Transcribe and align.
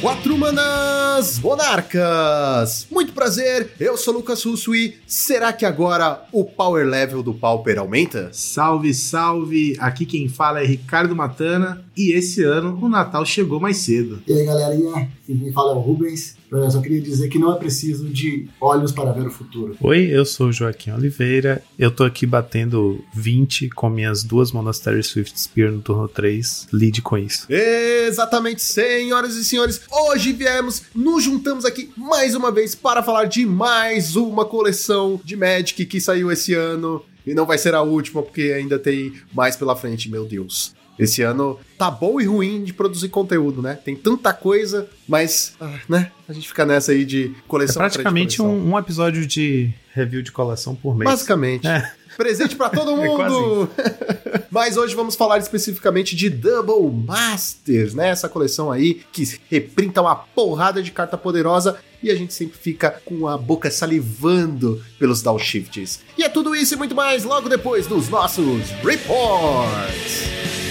Quatro 0.00 0.38
manas 0.38 1.38
monarcas! 1.40 2.86
Muito 2.90 3.12
prazer, 3.12 3.72
eu 3.78 3.98
sou 3.98 4.14
Lucas 4.14 4.42
Russo 4.42 4.74
e 4.74 4.96
será 5.06 5.52
que 5.52 5.66
agora 5.66 6.24
o 6.32 6.42
power 6.42 6.86
level 6.86 7.22
do 7.22 7.34
Pauper 7.34 7.78
aumenta? 7.78 8.30
Salve, 8.32 8.94
salve! 8.94 9.76
Aqui 9.78 10.06
quem 10.06 10.26
fala 10.26 10.62
é 10.62 10.64
Ricardo 10.64 11.14
Matana 11.14 11.84
e 11.94 12.12
esse 12.12 12.42
ano 12.42 12.78
o 12.80 12.88
Natal 12.88 13.26
chegou 13.26 13.60
mais 13.60 13.76
cedo. 13.76 14.22
E 14.26 14.32
aí 14.32 14.46
galerinha, 14.46 15.10
quem 15.26 15.52
fala 15.52 15.72
é 15.72 15.74
o 15.74 15.80
Rubens. 15.80 16.39
Eu 16.50 16.70
só 16.70 16.80
queria 16.80 17.00
dizer 17.00 17.28
que 17.28 17.38
não 17.38 17.52
é 17.52 17.58
preciso 17.58 18.08
de 18.08 18.48
olhos 18.60 18.90
para 18.90 19.12
ver 19.12 19.26
o 19.26 19.30
futuro. 19.30 19.76
Oi, 19.80 20.08
eu 20.10 20.24
sou 20.24 20.48
o 20.48 20.52
Joaquim 20.52 20.90
Oliveira. 20.90 21.62
Eu 21.78 21.90
tô 21.90 22.02
aqui 22.02 22.26
batendo 22.26 23.04
20 23.14 23.70
com 23.70 23.88
minhas 23.88 24.24
duas 24.24 24.50
Monastery 24.50 25.02
Swift 25.02 25.40
Spear 25.40 25.70
no 25.70 25.80
turno 25.80 26.08
3. 26.08 26.66
Lide 26.72 27.02
com 27.02 27.16
isso. 27.16 27.46
Exatamente, 27.48 28.62
senhoras 28.62 29.36
e 29.36 29.44
senhores. 29.44 29.80
Hoje 29.90 30.32
viemos, 30.32 30.82
nos 30.92 31.22
juntamos 31.22 31.64
aqui 31.64 31.90
mais 31.96 32.34
uma 32.34 32.50
vez 32.50 32.74
para 32.74 33.02
falar 33.02 33.26
de 33.26 33.46
mais 33.46 34.16
uma 34.16 34.44
coleção 34.44 35.20
de 35.24 35.36
Magic 35.36 35.86
que 35.86 36.00
saiu 36.00 36.32
esse 36.32 36.52
ano. 36.54 37.04
E 37.24 37.34
não 37.34 37.46
vai 37.46 37.58
ser 37.58 37.74
a 37.74 37.82
última, 37.82 38.22
porque 38.22 38.52
ainda 38.56 38.78
tem 38.78 39.12
mais 39.32 39.54
pela 39.54 39.76
frente, 39.76 40.10
meu 40.10 40.24
Deus. 40.24 40.74
Esse 41.04 41.22
ano 41.22 41.58
tá 41.78 41.90
bom 41.90 42.20
e 42.20 42.24
ruim 42.24 42.62
de 42.62 42.72
produzir 42.72 43.08
conteúdo, 43.08 43.62
né? 43.62 43.78
Tem 43.82 43.96
tanta 43.96 44.32
coisa, 44.32 44.88
mas, 45.08 45.54
ah, 45.60 45.78
né? 45.88 46.10
A 46.28 46.32
gente 46.32 46.46
fica 46.46 46.64
nessa 46.64 46.92
aí 46.92 47.04
de 47.04 47.34
coleção. 47.48 47.82
É 47.82 47.88
praticamente 47.88 48.42
um, 48.42 48.72
um, 48.72 48.78
episódio 48.78 49.26
de 49.26 49.72
review 49.92 50.22
de 50.22 50.30
coleção 50.30 50.74
por 50.74 50.96
mês. 50.96 51.10
Basicamente. 51.10 51.66
É. 51.66 51.90
Presente 52.16 52.54
para 52.54 52.68
todo 52.68 52.90
é 53.00 53.06
mundo! 53.06 53.70
É 53.78 54.42
Mas 54.50 54.76
hoje 54.76 54.94
vamos 54.94 55.14
falar 55.14 55.38
especificamente 55.38 56.14
de 56.14 56.28
Double 56.28 56.90
Masters, 57.06 57.94
né? 57.94 58.08
Essa 58.08 58.28
coleção 58.28 58.70
aí 58.70 59.02
que 59.12 59.38
reprinta 59.48 60.02
uma 60.02 60.14
porrada 60.14 60.82
de 60.82 60.90
carta 60.90 61.16
poderosa 61.16 61.78
e 62.02 62.10
a 62.10 62.14
gente 62.14 62.32
sempre 62.32 62.58
fica 62.58 62.90
com 63.04 63.26
a 63.26 63.36
boca 63.36 63.70
salivando 63.70 64.82
pelos 64.98 65.22
downshifts. 65.22 66.00
E 66.16 66.22
é 66.22 66.28
tudo 66.28 66.54
isso 66.54 66.74
e 66.74 66.76
muito 66.76 66.94
mais 66.94 67.24
logo 67.24 67.48
depois 67.48 67.86
dos 67.86 68.08
nossos 68.08 68.70
reports! 68.82 70.69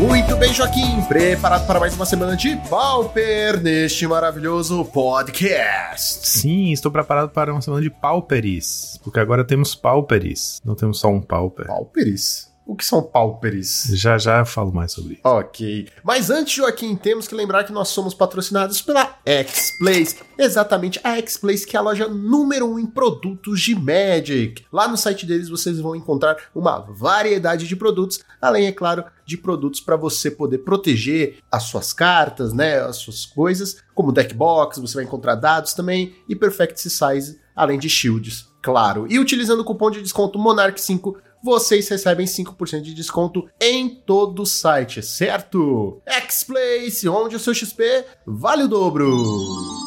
Muito 0.00 0.34
bem, 0.34 0.50
Joaquim, 0.50 1.02
preparado 1.02 1.66
para 1.66 1.78
mais 1.78 1.94
uma 1.94 2.06
semana 2.06 2.34
de 2.34 2.56
Pauper 2.70 3.60
neste 3.62 4.06
maravilhoso 4.06 4.82
podcast. 4.86 6.26
Sim, 6.26 6.72
estou 6.72 6.90
preparado 6.90 7.28
para 7.28 7.52
uma 7.52 7.60
semana 7.60 7.82
de 7.82 7.90
Pauperis, 7.90 8.98
porque 9.04 9.20
agora 9.20 9.44
temos 9.44 9.74
Pauperis, 9.74 10.58
não 10.64 10.74
temos 10.74 10.98
só 11.00 11.08
um 11.08 11.20
Pauper. 11.20 11.66
Pauperis? 11.66 12.49
O 12.70 12.76
que 12.76 12.84
são 12.84 13.02
pauperes? 13.02 13.90
Já 13.94 14.16
já 14.16 14.38
eu 14.38 14.46
falo 14.46 14.72
mais 14.72 14.92
sobre 14.92 15.14
isso. 15.14 15.22
Ok. 15.24 15.88
Mas 16.04 16.30
antes, 16.30 16.54
Joaquim, 16.54 16.94
temos 16.94 17.26
que 17.26 17.34
lembrar 17.34 17.64
que 17.64 17.72
nós 17.72 17.88
somos 17.88 18.14
patrocinados 18.14 18.80
pela 18.80 19.18
X-Place. 19.26 20.18
Exatamente, 20.38 21.00
a 21.02 21.16
X-Place 21.16 21.66
que 21.66 21.76
é 21.76 21.80
a 21.80 21.82
loja 21.82 22.06
número 22.06 22.70
um 22.70 22.78
em 22.78 22.86
produtos 22.86 23.60
de 23.60 23.74
Magic. 23.74 24.64
Lá 24.72 24.86
no 24.86 24.96
site 24.96 25.26
deles 25.26 25.48
vocês 25.48 25.80
vão 25.80 25.96
encontrar 25.96 26.36
uma 26.54 26.78
variedade 26.78 27.66
de 27.66 27.74
produtos, 27.74 28.20
além, 28.40 28.68
é 28.68 28.72
claro, 28.72 29.04
de 29.26 29.36
produtos 29.36 29.80
para 29.80 29.96
você 29.96 30.30
poder 30.30 30.58
proteger 30.58 31.38
as 31.50 31.64
suas 31.64 31.92
cartas, 31.92 32.52
né, 32.52 32.78
as 32.78 32.98
suas 32.98 33.26
coisas, 33.26 33.78
como 33.96 34.12
deck 34.12 34.32
box, 34.32 34.78
você 34.78 34.94
vai 34.94 35.04
encontrar 35.04 35.34
dados 35.34 35.74
também 35.74 36.14
e 36.28 36.36
Perfect 36.36 36.80
Size, 36.80 37.40
além 37.54 37.80
de 37.80 37.90
shields, 37.90 38.48
claro. 38.62 39.06
E 39.10 39.18
utilizando 39.18 39.60
o 39.60 39.64
cupom 39.64 39.90
de 39.90 40.00
desconto 40.00 40.38
Monarch5 40.38 41.16
vocês 41.42 41.88
recebem 41.88 42.26
5% 42.26 42.82
de 42.82 42.94
desconto 42.94 43.48
em 43.60 43.88
todo 43.88 44.42
o 44.42 44.46
site, 44.46 45.02
certo? 45.02 46.00
X-Place, 46.06 47.08
onde 47.08 47.36
o 47.36 47.38
seu 47.38 47.54
XP 47.54 48.04
vale 48.26 48.64
o 48.64 48.68
dobro. 48.68 49.08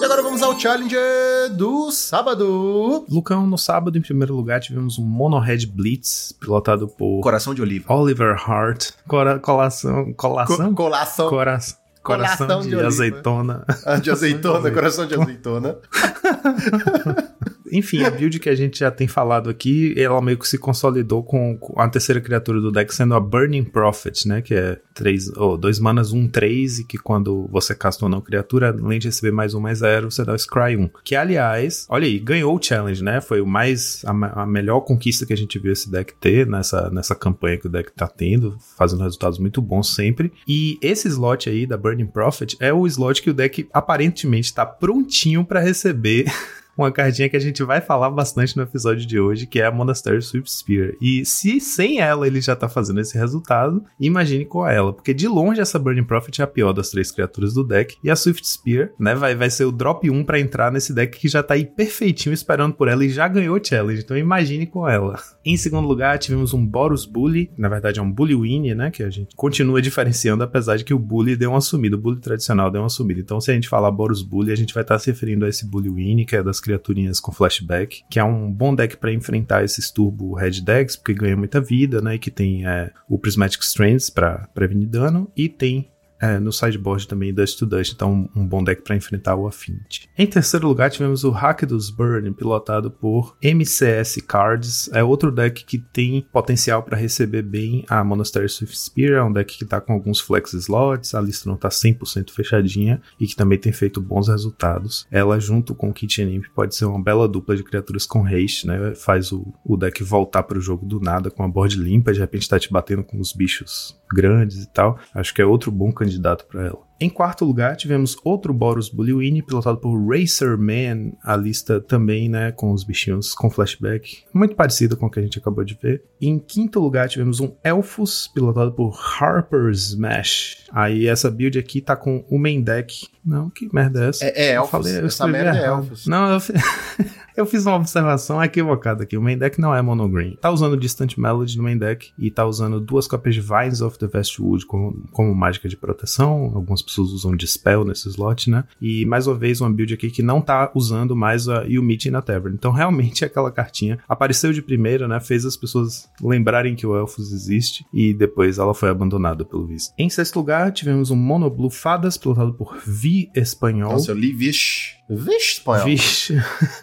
E 0.02 0.06
agora 0.06 0.24
vamos 0.24 0.42
ao 0.42 0.60
Challenger 0.60 1.54
do 1.56 1.92
sábado. 1.92 3.06
Lucão, 3.10 3.46
no 3.46 3.58
sábado, 3.58 3.98
em 3.98 4.02
primeiro 4.02 4.36
lugar, 4.36 4.60
tivemos 4.60 4.98
um 4.98 5.04
Monohead 5.04 5.68
Blitz, 5.68 6.34
pilotado 6.40 6.88
por... 6.88 7.22
Coração 7.22 7.54
de 7.54 7.62
Oliva. 7.62 7.94
Oliver 7.94 8.36
Hart. 8.50 8.92
Cora 9.08 9.40
colação... 9.40 10.14
Colação? 10.14 10.70
Co 10.70 10.84
colação. 10.84 11.30
Coração. 11.30 11.84
Coração, 12.04 12.60
de, 12.60 12.70
de 12.70 12.80
azeitona. 12.82 13.66
Ah, 13.86 13.96
de 13.96 14.12
azeitona, 14.12 14.70
coração 14.70 15.06
de 15.06 15.16
azeitona. 15.16 15.78
enfim, 17.74 18.04
a 18.04 18.10
build 18.10 18.40
que 18.40 18.50
a 18.50 18.56
gente 18.56 18.80
já 18.80 18.92
tem 18.92 19.08
falado 19.08 19.50
aqui, 19.50 19.94
ela 19.98 20.22
meio 20.22 20.38
que 20.38 20.48
se 20.48 20.58
consolidou 20.58 21.24
com, 21.24 21.58
a 21.76 21.90
terceira 21.90 22.22
criatura 22.22 22.62
do 22.62 22.72
deck 22.72 22.94
sendo 22.94 23.16
a 23.16 23.20
Burning 23.20 23.64
Prophet, 23.64 24.28
né? 24.28 24.42
Que 24.42 24.54
é 24.54 24.80
três, 24.94 25.30
oh, 25.36 25.58
dois 25.58 25.80
manas, 25.80 26.14
um, 26.14 26.28
três, 26.28 26.80
e 26.80 26.84
que 26.84 26.98
quando 26.98 27.48
você 27.52 27.74
casta 27.74 28.06
uma 28.06 28.12
não 28.12 28.22
criatura, 28.22 28.70
além 28.70 29.00
de 29.00 29.08
receber 29.08 29.32
mais 29.32 29.54
um, 29.54 29.60
mais 29.60 29.80
zero, 29.80 30.12
você 30.12 30.24
dá 30.24 30.34
o 30.34 30.38
Scry 30.38 30.78
1. 30.78 30.90
Que, 31.04 31.16
aliás, 31.16 31.88
olha 31.90 32.06
aí, 32.06 32.20
ganhou 32.20 32.56
o 32.56 32.62
challenge, 32.62 33.04
né? 33.04 33.20
Foi 33.20 33.42
o 33.42 33.48
mais, 33.48 34.04
a, 34.06 34.44
a, 34.44 34.46
melhor 34.46 34.82
conquista 34.82 35.26
que 35.26 35.34
a 35.34 35.38
gente 35.38 35.58
viu 35.58 35.74
esse 35.74 35.90
deck 35.90 36.14
ter 36.20 36.46
nessa, 36.46 36.90
nessa 36.92 37.16
campanha 37.16 37.58
que 37.58 37.68
o 37.68 37.72
deck 37.72 37.92
tá 37.94 38.08
tendo, 38.08 38.56
fazendo 38.78 39.04
resultados 39.04 39.40
muito 39.40 39.62
bons 39.62 39.96
sempre. 39.96 40.32
E 40.48 40.78
esse 40.82 41.08
slot 41.08 41.50
aí 41.50 41.66
da 41.66 41.78
Burning 41.78 42.08
Prophet 42.08 42.56
é 42.60 42.72
o 42.72 42.86
slot 42.86 43.22
que 43.22 43.30
o 43.30 43.34
deck 43.34 43.68
aparentemente 43.74 44.54
tá 44.54 44.66
prontinho 44.66 45.44
para 45.44 45.60
receber 45.60 46.26
uma 46.78 46.92
cartinha 46.92 47.30
que 47.30 47.38
a 47.38 47.40
gente 47.40 47.64
vai 47.64 47.82
falar 47.82 48.10
bastante 48.10 48.58
no 48.58 48.64
episódio 48.64 49.06
de 49.06 49.20
hoje, 49.20 49.46
que 49.46 49.60
é 49.60 49.66
a 49.66 49.72
Monastery 49.72 50.22
Swift 50.22 50.52
Spear. 50.52 50.94
E 51.02 51.26
se 51.26 51.60
sem 51.60 52.00
ela 52.00 52.28
ele 52.28 52.42
já 52.42 52.56
tá 52.56 52.68
fazendo 52.68 53.00
esse 53.00 53.18
resultado, 53.18 53.84
imagine 54.00 54.46
com 54.46 54.68
ela, 54.68 54.94
porque 54.94 55.14
de 55.14 55.28
longe 55.28 55.62
essa 55.62 55.80
Burning 55.80 56.04
Prophet 56.04 56.42
é 56.42 56.44
a 56.44 56.48
pior 56.48 56.74
das 56.74 56.90
três 56.90 57.12
criaturas 57.12 57.54
do 57.54 57.64
deck, 57.64 57.98
e 58.04 58.10
a 58.10 58.16
Swift 58.16 58.48
Spear, 58.48 58.92
né, 59.00 59.16
vai, 59.16 59.36
vai 59.36 59.50
ser 59.50 59.66
o 59.66 59.72
drop 59.72 60.10
1 60.10 60.24
para 60.24 60.40
entrar 60.40 60.72
nesse 60.72 60.94
deck 60.94 61.18
que 61.18 61.28
já 61.28 61.44
tá 61.44 61.54
aí 61.54 61.66
perfeitinho 61.66 62.34
esperando 62.34 62.74
por 62.74 62.88
ela 62.88 63.06
e 63.06 63.10
já 63.10 63.28
ganhou 63.28 63.58
o 63.58 63.64
challenge, 63.64 64.02
então 64.04 64.18
imagine 64.18 64.66
com 64.66 64.88
ela. 64.88 65.20
Em 65.46 65.58
segundo 65.58 65.88
lugar, 65.88 66.18
tivemos 66.18 66.54
um 66.54 66.66
Boros 66.66 67.06
Bully, 67.06 67.52
na 67.58 67.70
verdade 67.70 68.00
é 68.00 68.02
um 68.02 68.12
Bully 68.12 68.36
Winnie, 68.36 68.76
né, 68.76 68.90
que 68.90 69.04
a 69.04 69.10
gente 69.10 69.36
continua 69.36 69.82
diferenciando, 69.82 70.44
apesar 70.44 70.78
de 70.78 70.84
que 70.84 70.94
o 70.94 71.00
Bully 71.00 71.36
deu 71.36 71.52
uma 71.52 71.62
sumida, 71.62 71.96
o 71.96 72.00
Bully 72.00 72.20
tradicional 72.20 72.72
deu 72.72 72.82
uma 72.82 72.90
sumida. 72.90 73.20
Então 73.20 73.40
se 73.40 73.52
a 73.52 73.54
gente 73.54 73.70
falar 73.70 73.92
Boros 73.92 74.22
Bully, 74.22 74.52
a 74.52 74.56
gente 74.56 74.74
vai 74.74 74.84
estar 74.84 74.96
tá 74.96 75.00
se 75.00 75.12
referindo 75.12 75.46
a 75.46 75.50
esse 75.50 75.66
Bully 75.66 75.90
Winnie, 75.90 76.26
que 76.26 76.36
é 76.36 76.44
das 76.44 76.60
criaturinhas 76.64 77.20
com 77.20 77.32
flashback, 77.32 78.04
que 78.10 78.20
é 78.20 78.24
um 78.24 78.52
bom 78.52 78.74
deck 78.74 78.98
para 78.98 79.12
enfrentar 79.12 79.64
esses 79.64 79.92
turbo 79.92 80.34
red 80.36 80.62
decks, 80.62 80.96
porque 80.96 81.14
ganha 81.14 81.36
muita 81.36 81.60
vida, 81.60 82.02
né? 82.02 82.16
E 82.16 82.20
que 82.20 82.32
tem 82.32 82.66
é, 82.66 82.92
o 83.08 83.20
Prismatic 83.20 83.62
Strands 83.62 84.10
para 84.10 84.48
prevenir 84.54 84.88
dano, 84.88 85.32
e 85.36 85.50
tem 85.50 85.93
é, 86.24 86.40
no 86.40 86.54
sideboard 86.54 87.06
também 87.06 87.34
Dust 87.34 87.60
to 87.60 87.66
Dust, 87.66 87.92
então 87.92 88.30
um 88.34 88.48
bom 88.48 88.64
deck 88.64 88.82
para 88.82 88.96
enfrentar 88.96 89.36
o 89.36 89.46
Affinity. 89.46 90.10
Em 90.18 90.26
terceiro 90.26 90.66
lugar, 90.66 90.90
tivemos 90.90 91.26
o 91.26 91.32
Hack 91.32 91.66
dos 91.66 91.90
Burn, 91.90 92.32
pilotado 92.32 92.90
por 92.90 93.36
MCS 93.44 94.22
Cards. 94.26 94.90
É 94.94 95.04
outro 95.04 95.34
deck 95.34 95.66
que 95.66 95.78
tem 95.78 96.26
potencial 96.32 96.82
para 96.82 96.96
receber 96.96 97.42
bem 97.42 97.84
a 97.90 98.02
Monastery 98.06 98.48
Swift 98.48 98.78
Spear, 98.78 99.16
é 99.16 99.24
um 99.24 99.34
deck 99.34 99.58
que 99.58 99.66
está 99.66 99.82
com 99.82 99.92
alguns 99.92 100.22
flex 100.22 100.54
slots, 100.54 101.14
a 101.14 101.20
lista 101.20 101.50
não 101.50 101.56
está 101.56 101.68
100% 101.68 102.32
fechadinha 102.32 103.02
e 103.20 103.28
que 103.28 103.36
também 103.36 103.58
tem 103.58 103.74
feito 103.74 104.00
bons 104.00 104.30
resultados. 104.30 105.06
Ela, 105.12 105.42
junto 105.42 105.76
com 105.76 105.90
o 105.90 105.94
Kitchen 105.94 106.36
Imp, 106.36 106.46
pode 106.56 106.74
ser 106.74 106.86
uma 106.86 107.04
bela 107.04 107.28
dupla 107.28 107.54
de 107.58 107.64
criaturas 107.64 108.06
com 108.06 108.26
haste, 108.26 108.66
né? 108.66 108.96
Faz 108.96 109.34
o, 109.34 109.54
o 109.66 109.76
deck 109.76 110.02
voltar 110.06 110.44
para 110.44 110.58
o 110.58 110.62
jogo 110.62 110.86
do 110.86 111.02
nada 111.02 111.30
com 111.30 111.44
a 111.44 111.48
board 111.50 111.76
limpa, 111.76 112.14
de 112.14 112.20
repente 112.22 112.44
está 112.44 112.58
te 112.58 112.72
batendo 112.72 113.04
com 113.04 113.20
os 113.20 113.34
bichos 113.34 114.02
grandes 114.14 114.64
e 114.64 114.70
tal. 114.72 114.98
Acho 115.14 115.34
que 115.34 115.42
é 115.42 115.46
outro 115.46 115.70
bom 115.70 115.92
candidato 115.92 116.13
para 116.46 116.68
ela. 116.68 116.94
Em 117.00 117.10
quarto 117.10 117.44
lugar, 117.44 117.76
tivemos 117.76 118.16
outro 118.24 118.54
Boros 118.54 118.88
Bullywini, 118.88 119.44
pilotado 119.44 119.78
por 119.78 119.94
Racer 120.08 120.58
Man, 120.58 121.12
a 121.22 121.36
lista 121.36 121.82
também, 121.82 122.30
né, 122.30 122.52
com 122.54 122.72
os 122.72 122.86
bichinhos 122.86 123.34
com 123.34 123.50
flashback, 123.50 124.24
muito 124.34 124.56
parecida 124.56 124.96
com 124.96 125.08
o 125.08 125.10
que 125.10 125.20
a 125.20 125.22
gente 125.22 125.38
acabou 125.38 125.66
de 125.66 125.78
ver. 125.82 126.04
E 126.22 126.30
em 126.30 126.40
quinto 126.40 126.80
lugar, 126.80 127.10
tivemos 127.10 127.42
um 127.42 127.54
Elfos, 127.64 128.30
pilotado 128.34 128.72
por 128.72 128.98
Harper 129.20 129.70
Smash. 129.72 130.66
Aí 130.72 131.08
essa 131.08 131.30
build 131.30 131.60
aqui 131.60 131.82
tá 131.82 131.96
com 131.96 132.24
o 132.30 132.40
main 132.40 132.62
deck 132.62 133.08
Não, 133.26 133.50
que 133.50 133.70
merda 133.74 134.06
é 134.06 134.10
essa? 134.10 134.26
É, 134.26 134.42
é 134.48 134.52
elfos. 134.54 134.72
falei, 134.72 134.98
Essa 135.06 135.28
merda 135.28 135.52
é 135.58 135.64
errado. 135.64 135.80
elfos. 135.84 136.08
Não, 136.08 136.34
eu, 136.34 136.40
eu 137.38 137.46
fiz 137.46 137.66
uma 137.66 137.76
observação 137.76 138.44
equivocada 138.44 139.04
aqui. 139.04 139.18
O 139.18 139.22
main 139.22 139.38
deck 139.38 139.60
não 139.60 139.74
é 139.74 139.82
monogreen. 139.82 140.38
Tá 140.42 140.52
usando 140.52 140.76
Distant 140.76 141.18
Melody 141.18 141.58
no 141.58 141.64
main 141.64 141.78
deck 141.78 142.12
e 142.18 142.30
tá 142.30 142.46
usando 142.46 142.80
duas 142.82 143.08
cópias 143.08 143.36
de 143.36 143.42
Vines 143.42 143.82
of 143.82 143.98
the 143.98 144.10
Westwood 144.14 144.66
como, 144.66 145.08
como 145.12 145.34
mágica 145.34 145.70
de 145.70 145.78
proteção. 145.78 146.52
Algumas 146.54 146.82
pessoas 146.82 147.10
usam 147.12 147.36
Dispel 147.36 147.86
nesse 147.86 148.10
slot, 148.10 148.50
né? 148.50 148.66
E 148.82 149.06
mais 149.06 149.26
uma 149.26 149.36
vez, 149.36 149.62
uma 149.62 149.72
build 149.72 149.94
aqui 149.94 150.10
que 150.10 150.22
não 150.22 150.42
tá 150.42 150.72
usando 150.76 151.16
mais 151.16 151.48
a 151.48 151.64
You 151.64 151.82
Meet 151.82 152.06
in 152.08 152.16
a 152.16 152.22
Tavern. 152.22 152.56
Então, 152.56 152.72
realmente, 152.72 153.24
aquela 153.26 153.52
cartinha 153.52 154.00
apareceu 154.08 154.52
de 154.52 154.62
primeira, 154.62 155.08
né? 155.08 155.20
Fez 155.20 155.46
as 155.46 155.56
pessoas 155.56 156.10
lembrarem 156.22 156.76
que 156.76 156.86
o 156.86 156.96
Elfos 156.96 157.32
existe 157.32 157.86
e 157.94 158.14
depois 158.14 158.58
ela 158.58 158.74
foi 158.74 158.90
abandonada 158.90 159.46
pelo 159.46 159.66
vice. 159.66 159.92
Em 159.98 160.10
sexto 160.10 160.36
lugar, 160.36 160.72
tivemos 160.72 161.10
um 161.10 161.16
Mono 161.16 161.50
Blue 161.50 161.70
Fadas, 161.70 162.18
pilotado 162.18 162.54
por 162.54 162.78
Vi 162.86 163.13
Espanhol. 163.36 163.94
Nossa, 163.94 164.12
eu 164.12 164.16
li 164.16 164.32
vixe. 164.34 164.94
Vixe, 165.10 165.54
espanhol. 165.58 165.86
Vixe. 165.86 166.34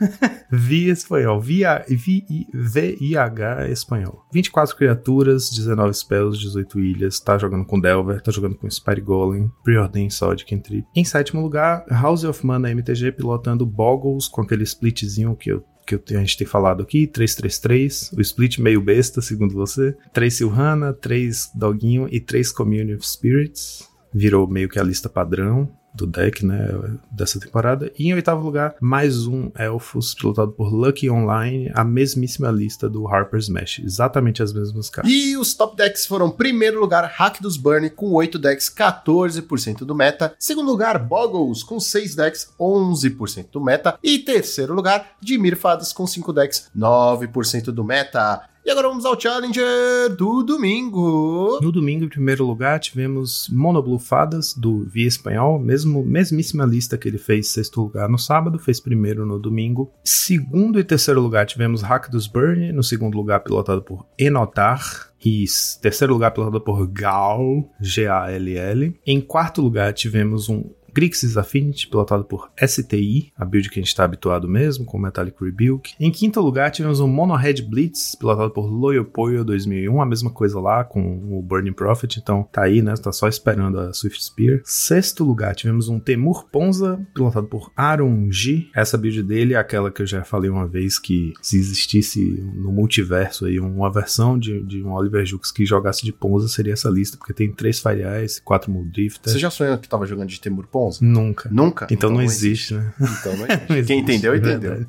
Vi 0.52 0.88
espanhol. 0.90 1.40
VIA 1.40 1.84
VI- 1.88 2.46
VIH 2.52 3.68
espanhol. 3.70 4.24
24 4.32 4.76
criaturas, 4.76 5.50
19 5.50 5.94
spells, 5.94 6.38
18 6.38 6.80
ilhas. 6.80 7.20
Tá 7.20 7.38
jogando 7.38 7.64
com 7.64 7.80
Delver, 7.80 8.20
tá 8.20 8.30
jogando 8.30 8.56
com 8.56 8.70
Spire 8.70 9.00
Golem, 9.00 9.50
Preordain 9.64 10.10
Sod 10.10 10.44
Cantrip. 10.44 10.84
Em 10.94 11.04
sétimo 11.04 11.40
lugar, 11.40 11.84
House 11.88 12.24
of 12.24 12.44
Mana 12.44 12.70
MTG 12.70 13.12
pilotando 13.12 13.64
Boggles 13.64 14.28
com 14.28 14.42
aquele 14.42 14.64
splitzinho 14.64 15.34
que 15.36 15.50
eu 15.52 15.64
que 15.86 16.14
a 16.14 16.20
gente 16.20 16.38
tem 16.38 16.46
falado 16.46 16.84
aqui, 16.84 17.04
333, 17.08 18.12
o 18.16 18.20
split 18.20 18.58
meio 18.58 18.80
besta, 18.80 19.20
segundo 19.20 19.52
você, 19.54 19.96
3 20.12 20.32
Silhana, 20.32 20.92
3 20.92 21.50
Doguinho 21.52 22.06
e 22.08 22.20
3 22.20 22.52
Community 22.52 22.94
of 22.94 23.04
Spirits. 23.08 23.88
Virou 24.14 24.46
meio 24.46 24.68
que 24.68 24.78
a 24.78 24.84
lista 24.84 25.08
padrão 25.08 25.68
do 25.94 26.06
deck, 26.06 26.44
né, 26.44 26.69
dessa 27.10 27.38
temporada. 27.38 27.92
E 27.98 28.08
em 28.08 28.14
oitavo 28.14 28.44
lugar, 28.44 28.75
mais 28.81 29.26
um 29.26 29.50
Elfos, 29.58 30.14
pilotado 30.14 30.52
por 30.52 30.72
Lucky 30.72 31.10
Online, 31.10 31.70
a 31.75 31.84
mesmíssima 31.84 32.50
lista 32.50 32.88
do 32.88 33.08
Harper's 33.08 33.44
Smash. 33.44 33.81
Exatamente 33.81 34.42
as 34.42 34.52
mesmas 34.52 34.88
cartas. 34.88 35.10
E 35.10 35.37
os 35.37 35.54
top 35.54 35.76
decks 35.76 36.06
foram: 36.06 36.31
primeiro 36.31 36.81
lugar, 36.81 37.04
Hack 37.04 37.40
dos 37.40 37.56
Burn, 37.56 37.88
com 37.90 38.12
8 38.12 38.38
decks, 38.38 38.70
14% 38.70 39.78
do 39.78 39.94
meta. 39.94 40.34
Segundo 40.38 40.70
lugar, 40.70 40.98
Boggles, 40.98 41.62
com 41.62 41.81
6 41.81 42.14
decks, 42.14 42.52
11% 42.58 43.48
do 43.52 43.60
meta. 43.60 43.98
E 44.02 44.19
terceiro 44.19 44.75
lugar, 44.75 45.16
Dimir 45.20 45.56
Fadas, 45.56 45.92
com 45.92 46.06
5 46.06 46.32
decks, 46.32 46.70
9% 46.76 47.64
do 47.66 47.84
meta. 47.84 48.50
E 48.64 48.70
agora 48.70 48.88
vamos 48.88 49.06
ao 49.06 49.18
Challenger 49.18 50.14
do 50.16 50.42
domingo. 50.42 51.58
No 51.62 51.72
domingo, 51.72 52.04
em 52.04 52.08
primeiro 52.08 52.44
lugar, 52.44 52.78
tivemos 52.78 53.48
Monoblue 53.48 53.98
Fadas, 53.98 54.52
do 54.52 54.84
Via 54.84 55.08
Espanhol, 55.08 55.58
mesmo, 55.58 56.04
mesmíssima 56.04 56.66
lista 56.66 56.98
que 56.98 57.08
ele 57.08 57.16
fez 57.16 57.48
sexto 57.48 57.80
lugar 57.80 58.06
no 58.06 58.18
sábado, 58.18 58.58
fez 58.58 58.78
primeiro 58.78 59.24
no 59.24 59.38
domingo. 59.38 59.90
Segundo 60.04 60.78
e 60.78 60.84
terceiro 60.84 61.22
lugar, 61.22 61.46
tivemos 61.46 61.80
Hack 61.80 62.10
dos 62.10 62.26
Burn, 62.26 62.70
no 62.72 62.82
segundo 62.82 63.16
lugar, 63.16 63.40
pilotado 63.40 63.80
por 63.80 64.06
Enotar. 64.18 65.08
E 65.24 65.44
terceiro 65.80 66.12
lugar, 66.12 66.30
pilotado 66.30 66.60
por 66.60 66.86
Gal, 66.86 67.68
G-A-L-L. 67.80 68.94
Em 69.06 69.20
quarto 69.20 69.60
lugar, 69.62 69.92
tivemos 69.92 70.48
um 70.48 70.70
Grixis 70.92 71.37
Affinity, 71.37 71.88
pilotado 71.88 72.25
por 72.25 72.50
STI, 72.64 73.32
a 73.37 73.44
build 73.44 73.69
que 73.69 73.78
a 73.78 73.82
gente 73.82 73.88
está 73.88 74.04
habituado 74.04 74.48
mesmo, 74.48 74.84
com 74.84 74.98
Metallic 74.98 75.42
Rebuke. 75.42 75.94
Em 75.98 76.10
quinto 76.10 76.40
lugar, 76.40 76.70
tivemos 76.70 77.00
um 77.00 77.08
Mono 77.08 77.34
Red 77.34 77.62
Blitz, 77.62 78.14
pilotado 78.14 78.50
por 78.50 78.66
Loyal 78.66 79.04
Poyo 79.04 79.44
2001, 79.44 80.00
a 80.00 80.06
mesma 80.06 80.31
coisa 80.31 80.60
lá 80.60 80.84
com 80.84 81.38
o 81.38 81.42
Burning 81.42 81.72
Prophet, 81.72 82.19
então 82.19 82.48
tá 82.50 82.62
aí, 82.62 82.82
né? 82.82 82.94
Tá 82.94 83.12
só 83.12 83.28
esperando 83.28 83.78
a 83.78 83.92
Swift 83.92 84.25
Spear. 84.25 84.60
Sexto 84.64 85.25
lugar, 85.25 85.54
tivemos 85.54 85.88
um 85.88 85.98
Temur 85.98 86.46
Ponza, 86.50 87.00
pilotado 87.14 87.46
por 87.46 87.70
Aaron 87.76 88.31
G. 88.31 88.69
Essa 88.75 88.98
build 88.98 89.22
dele 89.22 89.54
é 89.54 89.56
aquela 89.56 89.90
que 89.90 90.02
eu 90.02 90.06
já 90.06 90.25
falei 90.25 90.50
uma 90.50 90.66
vez 90.66 90.98
que 90.98 91.32
se 91.40 91.56
existisse 91.56 92.20
no 92.54 92.72
multiverso 92.72 93.46
aí 93.46 93.58
uma 93.60 93.90
versão 93.92 94.38
de, 94.38 94.62
de 94.62 94.82
um 94.82 94.92
Oliver 94.92 95.25
Jukes 95.25 95.52
que 95.52 95.64
jogasse 95.64 96.04
de 96.04 96.12
Ponza, 96.12 96.48
seria 96.48 96.72
essa 96.72 96.88
lista, 96.88 97.16
porque 97.16 97.32
tem 97.32 97.52
três 97.52 97.81
Fire 97.81 98.02
Eyes, 98.02 98.40
quatro 98.40 98.70
Muldrifter. 98.70 99.32
Você 99.32 99.38
já 99.38 99.50
sonhou 99.50 99.78
que 99.78 99.88
tava 99.88 100.06
jogando 100.06 100.28
de 100.28 100.40
Temur 100.40 100.66
Ponza? 100.66 100.79
Nunca. 101.00 101.48
Nunca? 101.52 101.86
Então, 101.90 102.10
não 102.10 102.22
existe, 102.22 102.74
né? 102.74 102.92
Então 103.00 103.36
não 103.36 103.46
existe. 103.46 103.68
Não 103.68 103.76
existe, 103.76 103.86
Quem 103.86 104.00
entendeu, 104.00 104.34
é 104.34 104.36
entendeu. 104.36 104.86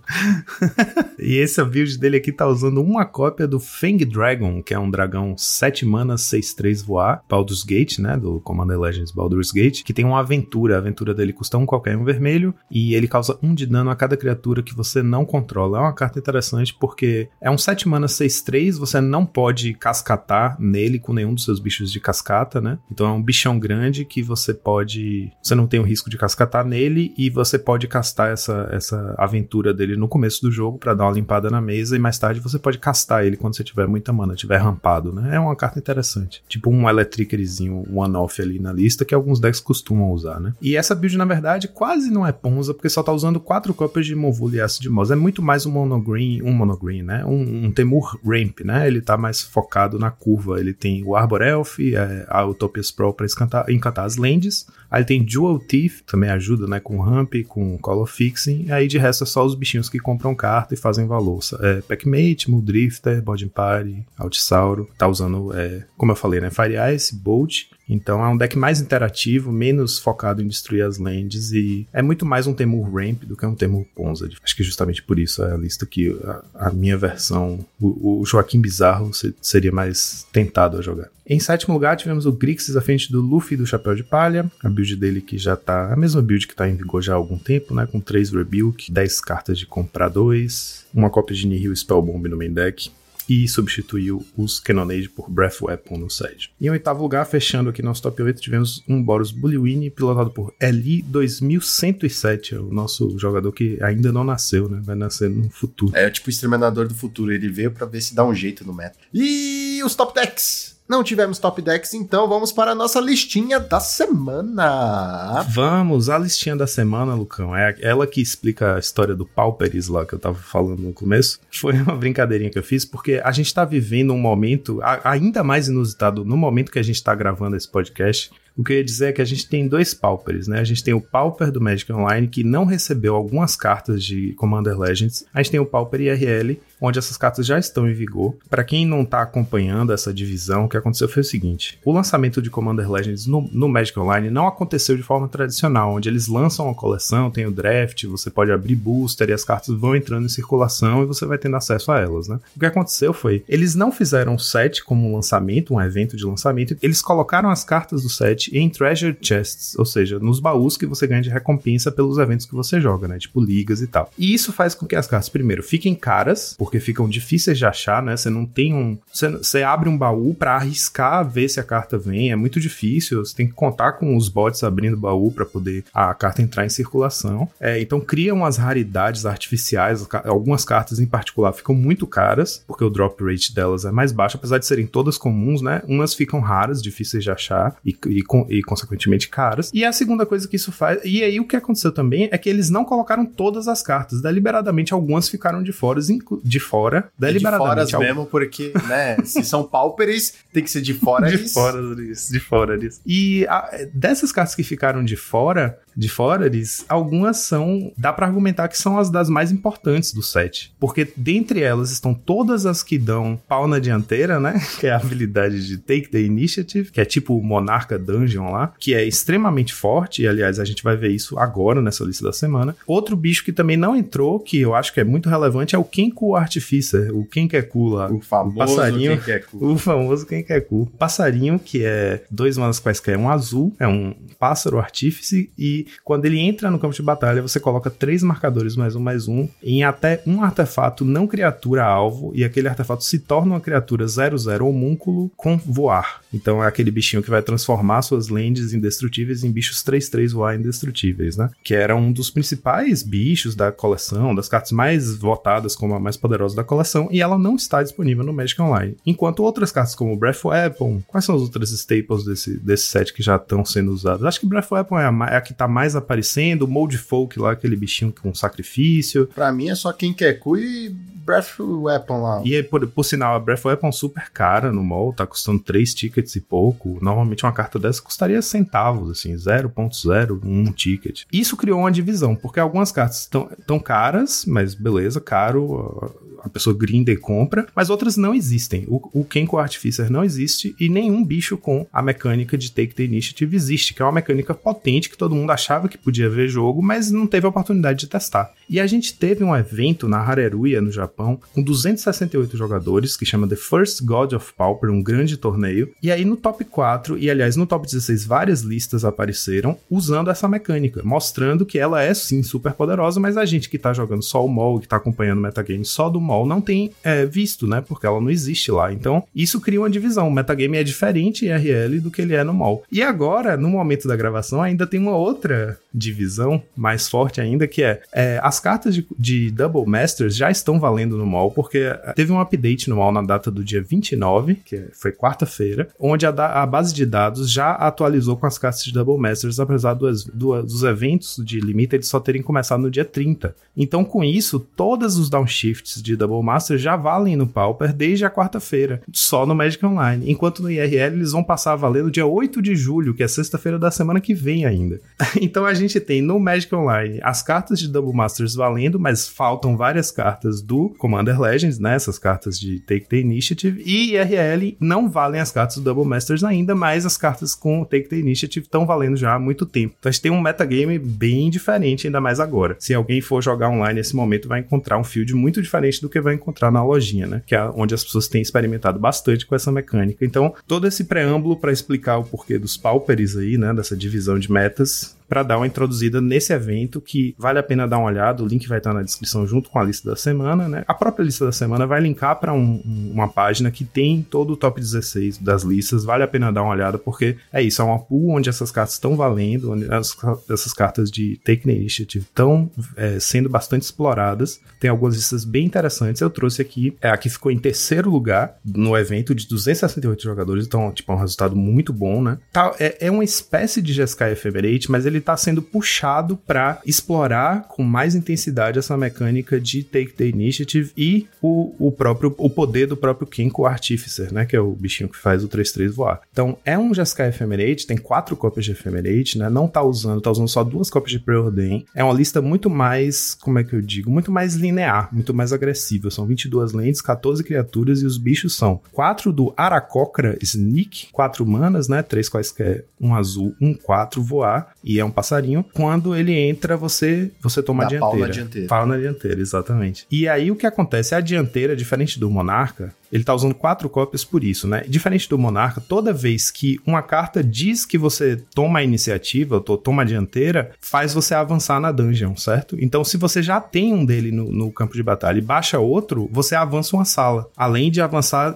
e 1.20 1.36
esse 1.38 1.64
build 1.64 1.98
dele 1.98 2.18
aqui 2.18 2.32
tá 2.32 2.48
usando 2.48 2.82
uma 2.82 3.06
cópia 3.06 3.48
do 3.48 3.60
Fang 3.60 4.04
Dragon, 4.06 4.62
que 4.62 4.74
é 4.74 4.80
um 4.80 4.90
dragão 4.90 5.36
7 5.38 5.86
manas, 5.86 6.22
6-3 6.24 6.84
voar, 6.84 7.24
Baldur's 7.28 7.64
Gate, 7.64 8.00
né? 8.00 8.18
Do 8.18 8.40
Commander 8.42 8.80
Legends 8.80 9.12
Baldur's 9.12 9.52
Gate, 9.52 9.84
que 9.84 9.94
tem 9.94 10.06
uma 10.06 10.20
aventura. 10.20 10.76
A 10.76 10.80
aventura 10.80 11.14
dele 11.14 11.34
custa 11.34 11.58
um 11.58 11.66
qualquer 11.66 11.98
um 11.98 12.04
vermelho 12.04 12.54
e 12.70 12.94
ele 12.94 13.08
causa 13.08 13.38
um 13.42 13.54
de 13.54 13.66
dano 13.66 13.90
a 13.90 13.96
cada 13.96 14.16
criatura 14.16 14.64
que 14.64 14.76
você 14.76 15.02
não 15.02 15.26
controla. 15.26 15.78
É 15.78 15.82
uma 15.82 15.94
carta 15.94 16.20
interessante 16.20 16.76
porque 16.80 17.30
é 17.42 17.50
um 17.50 17.58
7 17.58 17.88
manas 17.88 18.14
6-3, 18.14 18.78
você 18.78 19.02
não 19.02 19.26
pode 19.26 19.74
cascatar 19.74 20.56
nele 20.60 21.00
com 21.00 21.14
nenhum 21.14 21.34
dos 21.34 21.44
seus 21.44 21.60
bichos 21.60 21.92
de 21.92 22.00
cascata, 22.00 22.62
né? 22.62 22.80
Então 22.92 23.08
é 23.08 23.12
um 23.12 23.22
bichão 23.22 23.60
grande 23.60 24.06
que 24.06 24.22
você 24.22 24.54
pode. 24.54 25.32
Você 25.42 25.56
não 25.56 25.68
tem 25.68 25.81
o 25.82 25.86
risco 25.86 26.10
de 26.10 26.18
cascatar 26.18 26.66
nele 26.66 27.14
e 27.18 27.30
você 27.30 27.58
pode 27.58 27.88
castar 27.88 28.32
essa, 28.32 28.70
essa 28.72 29.16
aventura 29.18 29.74
dele 29.74 29.96
no 29.96 30.08
começo 30.08 30.42
do 30.42 30.52
jogo 30.52 30.78
pra 30.78 30.94
dar 30.94 31.06
uma 31.06 31.14
limpada 31.14 31.50
na 31.50 31.62
mesa 31.62 31.96
e 31.96 32.00
mais 32.00 32.18
tarde 32.18 32.40
você 32.40 32.58
pode 32.58 32.78
castar 32.78 33.26
ele 33.26 33.38
quando 33.38 33.56
você 33.56 33.64
tiver 33.64 33.88
muita 33.88 34.14
mana, 34.14 34.36
tiver 34.36 34.58
rampado, 34.58 35.12
né? 35.12 35.36
É 35.36 35.40
uma 35.40 35.56
carta 35.56 35.80
interessante. 35.80 36.44
Tipo 36.48 36.70
um 36.70 36.90
Electrickerzinho 36.90 37.86
one-off 37.94 38.42
ali 38.42 38.60
na 38.60 38.72
lista 38.72 39.06
que 39.06 39.14
alguns 39.14 39.40
decks 39.40 39.60
costumam 39.60 40.12
usar, 40.12 40.40
né? 40.40 40.54
E 40.62 40.76
essa 40.76 40.96
build, 40.96 41.18
na 41.18 41.26
verdade, 41.26 41.68
quase 41.68 42.12
não 42.12 42.26
é 42.26 42.32
Ponza, 42.32 42.74
porque 42.74 42.90
só 42.90 43.04
tá 43.04 43.12
usando 43.12 43.40
quatro 43.40 43.74
cópias 43.74 44.06
de 44.06 44.16
Movul 44.16 44.54
e 44.54 44.62
Acid 44.62 44.88
Moss. 44.88 45.12
É 45.12 45.16
muito 45.16 45.42
mais 45.42 45.66
um 45.66 45.72
monogreen, 45.72 46.42
um 46.42 46.52
monogreen, 46.52 47.04
né? 47.04 47.24
Um, 47.26 47.66
um 47.66 47.72
Temur 47.72 48.20
Ramp, 48.26 48.62
né? 48.62 48.88
Ele 48.88 49.02
tá 49.02 49.18
mais 49.18 49.42
focado 49.42 50.00
na 50.00 50.12
curva. 50.12 50.60
Ele 50.60 50.74
tem 50.74 51.04
o 51.06 51.16
Arbor 51.16 51.42
Elf, 51.42 51.80
é, 51.80 52.26
a 52.30 52.46
Utopia 52.46 52.82
Sprawl 52.82 53.14
pra 53.14 53.26
encantar, 53.26 53.70
encantar 53.70 54.06
as 54.06 54.18
lands. 54.18 54.68
Aí 54.90 55.06
tem 55.06 55.24
Dual 55.24 55.60
Também 56.06 56.30
ajuda, 56.30 56.68
né? 56.68 56.80
Com 56.80 57.00
Ramp, 57.00 57.34
com 57.48 57.78
Color 57.78 58.08
Fixing. 58.08 58.66
E 58.68 58.72
aí 58.72 58.88
de 58.88 58.98
resto 58.98 59.24
é 59.24 59.28
só 59.28 59.46
os 59.46 59.56
bichinhos 59.56 59.90
que 59.90 60.00
compram 60.00 60.36
carta 60.36 60.74
e 60.74 60.78
fazem 60.78 61.08
valor. 61.08 61.40
É, 61.62 61.82
Packmate, 61.82 62.50
Muldrifter, 62.50 63.22
Body 63.22 63.48
Party, 63.48 64.06
Altisauro. 64.18 64.90
Tá 64.98 65.08
usando, 65.08 65.52
é, 65.56 65.86
como 65.98 66.12
eu 66.12 66.16
falei, 66.16 66.40
né? 66.40 66.50
Fire 66.50 66.76
Ice, 66.94 67.16
Bolt. 67.16 67.64
Então 67.90 68.24
é 68.24 68.30
um 68.30 68.38
deck 68.38 68.58
mais 68.58 68.80
interativo, 68.80 69.52
menos 69.52 70.00
focado 70.00 70.42
em 70.42 70.48
destruir 70.48 70.84
as 70.86 70.98
lands 70.98 71.52
e 71.52 71.86
é 71.92 72.02
muito 72.02 72.26
mais 72.26 72.48
um 72.48 72.54
Temur 72.54 72.90
Ramp 72.94 73.24
do 73.26 73.36
que 73.36 73.46
um 73.46 73.54
Temur 73.56 73.86
Ponza. 73.94 74.30
Acho 74.42 74.56
que 74.56 74.64
justamente 74.64 75.04
por 75.04 75.20
isso 75.20 75.44
é 75.44 75.54
a 75.54 75.58
lista 75.58 75.86
que 75.86 76.18
a, 76.24 76.68
a 76.68 76.72
minha 76.72 76.98
versão, 76.98 77.66
o, 77.80 78.22
o 78.22 78.26
Joaquim 78.26 78.62
Bizarro, 78.62 79.14
se- 79.14 79.36
seria 79.42 79.72
mais 79.72 80.26
tentado 80.32 80.78
a 80.78 80.82
jogar. 80.82 81.10
Em 81.28 81.40
sétimo 81.40 81.74
lugar, 81.74 81.96
tivemos 81.98 82.26
o 82.26 82.32
Grixis 82.32 82.76
à 82.76 82.82
frente 82.82 83.12
do 83.12 83.22
Luffy 83.22 83.56
do 83.58 83.66
Chapéu 83.66 83.96
de 83.96 84.04
Palha, 84.04 84.50
a 84.64 84.70
build 84.70 84.96
dele 84.96 85.22
que 85.22 85.38
já 85.38 85.56
tá, 85.56 85.92
a 85.92 85.96
mesma 85.96 86.22
build 86.22 86.48
que 86.48 86.56
tá 86.56 86.68
em 86.70 86.76
vigor 86.76 87.02
já 87.02 87.14
há 87.14 87.16
algum 87.16 87.38
tempo, 87.38 87.74
né, 87.74 87.86
com 87.86 88.00
3 88.00 88.32
Rebuke, 88.32 88.92
10 88.92 89.22
cartas 89.22 89.58
de 89.60 89.66
comprar 89.66 90.10
2, 90.10 90.86
uma 90.94 91.10
cópia 91.10 91.36
de 91.36 91.48
Nihil 91.48 91.76
Spellbomb 91.76 92.28
no 92.28 92.38
main 92.38 92.52
deck, 92.54 92.92
e 93.32 93.48
substituiu 93.48 94.26
os 94.36 94.60
Cannonade 94.60 95.08
por 95.08 95.30
Breath 95.30 95.62
Weapon 95.62 95.98
no 95.98 96.10
side. 96.10 96.52
Em 96.60 96.70
oitavo 96.70 97.02
lugar, 97.02 97.26
fechando 97.26 97.70
aqui 97.70 97.82
nosso 97.82 98.02
top 98.02 98.22
8, 98.22 98.42
tivemos 98.42 98.84
um 98.90 99.02
Boros 99.02 99.32
Bullywini, 99.32 99.90
pilotado 99.90 100.32
por 100.32 100.54
Eli 100.60 101.02
2107, 101.04 102.56
é 102.56 102.60
o 102.60 102.74
nosso 102.74 103.18
jogador 103.18 103.54
que 103.54 103.82
ainda 103.82 104.12
não 104.12 104.26
nasceu, 104.26 104.68
né? 104.68 104.82
Vai 104.84 104.98
nascer 104.98 105.30
no 105.30 105.50
futuro. 105.50 105.96
É 105.96 106.10
tipo 106.10 106.28
o 106.28 106.30
Exterminador 106.30 106.90
do 106.90 106.94
Futuro. 106.94 107.32
Ele 107.32 107.48
veio 107.48 107.72
pra 107.72 107.86
ver 107.86 108.02
se 108.02 108.14
dá 108.14 108.26
um 108.26 108.36
jeito 108.36 108.68
no 108.68 108.74
meta. 108.74 108.98
E 109.14 109.82
os 109.86 109.96
top 109.96 110.14
decks? 110.14 110.71
Não 110.92 111.06
tivemos 111.06 111.40
top 111.40 111.62
decks, 111.62 111.94
então 111.94 112.28
vamos 112.28 112.52
para 112.52 112.72
a 112.72 112.76
nossa 112.76 113.00
listinha 113.00 113.62
da 113.62 113.80
semana. 113.80 115.42
Vamos, 115.44 116.10
a 116.10 116.18
listinha 116.18 116.54
da 116.54 116.68
semana, 116.68 117.16
Lucão. 117.16 117.56
É 117.56 117.74
ela 117.80 118.06
que 118.06 118.20
explica 118.20 118.76
a 118.76 118.80
história 118.80 119.16
do 119.16 119.26
Pauperis 119.26 119.88
lá 119.88 120.06
que 120.06 120.12
eu 120.12 120.20
tava 120.20 120.36
falando 120.36 120.82
no 120.82 120.92
começo. 120.92 121.40
Foi 121.50 121.76
uma 121.76 121.96
brincadeirinha 121.96 122.52
que 122.52 122.60
eu 122.60 122.64
fiz, 122.64 122.84
porque 122.84 123.22
a 123.24 123.32
gente 123.32 123.54
tá 123.54 123.64
vivendo 123.64 124.12
um 124.12 124.20
momento 124.20 124.82
ainda 125.02 125.42
mais 125.46 125.70
inusitado 125.70 126.26
no 126.26 126.36
momento 126.36 126.70
que 126.70 126.80
a 126.80 126.84
gente 126.84 127.02
tá 127.02 127.16
gravando 127.16 127.56
esse 127.56 127.70
podcast. 127.70 128.30
O 128.58 128.64
que 128.64 128.74
eu 128.74 128.78
ia 128.78 128.84
dizer 128.84 129.08
é 129.08 129.12
que 129.12 129.22
a 129.22 129.26
gente 129.26 129.48
tem 129.48 129.68
dois 129.68 129.94
Paupers, 129.94 130.48
né? 130.48 130.60
A 130.60 130.64
gente 130.64 130.84
tem 130.84 130.94
o 130.94 131.02
Pauper 131.02 131.52
do 131.52 131.62
Magic 131.62 131.92
Online, 131.92 132.28
que 132.28 132.44
não 132.44 132.66
recebeu 132.66 133.16
algumas 133.16 133.56
cartas 133.56 134.04
de 134.04 134.34
Commander 134.34 134.78
Legends. 134.78 135.26
A 135.34 135.42
gente 135.42 135.52
tem 135.52 135.60
o 135.60 135.66
Pauper 135.66 136.02
IRL, 136.02 136.60
onde 136.82 137.00
essas 137.00 137.16
cartas 137.16 137.46
já 137.46 137.60
estão 137.60 137.90
em 137.90 137.94
vigor. 137.94 138.36
Para 138.50 138.64
quem 138.64 138.86
não 138.86 139.06
tá 139.06 139.22
acompanhando 139.22 139.94
essa 139.94 140.14
divisão, 140.14 140.66
o 140.66 140.70
que 140.70 140.76
aconteceu 140.76 141.08
foi 141.08 141.22
o 141.22 141.26
seguinte: 141.26 141.80
o 141.86 141.92
lançamento 141.92 142.42
de 142.42 142.50
Commander 142.50 142.90
Legends 142.92 143.26
no, 143.28 143.48
no 143.52 143.70
Magic 143.70 143.98
Online 144.00 144.30
não 144.30 144.48
aconteceu 144.48 144.98
de 144.98 145.04
forma 145.04 145.28
tradicional, 145.28 145.94
onde 145.94 146.10
eles 146.10 146.28
lançam 146.28 146.66
uma 146.66 146.76
coleção, 146.76 147.32
tem 147.32 147.46
o 147.46 147.52
draft, 147.52 148.06
você 148.06 148.30
pode 148.30 148.52
abrir 148.52 148.76
booster 148.76 149.30
e 149.30 149.34
as 149.34 149.44
cartas 149.44 149.76
vão 149.76 149.96
entrando 149.96 150.26
em 150.26 150.30
circulação 150.30 151.04
e 151.04 151.06
você 151.06 151.26
vai 151.26 151.38
tendo 151.38 151.56
acesso 151.56 151.92
a 151.92 152.00
elas, 152.00 152.28
né? 152.28 152.40
O 152.56 152.60
que 152.60 152.66
aconteceu 152.66 153.14
foi, 153.14 153.44
eles 153.48 153.76
não 153.76 153.92
fizeram 153.92 154.36
o 154.36 154.40
set 154.40 154.84
como 154.84 155.08
um 155.08 155.16
lançamento, 155.16 155.74
um 155.74 155.82
evento 155.82 156.18
de 156.18 156.26
lançamento, 156.26 156.76
eles 156.82 157.02
colocaram 157.02 157.50
as 157.50 157.64
cartas 157.64 158.04
do 158.04 158.10
set 158.10 158.50
em 158.60 158.70
treasure 158.70 159.18
chests, 159.22 159.78
ou 159.78 159.86
seja, 159.86 160.20
nos 160.20 160.40
baús 160.40 160.78
que 160.78 160.86
você 160.86 161.08
ganha 161.08 161.22
de 161.22 161.30
recompensa 161.30 161.92
pelos 161.92 162.18
eventos 162.18 162.46
que 162.46 162.56
você 162.56 162.80
joga, 162.80 163.08
né? 163.08 163.18
Tipo 163.18 163.42
ligas 163.42 163.82
e 163.82 163.88
tal. 163.88 164.12
E 164.18 164.34
isso 164.34 164.52
faz 164.52 164.76
com 164.76 164.86
que 164.86 164.96
as 164.96 165.08
cartas, 165.08 165.30
primeiro, 165.30 165.64
fiquem 165.64 165.96
caras, 165.96 166.56
porque 166.58 166.80
ficam 166.80 167.08
difíceis 167.08 167.58
de 167.58 167.66
achar, 167.66 168.02
né? 168.02 168.16
Você 168.16 168.30
não 168.30 168.46
tem 168.46 168.74
um. 168.74 168.98
Você, 169.12 169.62
abre 169.64 169.90
um 169.90 169.98
baú 169.98 170.34
para 170.34 170.56
arriscar 170.56 171.28
ver 171.28 171.48
se 171.48 171.60
a 171.60 171.64
carta 171.64 171.98
vem, 171.98 172.32
é 172.32 172.36
muito 172.36 172.60
difícil. 172.60 173.24
Você 173.24 173.36
tem 173.36 173.48
que 173.48 173.54
contar 173.54 173.94
com 173.94 174.16
os 174.16 174.28
bots 174.28 174.64
abrindo 174.64 174.96
o 174.96 175.00
baú 175.00 175.32
para 175.32 175.46
poder 175.46 175.84
a 175.94 176.14
carta 176.14 176.42
entrar 176.42 176.66
em 176.66 176.70
circulação. 176.70 177.50
É, 177.60 177.80
então 177.80 178.00
cria 178.00 178.34
umas 178.34 178.58
raridades 178.58 179.26
artificiais. 179.26 180.08
Algumas 180.26 180.66
cartas 180.66 181.00
em 181.00 181.06
particular 181.06 181.54
ficam 181.54 181.76
muito 181.76 182.08
caras, 182.08 182.64
porque 182.68 182.84
o 182.84 182.90
drop 182.90 183.24
rate 183.24 183.54
delas 183.54 183.86
é 183.86 183.92
mais 183.92 184.12
baixo, 184.12 184.38
apesar 184.38 184.58
de 184.58 184.66
serem 184.66 184.88
todas 184.88 185.18
comuns, 185.18 185.62
né? 185.62 185.82
Umas 185.88 186.14
ficam 186.14 186.40
raras, 186.40 186.82
difíceis 186.82 187.24
de 187.24 187.32
achar 187.32 187.76
e, 187.86 187.96
e, 188.08 188.22
e, 188.50 188.62
consequentemente 188.62 189.30
caras. 189.30 189.72
E 189.74 189.84
a 189.86 189.92
segunda 189.92 190.26
coisa 190.26 190.48
que 190.48 190.56
isso 190.56 190.72
faz. 190.72 191.00
E 191.04 191.24
aí 191.24 191.40
o 191.40 191.48
que 191.48 191.56
aconteceu 191.56 191.92
também 191.92 192.30
é 192.32 192.38
que 192.38 192.50
eles 192.50 192.70
não 192.70 192.84
colocaram 192.84 193.26
todas 193.26 193.68
as 193.68 193.82
cartas. 193.82 194.22
Deliberadamente, 194.22 194.94
algumas 194.94 195.30
ficaram 195.30 195.64
de 195.64 195.72
fora, 195.72 196.00
de 196.44 196.60
fora. 196.60 197.10
Deliberadamente. 197.18 197.86
De 197.86 197.92
fora 197.92 198.04
mesmo, 198.04 198.26
porque, 198.26 198.74
né? 198.88 199.18
se 199.24 199.44
são 199.44 199.64
pauperes, 199.64 200.36
tem 200.54 200.64
que 200.64 200.72
ser 200.72 200.82
de 200.82 200.94
fora. 200.94 201.30
de 201.32 201.38
fora 201.38 201.82
de 201.96 202.40
fora 202.40 202.78
disso. 202.78 203.02
E 203.06 203.46
a, 203.48 203.70
dessas 203.94 204.32
cartas 204.32 204.56
que 204.56 204.64
ficaram 204.64 205.04
de 205.04 205.16
fora, 205.16 205.80
de 205.96 206.10
fora, 206.10 206.46
eles, 206.46 206.86
algumas 206.88 207.38
são. 207.38 207.92
Dá 207.98 208.12
para 208.14 208.26
argumentar 208.26 208.68
que 208.68 208.78
são 208.78 208.98
as 208.98 209.10
das 209.10 209.30
mais 209.30 209.52
importantes 209.52 210.14
do 210.14 210.22
set. 210.22 210.74
Porque 210.80 211.08
dentre 211.16 211.62
elas 211.62 211.92
estão 211.92 212.14
todas 212.14 212.66
as 212.66 212.84
que 212.84 212.98
dão 212.98 213.40
pau 213.48 213.68
na 213.68 213.80
dianteira, 213.80 214.40
né? 214.40 214.62
Que 214.82 214.88
é 214.88 214.92
a 214.92 214.98
habilidade 214.98 215.68
de 215.68 215.78
Take 215.78 216.08
the 216.08 216.20
Initiative, 216.20 216.92
que 216.92 217.00
é 217.00 217.06
tipo 217.06 217.38
o 217.38 217.44
Monarca 217.44 218.00
Dungeon 218.00 218.52
lá, 218.52 218.74
que 218.80 218.94
é 218.94 219.06
extremamente 219.06 219.74
forte. 219.74 220.24
E 220.24 220.28
aliás, 220.28 220.60
a 220.60 220.66
gente 220.66 220.84
vai 220.84 220.96
ver 220.96 221.10
isso 221.10 221.38
agora 221.38 221.82
nessa 221.82 222.04
lista 222.04 222.24
da 222.24 222.34
semana. 222.34 222.76
Outro 222.88 223.16
bicho 223.16 223.44
que 223.44 223.52
também 223.52 223.78
não 223.78 223.96
entrou, 223.96 224.40
que 224.40 224.60
eu 224.60 224.74
acho 224.74 224.94
que 224.94 225.00
é 225.00 225.04
muito 225.04 225.30
relevante, 225.30 225.76
é 225.76 225.78
o 225.78 225.84
Kenku 225.84 226.36
Artificer, 226.36 227.16
o 227.16 227.26
Kenkeku 227.26 227.90
lá. 227.90 228.12
O 228.12 228.22
famoso 228.22 228.58
passarinho, 228.58 229.18
Kenkeku. 229.18 229.66
O 229.66 229.78
famoso 229.78 230.26
Kenkeku. 230.26 230.92
Passarinho, 230.98 231.60
que 231.60 231.84
é 231.84 232.24
dois 232.30 232.58
manas 232.58 232.80
quaisquer, 232.80 233.18
um 233.18 233.30
azul, 233.30 233.74
é 233.80 233.88
um 233.88 234.16
pássaro 234.40 234.80
artífice 234.80 235.52
e 235.58 235.81
quando 236.04 236.26
ele 236.26 236.40
entra 236.40 236.72
no 236.72 236.80
campo 236.80 236.94
de 236.94 237.02
batalha, 237.02 237.42
você 237.42 237.60
coloca 237.60 237.90
três 237.90 238.24
marcadores 238.24 238.76
mais 238.76 238.96
um 238.96 239.00
mais 239.00 239.28
um 239.28 239.48
em 239.64 239.84
até 239.84 240.22
um 240.26 240.44
artefato 240.44 241.06
não 241.06 241.28
criatura 241.28 241.84
alvo, 241.84 242.32
e 242.36 242.44
aquele 242.44 242.68
artefato 242.68 243.04
se 243.04 243.20
torna 243.20 243.54
uma 243.54 243.62
criatura 243.62 244.08
00 244.08 244.68
homúnculo 244.68 245.32
com 245.36 245.58
voar. 245.58 246.22
Então 246.34 246.64
é 246.64 246.68
aquele 246.68 246.92
bichinho 246.92 247.24
que 247.24 247.30
vai 247.30 247.42
transformar 247.42 248.02
suas 248.02 248.30
lentes 248.30 248.74
indestrutíveis 248.74 249.44
em 249.44 249.52
bichos 249.52 249.84
3-3 249.84 250.32
voar 250.32 250.56
indestrutíveis, 250.56 251.38
né? 251.38 251.50
Que 251.64 251.76
era 251.76 251.96
um 251.96 252.12
dos 252.12 252.30
principais 252.30 253.04
bichos 253.04 253.56
da 253.56 253.72
coleção, 253.72 254.34
das 254.34 254.48
cartas 254.48 254.72
mais 254.72 255.16
votadas 255.16 255.76
como 255.76 255.94
a 255.94 256.00
mais 256.00 256.18
poderosa 256.18 256.56
da 256.56 256.64
coleção, 256.64 257.08
e 257.12 257.22
ela 257.22 257.38
não 257.38 257.56
está 257.56 257.84
disponível 257.84 258.24
no 258.24 258.34
Magic 258.34 258.62
Online. 258.62 258.96
Enquanto 259.06 259.44
outras 259.44 259.72
cartas 259.72 259.96
como 259.96 260.16
Breath 260.16 260.44
Weapon, 260.46 261.02
quais 261.08 261.26
são 261.26 261.36
as 261.36 261.42
outras 261.42 261.72
staples 261.72 262.24
desse, 262.24 262.58
desse 262.58 262.86
set 262.86 263.14
que 263.14 263.22
já 263.22 263.36
estão 263.36 263.66
sendo 263.66 263.92
usadas? 263.92 264.24
Acho 264.24 264.40
que 264.40 264.46
Breath 264.46 264.72
Weapon 264.72 265.00
é 265.00 265.06
a, 265.06 265.28
é 265.32 265.38
a 265.38 265.42
que 265.42 265.52
está 265.52 265.68
mais 265.72 265.96
aparecendo, 265.96 266.64
o 266.64 266.68
Mold 266.68 266.98
Folk 266.98 267.40
lá, 267.40 267.52
aquele 267.52 267.76
bichinho 267.76 268.14
com 268.22 268.34
sacrifício. 268.34 269.28
Pra 269.34 269.52
mim 269.52 269.70
é 269.70 269.76
só 269.76 269.92
quem 269.92 270.14
quer 270.14 270.34
cu 270.34 270.58
e 270.58 270.96
Breath 271.26 271.60
Weapon 271.60 272.22
lá. 272.22 272.42
E 272.44 272.62
por, 272.64 272.86
por 272.88 273.04
sinal, 273.04 273.36
a 273.36 273.40
Breath 273.40 273.66
Weapon 273.66 273.92
super 273.92 274.30
cara 274.32 274.72
no 274.72 274.84
mall, 274.84 275.14
tá 275.14 275.26
custando 275.26 275.60
3 275.60 275.94
tickets 275.94 276.36
e 276.36 276.42
pouco. 276.42 276.98
Normalmente 277.02 277.46
uma 277.46 277.52
carta 277.52 277.78
dessa 277.78 278.02
custaria 278.02 278.42
centavos, 278.42 279.10
assim, 279.10 279.34
0.01 279.34 280.74
ticket. 280.74 281.24
Isso 281.32 281.56
criou 281.56 281.80
uma 281.80 281.92
divisão, 281.92 282.36
porque 282.36 282.60
algumas 282.60 282.92
cartas 282.92 283.22
estão 283.22 283.50
tão 283.66 283.80
caras, 283.80 284.46
mas 284.46 284.74
beleza, 284.74 285.20
caro, 285.22 286.12
a 286.44 286.50
pessoa 286.50 286.76
grinda 286.76 287.12
e 287.12 287.18
compra, 287.18 287.68
mas 287.76 287.90
outras 287.90 288.18
não 288.18 288.34
existem. 288.34 288.86
O, 288.88 289.22
o 289.22 289.24
Kenko 289.24 289.58
Artificer 289.58 290.12
não 290.12 290.24
existe 290.24 290.76
e 290.80 290.90
nenhum 290.90 291.24
bicho 291.24 291.58
com 291.58 291.86
a 291.92 292.02
mecânica 292.02 292.58
de 292.58 292.72
Take 292.72 292.96
the 292.96 293.04
Initiative 293.04 293.56
existe, 293.56 293.94
que 293.94 294.02
é 294.02 294.06
uma 294.06 294.12
mecânica 294.12 294.54
potente 294.54 295.10
que 295.10 295.18
todo 295.18 295.36
mundo 295.36 295.52
achava 295.52 295.88
que 295.88 295.98
podia 295.98 296.30
ver 296.30 296.48
jogo, 296.48 296.82
mas 296.82 297.12
não 297.12 297.28
teve 297.28 297.46
a 297.46 297.50
oportunidade 297.50 298.00
de 298.00 298.08
testar. 298.08 298.52
E 298.68 298.80
a 298.80 298.88
gente 298.88 299.14
teve 299.14 299.44
um 299.44 299.56
evento 299.56 300.08
na 300.08 300.20
Hareruya, 300.20 300.82
no 300.82 300.92
Japão, 300.92 301.11
com 301.16 301.62
268 301.62 302.58
jogadores, 302.58 303.16
que 303.18 303.26
chama 303.26 303.48
The 303.48 303.56
First 303.56 304.04
God 304.04 304.34
of 304.34 304.54
Pauper, 304.54 304.90
um 304.90 305.02
grande 305.02 305.38
torneio. 305.38 305.92
E 306.02 306.12
aí 306.12 306.26
no 306.26 306.36
top 306.36 306.64
4, 306.66 307.18
e 307.18 307.30
aliás 307.30 307.56
no 307.56 307.66
top 307.66 307.86
16, 307.86 308.26
várias 308.26 308.62
listas 308.62 309.06
apareceram 309.06 309.78
usando 309.90 310.30
essa 310.30 310.48
mecânica, 310.48 311.02
mostrando 311.04 311.66
que 311.66 311.80
ela 311.80 312.02
é 312.02 312.14
sim 312.14 312.44
super 312.44 312.74
poderosa, 312.74 313.20
mas 313.20 313.38
a 313.38 313.46
gente 313.46 313.70
que 313.70 313.78
tá 313.78 313.94
jogando 313.94 314.24
só 314.24 314.46
o 314.46 314.50
MOL, 314.50 314.80
que 314.80 314.88
tá 314.88 314.98
acompanhando 314.98 315.40
o 315.40 315.42
metagame 315.42 315.86
só 315.86 316.10
do 316.10 316.20
MOL, 316.20 316.46
não 316.46 316.62
tem 316.62 316.92
é, 317.04 317.26
visto, 317.26 317.68
né? 317.68 317.82
Porque 317.82 318.06
ela 318.06 318.22
não 318.22 318.30
existe 318.30 318.72
lá. 318.72 318.92
Então 318.92 319.24
isso 319.36 319.60
cria 319.60 319.80
uma 319.80 319.90
divisão. 319.90 320.28
O 320.28 320.32
metagame 320.32 320.78
é 320.78 320.84
diferente 320.84 321.46
em 321.46 321.50
RL 321.50 322.00
do 322.00 322.12
que 322.12 322.22
ele 322.22 322.36
é 322.36 322.44
no 322.44 322.54
MOL. 322.54 322.84
E 322.92 323.02
agora, 323.02 323.58
no 323.58 323.70
momento 323.70 324.08
da 324.08 324.16
gravação, 324.16 324.62
ainda 324.62 324.88
tem 324.88 325.00
uma 325.00 325.16
outra 325.16 325.78
divisão 325.94 326.62
mais 326.76 327.10
forte 327.10 327.42
ainda, 327.42 327.68
que 327.68 327.84
é, 327.84 328.02
é 328.14 328.40
as 328.42 328.60
cartas 328.60 328.96
de, 328.96 329.06
de, 329.18 329.52
Double 329.52 329.86
Masters 329.86 330.36
já 330.36 330.50
estão 330.50 330.80
valendo 330.80 331.01
no 331.06 331.26
mall, 331.26 331.52
porque 331.52 331.80
é, 331.80 332.14
teve 332.14 332.32
um 332.32 332.40
update 332.40 332.90
no 332.90 332.98
mall 332.98 333.12
na 333.12 333.22
data 333.22 333.52
do 333.52 333.64
dia 333.64 333.82
29, 333.82 334.56
que 334.56 334.88
foi 334.94 335.12
quarta-feira, 335.12 335.90
onde 336.00 336.26
a, 336.26 336.30
a, 336.30 336.66
base 336.66 336.94
de 336.94 337.06
dados 337.06 337.52
já 337.52 337.72
atualizou 337.72 338.38
com 338.38 338.46
as 338.46 338.58
cartas 338.58 338.84
de 338.84 338.94
Double 338.94 339.18
Masters, 339.18 339.60
apesar 339.60 339.94
dos, 339.94 340.26
dos 340.26 340.84
eventos 340.84 341.42
de 341.44 341.60
Limited 341.60 342.06
só 342.06 342.20
terem 342.20 342.42
começado 342.42 342.82
no 342.82 342.92
dia 342.92 343.06
30. 343.06 343.56
Então, 343.76 344.04
com 344.04 344.24
isso, 344.24 344.60
todos 344.60 345.18
os 345.18 345.30
downshifts 345.30 346.02
de 346.02 346.16
Double 346.16 346.44
Masters 346.44 346.82
já 346.82 346.96
valem 346.96 347.36
no 347.36 347.48
Pauper 347.48 347.94
desde 347.94 348.26
a 348.26 348.30
quarta-feira, 348.30 349.02
só 349.12 349.46
no 349.46 349.56
Magic 349.56 349.86
Online. 349.86 350.30
Enquanto 350.30 350.62
no 350.62 350.72
IRL 350.72 351.16
eles 351.16 351.32
vão 351.32 351.44
passar 351.44 351.74
a 351.74 351.76
valer 351.78 352.04
no 352.04 352.12
dia 352.12 352.26
8 352.26 352.62
de 352.62 352.76
julho, 352.76 353.14
que 353.14 353.24
é 353.24 353.28
sexta-feira 353.28 353.80
da 353.80 353.92
semana 353.92 354.20
que 354.20 354.34
vem 354.34 354.66
ainda. 354.66 355.00
então 355.42 355.66
a 355.66 355.74
gente 355.74 356.00
tem 356.00 356.22
no 356.22 356.40
Magic 356.40 356.74
Online 356.74 357.20
as 357.24 357.42
cartas 357.42 357.80
de 357.80 357.88
Double 357.88 358.14
Masters 358.14 358.56
valendo, 358.56 359.00
mas 359.00 359.28
faltam 359.28 359.78
várias 359.78 360.12
cartas 360.12 360.62
do 360.62 360.91
Commander 360.98 361.40
Legends, 361.40 361.80
né? 361.80 361.96
Essas 361.96 362.18
cartas 362.18 362.60
de 362.60 362.80
Take 362.80 363.08
the 363.08 363.18
Initiative. 363.18 363.82
E 363.86 364.14
IRL 364.14 364.76
não 364.80 365.10
valem 365.10 365.42
as 365.42 365.52
cartas 365.52 365.78
do 365.78 365.84
Double 365.84 366.06
Masters 366.06 366.44
ainda, 366.44 366.76
mas 366.76 367.06
as 367.06 367.18
cartas 367.18 367.56
com 367.56 367.84
Take 367.84 368.10
the 368.10 368.18
Initiative 368.18 368.66
estão 368.66 368.86
valendo 368.86 369.18
já 369.18 369.34
há 369.34 369.40
muito 369.40 369.66
tempo. 369.66 369.96
Então 370.00 370.10
a 370.10 370.12
gente 370.12 370.22
tem 370.22 370.32
um 370.32 370.42
metagame 370.42 370.98
bem 371.00 371.50
diferente, 371.50 372.08
ainda 372.08 372.22
mais 372.22 372.40
agora. 372.40 372.76
Se 372.80 372.94
alguém 372.94 373.22
for 373.22 373.42
jogar 373.42 373.70
online 373.70 373.96
nesse 373.96 374.16
momento, 374.16 374.48
vai 374.48 374.60
encontrar 374.60 374.98
um 374.98 375.04
field 375.04 375.34
muito 375.36 375.62
diferente 375.62 376.02
do 376.02 376.10
que 376.10 376.22
vai 376.22 376.34
encontrar 376.34 376.72
na 376.72 376.84
lojinha, 376.84 377.28
né? 377.28 377.42
Que 377.46 377.56
é 377.56 377.64
onde 377.76 377.94
as 377.94 378.04
pessoas 378.04 378.28
têm 378.28 378.42
experimentado 378.42 379.00
bastante 379.00 379.46
com 379.46 379.56
essa 379.56 379.72
mecânica. 379.72 380.26
Então, 380.26 380.54
todo 380.68 380.88
esse 380.88 381.04
preâmbulo 381.04 381.58
para 381.58 381.72
explicar 381.72 382.18
o 382.18 382.24
porquê 382.24 382.58
dos 382.58 382.78
pauperes 382.78 383.36
aí, 383.36 383.58
né? 383.58 383.74
Dessa 383.74 383.96
divisão 383.96 384.38
de 384.40 384.52
metas, 384.52 385.16
para 385.32 385.44
dar 385.44 385.56
uma 385.56 385.66
introduzida 385.66 386.20
nesse 386.20 386.52
evento 386.52 387.00
que 387.00 387.34
vale 387.38 387.58
a 387.58 387.64
pena 387.64 387.88
dar 387.88 388.00
uma 388.00 388.08
olhada. 388.08 388.44
O 388.44 388.46
link 388.46 388.68
vai 388.68 388.80
estar 388.80 388.94
na 388.94 389.02
descrição 389.02 389.48
junto 389.48 389.70
com 389.70 389.80
a 389.80 389.84
lista 389.84 390.10
da 390.10 390.16
semana, 390.18 390.68
né? 390.68 390.84
A 390.86 390.94
própria 390.94 391.24
lista 391.24 391.46
da 391.46 391.54
semana 391.54 391.88
vai 391.88 392.02
linkar 392.02 392.38
para 392.38 392.52
um, 392.52 392.82
uma 393.14 393.30
página 393.30 393.72
que 393.72 393.86
tem 393.86 394.28
todo 394.30 394.52
o 394.52 394.58
top 394.58 394.82
16 394.82 395.38
das 395.38 395.64
listas. 395.64 396.04
Vale 396.04 396.24
a 396.24 396.28
pena 396.28 396.52
dar 396.52 396.64
uma 396.64 396.74
olhada 396.74 396.98
porque 396.98 397.38
é 397.54 397.64
isso, 397.64 397.82
é 397.82 397.86
uma 397.86 397.98
pool 397.98 398.36
onde 398.36 398.50
essas 398.50 398.72
cartas 398.72 398.96
estão 398.96 399.16
valendo, 399.16 399.72
onde 399.72 399.90
as, 399.90 400.14
essas 400.50 400.74
cartas 400.74 401.10
de 401.10 401.40
Take 401.46 401.62
Initiative 401.64 402.26
estão 402.26 402.70
é, 402.98 403.18
sendo 403.18 403.48
bastante 403.48 403.84
exploradas. 403.84 404.60
Tem 404.82 404.90
algumas 404.90 405.16
listas 405.16 405.46
bem 405.46 405.66
interessantes. 405.66 406.22
Eu 406.22 406.30
trouxe 406.30 406.62
aqui, 406.62 406.94
é 407.00 407.10
a 407.10 407.16
que 407.16 407.30
ficou 407.30 407.54
em 407.54 407.58
terceiro 407.58 408.10
lugar 408.10 408.58
no 408.66 408.98
evento 408.98 409.34
de 409.34 409.48
268 409.48 410.22
jogadores, 410.22 410.66
então, 410.66 410.92
tipo, 410.92 411.10
é 411.10 411.16
um 411.16 411.20
resultado 411.20 411.56
muito 411.56 411.94
bom, 411.94 412.22
né? 412.22 412.38
Tá, 412.52 412.76
é, 412.78 413.08
é 413.08 413.10
uma 413.10 413.24
espécie 413.24 413.82
de 413.82 413.94
GSK 413.94 414.24
Ephemerate, 414.34 414.92
mas 414.92 415.06
ele 415.06 415.21
está 415.22 415.38
sendo 415.38 415.62
puxado 415.62 416.36
para 416.36 416.80
explorar 416.86 417.64
com 417.68 417.84
mais 417.84 418.16
intensidade 418.16 418.78
essa 418.78 418.98
mecânica 418.98 419.60
de 419.60 419.84
Take 419.84 420.14
the 420.14 420.26
Initiative 420.26 420.92
e 420.98 421.28
o, 421.42 421.74
o 421.80 421.92
próprio 421.92 422.34
o 422.38 422.50
poder 422.50 422.88
do 422.88 422.98
próprio 422.98 423.28
Kenko 423.28 423.66
Artificer, 423.66 424.34
né, 424.34 424.46
que 424.46 424.56
é 424.56 424.60
o 424.60 424.72
bichinho 424.72 425.10
que 425.10 425.18
faz 425.18 425.44
o 425.44 425.50
3-3 425.50 425.92
voar. 425.92 426.22
Então, 426.32 426.58
é 426.66 426.78
um 426.78 426.94
Jeskai 426.94 427.30
Ephemerate, 427.30 427.88
tem 427.88 427.98
quatro 427.98 428.36
cópias 428.36 428.66
de 428.66 428.72
Ephemerate, 428.72 429.38
né, 429.38 429.50
não 429.50 429.68
tá 429.68 429.82
usando, 429.82 430.22
tá 430.22 430.32
usando 430.32 430.48
só 430.48 430.64
duas 430.64 430.90
cópias 430.90 431.12
de 431.12 431.20
Preordain. 431.20 431.86
É 431.96 432.04
uma 432.04 432.14
lista 432.14 432.42
muito 432.42 432.70
mais, 432.70 433.34
como 433.34 433.60
é 433.60 433.64
que 433.64 433.74
eu 433.74 433.82
digo, 433.82 434.10
muito 434.10 434.32
mais 434.32 434.56
linear, 434.56 435.10
muito 435.12 435.34
mais 435.34 435.54
agressiva. 435.54 436.10
São 436.10 436.26
22 436.26 436.74
lentes, 436.74 437.02
14 437.02 437.44
criaturas 437.44 438.02
e 438.02 438.06
os 438.06 438.18
bichos 438.18 438.56
são 438.56 438.82
quatro 438.92 439.32
do 439.32 439.54
Aracocra 439.56 440.38
Sneak, 440.42 441.10
quatro 441.12 441.46
manas, 441.46 441.88
né, 441.88 442.02
três 442.02 442.28
quaisquer, 442.28 442.86
um 443.00 443.14
azul, 443.14 443.56
um 443.62 443.74
quatro 443.74 444.22
voar, 444.22 444.74
e 444.84 445.00
é 445.00 445.06
um 445.06 445.11
um 445.12 445.14
passarinho. 445.14 445.66
Quando 445.74 446.16
ele 446.16 446.34
entra, 446.34 446.76
você 446.76 447.30
você 447.42 447.62
toma 447.62 447.84
Dá 447.84 447.88
a 447.88 447.90
dianteira. 447.90 448.10
Pau 448.10 448.20
na 448.20 448.34
dianteira. 448.34 448.68
Pau 448.68 448.86
na 448.86 448.98
dianteira, 448.98 449.42
exatamente. 449.42 450.08
E 450.10 450.28
aí 450.28 450.50
o 450.50 450.56
que 450.56 450.66
acontece? 450.66 451.14
A 451.14 451.22
dianteira, 451.22 451.76
diferente 451.76 452.20
do 452.20 452.30
monarca, 452.30 452.94
ele 453.12 453.24
tá 453.24 453.34
usando 453.34 453.54
quatro 453.54 453.90
cópias 453.90 454.24
por 454.24 454.44
isso, 454.44 454.68
né? 454.68 454.84
Diferente 454.88 455.28
do 455.30 455.38
Monarca, 455.38 455.82
toda 455.82 456.14
vez 456.14 456.50
que 456.50 456.80
uma 456.86 457.02
carta 457.02 457.44
diz 457.44 457.86
que 457.86 457.98
você 457.98 458.38
toma 458.54 458.80
a 458.80 458.84
iniciativa, 458.84 459.64
ou 459.68 459.78
toma 459.78 460.04
a 460.04 460.06
dianteira, 460.06 460.72
faz 460.80 461.14
você 461.14 461.34
avançar 461.34 461.80
na 461.80 461.92
dungeon, 461.92 462.36
certo? 462.36 462.78
Então, 462.80 463.04
se 463.04 463.18
você 463.18 463.42
já 463.42 463.60
tem 463.60 463.94
um 463.94 464.06
dele 464.06 464.32
no, 464.32 464.52
no 464.52 464.72
campo 464.72 464.94
de 464.94 465.04
batalha 465.04 465.40
e 465.40 465.42
baixa 465.42 465.80
outro, 465.80 466.30
você 466.32 466.56
avança 466.56 466.96
uma 466.96 467.06
sala. 467.06 467.50
Além 467.56 467.92
de 467.92 468.02
avançar 468.02 468.56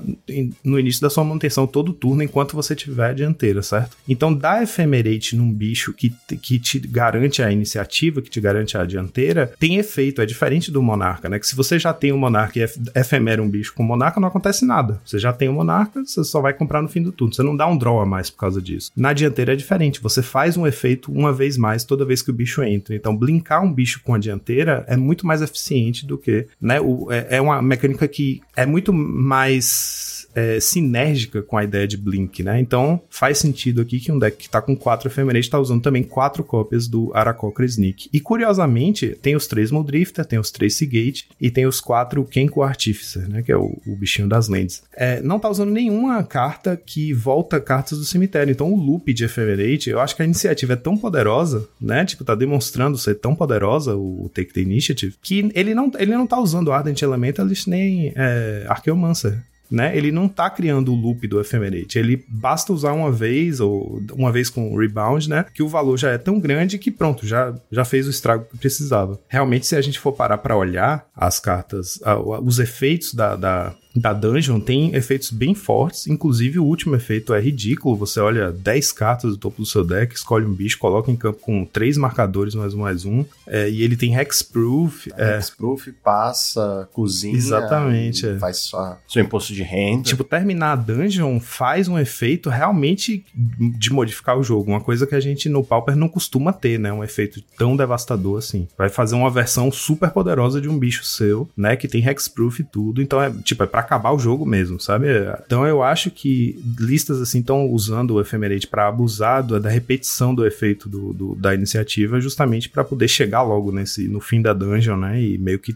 no 0.64 0.80
início 0.80 1.02
da 1.02 1.10
sua 1.10 1.24
manutenção 1.24 1.68
todo 1.68 1.94
turno 1.94 2.24
enquanto 2.24 2.56
você 2.56 2.76
tiver 2.76 3.10
a 3.10 3.14
dianteira, 3.14 3.62
certo? 3.62 3.98
Então, 4.08 4.34
dar 4.34 4.64
Ephemerate 4.64 5.36
num 5.36 5.52
bicho 5.52 5.94
que, 5.94 6.14
que 6.42 6.60
te 6.60 6.80
garante 6.80 7.42
a 7.42 7.52
iniciativa, 7.52 8.22
que 8.22 8.30
te 8.30 8.40
garante 8.40 8.78
a 8.78 8.86
dianteira, 8.86 9.52
tem 9.60 9.78
efeito. 9.78 10.22
É 10.22 10.26
diferente 10.26 10.72
do 10.72 10.82
Monarca, 10.82 11.28
né? 11.28 11.40
Que 11.40 11.48
se 11.48 11.56
você 11.56 11.78
já 11.78 11.94
tem 11.94 12.12
um 12.14 12.18
Monarca 12.18 12.60
e 12.60 12.64
efemera 13.00 13.42
um 13.42 13.50
bicho 13.50 13.74
com 13.74 13.84
Monarca, 13.84 14.20
não 14.20 14.28
acontece 14.28 14.45
nada. 14.66 15.02
Você 15.06 15.18
já 15.18 15.32
tem 15.34 15.50
o 15.50 15.54
Monarca, 15.54 16.04
você 16.06 16.24
só 16.24 16.42
vai 16.42 16.54
comprar 16.54 16.82
no 16.82 16.88
fim 16.88 17.02
do 17.02 17.12
turno. 17.12 17.34
Você 17.34 17.44
não 17.44 17.56
dá 17.56 17.68
um 17.68 17.78
draw 17.78 18.00
a 18.00 18.06
mais 18.06 18.30
por 18.30 18.38
causa 18.38 18.62
disso. 18.62 18.92
Na 18.96 19.14
dianteira 19.14 19.54
é 19.54 19.56
diferente. 19.56 20.02
Você 20.02 20.22
faz 20.22 20.58
um 20.58 20.68
efeito 20.68 21.12
uma 21.12 21.34
vez 21.34 21.58
mais 21.58 21.84
toda 21.84 22.06
vez 22.06 22.22
que 22.22 22.30
o 22.30 22.34
bicho 22.34 22.64
entra. 22.64 22.96
Então, 22.96 23.16
blinkar 23.16 23.64
um 23.64 23.72
bicho 23.72 24.02
com 24.04 24.14
a 24.14 24.18
dianteira 24.18 24.86
é 24.88 24.98
muito 24.98 25.26
mais 25.26 25.42
eficiente 25.42 26.06
do 26.06 26.18
que, 26.18 26.48
né? 26.60 26.80
O, 26.80 27.12
é, 27.12 27.38
é 27.38 27.42
uma 27.42 27.62
mecânica 27.62 28.08
que 28.08 28.42
é 28.56 28.66
muito 28.66 28.94
mais 28.94 30.15
é, 30.36 30.60
sinérgica 30.60 31.42
com 31.42 31.58
a 31.58 31.64
ideia 31.64 31.88
de 31.88 31.98
Blink, 31.98 32.44
né? 32.44 32.60
Então 32.60 33.02
faz 33.10 33.38
sentido 33.38 33.82
aqui 33.82 34.00
que 34.00 34.12
um 34.12 34.20
deck 34.20 34.36
que 34.38 34.50
tá 34.50 34.62
com 34.62 34.76
quatro 34.76 35.08
efemerês 35.08 35.46
está 35.46 35.58
usando 35.58 35.82
também 35.82 36.04
quatro 36.04 36.44
cópias 36.44 36.88
do 36.88 37.12
Aracocra 37.14 37.66
Sneak. 37.66 38.10
E 38.12 38.20
curiosamente, 38.20 39.18
tem 39.22 39.36
os 39.36 39.48
três 39.48 39.72
Muldrifter, 39.72 40.26
tem 40.26 40.38
os 40.38 40.52
três 40.52 40.76
Seagate 40.76 41.30
e 41.40 41.50
tem 41.50 41.66
os 41.66 41.80
quatro 41.80 42.26
Kenko 42.26 42.62
Artificer, 42.62 43.30
né? 43.30 43.42
Que 43.42 43.52
é 43.52 43.58
o, 43.58 43.78
o 43.88 43.96
bichinho 43.96 44.28
das 44.28 44.50
lentes. 44.50 44.84
É, 44.94 45.22
não 45.22 45.40
tá 45.40 45.50
usando 45.50 45.72
nenhuma 45.72 46.22
carta 46.24 46.76
que 46.76 47.14
volta 47.14 47.60
cartas 47.60 47.98
do 47.98 48.06
cemitério. 48.06 48.52
Então 48.52 48.74
o 48.74 48.76
loop 48.76 49.14
de 49.14 49.24
Ephemerate, 49.24 49.90
eu 49.90 50.00
acho 50.00 50.16
que 50.16 50.22
a 50.22 50.26
iniciativa 50.26 50.74
é 50.74 50.78
tão 50.78 50.98
poderosa, 50.98 51.68
né? 51.80 52.04
Tipo, 52.04 52.26
tá 52.26 52.36
demonstrando 52.36 52.98
ser 52.98 53.16
tão 53.16 53.34
poderosa 53.34 53.96
o 53.96 54.30
Take 54.34 54.54
the 54.54 54.62
Initiative, 54.62 55.16
que 55.22 55.50
ele 55.54 55.74
não, 55.74 55.92
ele 55.98 56.12
não 56.12 56.28
tá 56.28 56.40
usando 56.40 56.72
Ardent 56.72 57.02
Elementalist 57.02 57.68
nem 57.68 58.12
é, 58.16 58.66
Archeomancer 58.68 59.42
né? 59.70 59.96
Ele 59.96 60.12
não 60.12 60.28
tá 60.28 60.50
criando 60.50 60.92
o 60.92 60.96
loop 60.96 61.28
do 61.28 61.40
Ephemerate. 61.40 61.98
Ele 61.98 62.24
basta 62.28 62.74
usar 62.74 62.94
uma 62.94 63.12
vez 63.12 63.60
ou 63.60 64.02
uma 64.14 64.32
vez 64.32 64.50
com 64.50 64.76
rebound, 64.78 65.30
né? 65.30 65.46
Que 65.54 65.64
o 65.64 65.68
valor 65.68 65.98
já 65.98 66.12
é 66.12 66.18
tão 66.18 66.40
grande 66.40 66.78
que 66.78 66.92
pronto, 66.92 67.26
já, 67.26 67.54
já 67.72 67.86
fez 67.86 68.08
o 68.08 68.10
estrago 68.10 68.46
que 68.46 68.58
precisava. 68.58 69.20
Realmente, 69.28 69.66
se 69.66 69.76
a 69.76 69.82
gente 69.82 70.00
for 70.00 70.14
parar 70.14 70.38
para 70.38 70.56
olhar 70.56 71.08
as 71.16 71.40
cartas, 71.40 72.00
os 72.44 72.60
efeitos 72.60 73.14
da, 73.14 73.36
da 73.36 73.76
da 73.96 74.12
dungeon 74.12 74.60
tem 74.60 74.94
efeitos 74.94 75.32
bem 75.32 75.56
fortes, 75.56 76.08
inclusive 76.08 76.60
o 76.60 76.66
último 76.66 76.96
efeito 76.96 77.34
é 77.34 77.40
ridículo. 77.40 77.96
Você 77.96 78.20
olha 78.20 78.52
10 78.52 78.92
cartas 78.92 79.32
do 79.32 79.38
topo 79.38 79.62
do 79.62 79.66
seu 79.66 79.86
deck, 79.86 80.14
escolhe 80.14 80.46
um 80.46 80.54
bicho, 80.54 80.78
coloca 80.78 81.10
em 81.10 81.16
campo 81.16 81.40
com 81.40 81.66
três 81.66 81.98
marcadores 81.98 82.54
mais 82.54 82.74
um 82.74 82.80
mais 82.80 83.06
um, 83.06 83.24
é, 83.48 83.70
e 83.70 83.82
ele 83.82 83.96
tem 83.96 84.16
hexproof. 84.16 85.10
É, 85.18 85.38
hexproof, 85.38 85.92
passa, 86.04 86.90
cozinha, 86.92 87.36
exatamente, 87.36 88.28
é. 88.28 88.38
faz 88.38 88.58
só 88.58 89.00
seu 89.08 89.24
imposto 89.24 89.54
de 89.54 89.64
renda. 89.64 90.04
Tipo, 90.04 90.24
terminar 90.24 90.74
a 90.74 90.76
dungeon 90.76 91.40
faz 91.40 91.88
um 91.88 91.98
efeito 91.98 92.50
realmente 92.50 93.26
de 93.34 93.94
modificar 93.94 94.38
o 94.38 94.44
jogo, 94.44 94.72
uma 94.72 94.82
coisa 94.82 95.08
que 95.08 95.16
a 95.16 95.20
gente 95.20 95.48
no 95.48 95.64
Pauper 95.64 95.96
não 95.96 96.10
costuma 96.10 96.52
ter, 96.52 96.78
né? 96.78 96.92
Um 96.92 97.04
efeito 97.04 97.42
tão 97.58 97.78
devastador 97.78 98.40
assim. 98.40 98.68
Vai 98.78 98.90
fazer 98.90 99.16
uma 99.16 99.30
versão 99.30 99.72
super 99.72 100.10
poderosa 100.10 100.60
de 100.60 100.68
um 100.68 100.78
bicho 100.78 101.06
seu, 101.06 101.48
né? 101.56 101.76
Que 101.76 101.88
tem 101.88 102.06
hexproof 102.06 102.60
e 102.60 102.66
tudo, 102.66 103.02
então 103.02 103.22
é 103.22 103.32
tipo, 103.44 103.64
é 103.64 103.68
pra 103.68 103.85
acabar 103.86 104.12
o 104.12 104.20
jogo 104.20 104.46
mesmo, 104.46 104.80
sabe? 104.80 105.08
Então 105.46 105.66
eu 105.66 105.82
acho 105.84 106.12
que 106.12 106.62
listas 106.80 107.22
assim 107.22 107.40
estão 107.40 107.70
usando 107.70 108.12
o 108.12 108.22
Ephemerate 108.22 108.68
para 108.68 108.88
abusar 108.88 109.44
do, 109.44 109.60
da 109.60 109.70
repetição 109.70 110.34
do 110.34 110.46
efeito 110.46 110.90
do, 110.90 111.14
do 111.14 111.36
da 111.36 111.54
iniciativa, 111.54 112.20
justamente 112.20 112.70
para 112.70 112.84
poder 112.84 113.08
chegar 113.08 113.42
logo 113.42 113.72
nesse 113.72 114.08
no 114.08 114.20
fim 114.20 114.42
da 114.42 114.54
dungeon, 114.54 114.98
né? 114.98 115.22
E 115.22 115.38
meio 115.38 115.60
que 115.60 115.76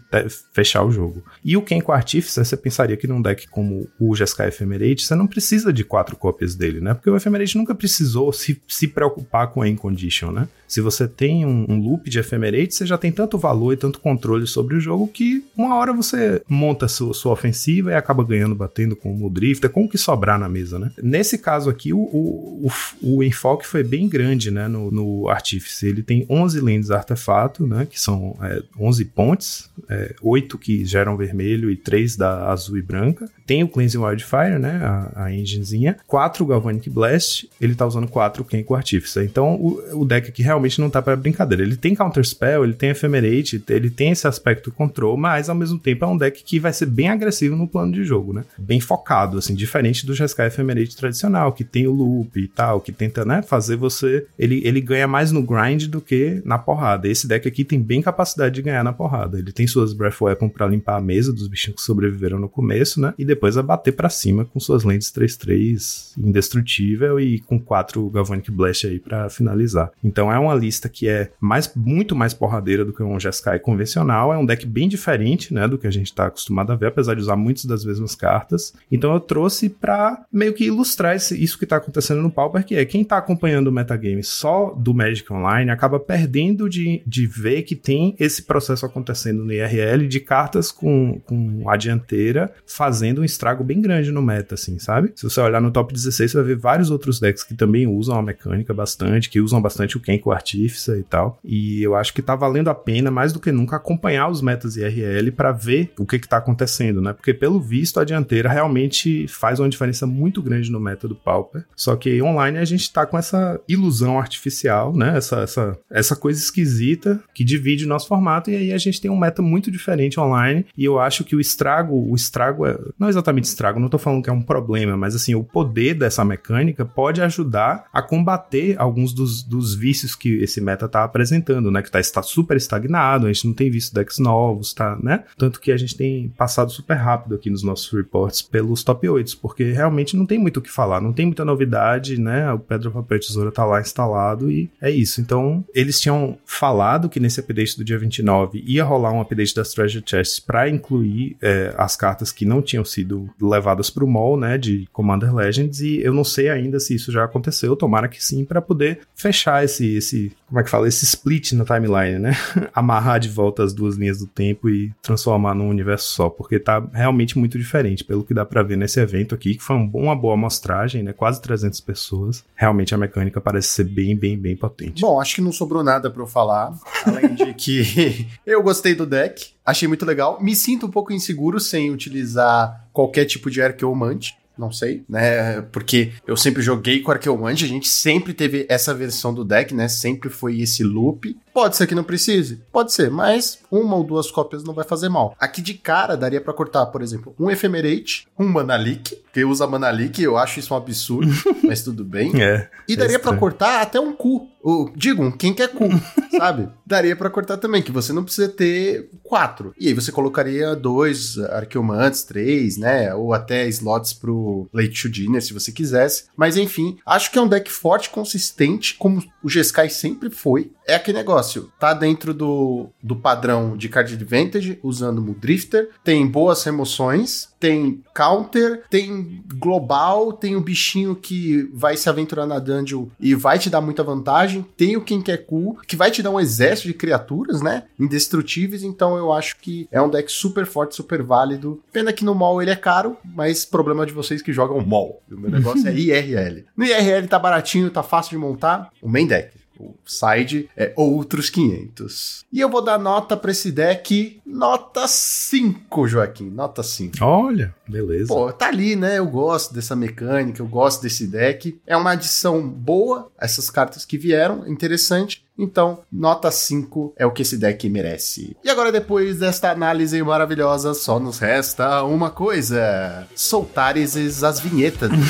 fechar 0.52 0.84
o 0.84 0.90
jogo. 0.90 1.24
E 1.44 1.56
o 1.56 1.62
Kenko 1.62 1.92
Artificer, 1.92 2.44
você 2.44 2.56
pensaria 2.56 2.96
que 2.96 3.06
num 3.06 3.22
deck 3.22 3.48
como 3.48 3.88
o 3.98 4.14
Jeskai 4.14 4.48
Ephemerate, 4.48 5.04
você 5.04 5.14
não 5.14 5.26
precisa 5.26 5.72
de 5.72 5.84
quatro 5.84 6.16
cópias 6.16 6.54
dele, 6.54 6.80
né? 6.80 6.94
Porque 6.94 7.10
o 7.10 7.16
Ephemerate 7.16 7.56
nunca 7.56 7.74
precisou 7.74 8.32
se, 8.32 8.60
se 8.68 8.88
preocupar 8.88 9.48
com 9.48 9.62
a 9.62 9.68
End 9.68 9.78
Condition, 9.78 10.30
né? 10.30 10.48
Se 10.66 10.80
você 10.80 11.08
tem 11.08 11.44
um, 11.44 11.66
um 11.68 11.80
loop 11.80 12.08
de 12.08 12.20
Ephemerate, 12.20 12.74
você 12.74 12.86
já 12.86 12.96
tem 12.96 13.10
tanto 13.10 13.36
valor 13.36 13.72
e 13.72 13.76
tanto 13.76 13.98
controle 13.98 14.46
sobre 14.46 14.76
o 14.76 14.80
jogo 14.80 15.08
que 15.08 15.44
uma 15.56 15.74
hora 15.74 15.92
você 15.92 16.42
monta 16.48 16.86
sua, 16.86 17.12
sua 17.12 17.32
ofensiva 17.32 17.90
e 17.90 17.94
acaba 18.00 18.24
ganhando 18.24 18.54
batendo 18.54 18.96
com 18.96 19.24
o 19.24 19.30
Drifter, 19.30 19.70
com 19.70 19.84
o 19.84 19.88
que 19.88 19.98
sobrar 19.98 20.38
na 20.38 20.48
mesa, 20.48 20.78
né? 20.78 20.90
Nesse 21.02 21.38
caso 21.38 21.68
aqui, 21.68 21.92
o, 21.92 21.98
o, 21.98 22.70
o, 23.02 23.16
o 23.16 23.22
enfoque 23.22 23.66
foi 23.66 23.82
bem 23.82 24.08
grande, 24.08 24.50
né, 24.50 24.68
no, 24.68 24.90
no 24.90 25.28
Artífice. 25.28 25.86
Ele 25.86 26.02
tem 26.02 26.26
11 26.28 26.60
lentes 26.60 26.90
artefato, 26.90 27.66
né, 27.66 27.86
que 27.88 28.00
são 28.00 28.36
é, 28.42 28.62
11 28.78 29.04
pontes, 29.06 29.70
é, 29.88 30.14
8 30.22 30.58
que 30.58 30.84
geram 30.84 31.16
vermelho 31.16 31.70
e 31.70 31.76
3 31.76 32.16
da 32.16 32.50
azul 32.50 32.78
e 32.78 32.82
branca. 32.82 33.28
Tem 33.46 33.62
o 33.62 33.68
Cleansing 33.68 33.98
Wildfire, 33.98 34.58
né, 34.58 34.80
a, 34.82 35.24
a 35.24 35.32
enginezinha. 35.32 35.96
4 36.06 36.44
Galvanic 36.46 36.88
Blast, 36.88 37.48
ele 37.60 37.74
tá 37.74 37.86
usando 37.86 38.08
4 38.08 38.44
Kenko 38.44 38.74
Artificer. 38.74 39.24
Então, 39.24 39.54
o, 39.54 40.00
o 40.02 40.04
deck 40.04 40.28
aqui 40.28 40.42
realmente 40.42 40.70
realmente 40.70 40.80
não 40.80 40.90
tá 40.90 41.02
para 41.02 41.16
brincadeira. 41.16 41.62
Ele 41.62 41.76
tem 41.76 41.94
Counter 41.94 42.24
Spell, 42.24 42.64
ele 42.64 42.74
tem 42.74 42.90
Ephemerate, 42.90 43.62
ele 43.68 43.90
tem 43.90 44.10
esse 44.10 44.26
aspecto 44.26 44.70
control, 44.70 45.16
mas 45.16 45.48
ao 45.48 45.54
mesmo 45.54 45.78
tempo 45.78 46.04
é 46.04 46.08
um 46.08 46.16
deck 46.16 46.42
que 46.44 46.60
vai 46.60 46.72
ser 46.72 46.86
bem 46.86 47.08
agressivo 47.08 47.56
no 47.56 47.66
plano 47.66 47.79
de 47.88 48.04
jogo, 48.04 48.32
né? 48.32 48.44
Bem 48.58 48.80
focado, 48.80 49.38
assim, 49.38 49.54
diferente 49.54 50.04
do 50.04 50.14
Jeskai 50.14 50.48
Ephemerate 50.48 50.96
tradicional, 50.96 51.52
que 51.52 51.62
tem 51.62 51.86
o 51.86 51.92
loop 51.92 52.40
e 52.40 52.48
tal, 52.48 52.80
que 52.80 52.90
tenta, 52.90 53.24
né, 53.24 53.42
fazer 53.42 53.76
você. 53.76 54.26
Ele, 54.38 54.60
ele 54.64 54.80
ganha 54.80 55.06
mais 55.06 55.30
no 55.30 55.42
grind 55.42 55.86
do 55.86 56.00
que 56.00 56.42
na 56.44 56.58
porrada. 56.58 57.08
Esse 57.08 57.28
deck 57.28 57.46
aqui 57.46 57.64
tem 57.64 57.80
bem 57.80 58.02
capacidade 58.02 58.54
de 58.54 58.62
ganhar 58.62 58.82
na 58.82 58.92
porrada. 58.92 59.38
Ele 59.38 59.52
tem 59.52 59.66
suas 59.66 59.92
Breath 59.92 60.20
Weapon 60.20 60.48
para 60.48 60.66
limpar 60.66 60.96
a 60.96 61.00
mesa 61.00 61.32
dos 61.32 61.46
bichinhos 61.46 61.76
que 61.76 61.86
sobreviveram 61.86 62.38
no 62.38 62.48
começo, 62.48 63.00
né? 63.00 63.14
E 63.18 63.24
depois 63.24 63.56
a 63.56 63.62
bater 63.62 63.92
para 63.92 64.08
cima 64.08 64.44
com 64.44 64.58
suas 64.58 64.84
lentes 64.84 65.12
3-3 65.12 66.18
indestrutível 66.18 67.20
e 67.20 67.38
com 67.40 67.58
quatro 67.58 68.08
Galvanic 68.10 68.50
Blast 68.50 68.86
aí 68.86 68.98
para 68.98 69.28
finalizar. 69.28 69.90
Então 70.02 70.32
é 70.32 70.38
uma 70.38 70.54
lista 70.54 70.88
que 70.88 71.08
é 71.08 71.30
mais, 71.40 71.72
muito 71.74 72.16
mais 72.16 72.34
porradeira 72.34 72.84
do 72.84 72.92
que 72.92 73.02
um 73.02 73.20
Jeskai 73.20 73.58
convencional. 73.58 74.32
É 74.32 74.38
um 74.38 74.46
deck 74.46 74.66
bem 74.66 74.88
diferente, 74.88 75.52
né, 75.52 75.68
do 75.68 75.78
que 75.78 75.86
a 75.86 75.90
gente 75.90 76.06
está 76.06 76.26
acostumado 76.26 76.72
a 76.72 76.76
ver, 76.76 76.86
apesar 76.86 77.14
de 77.14 77.20
usar 77.20 77.36
muitas 77.36 77.64
das 77.70 77.84
mesmas 77.84 78.14
cartas. 78.14 78.74
Então 78.90 79.12
eu 79.12 79.20
trouxe 79.20 79.68
para 79.68 80.24
meio 80.32 80.52
que 80.52 80.64
ilustrar 80.64 81.16
esse, 81.16 81.42
isso 81.42 81.58
que 81.58 81.64
está 81.64 81.76
acontecendo 81.76 82.20
no 82.20 82.30
Pauper, 82.30 82.64
que 82.64 82.74
é 82.74 82.84
quem 82.84 83.02
está 83.02 83.16
acompanhando 83.16 83.68
o 83.68 83.72
metagame 83.72 84.22
só 84.22 84.74
do 84.76 84.92
Magic 84.92 85.32
Online 85.32 85.70
acaba 85.70 85.98
perdendo 85.98 86.68
de, 86.68 87.02
de 87.06 87.26
ver 87.26 87.62
que 87.62 87.74
tem 87.74 88.14
esse 88.18 88.42
processo 88.42 88.84
acontecendo 88.84 89.44
no 89.44 89.52
IRL 89.52 90.06
de 90.06 90.20
cartas 90.20 90.70
com, 90.70 91.20
com 91.24 91.68
a 91.68 91.76
dianteira 91.76 92.52
fazendo 92.66 93.20
um 93.20 93.24
estrago 93.24 93.62
bem 93.62 93.80
grande 93.80 94.10
no 94.10 94.22
meta, 94.22 94.54
assim, 94.54 94.78
sabe? 94.78 95.12
Se 95.14 95.24
você 95.24 95.40
olhar 95.40 95.60
no 95.60 95.70
top 95.70 95.92
16, 95.92 96.30
você 96.30 96.36
vai 96.36 96.46
ver 96.46 96.56
vários 96.56 96.90
outros 96.90 97.20
decks 97.20 97.44
que 97.44 97.54
também 97.54 97.86
usam 97.86 98.18
a 98.18 98.22
mecânica 98.22 98.74
bastante, 98.74 99.30
que 99.30 99.40
usam 99.40 99.60
bastante 99.60 99.96
o 99.96 100.00
Kenko 100.00 100.32
artífice 100.32 100.90
e 100.92 101.02
tal. 101.02 101.38
E 101.44 101.82
eu 101.82 101.94
acho 101.94 102.12
que 102.12 102.22
tá 102.22 102.34
valendo 102.34 102.68
a 102.68 102.74
pena 102.74 103.10
mais 103.10 103.32
do 103.32 103.40
que 103.40 103.52
nunca 103.52 103.76
acompanhar 103.76 104.28
os 104.28 104.42
metas 104.42 104.76
IRL 104.76 105.30
para 105.32 105.52
ver 105.52 105.92
o 105.98 106.06
que 106.06 106.18
que 106.18 106.28
tá 106.28 106.38
acontecendo, 106.38 107.00
né? 107.00 107.12
Porque 107.12 107.34
pelo 107.34 107.59
visto 107.60 108.00
a 108.00 108.04
dianteira 108.04 108.48
realmente 108.48 109.26
faz 109.28 109.60
uma 109.60 109.68
diferença 109.68 110.06
muito 110.06 110.42
grande 110.42 110.70
no 110.70 110.80
meta 110.80 111.06
do 111.06 111.14
Pauper. 111.14 111.64
Só 111.76 111.96
que 111.96 112.22
online 112.22 112.58
a 112.58 112.64
gente 112.64 112.92
tá 112.92 113.06
com 113.06 113.18
essa 113.18 113.60
ilusão 113.68 114.18
artificial, 114.18 114.94
né? 114.96 115.16
Essa, 115.16 115.40
essa, 115.40 115.78
essa 115.90 116.16
coisa 116.16 116.40
esquisita 116.40 117.20
que 117.34 117.44
divide 117.44 117.84
o 117.84 117.88
nosso 117.88 118.08
formato 118.08 118.50
e 118.50 118.56
aí 118.56 118.72
a 118.72 118.78
gente 118.78 119.00
tem 119.00 119.10
um 119.10 119.18
meta 119.18 119.42
muito 119.42 119.70
diferente 119.70 120.18
online 120.18 120.66
e 120.76 120.84
eu 120.84 120.98
acho 120.98 121.24
que 121.24 121.36
o 121.36 121.40
estrago, 121.40 121.94
o 121.94 122.14
estrago 122.14 122.66
é, 122.66 122.78
não 122.98 123.08
exatamente 123.08 123.44
estrago, 123.44 123.80
não 123.80 123.88
tô 123.88 123.98
falando 123.98 124.22
que 124.22 124.30
é 124.30 124.32
um 124.32 124.42
problema, 124.42 124.96
mas 124.96 125.14
assim, 125.14 125.34
o 125.34 125.44
poder 125.44 125.94
dessa 125.94 126.24
mecânica 126.24 126.84
pode 126.84 127.20
ajudar 127.22 127.86
a 127.92 128.02
combater 128.02 128.74
alguns 128.78 129.12
dos, 129.12 129.42
dos 129.42 129.74
vícios 129.74 130.14
que 130.14 130.36
esse 130.42 130.60
meta 130.60 130.88
tá 130.88 131.04
apresentando, 131.04 131.70
né? 131.70 131.82
Que 131.82 131.90
tá, 131.90 132.00
está 132.00 132.22
super 132.22 132.56
estagnado, 132.56 133.26
a 133.26 133.32
gente 133.32 133.46
não 133.46 133.54
tem 133.54 133.70
visto 133.70 133.94
decks 133.94 134.18
novos, 134.18 134.72
tá, 134.72 134.98
né? 135.02 135.24
Tanto 135.36 135.60
que 135.60 135.72
a 135.72 135.76
gente 135.76 135.96
tem 135.96 136.28
passado 136.30 136.70
super 136.70 136.94
rápido 136.94 137.34
aqui 137.34 137.49
nos 137.50 137.62
nossos 137.62 137.90
reports 137.92 138.42
pelos 138.42 138.82
top 138.82 139.08
8, 139.08 139.38
porque 139.38 139.64
realmente 139.72 140.16
não 140.16 140.24
tem 140.24 140.38
muito 140.38 140.58
o 140.58 140.62
que 140.62 140.70
falar, 140.70 141.00
não 141.00 141.12
tem 141.12 141.26
muita 141.26 141.44
novidade, 141.44 142.20
né? 142.20 142.52
O 142.52 142.58
Pedro 142.58 142.90
Papel 142.90 143.20
Tesoura 143.20 143.52
tá 143.52 143.64
lá 143.64 143.80
instalado 143.80 144.50
e 144.50 144.70
é 144.80 144.90
isso. 144.90 145.20
Então, 145.20 145.64
eles 145.74 146.00
tinham 146.00 146.38
falado 146.44 147.08
que 147.08 147.20
nesse 147.20 147.40
update 147.40 147.76
do 147.76 147.84
dia 147.84 147.98
29 147.98 148.62
ia 148.66 148.84
rolar 148.84 149.12
um 149.12 149.20
update 149.20 149.54
das 149.54 149.72
Treasure 149.72 150.04
Chests 150.06 150.40
para 150.40 150.68
incluir 150.68 151.36
é, 151.42 151.74
as 151.76 151.96
cartas 151.96 152.32
que 152.32 152.44
não 152.44 152.62
tinham 152.62 152.84
sido 152.84 153.28
levadas 153.40 153.90
pro 153.90 154.06
mall, 154.06 154.36
né? 154.36 154.56
De 154.56 154.88
Commander 154.92 155.34
Legends, 155.34 155.80
e 155.80 156.00
eu 156.02 156.14
não 156.14 156.24
sei 156.24 156.48
ainda 156.48 156.78
se 156.78 156.94
isso 156.94 157.10
já 157.12 157.24
aconteceu, 157.24 157.76
tomara 157.76 158.08
que 158.08 158.24
sim, 158.24 158.44
para 158.44 158.62
poder 158.62 159.00
fechar 159.14 159.64
esse, 159.64 159.96
esse 159.96 160.32
como 160.46 160.60
é 160.60 160.64
que 160.64 160.70
fala, 160.70 160.88
esse 160.88 161.04
split 161.04 161.52
na 161.52 161.64
timeline, 161.64 162.18
né? 162.18 162.32
Amarrar 162.74 163.20
de 163.20 163.28
volta 163.28 163.62
as 163.62 163.72
duas 163.72 163.96
linhas 163.96 164.18
do 164.18 164.26
tempo 164.26 164.68
e 164.68 164.92
transformar 165.00 165.54
num 165.54 165.68
universo 165.68 166.08
só, 166.14 166.28
porque 166.28 166.58
tá 166.58 166.84
realmente 166.92 167.38
muito 167.40 167.58
diferente, 167.58 168.04
pelo 168.04 168.24
que 168.24 168.34
dá 168.34 168.44
pra 168.44 168.62
ver 168.62 168.76
nesse 168.76 169.00
evento 169.00 169.34
aqui, 169.34 169.54
que 169.54 169.62
foi 169.62 169.76
um, 169.76 169.90
uma 169.94 170.14
boa 170.14 170.34
amostragem, 170.34 171.02
né? 171.02 171.12
Quase 171.12 171.40
300 171.42 171.80
pessoas. 171.80 172.44
Realmente 172.54 172.94
a 172.94 172.98
mecânica 172.98 173.40
parece 173.40 173.68
ser 173.68 173.84
bem, 173.84 174.16
bem, 174.16 174.38
bem 174.38 174.56
potente. 174.56 175.00
Bom, 175.00 175.20
acho 175.20 175.34
que 175.34 175.40
não 175.40 175.52
sobrou 175.52 175.82
nada 175.82 176.10
pra 176.10 176.22
eu 176.22 176.26
falar, 176.26 176.72
além 177.04 177.34
de 177.34 177.52
que 177.54 178.26
eu 178.46 178.62
gostei 178.62 178.94
do 178.94 179.06
deck, 179.06 179.48
achei 179.64 179.88
muito 179.88 180.06
legal. 180.06 180.40
Me 180.40 180.54
sinto 180.54 180.86
um 180.86 180.90
pouco 180.90 181.12
inseguro 181.12 181.58
sem 181.58 181.90
utilizar 181.90 182.88
qualquer 182.92 183.24
tipo 183.24 183.50
de 183.50 183.60
arqueomante. 183.60 184.38
Não 184.60 184.70
sei, 184.70 185.02
né? 185.08 185.62
Porque 185.72 186.12
eu 186.26 186.36
sempre 186.36 186.60
joguei 186.60 187.00
com 187.00 187.10
Arqueomante, 187.10 187.64
a 187.64 187.68
gente 187.68 187.88
sempre 187.88 188.34
teve 188.34 188.66
essa 188.68 188.92
versão 188.92 189.32
do 189.32 189.42
deck, 189.42 189.74
né? 189.74 189.88
Sempre 189.88 190.28
foi 190.28 190.60
esse 190.60 190.84
loop. 190.84 191.34
Pode 191.52 191.76
ser 191.76 191.86
que 191.86 191.94
não 191.94 192.04
precise? 192.04 192.62
Pode 192.72 192.92
ser, 192.92 193.10
mas 193.10 193.58
uma 193.70 193.96
ou 193.96 194.04
duas 194.04 194.30
cópias 194.30 194.64
não 194.64 194.74
vai 194.74 194.84
fazer 194.84 195.08
mal. 195.08 195.34
Aqui 195.38 195.60
de 195.60 195.74
cara 195.74 196.16
daria 196.16 196.40
pra 196.40 196.52
cortar, 196.52 196.86
por 196.86 197.02
exemplo, 197.02 197.34
um 197.38 197.50
Ephemerate, 197.50 198.26
um 198.38 198.46
Manalik, 198.46 199.16
que 199.32 199.44
usa 199.44 199.66
Manalik, 199.66 200.20
eu 200.22 200.36
acho 200.36 200.58
isso 200.58 200.74
um 200.74 200.76
absurdo, 200.76 201.32
mas 201.62 201.82
tudo 201.82 202.04
bem. 202.04 202.32
É. 202.42 202.68
E 202.88 202.96
daria 202.96 203.18
pra 203.18 203.32
estranho. 203.32 203.40
cortar 203.40 203.82
até 203.82 204.00
um 204.00 204.12
cu. 204.12 204.48
O, 204.62 204.90
digo, 204.94 205.32
quem 205.38 205.54
quer 205.54 205.68
cu, 205.68 205.88
sabe? 206.36 206.68
Daria 206.84 207.16
pra 207.16 207.30
cortar 207.30 207.56
também, 207.56 207.82
que 207.82 207.90
você 207.92 208.12
não 208.12 208.24
precisa 208.24 208.48
ter 208.48 209.08
quatro. 209.22 209.72
E 209.78 209.88
aí 209.88 209.94
você 209.94 210.12
colocaria 210.12 210.76
dois 210.76 211.38
Arqueomantes, 211.38 212.24
três, 212.24 212.76
né? 212.76 213.14
Ou 213.14 213.32
até 213.32 213.66
slots 213.68 214.12
pro 214.12 214.68
Late 214.72 215.08
Dinner, 215.08 215.42
se 215.42 215.54
você 215.54 215.72
quisesse. 215.72 216.24
Mas 216.36 216.58
enfim, 216.58 216.98
acho 217.06 217.30
que 217.30 217.38
é 217.38 217.42
um 217.42 217.48
deck 217.48 217.70
forte, 217.70 218.10
consistente, 218.10 218.96
como 218.98 219.22
o 219.42 219.48
G-Sky 219.48 219.88
sempre 219.88 220.28
foi. 220.28 220.72
É 220.86 220.96
aquele 220.96 221.18
negócio, 221.18 221.39
tá 221.78 221.92
dentro 221.94 222.32
do, 222.32 222.88
do 223.02 223.16
padrão 223.16 223.76
de 223.76 223.88
card 223.88 224.14
advantage, 224.14 224.78
usando 224.82 225.22
Mudrifter, 225.22 225.90
tem 226.04 226.26
boas 226.26 226.62
remoções, 226.64 227.48
tem 227.58 228.02
counter, 228.14 228.84
tem 228.88 229.42
global, 229.54 230.32
tem 230.32 230.56
o 230.56 230.60
bichinho 230.60 231.14
que 231.14 231.68
vai 231.74 231.96
se 231.96 232.08
aventurar 232.08 232.46
na 232.46 232.58
dungeon 232.58 233.06
e 233.20 233.34
vai 233.34 233.58
te 233.58 233.68
dar 233.68 233.80
muita 233.80 234.02
vantagem, 234.02 234.64
tem 234.76 234.96
o 234.96 235.02
quem 235.02 235.20
quer 235.20 235.38
cool, 235.38 235.78
que 235.86 235.96
vai 235.96 236.10
te 236.10 236.22
dar 236.22 236.30
um 236.30 236.40
exército 236.40 236.88
de 236.88 236.94
criaturas, 236.94 237.60
né? 237.60 237.84
Indestrutíveis, 237.98 238.82
então 238.82 239.16
eu 239.16 239.32
acho 239.32 239.56
que 239.58 239.86
é 239.92 240.00
um 240.00 240.08
deck 240.08 240.32
super 240.32 240.64
forte, 240.64 240.96
super 240.96 241.22
válido. 241.22 241.82
Pena 241.92 242.12
que 242.12 242.24
no 242.24 242.34
mall 242.34 242.62
ele 242.62 242.70
é 242.70 242.76
caro, 242.76 243.16
mas 243.24 243.64
problema 243.64 244.06
de 244.06 244.12
vocês 244.12 244.40
que 244.40 244.52
jogam 244.52 244.80
mall. 244.80 245.22
O 245.30 245.36
meu 245.36 245.50
negócio 245.50 245.86
é 245.86 245.92
IRL. 245.94 246.64
No 246.76 246.84
IRL 246.84 247.28
tá 247.28 247.38
baratinho, 247.38 247.90
tá 247.90 248.02
fácil 248.02 248.30
de 248.30 248.38
montar, 248.38 248.90
o 249.02 249.08
main 249.08 249.26
deck. 249.26 249.59
O 249.80 249.96
side 250.04 250.68
é 250.76 250.92
outros 250.96 251.48
500. 251.50 252.44
E 252.52 252.60
eu 252.60 252.68
vou 252.68 252.82
dar 252.82 252.98
nota 252.98 253.36
pra 253.36 253.50
esse 253.50 253.72
deck, 253.72 254.40
nota 254.44 255.06
5, 255.08 256.06
Joaquim, 256.08 256.50
nota 256.50 256.82
5. 256.82 257.16
Olha, 257.22 257.74
beleza. 257.88 258.28
Pô, 258.28 258.52
tá 258.52 258.66
ali, 258.68 258.94
né? 258.96 259.18
Eu 259.18 259.26
gosto 259.26 259.72
dessa 259.74 259.96
mecânica, 259.96 260.60
eu 260.62 260.66
gosto 260.66 261.02
desse 261.02 261.26
deck. 261.26 261.80
É 261.86 261.96
uma 261.96 262.10
adição 262.12 262.66
boa, 262.68 263.30
essas 263.40 263.70
cartas 263.70 264.04
que 264.04 264.18
vieram, 264.18 264.66
interessante. 264.68 265.44
Então, 265.58 266.00
nota 266.10 266.50
5 266.50 267.12
é 267.16 267.26
o 267.26 267.30
que 267.30 267.42
esse 267.42 267.56
deck 267.58 267.86
merece. 267.88 268.56
E 268.64 268.70
agora, 268.70 268.90
depois 268.90 269.38
desta 269.38 269.70
análise 269.70 270.22
maravilhosa, 270.22 270.94
só 270.94 271.18
nos 271.20 271.38
resta 271.38 272.02
uma 272.04 272.30
coisa: 272.30 273.26
soltar 273.34 273.96
esses- 273.98 274.42
as 274.42 274.58
vinhetas. 274.60 275.10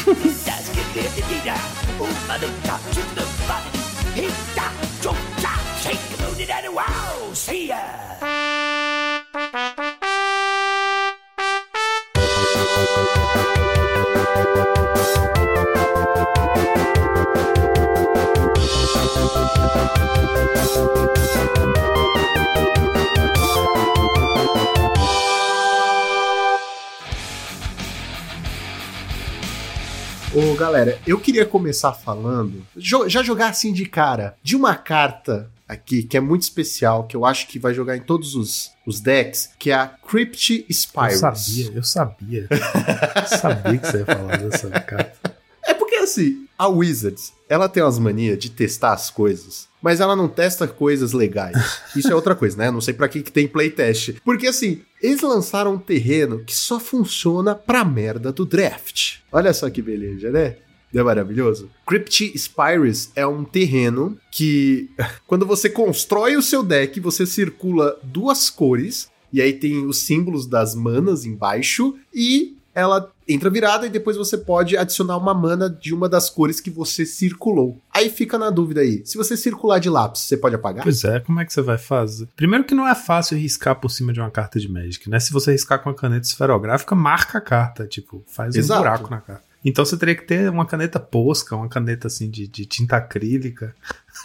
galera, 30.61 30.99
eu 31.07 31.19
queria 31.19 31.47
começar 31.47 31.95
falando, 31.95 32.67
já 32.77 33.23
jogar 33.23 33.49
assim 33.49 33.73
de 33.73 33.87
cara, 33.87 34.37
de 34.43 34.55
uma 34.55 34.75
carta 34.75 35.51
aqui 35.67 36.03
que 36.03 36.19
é 36.19 36.21
muito 36.21 36.43
especial, 36.43 37.05
que 37.05 37.17
eu 37.17 37.25
acho 37.25 37.47
que 37.49 37.59
vai 37.59 37.73
jogar 37.73 37.97
em 37.97 38.03
todos 38.03 38.35
os, 38.35 38.71
os 38.87 39.01
decks, 39.01 39.49
que 39.59 39.71
é 39.71 39.75
a 39.75 39.87
Crypt 39.87 40.67
Eu 40.69 40.75
Spirus. 40.75 41.19
sabia, 41.19 41.73
eu 41.75 41.83
sabia. 41.83 42.47
Eu 42.51 43.39
sabia 43.39 43.79
que 43.79 43.87
você 43.87 43.99
ia 44.01 44.05
falar 44.05 44.37
dessa 44.37 44.69
carta. 44.69 45.35
É 45.65 45.73
porque 45.73 45.95
assim, 45.97 46.47
a 46.59 46.69
Wizards, 46.69 47.33
ela 47.49 47.67
tem 47.67 47.83
umas 47.83 47.99
manias 47.99 48.39
de 48.39 48.51
testar 48.51 48.93
as 48.93 49.09
coisas, 49.09 49.67
mas 49.83 50.01
ela 50.01 50.15
não 50.15 50.29
testa 50.29 50.67
coisas 50.67 51.13
legais. 51.13 51.83
Isso 51.97 52.11
é 52.11 52.15
outra 52.15 52.35
coisa, 52.35 52.57
né? 52.57 52.71
Não 52.71 52.81
sei 52.81 52.95
pra 52.95 53.09
que, 53.09 53.23
que 53.23 53.33
tem 53.33 53.49
playtest. 53.49 54.17
Porque 54.25 54.47
assim, 54.47 54.83
eles 55.03 55.23
lançaram 55.23 55.75
um 55.75 55.79
terreno 55.79 56.45
que 56.45 56.55
só 56.55 56.79
funciona 56.79 57.55
pra 57.55 57.85
merda 57.85 58.33
do 58.33 58.45
draft. 58.45 59.19
Olha 59.33 59.53
só 59.53 59.69
que 59.71 59.81
beleza, 59.81 60.31
né? 60.31 60.57
É 60.93 61.03
maravilhoso? 61.03 61.71
Crypt 61.87 62.37
Spirus 62.37 63.11
é 63.15 63.25
um 63.25 63.45
terreno 63.45 64.19
que, 64.31 64.91
quando 65.27 65.47
você 65.47 65.71
constrói 65.71 66.37
o 66.37 66.43
seu 66.43 66.63
deck, 66.63 66.99
você 66.99 67.25
circula 67.25 67.97
duas 68.03 68.51
cores, 68.51 69.09
e 69.33 69.41
aí 69.41 69.53
tem 69.53 69.87
os 69.87 69.99
símbolos 69.99 70.47
das 70.47 70.75
manas 70.75 71.25
embaixo, 71.25 71.97
e 72.13 72.57
ela 72.75 73.11
entra 73.33 73.51
virada 73.51 73.87
e 73.87 73.91
depois 73.91 74.17
você 74.17 74.37
pode 74.37 74.77
adicionar 74.77 75.17
uma 75.17 75.35
mana 75.35 75.69
de 75.69 75.95
uma 75.95 76.09
das 76.09 76.29
cores 76.29 76.61
que 76.61 76.71
você 76.71 77.07
circulou. 77.07 77.81
Aí 77.93 78.11
fica 78.11 78.39
na 78.39 78.51
dúvida 78.51 78.81
aí, 78.81 79.03
se 79.05 79.17
você 79.17 79.37
circular 79.37 79.79
de 79.79 79.89
lápis, 79.89 80.23
você 80.23 80.37
pode 80.37 80.55
apagar? 80.55 80.83
Pois 80.83 81.05
é, 81.05 81.21
como 81.21 81.41
é 81.41 81.45
que 81.45 81.53
você 81.53 81.63
vai 81.63 81.79
fazer? 81.79 82.29
Primeiro 82.37 82.65
que 82.65 82.75
não 82.75 82.87
é 82.87 82.95
fácil 82.95 83.39
riscar 83.39 83.77
por 83.77 83.91
cima 83.91 84.13
de 84.13 84.21
uma 84.21 84.31
carta 84.31 84.59
de 84.59 84.71
Magic, 84.71 85.09
né? 85.09 85.21
Se 85.21 85.33
você 85.33 85.53
riscar 85.53 85.83
com 85.83 85.91
a 85.91 85.95
caneta 85.95 86.27
esferográfica, 86.27 86.95
marca 86.95 87.39
a 87.39 87.41
carta, 87.41 87.87
tipo, 87.87 88.23
faz 88.27 88.55
Exato. 88.55 88.81
um 88.81 88.83
buraco 88.83 89.11
na 89.11 89.21
carta. 89.21 89.51
Então 89.65 89.85
você 89.85 89.97
teria 89.97 90.15
que 90.15 90.25
ter 90.25 90.49
uma 90.49 90.65
caneta 90.65 90.99
posca, 90.99 91.55
uma 91.55 91.69
caneta 91.69 92.07
assim 92.07 92.31
de, 92.31 92.47
de 92.47 92.65
tinta 92.65 92.97
acrílica. 92.97 93.75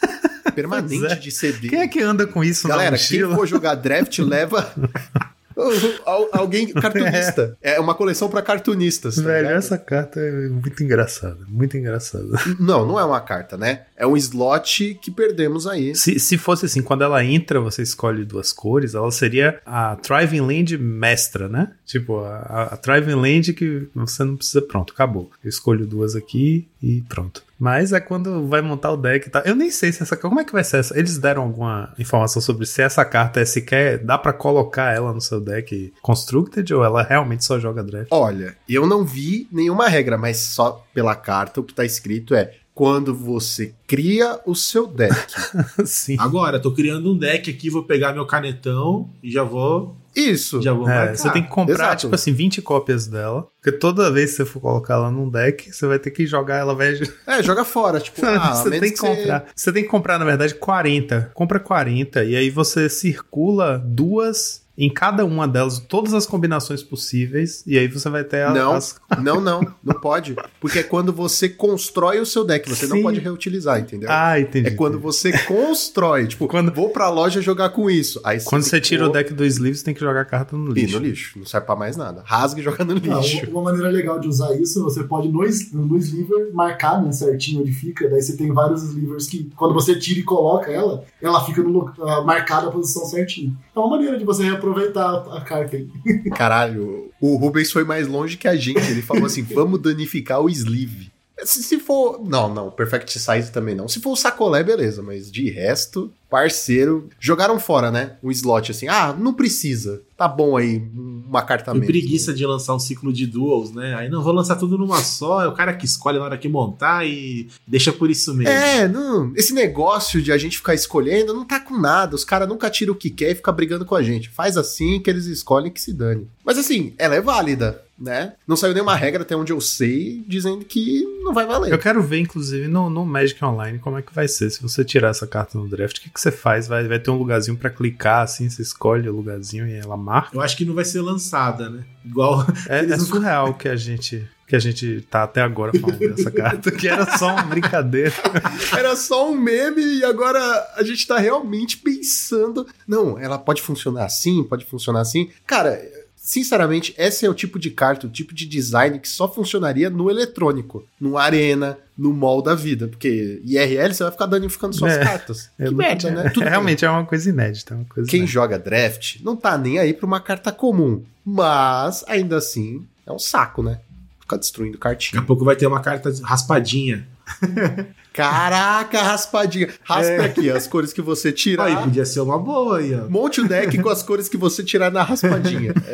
Permanente 0.56 1.06
é. 1.06 1.16
de 1.16 1.32
CD. 1.32 1.68
Quem 1.68 1.80
é 1.80 1.88
que 1.88 2.02
anda 2.02 2.26
com 2.26 2.44
isso 2.44 2.68
Galera, 2.68 2.92
na 2.92 2.98
quem 2.98 3.20
mochila? 3.20 3.36
for 3.36 3.46
jogar 3.46 3.76
draft, 3.76 4.18
leva. 4.20 4.72
Al- 6.06 6.30
Alguém. 6.32 6.68
Cartunista. 6.74 7.58
É 7.62 7.80
uma 7.80 7.96
coleção 7.96 8.30
pra 8.30 8.42
cartunistas. 8.42 9.16
tá 9.16 9.22
Velho, 9.22 9.44
ligado? 9.48 9.58
essa 9.58 9.78
carta 9.78 10.20
é 10.20 10.48
muito 10.50 10.84
engraçada, 10.84 11.40
muito 11.48 11.78
engraçada. 11.78 12.26
Não, 12.60 12.86
não 12.86 13.00
é 13.00 13.04
uma 13.06 13.22
carta, 13.22 13.58
né? 13.58 13.82
É 13.96 14.06
um 14.06 14.18
slot 14.18 15.00
que 15.02 15.10
perdemos 15.12 15.66
aí. 15.68 15.96
Se, 15.96 16.20
se 16.20 16.38
fosse 16.38 16.66
assim, 16.66 16.82
quando 16.82 17.04
ela 17.04 17.24
entra, 17.24 17.60
você 17.60 17.82
escolhe 17.82 18.26
duas 18.26 18.52
cores, 18.52 18.94
ela 18.96 19.12
seria 19.12 19.60
a 19.66 19.96
Thriving 19.96 20.42
Land 20.42 20.78
mestra, 20.78 21.48
né? 21.48 21.72
Tipo, 21.86 22.20
a, 22.20 22.38
a, 22.38 22.64
a 22.74 22.78
Thriving 22.78 23.16
Land 23.16 23.54
que 23.54 23.88
você 23.96 24.24
não 24.24 24.36
precisa. 24.36 24.62
Pronto, 24.62 24.94
acabou. 24.94 25.30
Eu 25.44 25.50
escolho 25.50 25.86
duas 25.86 26.16
aqui 26.16 26.68
e 26.82 27.02
pronto. 27.08 27.44
Mas 27.58 27.94
é 27.94 28.00
quando 28.00 28.48
vai 28.48 28.62
montar 28.62 28.92
o 28.92 28.98
deck 28.98 29.28
e 29.28 29.32
tal. 29.32 29.42
Eu 29.44 29.56
nem 29.56 29.72
sei 29.72 29.92
se 29.92 30.04
essa. 30.04 30.18
Como 30.18 30.40
é 30.40 30.44
que 30.44 30.52
vai 30.52 30.64
ser 30.64 30.78
essa? 30.78 30.98
Eles 30.98 31.18
deram 31.18 31.44
alguma 31.44 31.94
informação 31.98 32.42
sobre 32.42 32.66
se 32.66 32.82
essa 32.82 33.04
carta 33.06 33.40
é 33.40 33.46
sequer. 33.46 34.00
Dá 34.00 34.18
pra 34.18 34.34
colocar 34.34 34.94
ela 34.94 35.14
no 35.14 35.22
seu 35.22 35.40
deck 35.40 35.94
Constructed 36.02 36.74
ou 36.74 36.84
ela 36.84 37.02
realmente 37.04 37.46
só 37.46 37.60
joga 37.60 37.84
draft? 37.84 38.10
Olha, 38.12 38.56
eu 38.68 38.86
não 38.86 39.06
vi 39.06 39.48
nenhuma 39.52 39.88
regra, 39.88 40.18
mas 40.18 40.38
só 40.38 40.86
pela 40.94 41.16
carta 41.16 41.62
o 41.62 41.64
que 41.64 41.74
tá 41.74 41.86
escrito 41.86 42.36
é 42.36 42.52
quando 42.76 43.16
você 43.16 43.74
cria 43.88 44.38
o 44.46 44.54
seu 44.54 44.86
deck. 44.86 45.16
Sim. 45.88 46.18
Agora, 46.20 46.60
tô 46.60 46.72
criando 46.74 47.14
um 47.14 47.18
deck 47.18 47.50
aqui, 47.50 47.70
vou 47.70 47.84
pegar 47.84 48.12
meu 48.14 48.26
canetão 48.28 49.10
e 49.24 49.32
já 49.32 49.44
vou. 49.44 49.96
Isso. 50.14 50.62
Já 50.62 50.72
vou 50.74 50.88
É, 50.88 50.96
marcar. 50.96 51.18
você 51.18 51.30
tem 51.32 51.44
que 51.44 51.50
comprar, 51.50 51.74
Exato. 51.88 52.02
tipo 52.02 52.16
assim, 52.16 52.32
20 52.34 52.62
cópias 52.62 53.08
dela. 53.08 53.48
Porque 53.62 53.78
toda 53.78 54.12
vez 54.12 54.32
que 54.32 54.38
você 54.38 54.46
for 54.46 54.60
colocar 54.62 54.96
ela 54.96 55.10
num 55.12 55.30
deck, 55.30 55.72
você 55.74 55.88
vai 55.88 55.98
ter 56.00 56.12
que 56.12 56.26
jogar 56.28 56.58
ela, 56.58 56.76
vai. 56.76 57.00
É, 57.28 57.42
joga 57.42 57.64
fora. 57.66 58.00
Tipo, 58.00 58.24
ah, 58.28 58.54
você 58.56 58.70
tem 58.70 58.92
que 58.92 58.98
comprar. 58.98 59.46
Você 59.56 59.72
tem 59.74 59.84
que 59.84 59.90
comprar, 59.90 60.20
na 60.20 60.26
verdade, 60.26 60.54
40. 60.56 61.32
Compra 61.34 61.60
40 61.60 62.24
e 62.26 62.36
aí 62.36 62.50
você 62.50 62.90
circula 62.90 63.78
duas 63.86 64.65
em 64.78 64.90
cada 64.90 65.26
uma 65.26 65.48
delas, 65.48 65.80
todas 65.80 66.14
as 66.14 66.26
combinações 66.26 66.84
possíveis, 66.84 67.64
e 67.66 67.78
aí 67.78 67.88
você 67.88 68.10
vai 68.10 68.24
ter 68.24 68.42
a- 68.44 68.54
Não, 68.54 68.74
as. 68.74 68.96
não, 69.24 69.40
não, 69.40 69.62
não 69.84 70.00
pode. 70.00 70.36
Porque 70.60 70.80
é 70.80 70.84
quando 70.84 71.14
você 71.14 71.48
constrói 71.48 72.20
o 72.20 72.26
seu 72.26 72.44
deck, 72.44 72.70
você 72.70 72.86
não 72.88 72.98
Sim. 72.98 73.04
pode 73.04 73.20
reutilizar, 73.20 73.80
entendeu? 73.80 74.10
Ah, 74.12 74.40
entendi. 74.40 74.68
é 74.68 74.72
quando 74.72 75.00
você 75.00 75.32
constrói. 75.46 76.28
Tipo, 76.36 76.48
Quando- 76.48 76.74
vou 76.74 76.90
pra 76.90 77.10
loja 77.10 77.42
jogar 77.42 77.70
com 77.70 77.90
isso. 77.90 78.20
Aí 78.24 78.42
Quando 78.44 78.64
você 78.64 78.80
tira 78.82 79.08
o 79.08 79.12
deck 79.12 79.34
do 79.34 79.46
sleeve, 79.46 79.78
você 79.78 79.84
tem 79.86 79.94
que 79.94 80.00
jogar 80.00 80.22
a 80.22 80.26
carta 80.26 80.56
no 80.58 80.72
lixo. 80.72 81.00
no 81.00 81.06
lixo. 81.06 81.40
Não 81.40 81.46
serve 81.46 81.66
pra 81.66 81.76
mais 81.76 81.96
nada. 81.96 82.22
Rasga 82.26 82.60
e 82.60 82.64
joga 82.64 82.84
no 82.84 82.94
Ah, 82.94 83.20
lixo. 83.20 83.50
uma 83.50 83.62
maneira 83.62 83.90
legal 83.90 84.20
de 84.20 84.28
usar 84.28 84.54
isso, 84.60 84.84
você 84.84 85.04
pode 85.04 85.28
no, 85.30 85.40
no 85.86 85.98
sliver 85.98 86.54
marcar 86.54 87.02
né, 87.02 87.12
certinho 87.12 87.62
onde 87.62 87.72
fica, 87.72 88.10
daí 88.10 88.22
você 88.22 88.36
tem 88.36 88.52
vários 88.52 88.84
slivers 88.84 89.28
que 89.28 89.50
quando 89.56 89.74
você 89.74 89.96
tira 89.98 90.20
e 90.20 90.24
coloca 90.24 90.72
ela, 90.72 91.04
ela 91.22 91.44
fica 91.46 91.62
no, 91.64 91.92
ah, 92.02 92.22
marcada 92.22 92.68
a 92.68 92.72
posição 92.72 93.06
certinho. 93.06 93.56
É 93.76 93.80
uma 93.80 93.90
maneira 93.90 94.18
de 94.18 94.24
você 94.26 94.44
aproveitar 94.66 95.38
a 95.38 95.42
carta 95.42 95.78
aí. 95.78 95.88
Caralho, 96.32 97.12
o 97.22 97.36
Rubens 97.36 97.72
foi 97.72 97.84
mais 97.84 98.08
longe 98.08 98.38
que 98.38 98.48
a 98.48 98.56
gente. 98.56 98.80
Ele 98.80 99.02
falou 99.02 99.26
assim: 99.26 99.44
vamos 99.54 99.80
danificar 99.80 100.42
o 100.42 100.50
sleeve. 100.50 101.12
Se, 101.44 101.62
se 101.62 101.80
for. 101.80 102.22
Não, 102.26 102.54
não, 102.54 102.72
Perfect 102.72 103.20
Size 103.20 103.52
também 103.52 103.76
não. 103.76 103.88
Se 103.88 104.00
for 104.00 104.12
o 104.12 104.16
sacolé, 104.16 104.64
beleza, 104.64 105.02
mas 105.02 105.32
de 105.32 105.50
resto, 105.50 106.12
parceiro. 106.30 107.10
Jogaram 107.20 107.60
fora, 107.60 107.92
né? 107.92 108.18
O 108.22 108.32
slot 108.32 108.72
assim. 108.72 108.88
Ah, 108.88 109.14
não 109.18 109.34
precisa. 109.34 110.02
Tá 110.18 110.30
bom 110.30 110.56
aí, 110.56 110.82
uma 110.96 111.42
carta 111.42 111.74
menos. 111.74 111.88
preguiça 111.88 112.34
de 112.34 112.46
lançar 112.46 112.74
um 112.74 112.80
ciclo 112.80 113.12
de 113.12 113.28
duels, 113.28 113.74
né? 113.74 113.96
Aí 113.96 114.10
não 114.10 114.24
vou 114.24 114.32
lançar 114.32 114.56
tudo 114.56 114.78
numa 114.78 115.02
só, 115.02 115.44
é 115.44 115.48
o 115.48 115.54
cara 115.54 115.74
que 115.74 115.86
escolhe 115.86 116.18
na 116.18 116.24
hora 116.24 116.38
que 116.38 116.48
montar 116.48 117.06
e 117.06 117.50
deixa 117.68 117.92
por 117.92 118.10
isso 118.10 118.34
mesmo. 118.34 118.54
É, 118.54 118.88
não. 118.88 119.34
Esse 119.36 119.54
negócio 119.54 120.22
de 120.22 120.32
a 120.32 120.38
gente 120.38 120.58
ficar 120.58 120.74
escolhendo 120.74 121.34
não 121.34 121.44
tá 121.44 121.60
com 121.60 121.78
nada. 121.78 122.16
Os 122.16 122.24
caras 122.24 122.48
nunca 122.48 122.70
tiram 122.70 122.94
o 122.94 122.98
que 122.98 123.10
quer 123.10 123.32
e 123.32 123.36
fica 123.36 123.52
brigando 123.52 123.86
com 123.86 123.96
a 123.96 124.02
gente. 124.02 124.30
Faz 124.30 124.56
assim 124.56 125.02
que 125.02 125.10
eles 125.10 125.26
escolhem 125.26 125.72
que 125.72 125.82
se 125.82 125.92
dane. 125.92 126.28
Mas 126.46 126.58
assim, 126.58 126.94
ela 126.98 127.16
é 127.16 127.22
válida, 127.22 127.84
né? 127.98 128.34
Não 128.48 128.56
saiu 128.56 128.74
nenhuma 128.74 128.96
regra 128.96 129.24
até 129.24 129.36
onde 129.36 129.54
eu 129.54 129.62
sei 129.62 130.24
dizendo 130.28 130.66
que 130.66 131.04
não 131.24 131.34
vai 131.34 131.46
valer. 131.46 131.72
Eu 131.72 131.80
quero 131.80 132.02
ver, 132.02 132.20
inclusive, 132.20 132.68
no, 132.68 132.90
no 132.90 133.06
Magic 133.06 133.44
Online, 133.44 133.80
como 133.80 133.98
é 133.98 134.02
que 134.02 134.14
vai 134.14 134.28
ser. 134.28 134.50
Se 134.50 134.62
você 134.62 134.84
tirar 134.84 135.10
essa 135.10 135.26
carta 135.26 135.58
no 135.58 135.68
draft, 135.68 135.98
o 135.98 136.02
que, 136.02 136.10
que 136.10 136.20
você 136.20 136.32
faz? 136.32 136.68
Vai, 136.68 136.88
vai 136.88 137.00
ter 137.00 137.10
um 137.10 137.18
lugarzinho 137.18 137.58
pra 137.58 137.70
clicar, 137.70 138.24
assim, 138.24 138.50
você 138.50 138.62
escolhe 138.62 139.08
o 139.10 139.16
lugarzinho 139.16 139.68
e 139.68 139.74
ela 139.74 139.98
marca. 139.98 140.36
Eu 140.36 140.42
acho 140.42 140.58
que 140.58 140.66
não 140.66 140.74
vai 140.74 140.86
ser 140.86 141.02
lançada, 141.02 141.70
né? 141.70 141.86
Igual. 142.04 142.46
É, 142.68 142.80
é 142.80 142.98
surreal 142.98 143.54
que 143.54 143.68
a 143.68 143.76
gente. 143.76 144.28
Que 144.48 144.56
a 144.56 144.60
gente 144.60 145.02
tá 145.10 145.24
até 145.24 145.42
agora 145.42 145.72
falando 145.80 145.98
dessa 145.98 146.30
carta, 146.32 146.72
que 146.72 146.88
era 146.88 147.18
só 147.18 147.32
uma 147.32 147.44
brincadeira. 147.44 148.14
Era 148.78 148.96
só 148.96 149.32
um 149.32 149.36
meme 149.36 149.82
e 149.82 150.04
agora 150.04 150.40
a 150.76 150.84
gente 150.84 151.08
tá 151.08 151.18
realmente 151.18 151.78
pensando. 151.78 152.68
Não, 152.88 153.18
ela 153.18 153.40
pode 153.40 153.62
funcionar 153.62 154.06
assim, 154.06 154.44
pode 154.44 154.64
funcionar 154.66 155.02
assim. 155.02 155.32
Cara, 155.48 155.82
sinceramente, 156.26 156.94
esse 156.98 157.24
é 157.24 157.30
o 157.30 157.34
tipo 157.36 157.60
de 157.60 157.70
carta, 157.70 158.08
o 158.08 158.10
tipo 158.10 158.34
de 158.34 158.48
design 158.48 158.98
que 158.98 159.08
só 159.08 159.32
funcionaria 159.32 159.92
no 159.92 160.10
eletrônico, 160.10 160.84
no 161.00 161.20
Arena, 161.20 161.78
no 161.96 162.12
mall 162.12 162.42
da 162.42 162.56
vida. 162.56 162.88
Porque 162.88 163.40
IRL 163.46 163.94
você 163.94 164.02
vai 164.04 164.12
ficar 164.12 164.26
danificando 164.26 164.76
suas 164.76 164.94
É. 164.94 165.04
cartas. 165.04 165.50
É, 165.60 165.68
que 165.68 165.76
merda, 165.76 166.10
né? 166.10 166.30
Tudo 166.30 166.42
bem. 166.42 166.50
realmente 166.50 166.84
é 166.84 166.90
uma 166.90 167.06
coisa 167.06 167.30
inédita. 167.30 167.76
é 167.76 167.78
Uma 167.78 167.86
coisa 167.86 168.10
Quem 168.10 168.22
inédita. 168.22 168.34
joga 168.34 168.58
draft 168.58 169.18
não 169.22 169.36
tá 169.36 169.56
nem 169.56 169.78
aí 169.78 169.94
pra 169.94 170.08
uma 170.08 170.20
carta 170.20 170.52
comum. 170.52 171.04
Mas, 171.24 172.04
ainda 172.08 172.38
assim, 172.38 172.84
é 173.06 173.12
um 173.12 173.20
saco, 173.20 173.62
né? 173.62 173.80
Ficar 174.20 174.38
destruindo 174.38 174.74
Daqui 174.80 174.82
cartinha. 174.84 175.22
a 175.22 175.26
pouco 175.26 175.46
vai 175.46 175.56
ter 175.56 175.68
uma 175.68 175.80
carta 175.82 176.12
raspadinha. 176.24 177.08
Caraca, 178.16 179.02
raspadinha. 179.02 179.68
Raspa 179.84 180.12
É. 180.12 180.26
aqui 180.26 180.50
as 180.50 180.66
cores 180.68 180.94
que 180.94 181.02
você 181.02 181.34
tirar. 181.34 181.66
Aí 181.66 181.76
podia 181.76 182.06
ser 182.06 182.22
uma 182.22 182.40
boa 182.40 182.78
aí, 182.78 182.96
ó. 182.96 183.10
Monte 183.10 183.42
o 183.42 183.48
deck 183.48 183.78
com 183.82 183.90
as 183.90 184.02
cores 184.02 184.30
que 184.30 184.38
você 184.38 184.64
tirar 184.64 184.90
na 184.92 185.04
raspadinha. 185.04 185.74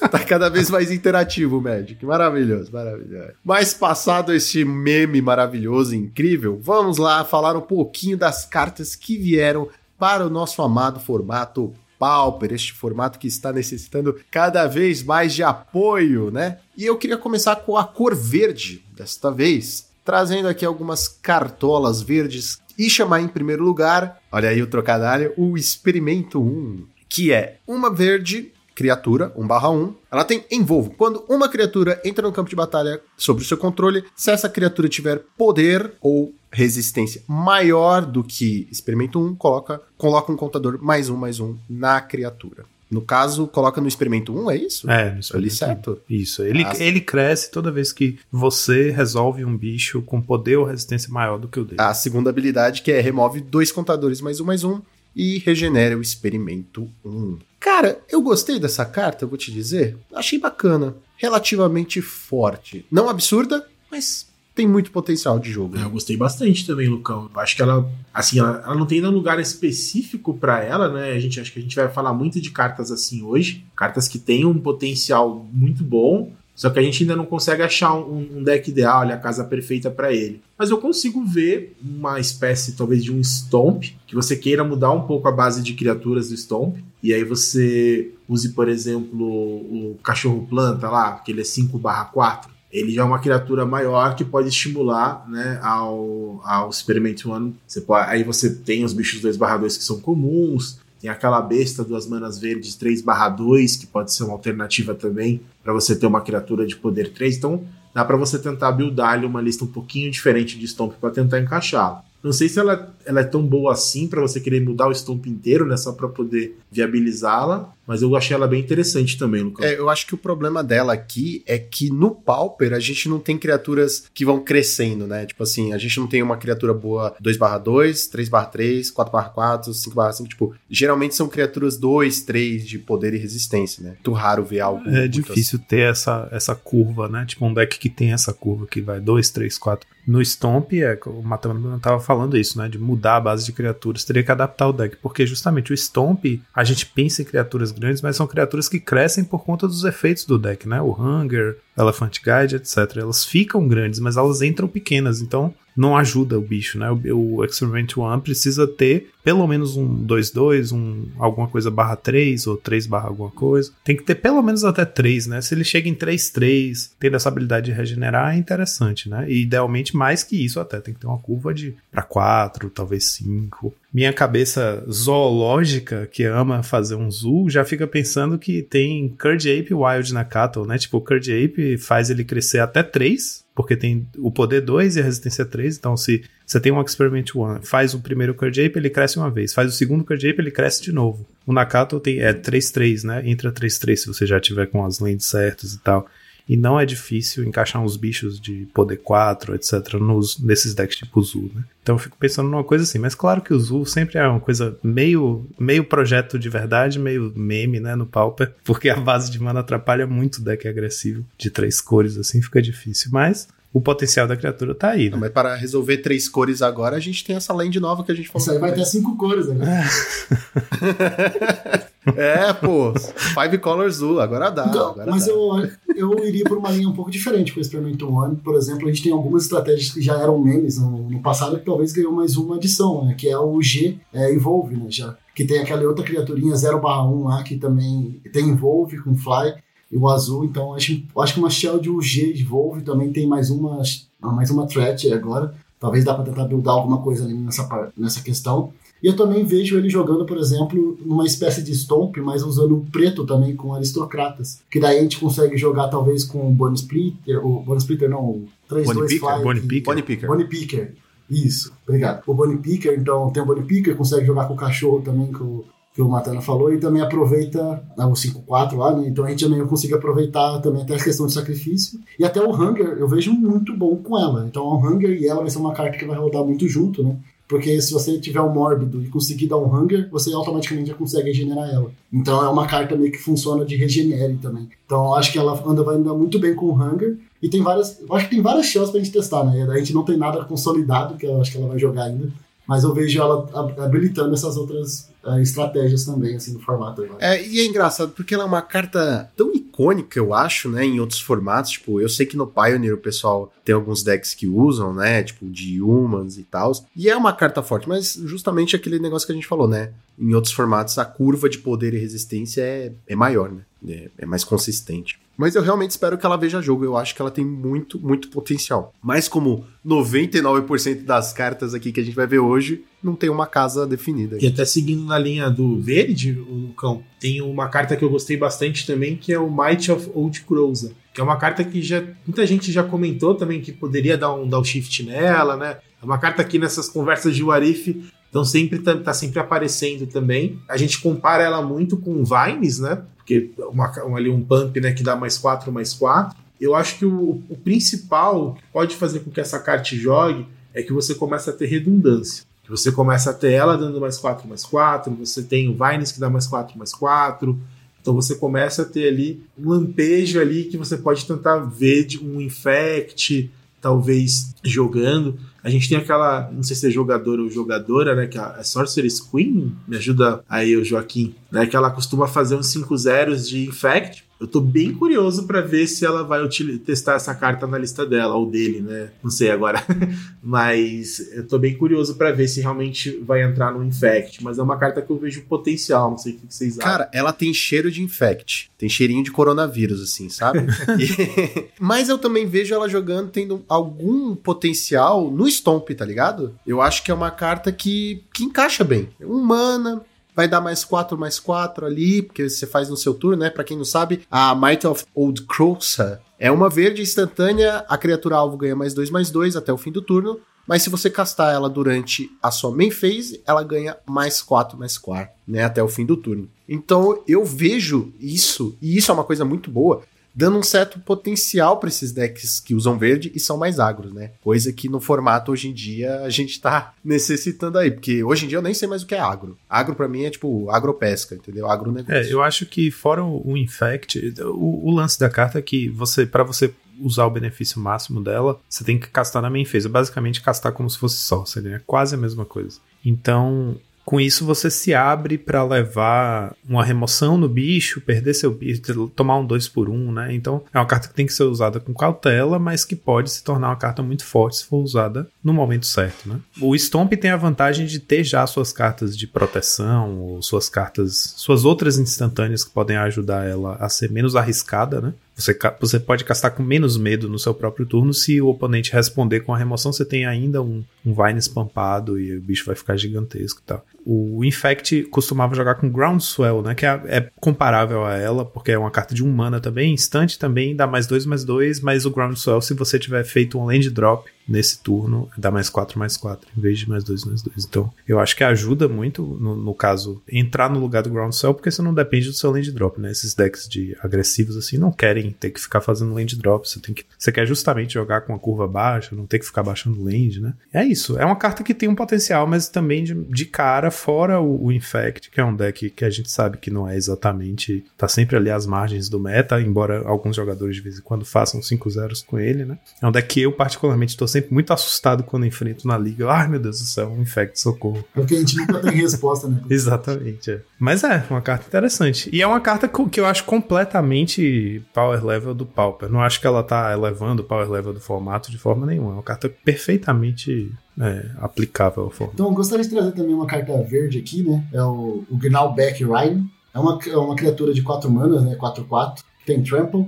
É, 0.00 0.06
tá 0.08 0.20
cada 0.20 0.48
vez 0.48 0.70
mais 0.70 0.92
interativo 0.92 1.58
o 1.58 1.60
Magic. 1.60 2.04
Maravilhoso, 2.06 2.70
maravilhoso. 2.72 3.32
Mas 3.44 3.74
passado 3.74 4.32
esse 4.32 4.64
meme 4.64 5.20
maravilhoso 5.20 5.92
e 5.92 5.98
incrível, 5.98 6.58
vamos 6.62 6.98
lá 6.98 7.24
falar 7.24 7.56
um 7.56 7.60
pouquinho 7.60 8.16
das 8.16 8.44
cartas 8.44 8.94
que 8.94 9.18
vieram 9.18 9.68
para 9.98 10.24
o 10.24 10.30
nosso 10.30 10.62
amado 10.62 11.00
formato 11.00 11.74
Pauper, 11.98 12.52
este 12.52 12.72
formato 12.72 13.18
que 13.18 13.26
está 13.26 13.52
necessitando 13.52 14.16
cada 14.30 14.66
vez 14.68 15.02
mais 15.02 15.34
de 15.34 15.42
apoio, 15.42 16.30
né? 16.30 16.58
E 16.76 16.86
eu 16.86 16.96
queria 16.96 17.18
começar 17.18 17.56
com 17.56 17.76
a 17.76 17.84
cor 17.84 18.14
verde, 18.14 18.84
desta 18.96 19.32
vez, 19.32 19.87
trazendo 20.08 20.48
aqui 20.48 20.64
algumas 20.64 21.06
cartolas 21.06 22.00
verdes 22.00 22.62
e 22.78 22.88
chamar 22.88 23.20
em 23.20 23.28
primeiro 23.28 23.62
lugar, 23.62 24.22
olha 24.32 24.48
aí 24.48 24.62
o 24.62 24.66
trocadilho, 24.66 25.34
o 25.36 25.54
Experimento 25.54 26.40
1, 26.40 26.86
que 27.06 27.30
é 27.30 27.58
uma 27.66 27.92
verde 27.92 28.50
criatura, 28.74 29.30
1 29.36 29.46
barra 29.46 29.68
1. 29.68 29.94
Ela 30.10 30.24
tem 30.24 30.46
envolvo. 30.50 30.94
Quando 30.96 31.26
uma 31.28 31.46
criatura 31.46 32.00
entra 32.02 32.26
no 32.26 32.32
campo 32.32 32.48
de 32.48 32.56
batalha 32.56 33.02
sob 33.18 33.42
o 33.42 33.44
seu 33.44 33.58
controle, 33.58 34.02
se 34.16 34.30
essa 34.30 34.48
criatura 34.48 34.88
tiver 34.88 35.22
poder 35.36 35.92
ou 36.00 36.32
resistência 36.50 37.22
maior 37.28 38.06
do 38.06 38.24
que 38.24 38.66
experimento 38.72 39.20
1, 39.20 39.34
coloca, 39.34 39.82
coloca 39.98 40.32
um 40.32 40.36
contador 40.36 40.78
mais 40.80 41.10
um, 41.10 41.16
mais 41.18 41.38
um 41.38 41.54
na 41.68 42.00
criatura. 42.00 42.64
No 42.90 43.02
caso, 43.02 43.46
coloca 43.46 43.80
no 43.80 43.88
experimento 43.88 44.34
1, 44.34 44.50
é 44.50 44.56
isso? 44.56 44.90
É, 44.90 45.12
no 45.12 45.20
experimento. 45.20 45.54
certo? 45.54 46.00
Isso, 46.08 46.42
ele, 46.42 46.64
Ah, 46.64 46.72
ele 46.78 47.00
cresce 47.00 47.50
toda 47.50 47.70
vez 47.70 47.92
que 47.92 48.18
você 48.32 48.90
resolve 48.90 49.44
um 49.44 49.56
bicho 49.56 50.00
com 50.02 50.22
poder 50.22 50.56
ou 50.56 50.64
resistência 50.64 51.12
maior 51.12 51.38
do 51.38 51.48
que 51.48 51.60
o 51.60 51.64
dele. 51.64 51.80
A 51.80 51.92
segunda 51.92 52.30
habilidade 52.30 52.80
que 52.82 52.90
é 52.90 53.00
remove 53.00 53.40
dois 53.40 53.70
contadores 53.70 54.20
mais 54.20 54.40
um, 54.40 54.44
mais 54.44 54.64
um 54.64 54.80
e 55.14 55.38
regenera 55.38 55.98
o 55.98 56.00
experimento 56.00 56.88
1. 57.04 57.38
Cara, 57.60 58.00
eu 58.08 58.22
gostei 58.22 58.58
dessa 58.60 58.84
carta, 58.84 59.24
eu 59.24 59.28
vou 59.28 59.36
te 59.36 59.50
dizer. 59.52 59.96
Achei 60.14 60.38
bacana. 60.38 60.94
Relativamente 61.16 62.00
forte. 62.00 62.86
Não 62.90 63.08
absurda, 63.08 63.66
mas 63.90 64.27
tem 64.58 64.66
muito 64.66 64.90
potencial 64.90 65.38
de 65.38 65.52
jogo. 65.52 65.78
Eu 65.78 65.88
gostei 65.88 66.16
bastante 66.16 66.66
também, 66.66 66.88
Lucão. 66.88 67.30
Acho 67.36 67.54
que 67.54 67.62
ela, 67.62 67.88
assim, 68.12 68.40
ela, 68.40 68.60
ela 68.64 68.74
não 68.74 68.86
tem 68.86 69.00
nenhum 69.00 69.12
lugar 69.12 69.38
específico 69.38 70.34
pra 70.34 70.64
ela, 70.64 70.92
né? 70.92 71.12
A 71.12 71.20
gente 71.20 71.38
acho 71.38 71.52
que 71.52 71.60
a 71.60 71.62
gente 71.62 71.76
vai 71.76 71.88
falar 71.88 72.12
muito 72.12 72.40
de 72.40 72.50
cartas 72.50 72.90
assim 72.90 73.22
hoje, 73.22 73.64
cartas 73.76 74.08
que 74.08 74.18
têm 74.18 74.44
um 74.44 74.58
potencial 74.58 75.46
muito 75.52 75.84
bom, 75.84 76.32
só 76.56 76.70
que 76.70 76.80
a 76.80 76.82
gente 76.82 77.04
ainda 77.04 77.14
não 77.14 77.24
consegue 77.24 77.62
achar 77.62 77.94
um, 77.94 78.38
um 78.38 78.42
deck 78.42 78.68
ideal, 78.68 79.02
a 79.02 79.16
casa 79.16 79.44
perfeita 79.44 79.92
pra 79.92 80.12
ele. 80.12 80.42
Mas 80.58 80.70
eu 80.70 80.78
consigo 80.78 81.24
ver 81.24 81.76
uma 81.80 82.18
espécie, 82.18 82.72
talvez, 82.72 83.04
de 83.04 83.12
um 83.12 83.22
Stomp, 83.22 83.84
que 84.08 84.16
você 84.16 84.34
queira 84.34 84.64
mudar 84.64 84.90
um 84.90 85.02
pouco 85.02 85.28
a 85.28 85.32
base 85.32 85.62
de 85.62 85.74
criaturas 85.74 86.30
do 86.30 86.36
Stomp, 86.36 86.78
e 87.00 87.14
aí 87.14 87.22
você 87.22 88.10
use, 88.28 88.48
por 88.48 88.68
exemplo, 88.68 89.24
o 89.24 89.96
cachorro 90.02 90.48
planta 90.50 90.90
lá, 90.90 91.12
que 91.20 91.30
ele 91.30 91.42
é 91.42 91.44
5/4 91.44 92.57
ele 92.70 92.92
já 92.92 93.02
é 93.02 93.04
uma 93.04 93.18
criatura 93.18 93.64
maior 93.64 94.14
que 94.14 94.24
pode 94.24 94.48
estimular 94.48 95.24
né, 95.28 95.58
ao, 95.62 96.40
ao 96.44 96.68
Experiment 96.68 97.24
One. 97.24 97.54
Você 97.66 97.80
pode, 97.80 98.10
aí 98.10 98.22
você 98.22 98.54
tem 98.54 98.84
os 98.84 98.92
bichos 98.92 99.22
2/2 99.22 99.78
que 99.78 99.84
são 99.84 100.00
comuns, 100.00 100.78
tem 101.00 101.08
aquela 101.08 101.40
besta 101.40 101.84
duas 101.84 102.06
manas 102.06 102.38
verdes 102.38 102.76
3/2 102.76 103.80
que 103.80 103.86
pode 103.86 104.12
ser 104.12 104.24
uma 104.24 104.34
alternativa 104.34 104.94
também 104.94 105.40
para 105.62 105.72
você 105.72 105.96
ter 105.96 106.06
uma 106.06 106.20
criatura 106.20 106.66
de 106.66 106.76
poder 106.76 107.12
3. 107.12 107.36
Então 107.36 107.62
dá 107.94 108.04
para 108.04 108.16
você 108.16 108.38
tentar 108.38 108.72
buildar 108.72 109.12
ali 109.12 109.26
uma 109.26 109.40
lista 109.40 109.64
um 109.64 109.68
pouquinho 109.68 110.10
diferente 110.10 110.58
de 110.58 110.68
Stomp 110.68 110.92
para 111.00 111.10
tentar 111.10 111.40
encaixá-la. 111.40 112.04
Não 112.22 112.32
sei 112.32 112.48
se 112.48 112.58
ela, 112.58 112.94
ela 113.06 113.20
é 113.20 113.24
tão 113.24 113.42
boa 113.42 113.72
assim 113.72 114.08
para 114.08 114.20
você 114.20 114.40
querer 114.40 114.60
mudar 114.60 114.88
o 114.88 114.94
Stomp 114.94 115.26
inteiro, 115.26 115.64
né, 115.64 115.76
só 115.76 115.92
para 115.92 116.08
poder 116.08 116.58
viabilizá-la, 116.70 117.72
mas 117.88 118.02
eu 118.02 118.14
achei 118.14 118.34
ela 118.36 118.46
bem 118.46 118.60
interessante 118.60 119.16
também, 119.16 119.42
Lucão. 119.42 119.64
É, 119.64 119.78
eu 119.78 119.88
acho 119.88 120.06
que 120.06 120.14
o 120.14 120.18
problema 120.18 120.62
dela 120.62 120.92
aqui 120.92 121.42
é 121.46 121.58
que 121.58 121.90
no 121.90 122.10
Pauper 122.10 122.74
a 122.74 122.78
gente 122.78 123.08
não 123.08 123.18
tem 123.18 123.38
criaturas 123.38 124.04
que 124.12 124.26
vão 124.26 124.44
crescendo, 124.44 125.06
né? 125.06 125.24
Tipo 125.24 125.42
assim, 125.42 125.72
a 125.72 125.78
gente 125.78 125.98
não 125.98 126.06
tem 126.06 126.22
uma 126.22 126.36
criatura 126.36 126.74
boa 126.74 127.16
2/2, 127.18 128.10
3/3, 128.10 128.92
4/4, 128.92 129.72
5/5, 129.72 130.28
tipo, 130.28 130.54
geralmente 130.68 131.14
são 131.14 131.28
criaturas 131.28 131.78
2, 131.78 132.20
3 132.20 132.66
de 132.66 132.78
poder 132.78 133.14
e 133.14 133.18
resistência, 133.18 133.82
né? 133.82 133.90
Muito 133.92 134.12
raro 134.12 134.44
ver 134.44 134.60
algo 134.60 134.86
É 134.86 135.00
muito 135.00 135.10
difícil 135.10 135.58
ter 135.58 135.90
essa, 135.90 136.28
essa 136.30 136.54
curva, 136.54 137.08
né? 137.08 137.24
Tipo 137.26 137.46
um 137.46 137.54
deck 137.54 137.78
que 137.78 137.88
tem 137.88 138.12
essa 138.12 138.34
curva 138.34 138.66
que 138.66 138.82
vai 138.82 139.00
2, 139.00 139.30
3, 139.30 139.56
4. 139.56 139.88
No 140.06 140.24
Stomp, 140.24 140.72
é, 140.72 140.98
o 141.04 141.22
Matana 141.22 141.78
tava 141.80 142.00
falando 142.00 142.36
isso, 142.36 142.56
né? 142.56 142.66
De 142.66 142.78
mudar 142.78 143.16
a 143.16 143.20
base 143.20 143.44
de 143.44 143.52
criaturas. 143.52 144.04
Teria 144.04 144.22
que 144.22 144.32
adaptar 144.32 144.68
o 144.68 144.72
deck, 144.72 144.96
porque 145.02 145.26
justamente 145.26 145.70
o 145.70 145.76
Stomp, 145.76 146.24
a 146.58 146.64
gente 146.64 146.86
pensa 146.86 147.22
em 147.22 147.24
criaturas 147.24 147.70
grandes, 147.70 148.02
mas 148.02 148.16
são 148.16 148.26
criaturas 148.26 148.68
que 148.68 148.80
crescem 148.80 149.22
por 149.22 149.44
conta 149.44 149.68
dos 149.68 149.84
efeitos 149.84 150.24
do 150.24 150.36
deck, 150.36 150.68
né? 150.68 150.82
O 150.82 150.90
Hunger, 150.90 151.56
Elephant 151.78 152.18
Guide, 152.18 152.56
etc. 152.56 152.96
Elas 152.96 153.24
ficam 153.24 153.68
grandes, 153.68 154.00
mas 154.00 154.16
elas 154.16 154.42
entram 154.42 154.66
pequenas, 154.66 155.20
então 155.20 155.54
não 155.78 155.96
ajuda 155.96 156.36
o 156.36 156.42
bicho, 156.42 156.76
né? 156.76 156.90
O, 156.90 157.36
o 157.36 157.44
Experiment 157.44 157.96
One 157.96 158.20
precisa 158.20 158.66
ter 158.66 159.10
pelo 159.22 159.46
menos 159.46 159.76
um 159.76 160.06
2-2, 160.06 160.72
um, 160.72 161.06
alguma 161.18 161.46
coisa 161.46 161.70
barra 161.70 161.94
3 161.94 162.46
ou 162.46 162.56
3 162.56 162.86
barra 162.86 163.08
alguma 163.08 163.30
coisa. 163.30 163.70
Tem 163.84 163.94
que 163.94 164.02
ter 164.02 164.14
pelo 164.14 164.42
menos 164.42 164.64
até 164.64 164.84
3, 164.84 165.26
né? 165.26 165.40
Se 165.42 165.54
ele 165.54 165.64
chega 165.64 165.88
em 165.88 165.94
3-3, 165.94 166.92
tendo 166.98 167.14
essa 167.14 167.28
habilidade 167.28 167.66
de 167.66 167.72
regenerar, 167.72 168.34
é 168.34 168.38
interessante, 168.38 169.08
né? 169.08 169.26
E 169.28 169.42
idealmente 169.42 169.94
mais 169.94 170.24
que 170.24 170.42
isso 170.42 170.58
até. 170.58 170.80
Tem 170.80 170.94
que 170.94 171.00
ter 171.00 171.06
uma 171.06 171.18
curva 171.18 171.52
de 171.52 171.76
para 171.92 172.02
4, 172.02 172.70
talvez 172.70 173.04
5. 173.04 173.74
Minha 173.92 174.12
cabeça 174.12 174.82
zoológica, 174.90 176.08
que 176.10 176.24
ama 176.24 176.62
fazer 176.62 176.94
um 176.94 177.10
zoo, 177.10 177.50
já 177.50 177.64
fica 177.64 177.86
pensando 177.86 178.38
que 178.38 178.62
tem 178.62 179.10
Curd 179.10 179.46
Ape 179.50 179.74
Wild 179.74 180.12
na 180.14 180.24
Cattle, 180.24 180.66
né? 180.66 180.78
Tipo, 180.78 180.96
o 180.96 181.00
Curd 181.02 181.30
Ape 181.32 181.76
faz 181.76 182.08
ele 182.08 182.24
crescer 182.24 182.60
até 182.60 182.82
3, 182.82 183.44
porque 183.58 183.76
tem 183.76 184.06
o 184.18 184.30
poder 184.30 184.60
2 184.60 184.94
e 184.94 185.00
a 185.00 185.02
resistência 185.02 185.44
3. 185.44 185.78
Então, 185.78 185.96
se 185.96 186.22
você 186.46 186.60
tem 186.60 186.70
um 186.70 186.80
Experiment 186.80 187.24
1, 187.34 187.62
faz 187.62 187.92
o 187.92 187.98
primeiro 187.98 188.32
Curd 188.32 188.64
Ape, 188.64 188.78
ele 188.78 188.88
cresce 188.88 189.16
uma 189.18 189.28
vez. 189.28 189.52
Faz 189.52 189.68
o 189.68 189.76
segundo 189.76 190.04
Curd 190.04 190.30
Ape, 190.30 190.40
ele 190.40 190.52
cresce 190.52 190.80
de 190.80 190.92
novo. 190.92 191.26
O 191.44 191.52
Nakato 191.52 191.98
tem, 191.98 192.20
é 192.20 192.32
3-3, 192.32 193.02
né? 193.02 193.22
Entra 193.28 193.50
3-3 193.50 193.96
se 193.96 194.06
você 194.06 194.24
já 194.24 194.38
tiver 194.38 194.66
com 194.66 194.84
as 194.84 195.00
lentes 195.00 195.26
certas 195.26 195.72
e 195.72 195.80
tal. 195.80 196.08
E 196.48 196.56
não 196.56 196.80
é 196.80 196.86
difícil 196.86 197.44
encaixar 197.44 197.82
uns 197.82 197.96
bichos 197.96 198.40
de 198.40 198.66
poder 198.72 198.96
4, 198.96 199.54
etc, 199.54 199.94
nos, 199.94 200.38
nesses 200.38 200.74
decks 200.74 200.96
tipo 200.96 201.22
Zul, 201.22 201.50
né? 201.54 201.62
Então 201.82 201.96
eu 201.96 201.98
fico 201.98 202.16
pensando 202.18 202.48
numa 202.48 202.64
coisa 202.64 202.84
assim, 202.84 202.98
mas 202.98 203.14
claro 203.14 203.42
que 203.42 203.52
o 203.52 203.60
Zul 203.60 203.84
sempre 203.84 204.18
é 204.18 204.26
uma 204.26 204.40
coisa 204.40 204.76
meio, 204.82 205.46
meio 205.58 205.84
projeto 205.84 206.38
de 206.38 206.48
verdade, 206.48 206.98
meio 206.98 207.32
meme, 207.36 207.80
né, 207.80 207.94
no 207.94 208.06
Pauper, 208.06 208.54
porque 208.64 208.88
a 208.88 208.96
base 208.96 209.30
de 209.30 209.40
mana 209.40 209.60
atrapalha 209.60 210.06
muito 210.06 210.36
o 210.36 210.42
deck 210.42 210.66
agressivo 210.66 211.24
de 211.36 211.50
três 211.50 211.80
cores, 211.80 212.16
assim, 212.16 212.40
fica 212.40 212.62
difícil. 212.62 213.10
Mas 213.12 213.48
o 213.72 213.80
potencial 213.80 214.26
da 214.26 214.36
criatura 214.36 214.74
tá 214.74 214.90
aí, 214.90 215.06
né? 215.06 215.10
Não, 215.10 215.18
mas 215.18 215.30
para 215.30 215.54
resolver 215.54 215.98
três 215.98 216.28
cores 216.28 216.62
agora, 216.62 216.96
a 216.96 217.00
gente 217.00 217.24
tem 217.24 217.36
essa 217.36 217.52
land 217.52 217.78
nova 217.78 218.02
que 218.02 218.10
a 218.10 218.14
gente 218.14 218.28
falou. 218.28 218.40
Isso 218.40 218.50
aí 218.50 218.58
vai 218.58 218.72
ter 218.72 218.84
cinco 218.86 219.16
cores, 219.16 219.46
né? 219.48 219.56
É, 222.16 222.52
pô. 222.54 222.94
Five 222.94 223.58
Colors 223.58 223.96
Azul, 223.96 224.20
agora 224.20 224.50
dá. 224.50 224.66
Então, 224.66 224.90
agora 224.90 225.10
mas 225.10 225.26
dá. 225.26 225.32
eu, 225.32 225.70
eu 225.98 226.24
iria 226.24 226.44
por 226.44 226.56
uma 226.58 226.70
linha 226.70 226.88
um 226.88 226.92
pouco 226.92 227.10
diferente 227.10 227.52
com 227.52 227.58
o 227.58 227.60
Experimento 227.60 228.08
One. 228.08 228.36
Por 228.36 228.54
exemplo, 228.54 228.86
a 228.86 228.92
gente 228.92 229.02
tem 229.02 229.12
algumas 229.12 229.44
estratégias 229.44 229.90
que 229.90 230.00
já 230.00 230.18
eram 230.18 230.38
memes 230.38 230.78
no, 230.78 231.10
no 231.10 231.20
passado 231.20 231.58
que 231.58 231.64
talvez 231.64 231.92
ganhou 231.92 232.12
mais 232.12 232.36
uma 232.36 232.56
adição, 232.56 233.04
né? 233.04 233.14
Que 233.14 233.28
é 233.28 233.38
o 233.38 233.60
G 233.60 233.98
é, 234.12 234.32
Evolve, 234.32 234.76
né? 234.76 234.86
Já, 234.88 235.16
que 235.34 235.44
tem 235.44 235.58
aquela 235.58 235.82
outra 235.82 236.04
criaturinha 236.04 236.54
0/1 236.54 237.24
lá 237.24 237.42
que 237.42 237.56
também 237.56 238.20
tem 238.32 238.50
Evolve 238.50 238.98
com 238.98 239.16
Fly 239.16 239.54
e 239.90 239.96
o 239.96 240.08
azul. 240.08 240.44
Então 240.44 240.74
acho, 240.74 241.02
acho 241.18 241.34
que 241.34 241.40
uma 241.40 241.50
Shell 241.50 241.78
de 241.78 241.90
UG 241.90 242.40
Evolve 242.40 242.82
também 242.82 243.12
tem 243.12 243.26
mais 243.26 243.50
uma, 243.50 243.82
mais 244.20 244.50
uma 244.50 244.66
threat 244.66 245.12
agora. 245.12 245.54
Talvez 245.80 246.04
dá 246.04 246.14
para 246.14 246.24
tentar 246.24 246.44
buildar 246.44 246.74
alguma 246.74 247.00
coisa 247.00 247.24
ali 247.24 247.34
nessa, 247.34 247.92
nessa 247.96 248.20
questão. 248.20 248.72
E 249.02 249.06
eu 249.06 249.16
também 249.16 249.44
vejo 249.44 249.78
ele 249.78 249.88
jogando, 249.88 250.24
por 250.26 250.38
exemplo, 250.38 250.98
numa 251.04 251.24
espécie 251.24 251.62
de 251.62 251.74
Stomp, 251.74 252.16
mas 252.18 252.42
usando 252.42 252.76
o 252.76 252.86
preto 252.90 253.24
também 253.24 253.54
com 253.54 253.74
aristocratas. 253.74 254.60
Que 254.70 254.80
daí 254.80 254.98
a 254.98 255.02
gente 255.02 255.20
consegue 255.20 255.56
jogar 255.56 255.88
talvez 255.88 256.24
com 256.24 256.48
o 256.48 256.52
Bone 256.52 256.74
Splitter, 256.74 257.44
o 257.44 257.60
Bone 257.60 257.80
Splitter 257.80 258.10
não, 258.10 258.24
o 258.24 258.48
3-2 258.70 258.84
Bone 258.84 259.08
Picker? 259.08 259.18
Fly. 259.18 259.44
Bone 259.44 259.60
Picker? 259.60 259.84
Bonnie 259.84 260.02
Picker. 260.02 260.28
Bonnie 260.28 260.46
Picker. 260.48 260.94
Isso, 261.30 261.72
obrigado. 261.86 262.22
O 262.26 262.34
Bonnie 262.34 262.58
Picker, 262.58 262.98
então 262.98 263.30
tem 263.30 263.42
o 263.42 263.46
Bonnie 263.46 263.64
Picker, 263.64 263.96
consegue 263.96 264.26
jogar 264.26 264.46
com 264.46 264.54
o 264.54 264.56
cachorro 264.56 265.02
também, 265.02 265.30
que 265.30 265.42
o, 265.42 265.64
que 265.94 266.00
o 266.00 266.08
Matana 266.08 266.40
falou, 266.40 266.72
e 266.72 266.78
também 266.78 267.02
aproveita 267.02 267.82
ah, 267.98 268.06
o 268.06 268.12
5-4 268.12 268.76
lá, 268.76 268.96
né? 268.96 269.08
Então 269.08 269.24
a 269.24 269.30
gente 269.30 269.44
também 269.44 269.64
consegue 269.66 269.94
aproveitar 269.94 270.58
também 270.60 270.82
até 270.82 270.94
a 270.94 271.02
questão 271.02 271.26
de 271.26 271.34
sacrifício. 271.34 272.00
E 272.18 272.24
até 272.24 272.40
o 272.40 272.50
Hunger 272.50 272.96
eu 272.98 273.06
vejo 273.06 273.32
muito 273.32 273.76
bom 273.76 273.96
com 273.96 274.18
ela. 274.18 274.46
Então 274.46 274.64
o 274.64 274.76
Hunger 274.78 275.10
e 275.20 275.26
ela 275.26 275.42
vai 275.42 275.50
ser 275.50 275.58
uma 275.58 275.74
carta 275.74 275.98
que 275.98 276.06
vai 276.06 276.16
rodar 276.16 276.44
muito 276.44 276.66
junto, 276.66 277.02
né? 277.02 277.16
Porque 277.48 277.80
se 277.80 277.92
você 277.92 278.18
tiver 278.18 278.42
um 278.42 278.52
mórbido 278.52 279.02
e 279.02 279.08
conseguir 279.08 279.46
dar 279.46 279.56
um 279.56 279.74
hunger, 279.74 280.08
você 280.10 280.32
automaticamente 280.34 280.88
já 280.90 280.94
consegue 280.94 281.28
regenerar 281.28 281.68
ela. 281.70 281.90
Então 282.12 282.44
é 282.44 282.48
uma 282.48 282.66
carta 282.66 282.94
meio 282.94 283.10
que 283.10 283.16
funciona 283.18 283.64
de 283.64 283.74
regenere 283.74 284.36
também. 284.36 284.68
Então 284.84 285.06
eu 285.06 285.14
acho 285.14 285.32
que 285.32 285.38
ela 285.38 285.58
anda, 285.66 285.82
vai 285.82 285.96
andar 285.96 286.12
muito 286.14 286.38
bem 286.38 286.54
com 286.54 286.66
o 286.66 286.74
hunger. 286.74 287.16
E 287.42 287.48
tem 287.48 287.62
várias. 287.62 287.98
Eu 288.00 288.14
acho 288.14 288.28
que 288.28 288.34
tem 288.34 288.42
várias 288.42 288.66
chances 288.66 288.90
pra 288.90 289.00
gente 289.00 289.12
testar, 289.12 289.44
né? 289.44 289.66
A 289.70 289.78
gente 289.78 289.94
não 289.94 290.04
tem 290.04 290.16
nada 290.18 290.44
consolidado, 290.44 291.16
que 291.16 291.24
eu 291.24 291.40
acho 291.40 291.52
que 291.52 291.56
ela 291.58 291.68
vai 291.68 291.78
jogar 291.78 292.04
ainda. 292.04 292.28
Mas 292.66 292.84
eu 292.84 292.92
vejo 292.92 293.18
ela 293.18 293.48
hab- 293.54 293.80
habilitando 293.80 294.34
essas 294.34 294.56
outras 294.58 295.08
estratégias 295.40 296.04
também, 296.04 296.36
assim, 296.36 296.52
no 296.52 296.60
formato. 296.60 297.06
É, 297.18 297.44
e 297.46 297.60
é 297.60 297.66
engraçado 297.66 298.12
porque 298.12 298.34
ela 298.34 298.44
é 298.44 298.46
uma 298.46 298.62
carta 298.62 299.30
tão 299.36 299.52
icônica, 299.54 300.18
eu 300.18 300.34
acho, 300.34 300.68
né, 300.68 300.84
em 300.84 301.00
outros 301.00 301.20
formatos. 301.20 301.72
Tipo, 301.72 302.00
eu 302.00 302.08
sei 302.08 302.26
que 302.26 302.36
no 302.36 302.46
Pioneer 302.46 302.94
o 302.94 302.98
pessoal 302.98 303.52
tem 303.64 303.74
alguns 303.74 304.02
decks 304.02 304.34
que 304.34 304.46
usam, 304.46 304.94
né, 304.94 305.22
tipo 305.22 305.46
de 305.46 305.80
humans 305.82 306.38
e 306.38 306.42
tal. 306.42 306.72
E 306.94 307.08
é 307.08 307.16
uma 307.16 307.32
carta 307.32 307.62
forte, 307.62 307.88
mas 307.88 308.14
justamente 308.24 308.74
aquele 308.74 308.98
negócio 308.98 309.26
que 309.26 309.32
a 309.32 309.34
gente 309.34 309.46
falou, 309.46 309.68
né? 309.68 309.90
Em 310.18 310.34
outros 310.34 310.52
formatos 310.52 310.98
a 310.98 311.04
curva 311.04 311.48
de 311.48 311.58
poder 311.58 311.94
e 311.94 311.98
resistência 311.98 312.62
é, 312.62 312.92
é 313.06 313.16
maior, 313.16 313.50
né? 313.50 313.62
É, 313.88 314.10
é 314.18 314.26
mais 314.26 314.44
consistente. 314.44 315.18
Mas 315.38 315.54
eu 315.54 315.62
realmente 315.62 315.92
espero 315.92 316.18
que 316.18 316.26
ela 316.26 316.36
veja 316.36 316.60
jogo. 316.60 316.84
Eu 316.84 316.96
acho 316.96 317.14
que 317.14 317.22
ela 317.22 317.30
tem 317.30 317.44
muito, 317.44 317.96
muito 318.00 318.28
potencial. 318.28 318.92
Mas 319.00 319.28
como 319.28 319.64
99% 319.86 321.04
das 321.04 321.32
cartas 321.32 321.74
aqui 321.74 321.92
que 321.92 322.00
a 322.00 322.02
gente 322.02 322.16
vai 322.16 322.26
ver 322.26 322.40
hoje 322.40 322.82
não 323.00 323.14
tem 323.14 323.30
uma 323.30 323.46
casa 323.46 323.86
definida. 323.86 324.36
E 324.40 324.48
até 324.48 324.64
seguindo 324.64 325.04
na 325.04 325.16
linha 325.16 325.48
do 325.48 325.80
verde, 325.80 326.32
o 326.32 326.74
cão, 326.76 327.04
tem 327.20 327.40
uma 327.40 327.68
carta 327.68 327.96
que 327.96 328.04
eu 328.04 328.10
gostei 328.10 328.36
bastante 328.36 328.84
também, 328.84 329.16
que 329.16 329.32
é 329.32 329.38
o 329.38 329.48
Might 329.48 329.92
of 329.92 330.10
Old 330.12 330.40
Croza. 330.40 330.92
Que 331.14 331.20
é 331.20 331.24
uma 331.24 331.36
carta 331.36 331.62
que 331.62 331.80
já 331.82 332.02
muita 332.26 332.44
gente 332.44 332.72
já 332.72 332.82
comentou 332.82 333.36
também 333.36 333.60
que 333.60 333.70
poderia 333.70 334.18
dar 334.18 334.34
um 334.34 334.48
downshift 334.48 335.04
nela, 335.04 335.56
né? 335.56 335.78
É 336.02 336.04
uma 336.04 336.18
carta 336.18 336.42
que 336.42 336.58
nessas 336.58 336.88
conversas 336.88 337.36
de 337.36 337.44
Warif 337.44 338.10
então 338.30 338.44
sempre 338.44 338.78
tá, 338.78 338.96
tá 338.96 339.14
sempre 339.14 339.38
aparecendo 339.38 340.06
também. 340.06 340.58
A 340.68 340.76
gente 340.76 341.00
compara 341.00 341.42
ela 341.42 341.62
muito 341.62 341.96
com 341.96 342.24
Vines, 342.24 342.78
né? 342.78 343.02
Porque 343.28 343.50
uma, 343.58 343.92
um, 344.06 344.16
ali 344.16 344.30
um 344.30 344.42
pump, 344.42 344.80
né, 344.80 344.90
que 344.92 345.02
dá 345.02 345.14
mais 345.14 345.36
4 345.36 345.70
mais 345.70 345.92
4. 345.92 346.34
Eu 346.58 346.74
acho 346.74 346.98
que 346.98 347.04
o, 347.04 347.42
o 347.50 347.56
principal 347.62 348.54
que 348.54 348.62
pode 348.72 348.96
fazer 348.96 349.20
com 349.20 349.30
que 349.30 349.38
essa 349.38 349.58
carta 349.58 349.94
jogue 349.94 350.46
é 350.72 350.82
que 350.82 350.94
você 350.94 351.14
começa 351.14 351.50
a 351.50 351.52
ter 351.52 351.66
redundância. 351.66 352.44
Você 352.70 352.90
começa 352.90 353.30
a 353.30 353.34
ter 353.34 353.52
ela 353.52 353.76
dando 353.76 354.00
mais 354.00 354.16
4 354.16 354.48
mais 354.48 354.64
4, 354.64 355.14
você 355.14 355.42
tem 355.42 355.68
o 355.68 355.76
Vines 355.76 356.10
que 356.10 356.18
dá 356.18 356.30
mais 356.30 356.46
4 356.46 356.78
mais 356.78 356.92
4. 356.94 357.58
Então 358.00 358.14
você 358.14 358.34
começa 358.34 358.82
a 358.82 358.84
ter 358.86 359.08
ali 359.08 359.42
um 359.58 359.68
lampejo 359.68 360.40
ali 360.40 360.64
que 360.64 360.78
você 360.78 360.96
pode 360.96 361.26
tentar 361.26 361.58
ver 361.58 362.04
de 362.04 362.18
um 362.24 362.40
infect, 362.40 363.50
talvez 363.80 364.54
jogando. 364.64 365.38
A 365.68 365.70
gente 365.70 365.86
tem 365.86 365.98
aquela, 365.98 366.50
não 366.50 366.62
sei 366.62 366.74
se 366.74 366.86
é 366.86 366.90
jogador 366.90 367.38
ou 367.38 367.50
jogadora, 367.50 368.14
né, 368.14 368.26
que 368.26 368.38
é 368.38 368.40
a 368.40 368.64
Sorcerer's 368.64 369.20
Queen, 369.20 369.76
me 369.86 369.98
ajuda 369.98 370.42
aí 370.48 370.74
o 370.74 370.82
Joaquim, 370.82 371.34
né, 371.52 371.66
que 371.66 371.76
ela 371.76 371.90
costuma 371.90 372.26
fazer 372.26 372.56
uns 372.56 372.68
5 372.68 372.96
zeros 372.96 373.46
de 373.46 373.68
infect. 373.68 374.24
Eu 374.40 374.46
tô 374.46 374.60
bem 374.60 374.94
curioso 374.94 375.46
para 375.46 375.60
ver 375.60 375.86
se 375.88 376.06
ela 376.06 376.22
vai 376.22 376.40
testar 376.84 377.14
essa 377.14 377.34
carta 377.34 377.66
na 377.66 377.76
lista 377.76 378.06
dela, 378.06 378.34
ou 378.36 378.48
dele, 378.48 378.80
né? 378.80 379.10
Não 379.22 379.30
sei 379.30 379.50
agora. 379.50 379.82
Mas 380.42 381.18
eu 381.32 381.46
tô 381.46 381.58
bem 381.58 381.76
curioso 381.76 382.14
para 382.14 382.30
ver 382.30 382.46
se 382.48 382.60
realmente 382.60 383.18
vai 383.26 383.42
entrar 383.42 383.72
no 383.72 383.84
Infect. 383.84 384.42
Mas 384.42 384.58
é 384.58 384.62
uma 384.62 384.78
carta 384.78 385.02
que 385.02 385.10
eu 385.10 385.18
vejo 385.18 385.42
potencial, 385.42 386.10
não 386.10 386.18
sei 386.18 386.34
o 386.34 386.36
que 386.36 386.46
vocês 386.54 386.78
acham. 386.78 386.90
Cara, 386.90 387.10
ela 387.12 387.32
tem 387.32 387.52
cheiro 387.52 387.90
de 387.90 388.02
infect. 388.02 388.70
Tem 388.78 388.88
cheirinho 388.88 389.24
de 389.24 389.30
coronavírus, 389.32 390.00
assim, 390.02 390.28
sabe? 390.28 390.60
E- 390.98 391.68
Mas 391.80 392.08
eu 392.08 392.18
também 392.18 392.46
vejo 392.46 392.74
ela 392.74 392.88
jogando, 392.88 393.30
tendo 393.30 393.64
algum 393.68 394.34
potencial 394.36 395.30
no 395.30 395.46
Stomp, 395.48 395.90
tá 395.90 396.04
ligado? 396.04 396.54
Eu 396.66 396.80
acho 396.80 397.02
que 397.02 397.10
é 397.10 397.14
uma 397.14 397.30
carta 397.30 397.72
que, 397.72 398.22
que 398.32 398.44
encaixa 398.44 398.84
bem. 398.84 399.08
Um 399.20 399.40
mana, 399.42 400.02
vai 400.38 400.46
dar 400.46 400.60
mais 400.60 400.84
4, 400.84 401.18
mais 401.18 401.40
4 401.40 401.84
ali, 401.84 402.22
porque 402.22 402.48
você 402.48 402.64
faz 402.64 402.88
no 402.88 402.96
seu 402.96 403.12
turno, 403.12 403.38
né? 403.38 403.50
Pra 403.50 403.64
quem 403.64 403.76
não 403.76 403.84
sabe, 403.84 404.20
a 404.30 404.54
Might 404.54 404.86
of 404.86 405.04
Old 405.12 405.42
Crosa 405.42 406.20
é 406.38 406.48
uma 406.48 406.70
verde 406.70 407.02
instantânea, 407.02 407.84
a 407.88 407.98
criatura 407.98 408.36
alvo 408.36 408.56
ganha 408.56 408.76
mais 408.76 408.94
2, 408.94 409.10
mais 409.10 409.32
2 409.32 409.56
até 409.56 409.72
o 409.72 409.76
fim 409.76 409.90
do 409.90 410.00
turno. 410.00 410.38
Mas 410.64 410.84
se 410.84 410.90
você 410.90 411.10
castar 411.10 411.52
ela 411.52 411.68
durante 411.68 412.30
a 412.40 412.52
sua 412.52 412.70
main 412.70 412.92
phase, 412.92 413.42
ela 413.44 413.64
ganha 413.64 413.96
mais 414.06 414.40
4, 414.40 414.78
mais 414.78 414.96
4, 414.96 415.34
né? 415.44 415.64
Até 415.64 415.82
o 415.82 415.88
fim 415.88 416.06
do 416.06 416.16
turno. 416.16 416.48
Então 416.68 417.20
eu 417.26 417.44
vejo 417.44 418.12
isso, 418.20 418.76
e 418.80 418.96
isso 418.96 419.10
é 419.10 419.14
uma 419.14 419.24
coisa 419.24 419.44
muito 419.44 419.68
boa, 419.72 420.02
dando 420.34 420.58
um 420.58 420.62
certo 420.62 420.98
potencial 421.00 421.78
para 421.78 421.88
esses 421.88 422.12
decks 422.12 422.60
que 422.60 422.74
usam 422.74 422.98
verde 422.98 423.32
e 423.34 423.40
são 423.40 423.56
mais 423.56 423.80
agros, 423.80 424.12
né? 424.12 424.32
Coisa 424.42 424.72
que 424.72 424.88
no 424.88 425.00
formato 425.00 425.52
hoje 425.52 425.68
em 425.68 425.72
dia 425.72 426.20
a 426.22 426.30
gente 426.30 426.60
tá 426.60 426.94
necessitando 427.04 427.78
aí, 427.78 427.90
porque 427.90 428.22
hoje 428.22 428.44
em 428.44 428.48
dia 428.48 428.58
eu 428.58 428.62
nem 428.62 428.74
sei 428.74 428.88
mais 428.88 429.02
o 429.02 429.06
que 429.06 429.14
é 429.14 429.20
agro. 429.20 429.58
Agro 429.68 429.94
para 429.94 430.08
mim 430.08 430.24
é 430.24 430.30
tipo 430.30 430.70
agropesca, 430.70 431.34
entendeu? 431.34 431.68
Agronegócio. 431.68 432.14
É, 432.14 432.32
eu 432.32 432.42
acho 432.42 432.66
que 432.66 432.90
fora 432.90 433.24
o, 433.24 433.56
Infect, 433.56 434.34
o, 434.42 434.88
o 434.88 434.94
lance 434.94 435.18
da 435.18 435.28
carta 435.28 435.58
é 435.58 435.62
que 435.62 435.88
você, 435.88 436.26
para 436.26 436.44
você 436.44 436.72
usar 437.00 437.26
o 437.26 437.30
benefício 437.30 437.80
máximo 437.80 438.22
dela, 438.22 438.60
você 438.68 438.84
tem 438.84 438.98
que 438.98 439.08
castar 439.08 439.42
na 439.42 439.50
main 439.50 439.64
phase. 439.64 439.88
Basicamente, 439.88 440.40
castar 440.40 440.72
como 440.72 440.88
se 440.90 440.98
fosse 440.98 441.16
sorcery, 441.18 441.74
é 441.74 441.80
quase 441.86 442.14
a 442.14 442.18
mesma 442.18 442.44
coisa. 442.44 442.80
Então, 443.04 443.76
com 444.08 444.18
isso 444.18 444.46
você 444.46 444.70
se 444.70 444.94
abre 444.94 445.36
para 445.36 445.62
levar 445.62 446.56
uma 446.66 446.82
remoção 446.82 447.36
no 447.36 447.46
bicho, 447.46 448.00
perder 448.00 448.32
seu 448.32 448.50
bicho, 448.50 449.06
tomar 449.14 449.36
um 449.36 449.44
2 449.44 449.68
por 449.68 449.90
1, 449.90 449.92
um, 449.92 450.10
né? 450.10 450.34
Então 450.34 450.64
é 450.72 450.78
uma 450.78 450.86
carta 450.86 451.08
que 451.08 451.14
tem 451.14 451.26
que 451.26 451.32
ser 451.34 451.42
usada 451.42 451.78
com 451.78 451.92
cautela, 451.92 452.58
mas 452.58 452.86
que 452.86 452.96
pode 452.96 453.30
se 453.30 453.44
tornar 453.44 453.68
uma 453.68 453.76
carta 453.76 454.02
muito 454.02 454.24
forte 454.24 454.56
se 454.56 454.64
for 454.64 454.78
usada 454.78 455.28
no 455.44 455.52
momento 455.52 455.84
certo, 455.84 456.26
né? 456.26 456.40
O 456.58 456.74
Stomp 456.74 457.12
tem 457.12 457.30
a 457.30 457.36
vantagem 457.36 457.84
de 457.84 457.98
ter 457.98 458.24
já 458.24 458.46
suas 458.46 458.72
cartas 458.72 459.14
de 459.14 459.26
proteção, 459.26 460.18
ou 460.18 460.40
suas 460.40 460.70
cartas, 460.70 461.34
suas 461.36 461.66
outras 461.66 461.98
instantâneas 461.98 462.64
que 462.64 462.70
podem 462.70 462.96
ajudar 462.96 463.46
ela 463.46 463.76
a 463.78 463.90
ser 463.90 464.10
menos 464.10 464.34
arriscada, 464.34 465.02
né? 465.02 465.12
Você, 465.38 465.56
você 465.80 466.00
pode 466.00 466.24
castar 466.24 466.50
com 466.50 466.64
menos 466.64 466.96
medo 466.96 467.28
no 467.28 467.38
seu 467.38 467.54
próprio 467.54 467.86
turno. 467.86 468.12
Se 468.12 468.40
o 468.40 468.48
oponente 468.48 468.92
responder 468.92 469.40
com 469.40 469.54
a 469.54 469.58
remoção, 469.58 469.92
você 469.92 470.04
tem 470.04 470.26
ainda 470.26 470.60
um, 470.60 470.82
um 471.06 471.14
Vine 471.14 471.38
espampado 471.38 472.18
e 472.18 472.36
o 472.36 472.40
bicho 472.40 472.66
vai 472.66 472.74
ficar 472.74 472.96
gigantesco 472.96 473.60
e 473.62 473.66
tal. 473.66 473.86
O 474.04 474.44
Infect 474.44 475.04
costumava 475.04 475.54
jogar 475.54 475.76
com 475.76 475.88
Groundswell, 475.88 476.62
né? 476.62 476.74
Que 476.74 476.84
é, 476.84 477.00
é, 477.06 477.30
comparável 477.40 478.04
a 478.04 478.16
ela, 478.16 478.44
porque 478.44 478.72
é 478.72 478.78
uma 478.78 478.90
carta 478.90 479.14
de 479.14 479.22
um 479.22 479.30
mana 479.30 479.60
também. 479.60 479.94
Instante 479.94 480.38
também, 480.38 480.74
dá 480.74 480.88
mais 480.88 481.06
dois, 481.06 481.24
mais 481.24 481.44
dois. 481.44 481.80
Mas 481.80 482.04
o 482.04 482.10
Groundswell, 482.10 482.60
se 482.60 482.74
você 482.74 482.98
tiver 482.98 483.22
feito 483.22 483.58
um 483.60 483.64
land 483.64 483.88
drop 483.90 484.28
nesse 484.48 484.82
turno 484.82 485.28
dá 485.36 485.50
mais 485.50 485.68
4 485.68 485.98
mais 485.98 486.16
4, 486.16 486.48
em 486.56 486.60
vez 486.60 486.78
de 486.78 486.88
mais 486.88 487.04
2 487.04 487.24
mais 487.24 487.42
2. 487.42 487.64
Então, 487.64 487.92
eu 488.06 488.18
acho 488.18 488.34
que 488.34 488.42
ajuda 488.42 488.88
muito, 488.88 489.22
no, 489.22 489.56
no 489.56 489.74
caso, 489.74 490.22
entrar 490.30 490.70
no 490.70 490.80
lugar 490.80 491.02
do 491.02 491.10
Ground 491.10 491.32
Cell, 491.32 491.54
porque 491.54 491.70
você 491.70 491.82
não 491.82 491.94
depende 491.94 492.28
do 492.28 492.32
seu 492.32 492.50
land 492.50 492.70
drop, 492.72 493.00
né? 493.00 493.10
Esses 493.10 493.34
decks 493.34 493.68
de 493.68 493.96
agressivos 494.00 494.56
assim 494.56 494.78
não 494.78 494.90
querem 494.90 495.30
ter 495.30 495.50
que 495.50 495.60
ficar 495.60 495.80
fazendo 495.80 496.14
land 496.14 496.36
drop. 496.36 496.68
Você 496.68 496.80
tem 496.80 496.94
que. 496.94 497.04
Você 497.18 497.30
quer 497.30 497.46
justamente 497.46 497.94
jogar 497.94 498.22
com 498.22 498.34
a 498.34 498.38
curva 498.38 498.66
baixa, 498.66 499.14
não 499.14 499.26
ter 499.26 499.38
que 499.38 499.46
ficar 499.46 499.62
baixando 499.62 500.02
land, 500.02 500.40
né? 500.40 500.54
É 500.72 500.84
isso. 500.84 501.18
É 501.18 501.24
uma 501.24 501.36
carta 501.36 501.62
que 501.62 501.74
tem 501.74 501.88
um 501.88 501.94
potencial, 501.94 502.46
mas 502.46 502.68
também 502.68 503.04
de, 503.04 503.14
de 503.14 503.44
cara, 503.44 503.90
fora 503.90 504.40
o, 504.40 504.66
o 504.66 504.72
Infect, 504.72 505.30
que 505.30 505.40
é 505.40 505.44
um 505.44 505.54
deck 505.54 505.90
que 505.90 506.04
a 506.04 506.10
gente 506.10 506.30
sabe 506.30 506.58
que 506.58 506.70
não 506.70 506.88
é 506.88 506.96
exatamente. 506.96 507.84
tá 507.96 508.08
sempre 508.08 508.36
ali 508.36 508.50
às 508.50 508.66
margens 508.66 509.08
do 509.08 509.20
meta, 509.20 509.60
embora 509.60 510.02
alguns 510.06 510.36
jogadores 510.36 510.76
de 510.76 510.82
vez 510.82 510.98
em 510.98 511.02
quando 511.02 511.24
façam 511.24 511.62
5 511.62 511.90
zeros 511.90 512.22
com 512.22 512.38
ele, 512.38 512.64
né? 512.64 512.78
É 513.00 513.06
um 513.06 513.12
deck 513.12 513.28
que 513.28 513.42
eu, 513.42 513.52
particularmente, 513.52 514.16
tô 514.16 514.26
sempre 514.26 514.37
muito 514.50 514.72
assustado 514.72 515.22
quando 515.22 515.46
enfrento 515.46 515.86
na 515.86 515.96
liga. 515.96 516.30
Ai, 516.30 516.48
meu 516.48 516.60
Deus 516.60 516.80
do 516.80 516.86
céu, 516.86 517.08
um 517.08 517.22
Infect, 517.22 517.60
socorro. 517.60 518.04
Porque 518.14 518.34
a 518.34 518.38
gente 518.38 518.56
nunca 518.56 518.80
tem 518.80 518.92
resposta, 518.92 519.48
né? 519.48 519.60
Exatamente. 519.68 520.50
É. 520.50 520.60
Mas 520.78 521.04
é, 521.04 521.24
uma 521.30 521.40
carta 521.40 521.66
interessante. 521.66 522.28
E 522.32 522.42
é 522.42 522.46
uma 522.46 522.60
carta 522.60 522.88
que 522.88 523.20
eu 523.20 523.26
acho 523.26 523.44
completamente 523.44 524.82
power 524.94 525.24
level 525.24 525.54
do 525.54 525.66
Pauper. 525.66 526.08
Não 526.08 526.20
acho 526.20 526.40
que 526.40 526.46
ela 526.46 526.62
tá 526.62 526.92
elevando 526.92 527.42
o 527.42 527.44
power 527.44 527.70
level 527.70 527.92
do 527.92 528.00
formato 528.00 528.50
de 528.50 528.58
forma 528.58 528.86
nenhuma. 528.86 529.10
É 529.10 529.14
uma 529.14 529.22
carta 529.22 529.48
perfeitamente 529.48 530.72
é, 531.00 531.30
aplicável 531.38 532.04
ao 532.04 532.10
formato. 532.10 532.34
Então, 532.34 532.46
eu 532.46 532.54
gostaria 532.54 532.84
de 532.84 532.90
trazer 532.90 533.12
também 533.12 533.34
uma 533.34 533.46
carta 533.46 533.76
verde 533.82 534.18
aqui, 534.18 534.42
né? 534.42 534.66
É 534.72 534.82
o, 534.82 535.24
o 535.30 535.36
Gnawback 535.36 536.04
Ryan. 536.04 536.44
É 536.74 536.78
uma, 536.78 536.98
é 537.06 537.16
uma 537.16 537.34
criatura 537.34 537.72
de 537.72 537.82
4 537.82 538.10
manas, 538.10 538.42
né? 538.44 538.56
4-4. 538.56 539.22
Tem 539.46 539.62
Trample. 539.62 540.06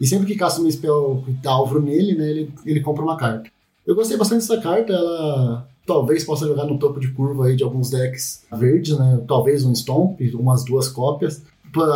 E 0.00 0.06
sempre 0.06 0.26
que 0.26 0.34
caça 0.34 0.60
um 0.60 0.70
spell 0.70 1.22
que 1.24 1.32
dá 1.32 1.50
alvo 1.50 1.80
nele, 1.80 2.14
né? 2.14 2.28
Ele, 2.30 2.52
ele 2.64 2.80
compra 2.80 3.02
uma 3.02 3.16
carta. 3.16 3.50
Eu 3.86 3.94
gostei 3.94 4.16
bastante 4.16 4.40
dessa 4.40 4.60
carta. 4.60 4.92
Ela 4.92 5.68
talvez 5.86 6.24
possa 6.24 6.46
jogar 6.46 6.64
no 6.64 6.78
topo 6.78 6.98
de 6.98 7.12
curva 7.12 7.46
aí 7.46 7.54
de 7.56 7.62
alguns 7.62 7.90
decks 7.90 8.44
verdes, 8.52 8.98
né? 8.98 9.22
Talvez 9.28 9.64
um 9.64 9.74
Stomp, 9.74 10.20
umas 10.34 10.64
duas 10.64 10.88
cópias. 10.88 11.42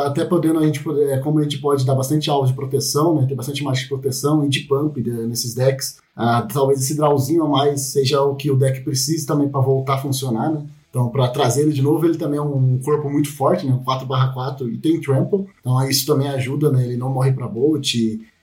Até 0.05 0.25
podendo 0.25 0.59
a 0.59 0.67
gente 0.67 0.83
poder, 0.83 1.09
é, 1.09 1.19
como 1.19 1.39
a 1.39 1.43
gente 1.43 1.59
pode 1.59 1.87
dar 1.87 1.95
bastante 1.95 2.29
alvo 2.31 2.47
de 2.47 2.53
proteção, 2.53 3.15
né? 3.15 3.27
Ter 3.27 3.35
bastante 3.35 3.65
marcha 3.65 3.83
de 3.83 3.89
proteção 3.89 4.45
e 4.45 4.49
de 4.49 4.61
pump 4.61 5.01
né, 5.01 5.27
nesses 5.27 5.55
decks. 5.55 5.99
Ah, 6.15 6.43
talvez 6.43 6.81
esse 6.81 6.97
drawzinho 6.97 7.43
a 7.45 7.49
mais 7.49 7.81
seja 7.81 8.23
o 8.23 8.37
que 8.37 8.51
o 8.51 8.57
deck 8.57 8.83
precisa 8.83 9.27
também 9.27 9.49
para 9.49 9.61
voltar 9.61 9.95
a 9.95 9.99
funcionar, 9.99 10.53
né? 10.53 10.67
Então, 10.91 11.09
para 11.09 11.29
trazer 11.29 11.63
ele 11.63 11.73
de 11.73 11.83
novo, 11.83 12.05
ele 12.05 12.19
também 12.19 12.39
é 12.39 12.43
um 12.43 12.79
corpo 12.85 13.09
muito 13.09 13.33
forte, 13.33 13.67
né? 13.67 13.81
4/4 13.85 14.69
e 14.69 14.77
tem 14.77 15.01
trample. 15.01 15.47
Então, 15.61 15.83
isso 15.89 16.05
também 16.05 16.29
ajuda, 16.29 16.71
né? 16.71 16.85
Ele 16.85 16.97
não 16.97 17.09
morre 17.09 17.33
para 17.33 17.49
bolt, 17.49 17.95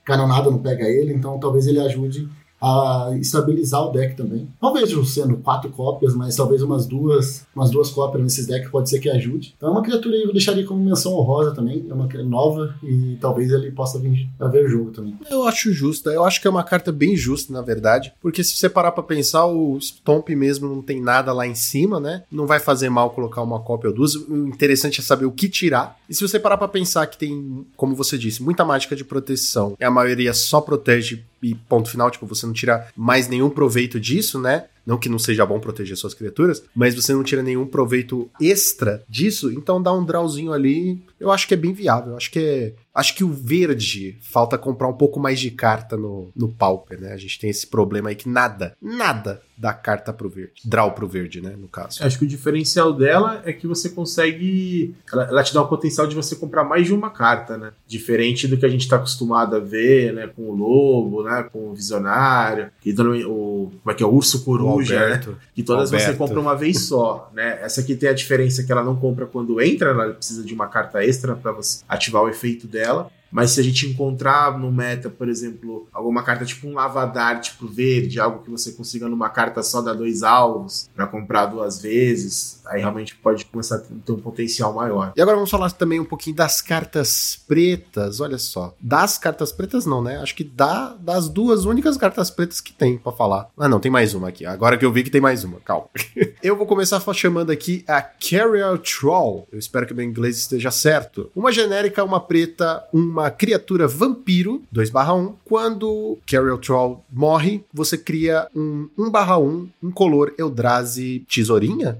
canonada 0.03 0.49
não 0.49 0.57
pega 0.57 0.85
ele, 0.85 1.13
então 1.13 1.37
talvez 1.37 1.67
ele 1.67 1.79
ajude 1.79 2.27
a 2.61 3.11
estabilizar 3.19 3.81
o 3.81 3.91
deck 3.91 4.15
também. 4.15 4.47
Não 4.61 4.73
vejo 4.73 5.03
sendo 5.05 5.37
quatro 5.37 5.69
cópias, 5.69 6.15
mas 6.15 6.35
talvez 6.35 6.61
umas 6.61 6.85
duas, 6.85 7.45
umas 7.55 7.69
duas 7.69 7.89
cópias 7.89 8.23
nesses 8.23 8.47
decks 8.47 8.69
pode 8.69 8.89
ser 8.89 8.99
que 8.99 9.09
ajude. 9.09 9.53
Então 9.55 9.69
é 9.69 9.71
uma 9.71 9.83
criatura 9.83 10.15
aí 10.15 10.23
eu 10.23 10.31
deixaria 10.31 10.65
como 10.65 10.83
menção 10.83 11.13
honrosa 11.13 11.51
também, 11.51 11.85
é 11.89 11.93
uma 11.93 12.07
nova 12.23 12.75
e 12.83 13.17
talvez 13.21 13.51
ele 13.51 13.71
possa 13.71 13.99
vir 13.99 14.27
a 14.39 14.47
ver 14.47 14.67
jogo 14.69 14.91
também. 14.91 15.15
Eu 15.29 15.47
acho 15.47 15.71
justa, 15.71 16.09
eu 16.09 16.23
acho 16.23 16.41
que 16.41 16.47
é 16.47 16.49
uma 16.49 16.63
carta 16.63 16.91
bem 16.91 17.15
justa, 17.15 17.53
na 17.53 17.61
verdade, 17.61 18.13
porque 18.21 18.43
se 18.43 18.55
você 18.55 18.67
parar 18.67 18.91
pra 18.91 19.03
pensar, 19.03 19.45
o 19.45 19.77
Stomp 19.79 20.29
mesmo 20.29 20.67
não 20.67 20.81
tem 20.81 21.01
nada 21.01 21.31
lá 21.31 21.45
em 21.45 21.55
cima, 21.55 21.99
né? 21.99 22.23
Não 22.31 22.47
vai 22.47 22.59
fazer 22.59 22.89
mal 22.89 23.11
colocar 23.11 23.41
uma 23.41 23.59
cópia 23.59 23.89
ou 23.89 23.95
duas. 23.95 24.15
O 24.15 24.47
interessante 24.47 24.99
é 24.99 25.03
saber 25.03 25.25
o 25.25 25.31
que 25.31 25.49
tirar. 25.49 25.97
E 26.09 26.15
se 26.15 26.21
você 26.21 26.39
parar 26.39 26.57
pra 26.57 26.67
pensar 26.67 27.05
que 27.07 27.17
tem, 27.17 27.65
como 27.75 27.95
você 27.95 28.17
disse, 28.17 28.41
muita 28.41 28.65
mágica 28.65 28.95
de 28.95 29.03
proteção, 29.03 29.75
e 29.79 29.83
a 29.83 29.91
maioria 29.91 30.33
só 30.33 30.61
protege 30.61 31.23
e 31.41 31.55
ponto 31.55 31.89
final, 31.89 32.09
tipo, 32.09 32.25
você 32.25 32.45
não 32.45 32.53
tira 32.53 32.87
mais 32.95 33.27
nenhum 33.27 33.49
proveito 33.49 33.99
disso, 33.99 34.39
né? 34.39 34.65
Não 34.85 34.97
que 34.97 35.09
não 35.09 35.19
seja 35.19 35.45
bom 35.45 35.59
proteger 35.59 35.97
suas 35.97 36.13
criaturas, 36.13 36.63
mas 36.73 36.95
você 36.95 37.13
não 37.13 37.23
tira 37.23 37.43
nenhum 37.43 37.65
proveito 37.65 38.29
extra 38.39 39.03
disso, 39.09 39.51
então 39.51 39.81
dá 39.81 39.93
um 39.93 40.05
drawzinho 40.05 40.53
ali, 40.53 41.03
eu 41.19 41.29
acho 41.29 41.45
que 41.47 41.53
é 41.53 41.57
bem 41.57 41.73
viável. 41.73 42.11
Eu 42.11 42.17
acho 42.17 42.31
que 42.31 42.39
é. 42.39 42.73
Acho 42.97 43.13
que 43.13 43.23
o 43.23 43.31
verde 43.31 44.17
falta 44.21 44.57
comprar 44.57 44.87
um 44.87 44.93
pouco 44.93 45.19
mais 45.19 45.39
de 45.39 45.51
carta 45.51 45.95
no, 45.95 46.31
no 46.35 46.49
Pauper, 46.49 46.99
né? 46.99 47.13
A 47.13 47.17
gente 47.17 47.39
tem 47.39 47.47
esse 47.47 47.67
problema 47.67 48.09
aí 48.09 48.15
que 48.15 48.27
nada, 48.27 48.75
nada 48.81 49.39
dá 49.57 49.73
carta 49.73 50.13
pro 50.13 50.29
verde. 50.29 50.61
Draw 50.63 50.91
pro 50.91 51.07
verde, 51.07 51.41
né? 51.41 51.55
No 51.57 51.67
caso. 51.67 52.03
Acho 52.03 52.19
que 52.19 52.25
o 52.25 52.27
diferencial 52.27 52.93
dela 52.93 53.41
é 53.43 53.51
que 53.51 53.65
você 53.65 53.89
consegue. 53.89 54.95
Ela, 55.11 55.23
ela 55.25 55.43
te 55.43 55.53
dá 55.53 55.61
o 55.61 55.67
potencial 55.67 56.05
de 56.05 56.15
você 56.15 56.35
comprar 56.35 56.63
mais 56.63 56.85
de 56.85 56.93
uma 56.93 57.09
carta, 57.09 57.57
né? 57.57 57.71
Diferente 57.87 58.47
do 58.47 58.57
que 58.57 58.65
a 58.65 58.69
gente 58.69 58.87
tá 58.87 58.97
acostumado 58.97 59.55
a 59.55 59.59
ver, 59.59 60.13
né? 60.13 60.27
Com 60.27 60.43
o 60.43 60.55
lobo, 60.55 61.23
né? 61.23 61.47
Com 61.51 61.71
o 61.71 61.73
visionário. 61.73 62.69
E 62.85 62.91
o. 63.25 63.71
Como 63.83 63.91
é 63.91 63.93
que 63.93 64.03
é? 64.03 64.05
O 64.05 64.13
urso 64.13 64.43
coruja, 64.43 65.09
né? 65.09 65.21
Que 65.55 65.63
todas 65.63 65.91
Alberto. 65.91 66.11
você 66.11 66.17
compra 66.17 66.39
uma 66.39 66.55
vez 66.55 66.81
só, 66.81 67.31
né? 67.33 67.59
Essa 67.61 67.81
aqui 67.81 67.95
tem 67.95 68.09
a 68.09 68.13
diferença 68.13 68.63
que 68.63 68.71
ela 68.71 68.83
não 68.83 68.95
compra 68.95 69.25
quando 69.25 69.59
entra, 69.59 69.89
ela 69.89 70.13
precisa 70.13 70.43
de 70.43 70.53
uma 70.53 70.67
carta 70.67 71.03
extra 71.03 71.35
para 71.35 71.51
você 71.51 71.83
ativar 71.89 72.21
o 72.23 72.29
efeito 72.29 72.67
dela. 72.67 72.86
Mas 73.29 73.51
se 73.51 73.59
a 73.59 73.63
gente 73.63 73.85
encontrar 73.85 74.57
no 74.57 74.71
meta, 74.71 75.09
por 75.09 75.27
exemplo, 75.27 75.87
alguma 75.91 76.23
carta 76.23 76.45
tipo 76.45 76.67
um 76.67 76.73
lavadar 76.73 77.41
tipo 77.41 77.67
verde, 77.67 78.19
algo 78.19 78.43
que 78.43 78.49
você 78.49 78.71
consiga 78.71 79.07
numa 79.09 79.29
carta 79.29 79.61
só 79.61 79.81
dar 79.81 79.93
dois 79.93 80.23
alvos 80.23 80.89
para 80.95 81.07
comprar 81.07 81.47
duas 81.47 81.81
vezes, 81.81 82.56
aí 82.69 82.81
realmente 82.81 83.15
pode 83.15 83.45
começar 83.45 83.75
a 83.75 83.79
ter 83.79 84.11
um 84.11 84.19
potencial 84.19 84.73
maior. 84.73 85.13
E 85.15 85.21
agora 85.21 85.35
vamos 85.35 85.49
falar 85.49 85.71
também 85.71 85.99
um 85.99 86.05
pouquinho 86.05 86.35
das 86.35 86.61
cartas 86.61 87.39
pretas. 87.47 88.19
Olha 88.19 88.37
só. 88.37 88.73
Das 88.79 89.17
cartas 89.17 89.51
pretas, 89.51 89.85
não, 89.85 90.01
né? 90.01 90.17
Acho 90.17 90.35
que 90.35 90.43
dá 90.43 90.95
das 90.99 91.29
duas 91.29 91.65
únicas 91.65 91.97
cartas 91.97 92.29
pretas 92.29 92.61
que 92.61 92.73
tem 92.73 92.97
pra 92.97 93.11
falar. 93.11 93.49
Ah, 93.57 93.69
não, 93.69 93.79
tem 93.79 93.91
mais 93.91 94.13
uma 94.13 94.29
aqui. 94.29 94.45
Agora 94.45 94.77
que 94.77 94.85
eu 94.85 94.91
vi 94.91 95.03
que 95.03 95.09
tem 95.09 95.21
mais 95.21 95.43
uma, 95.43 95.59
calma. 95.59 95.87
eu 96.41 96.55
vou 96.55 96.65
começar 96.65 97.01
chamando 97.13 97.51
aqui 97.51 97.83
a 97.87 98.01
Carrier 98.01 98.77
Troll. 98.79 99.47
Eu 99.51 99.59
espero 99.59 99.85
que 99.85 99.93
o 99.93 99.95
meu 99.95 100.05
inglês 100.05 100.37
esteja 100.37 100.71
certo. 100.71 101.31
Uma 101.35 101.51
genérica, 101.51 102.03
uma 102.03 102.19
preta, 102.19 102.83
uma 102.91 103.31
criatura 103.31 103.87
vampiro, 103.87 104.61
2/1. 104.73 105.35
Quando 105.45 106.17
Carrier 106.25 106.57
Troll 106.57 107.03
morre, 107.11 107.63
você 107.73 107.97
cria 107.97 108.47
um 108.55 108.89
1/1, 108.97 109.67
um 109.81 109.91
color 109.91 110.33
Eldrazi 110.37 111.25
tesourinha? 111.29 111.99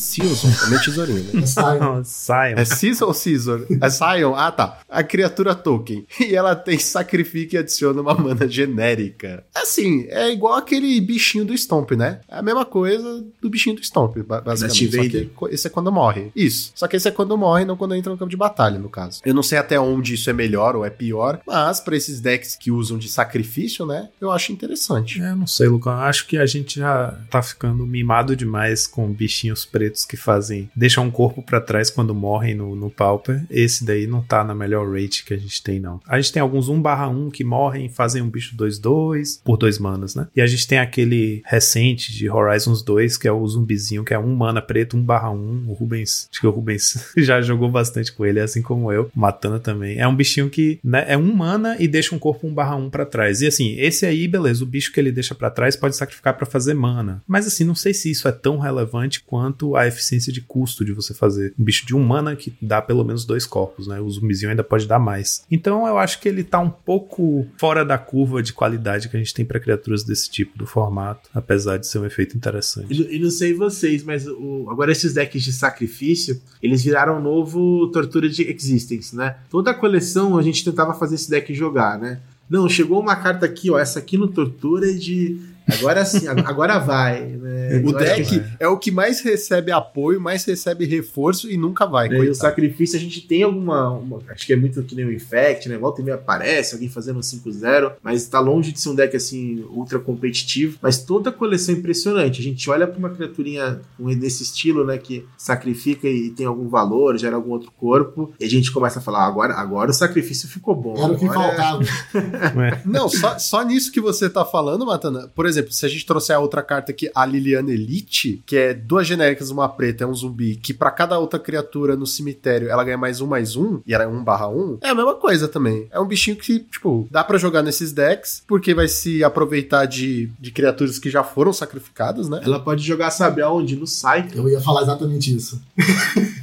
Season, 0.00 0.50
também 0.64 0.78
tesourinha, 0.80 1.22
né? 1.34 1.46
Sai. 1.46 1.78
Não, 1.80 2.02
Sion. 2.04 2.54
É 2.56 2.64
Season 2.64 3.06
ou 3.06 3.14
Caesar? 3.14 3.60
É 3.80 3.90
Sion? 3.90 4.34
Ah, 4.34 4.50
tá. 4.50 4.80
A 4.88 5.02
criatura 5.02 5.54
token. 5.54 6.06
E 6.20 6.34
ela 6.34 6.54
tem 6.56 6.78
sacrifica 6.78 7.56
e 7.56 7.58
adiciona 7.58 8.00
uma 8.00 8.14
mana 8.14 8.48
genérica. 8.48 9.44
Assim, 9.54 10.06
é 10.08 10.30
igual 10.32 10.54
aquele 10.54 11.00
bichinho 11.00 11.44
do 11.44 11.56
Stomp, 11.56 11.92
né? 11.92 12.20
É 12.28 12.36
a 12.38 12.42
mesma 12.42 12.64
coisa 12.64 13.24
do 13.40 13.50
bichinho 13.50 13.76
do 13.76 13.82
Stomp, 13.84 14.16
ba- 14.26 14.40
basicamente. 14.40 14.90
Só 14.90 15.02
que 15.48 15.54
esse 15.54 15.66
é 15.66 15.70
quando 15.70 15.92
morre. 15.92 16.30
Isso. 16.34 16.72
Só 16.74 16.86
que 16.88 16.96
esse 16.96 17.08
é 17.08 17.10
quando 17.10 17.36
morre, 17.36 17.64
não 17.64 17.76
quando 17.76 17.94
entra 17.94 18.10
no 18.12 18.18
campo 18.18 18.30
de 18.30 18.36
batalha, 18.36 18.78
no 18.78 18.88
caso. 18.88 19.20
Eu 19.24 19.34
não 19.34 19.42
sei 19.42 19.58
até 19.58 19.78
onde 19.78 20.14
isso 20.14 20.28
é 20.30 20.32
melhor 20.32 20.74
ou 20.76 20.84
é 20.84 20.90
pior, 20.90 21.40
mas 21.46 21.80
pra 21.80 21.96
esses 21.96 22.20
decks 22.20 22.56
que 22.56 22.70
usam 22.70 22.98
de 22.98 23.08
sacrifício, 23.08 23.84
né? 23.86 24.08
Eu 24.20 24.30
acho 24.30 24.52
interessante. 24.52 25.20
É, 25.20 25.30
eu 25.30 25.36
não 25.36 25.46
sei, 25.46 25.68
Lucão. 25.68 25.92
Acho 25.92 26.26
que 26.26 26.36
a 26.38 26.46
gente 26.46 26.78
já 26.80 27.14
tá 27.30 27.42
ficando 27.42 27.86
mimado 27.86 28.34
demais 28.36 28.86
com 28.86 29.06
bichinhos 29.12 29.64
que 30.04 30.16
fazem. 30.16 30.70
deixam 30.74 31.04
um 31.04 31.10
corpo 31.10 31.42
pra 31.42 31.60
trás 31.60 31.90
quando 31.90 32.14
morrem 32.14 32.54
no, 32.54 32.74
no 32.74 32.90
Pauper. 32.90 33.44
Esse 33.50 33.84
daí 33.84 34.06
não 34.06 34.22
tá 34.22 34.44
na 34.44 34.54
melhor 34.54 34.90
rate 34.90 35.24
que 35.24 35.34
a 35.34 35.36
gente 35.36 35.62
tem, 35.62 35.80
não. 35.80 36.00
A 36.06 36.20
gente 36.20 36.32
tem 36.32 36.42
alguns 36.42 36.68
1/1 36.68 37.30
que 37.30 37.44
morrem 37.44 37.88
fazem 37.88 38.22
um 38.22 38.30
bicho 38.30 38.56
2-2 38.56 39.40
por 39.44 39.56
dois 39.56 39.78
manas, 39.78 40.14
né? 40.14 40.28
E 40.34 40.40
a 40.40 40.46
gente 40.46 40.66
tem 40.66 40.78
aquele 40.78 41.42
recente 41.44 42.12
de 42.12 42.28
Horizons 42.28 42.82
2, 42.82 43.16
que 43.16 43.28
é 43.28 43.32
o 43.32 43.46
zumbizinho, 43.46 44.04
que 44.04 44.14
é 44.14 44.18
um 44.18 44.34
mana 44.34 44.62
preto, 44.62 44.96
1/1. 44.96 45.68
O 45.68 45.72
Rubens, 45.72 46.28
acho 46.30 46.40
que 46.40 46.46
o 46.46 46.50
Rubens 46.50 47.10
já 47.16 47.40
jogou 47.40 47.68
bastante 47.68 48.12
com 48.12 48.24
ele, 48.24 48.40
assim 48.40 48.62
como 48.62 48.92
eu. 48.92 49.10
Matana 49.14 49.58
também. 49.58 49.98
É 49.98 50.06
um 50.06 50.14
bichinho 50.14 50.50
que 50.50 50.78
né, 50.82 51.04
é 51.08 51.16
um 51.16 51.34
mana 51.34 51.76
e 51.78 51.86
deixa 51.88 52.14
um 52.14 52.18
corpo 52.18 52.46
1/1 52.46 52.90
pra 52.90 53.06
trás. 53.06 53.40
E 53.40 53.46
assim, 53.46 53.76
esse 53.78 54.06
aí, 54.06 54.26
beleza, 54.26 54.64
o 54.64 54.66
bicho 54.66 54.92
que 54.92 55.00
ele 55.00 55.12
deixa 55.12 55.34
pra 55.34 55.50
trás 55.50 55.76
pode 55.76 55.96
sacrificar 55.96 56.36
pra 56.36 56.46
fazer 56.46 56.74
mana. 56.74 57.22
Mas 57.26 57.46
assim, 57.46 57.64
não 57.64 57.74
sei 57.74 57.94
se 57.94 58.10
isso 58.10 58.28
é 58.28 58.32
tão 58.32 58.58
relevante 58.58 59.22
quanto 59.22 59.76
a 59.76 59.79
eficiência 59.86 60.32
de 60.32 60.40
custo 60.40 60.84
de 60.84 60.92
você 60.92 61.12
fazer 61.14 61.54
um 61.58 61.64
bicho 61.64 61.86
de 61.86 61.94
um 61.94 62.02
mana 62.04 62.34
que 62.36 62.52
dá 62.60 62.80
pelo 62.82 63.04
menos 63.04 63.24
dois 63.24 63.46
corpos, 63.46 63.86
né? 63.86 64.00
O 64.00 64.08
zumbizinho 64.10 64.50
ainda 64.50 64.64
pode 64.64 64.86
dar 64.86 64.98
mais. 64.98 65.44
Então 65.50 65.86
eu 65.86 65.98
acho 65.98 66.20
que 66.20 66.28
ele 66.28 66.42
tá 66.44 66.58
um 66.58 66.70
pouco 66.70 67.46
fora 67.58 67.84
da 67.84 67.98
curva 67.98 68.42
de 68.42 68.52
qualidade 68.52 69.08
que 69.08 69.16
a 69.16 69.18
gente 69.20 69.34
tem 69.34 69.44
pra 69.44 69.60
criaturas 69.60 70.04
desse 70.04 70.30
tipo 70.30 70.58
do 70.58 70.66
formato, 70.66 71.28
apesar 71.34 71.76
de 71.78 71.86
ser 71.86 71.98
um 71.98 72.06
efeito 72.06 72.36
interessante. 72.36 72.92
E, 72.92 73.16
e 73.16 73.18
não 73.18 73.30
sei 73.30 73.54
vocês, 73.54 74.02
mas 74.02 74.26
o- 74.26 74.66
agora 74.70 74.92
esses 74.92 75.14
decks 75.14 75.42
de 75.42 75.52
sacrifício, 75.52 76.40
eles 76.62 76.82
viraram 76.82 77.18
um 77.18 77.22
novo 77.22 77.88
Tortura 77.92 78.28
de 78.28 78.42
Existence, 78.50 79.14
né? 79.16 79.36
Toda 79.50 79.70
a 79.70 79.74
coleção 79.74 80.36
a 80.38 80.42
gente 80.42 80.64
tentava 80.64 80.94
fazer 80.94 81.14
esse 81.16 81.30
deck 81.30 81.52
jogar, 81.54 81.98
né? 81.98 82.20
Não, 82.48 82.68
chegou 82.68 83.00
uma 83.00 83.14
carta 83.14 83.46
aqui, 83.46 83.70
ó, 83.70 83.78
essa 83.78 84.00
aqui 84.00 84.18
no 84.18 84.26
Tortura 84.26 84.90
é 84.90 84.94
de 84.94 85.40
Agora 85.78 86.04
sim, 86.04 86.26
agora 86.28 86.78
vai. 86.78 87.20
Né? 87.22 87.82
O 87.84 87.92
deck 87.92 88.42
é 88.58 88.66
o 88.68 88.76
que 88.76 88.90
mais 88.90 89.20
recebe 89.20 89.70
apoio, 89.70 90.20
mais 90.20 90.44
recebe 90.44 90.84
reforço 90.84 91.50
e 91.50 91.56
nunca 91.56 91.86
vai. 91.86 92.08
E 92.08 92.28
o 92.30 92.34
sacrifício 92.34 92.96
a 92.96 93.00
gente 93.00 93.20
tem 93.22 93.42
alguma. 93.42 93.90
uma- 93.92 94.18
acho 94.28 94.46
que 94.46 94.52
é 94.52 94.56
muito 94.56 94.82
que 94.82 94.94
nem 94.94 95.04
o 95.04 95.12
Infect, 95.12 95.68
né? 95.68 95.76
Volta 95.78 96.00
e 96.00 96.04
meia 96.04 96.16
aparece, 96.16 96.74
alguém 96.74 96.88
fazendo 96.88 97.18
um 97.18 97.22
5-0, 97.22 97.92
mas 98.02 98.26
tá 98.26 98.40
longe 98.40 98.72
de 98.72 98.80
ser 98.80 98.88
um 98.88 98.94
deck 98.94 99.16
assim, 99.16 99.64
ultra 99.70 99.98
competitivo. 99.98 100.78
Mas 100.82 100.98
toda 100.98 101.30
a 101.30 101.32
coleção 101.32 101.74
é 101.74 101.78
impressionante. 101.78 102.40
A 102.40 102.42
gente 102.42 102.68
olha 102.70 102.86
pra 102.86 102.98
uma 102.98 103.10
criaturinha 103.10 103.80
desse 104.18 104.42
estilo, 104.42 104.84
né? 104.84 104.98
Que 104.98 105.24
sacrifica 105.36 106.08
e 106.08 106.30
tem 106.30 106.46
algum 106.46 106.68
valor, 106.68 107.16
gera 107.18 107.36
algum 107.36 107.50
outro 107.50 107.70
corpo, 107.76 108.32
e 108.40 108.44
a 108.44 108.48
gente 108.48 108.70
começa 108.72 108.98
a 108.98 109.02
falar: 109.02 109.20
"Ah, 109.24 109.26
agora, 109.26 109.54
agora 109.54 109.90
o 109.90 109.94
sacrifício 109.94 110.48
ficou 110.48 110.74
bom. 110.74 110.94
Era 110.96 111.12
o 111.12 111.18
que 111.18 111.26
agora- 111.26 111.56
faltava. 111.56 111.82
É. 112.14 112.80
Não, 112.84 113.08
só, 113.08 113.38
só 113.38 113.62
nisso 113.62 113.92
que 113.92 114.00
você 114.00 114.28
tá 114.28 114.44
falando, 114.44 114.84
Matana. 114.86 115.28
Por 115.34 115.46
exemplo, 115.46 115.59
se 115.68 115.84
a 115.84 115.88
gente 115.88 116.06
trouxer 116.06 116.36
a 116.36 116.40
outra 116.40 116.62
carta 116.62 116.92
aqui, 116.92 117.10
a 117.14 117.26
Liliana 117.26 117.72
Elite, 117.72 118.42
que 118.46 118.56
é 118.56 118.74
duas 118.74 119.06
genéricas, 119.06 119.50
uma 119.50 119.68
preta, 119.68 120.04
é 120.04 120.06
um 120.06 120.14
zumbi, 120.14 120.56
que 120.56 120.72
pra 120.72 120.90
cada 120.90 121.18
outra 121.18 121.38
criatura 121.38 121.96
no 121.96 122.06
cemitério 122.06 122.68
ela 122.68 122.84
ganha 122.84 122.98
mais 122.98 123.20
um, 123.20 123.26
mais 123.26 123.56
um, 123.56 123.80
e 123.86 123.94
ela 123.94 124.04
é 124.04 124.08
um 124.08 124.22
barra 124.22 124.48
um, 124.48 124.78
é 124.80 124.88
a 124.88 124.94
mesma 124.94 125.14
coisa 125.14 125.48
também. 125.48 125.88
É 125.90 126.00
um 126.00 126.06
bichinho 126.06 126.36
que, 126.36 126.60
tipo, 126.60 127.06
dá 127.10 127.22
pra 127.22 127.38
jogar 127.38 127.62
nesses 127.62 127.92
decks, 127.92 128.42
porque 128.46 128.74
vai 128.74 128.88
se 128.88 129.22
aproveitar 129.22 129.86
de, 129.86 130.30
de 130.38 130.50
criaturas 130.50 130.98
que 130.98 131.10
já 131.10 131.22
foram 131.22 131.52
sacrificadas, 131.52 132.28
né? 132.28 132.40
Ela 132.44 132.60
pode 132.60 132.82
jogar, 132.82 133.10
sabe 133.10 133.42
aonde? 133.42 133.76
No 133.76 133.86
site. 133.86 134.36
Eu 134.36 134.48
ia 134.48 134.60
falar 134.60 134.82
exatamente 134.82 135.34
isso. 135.34 135.60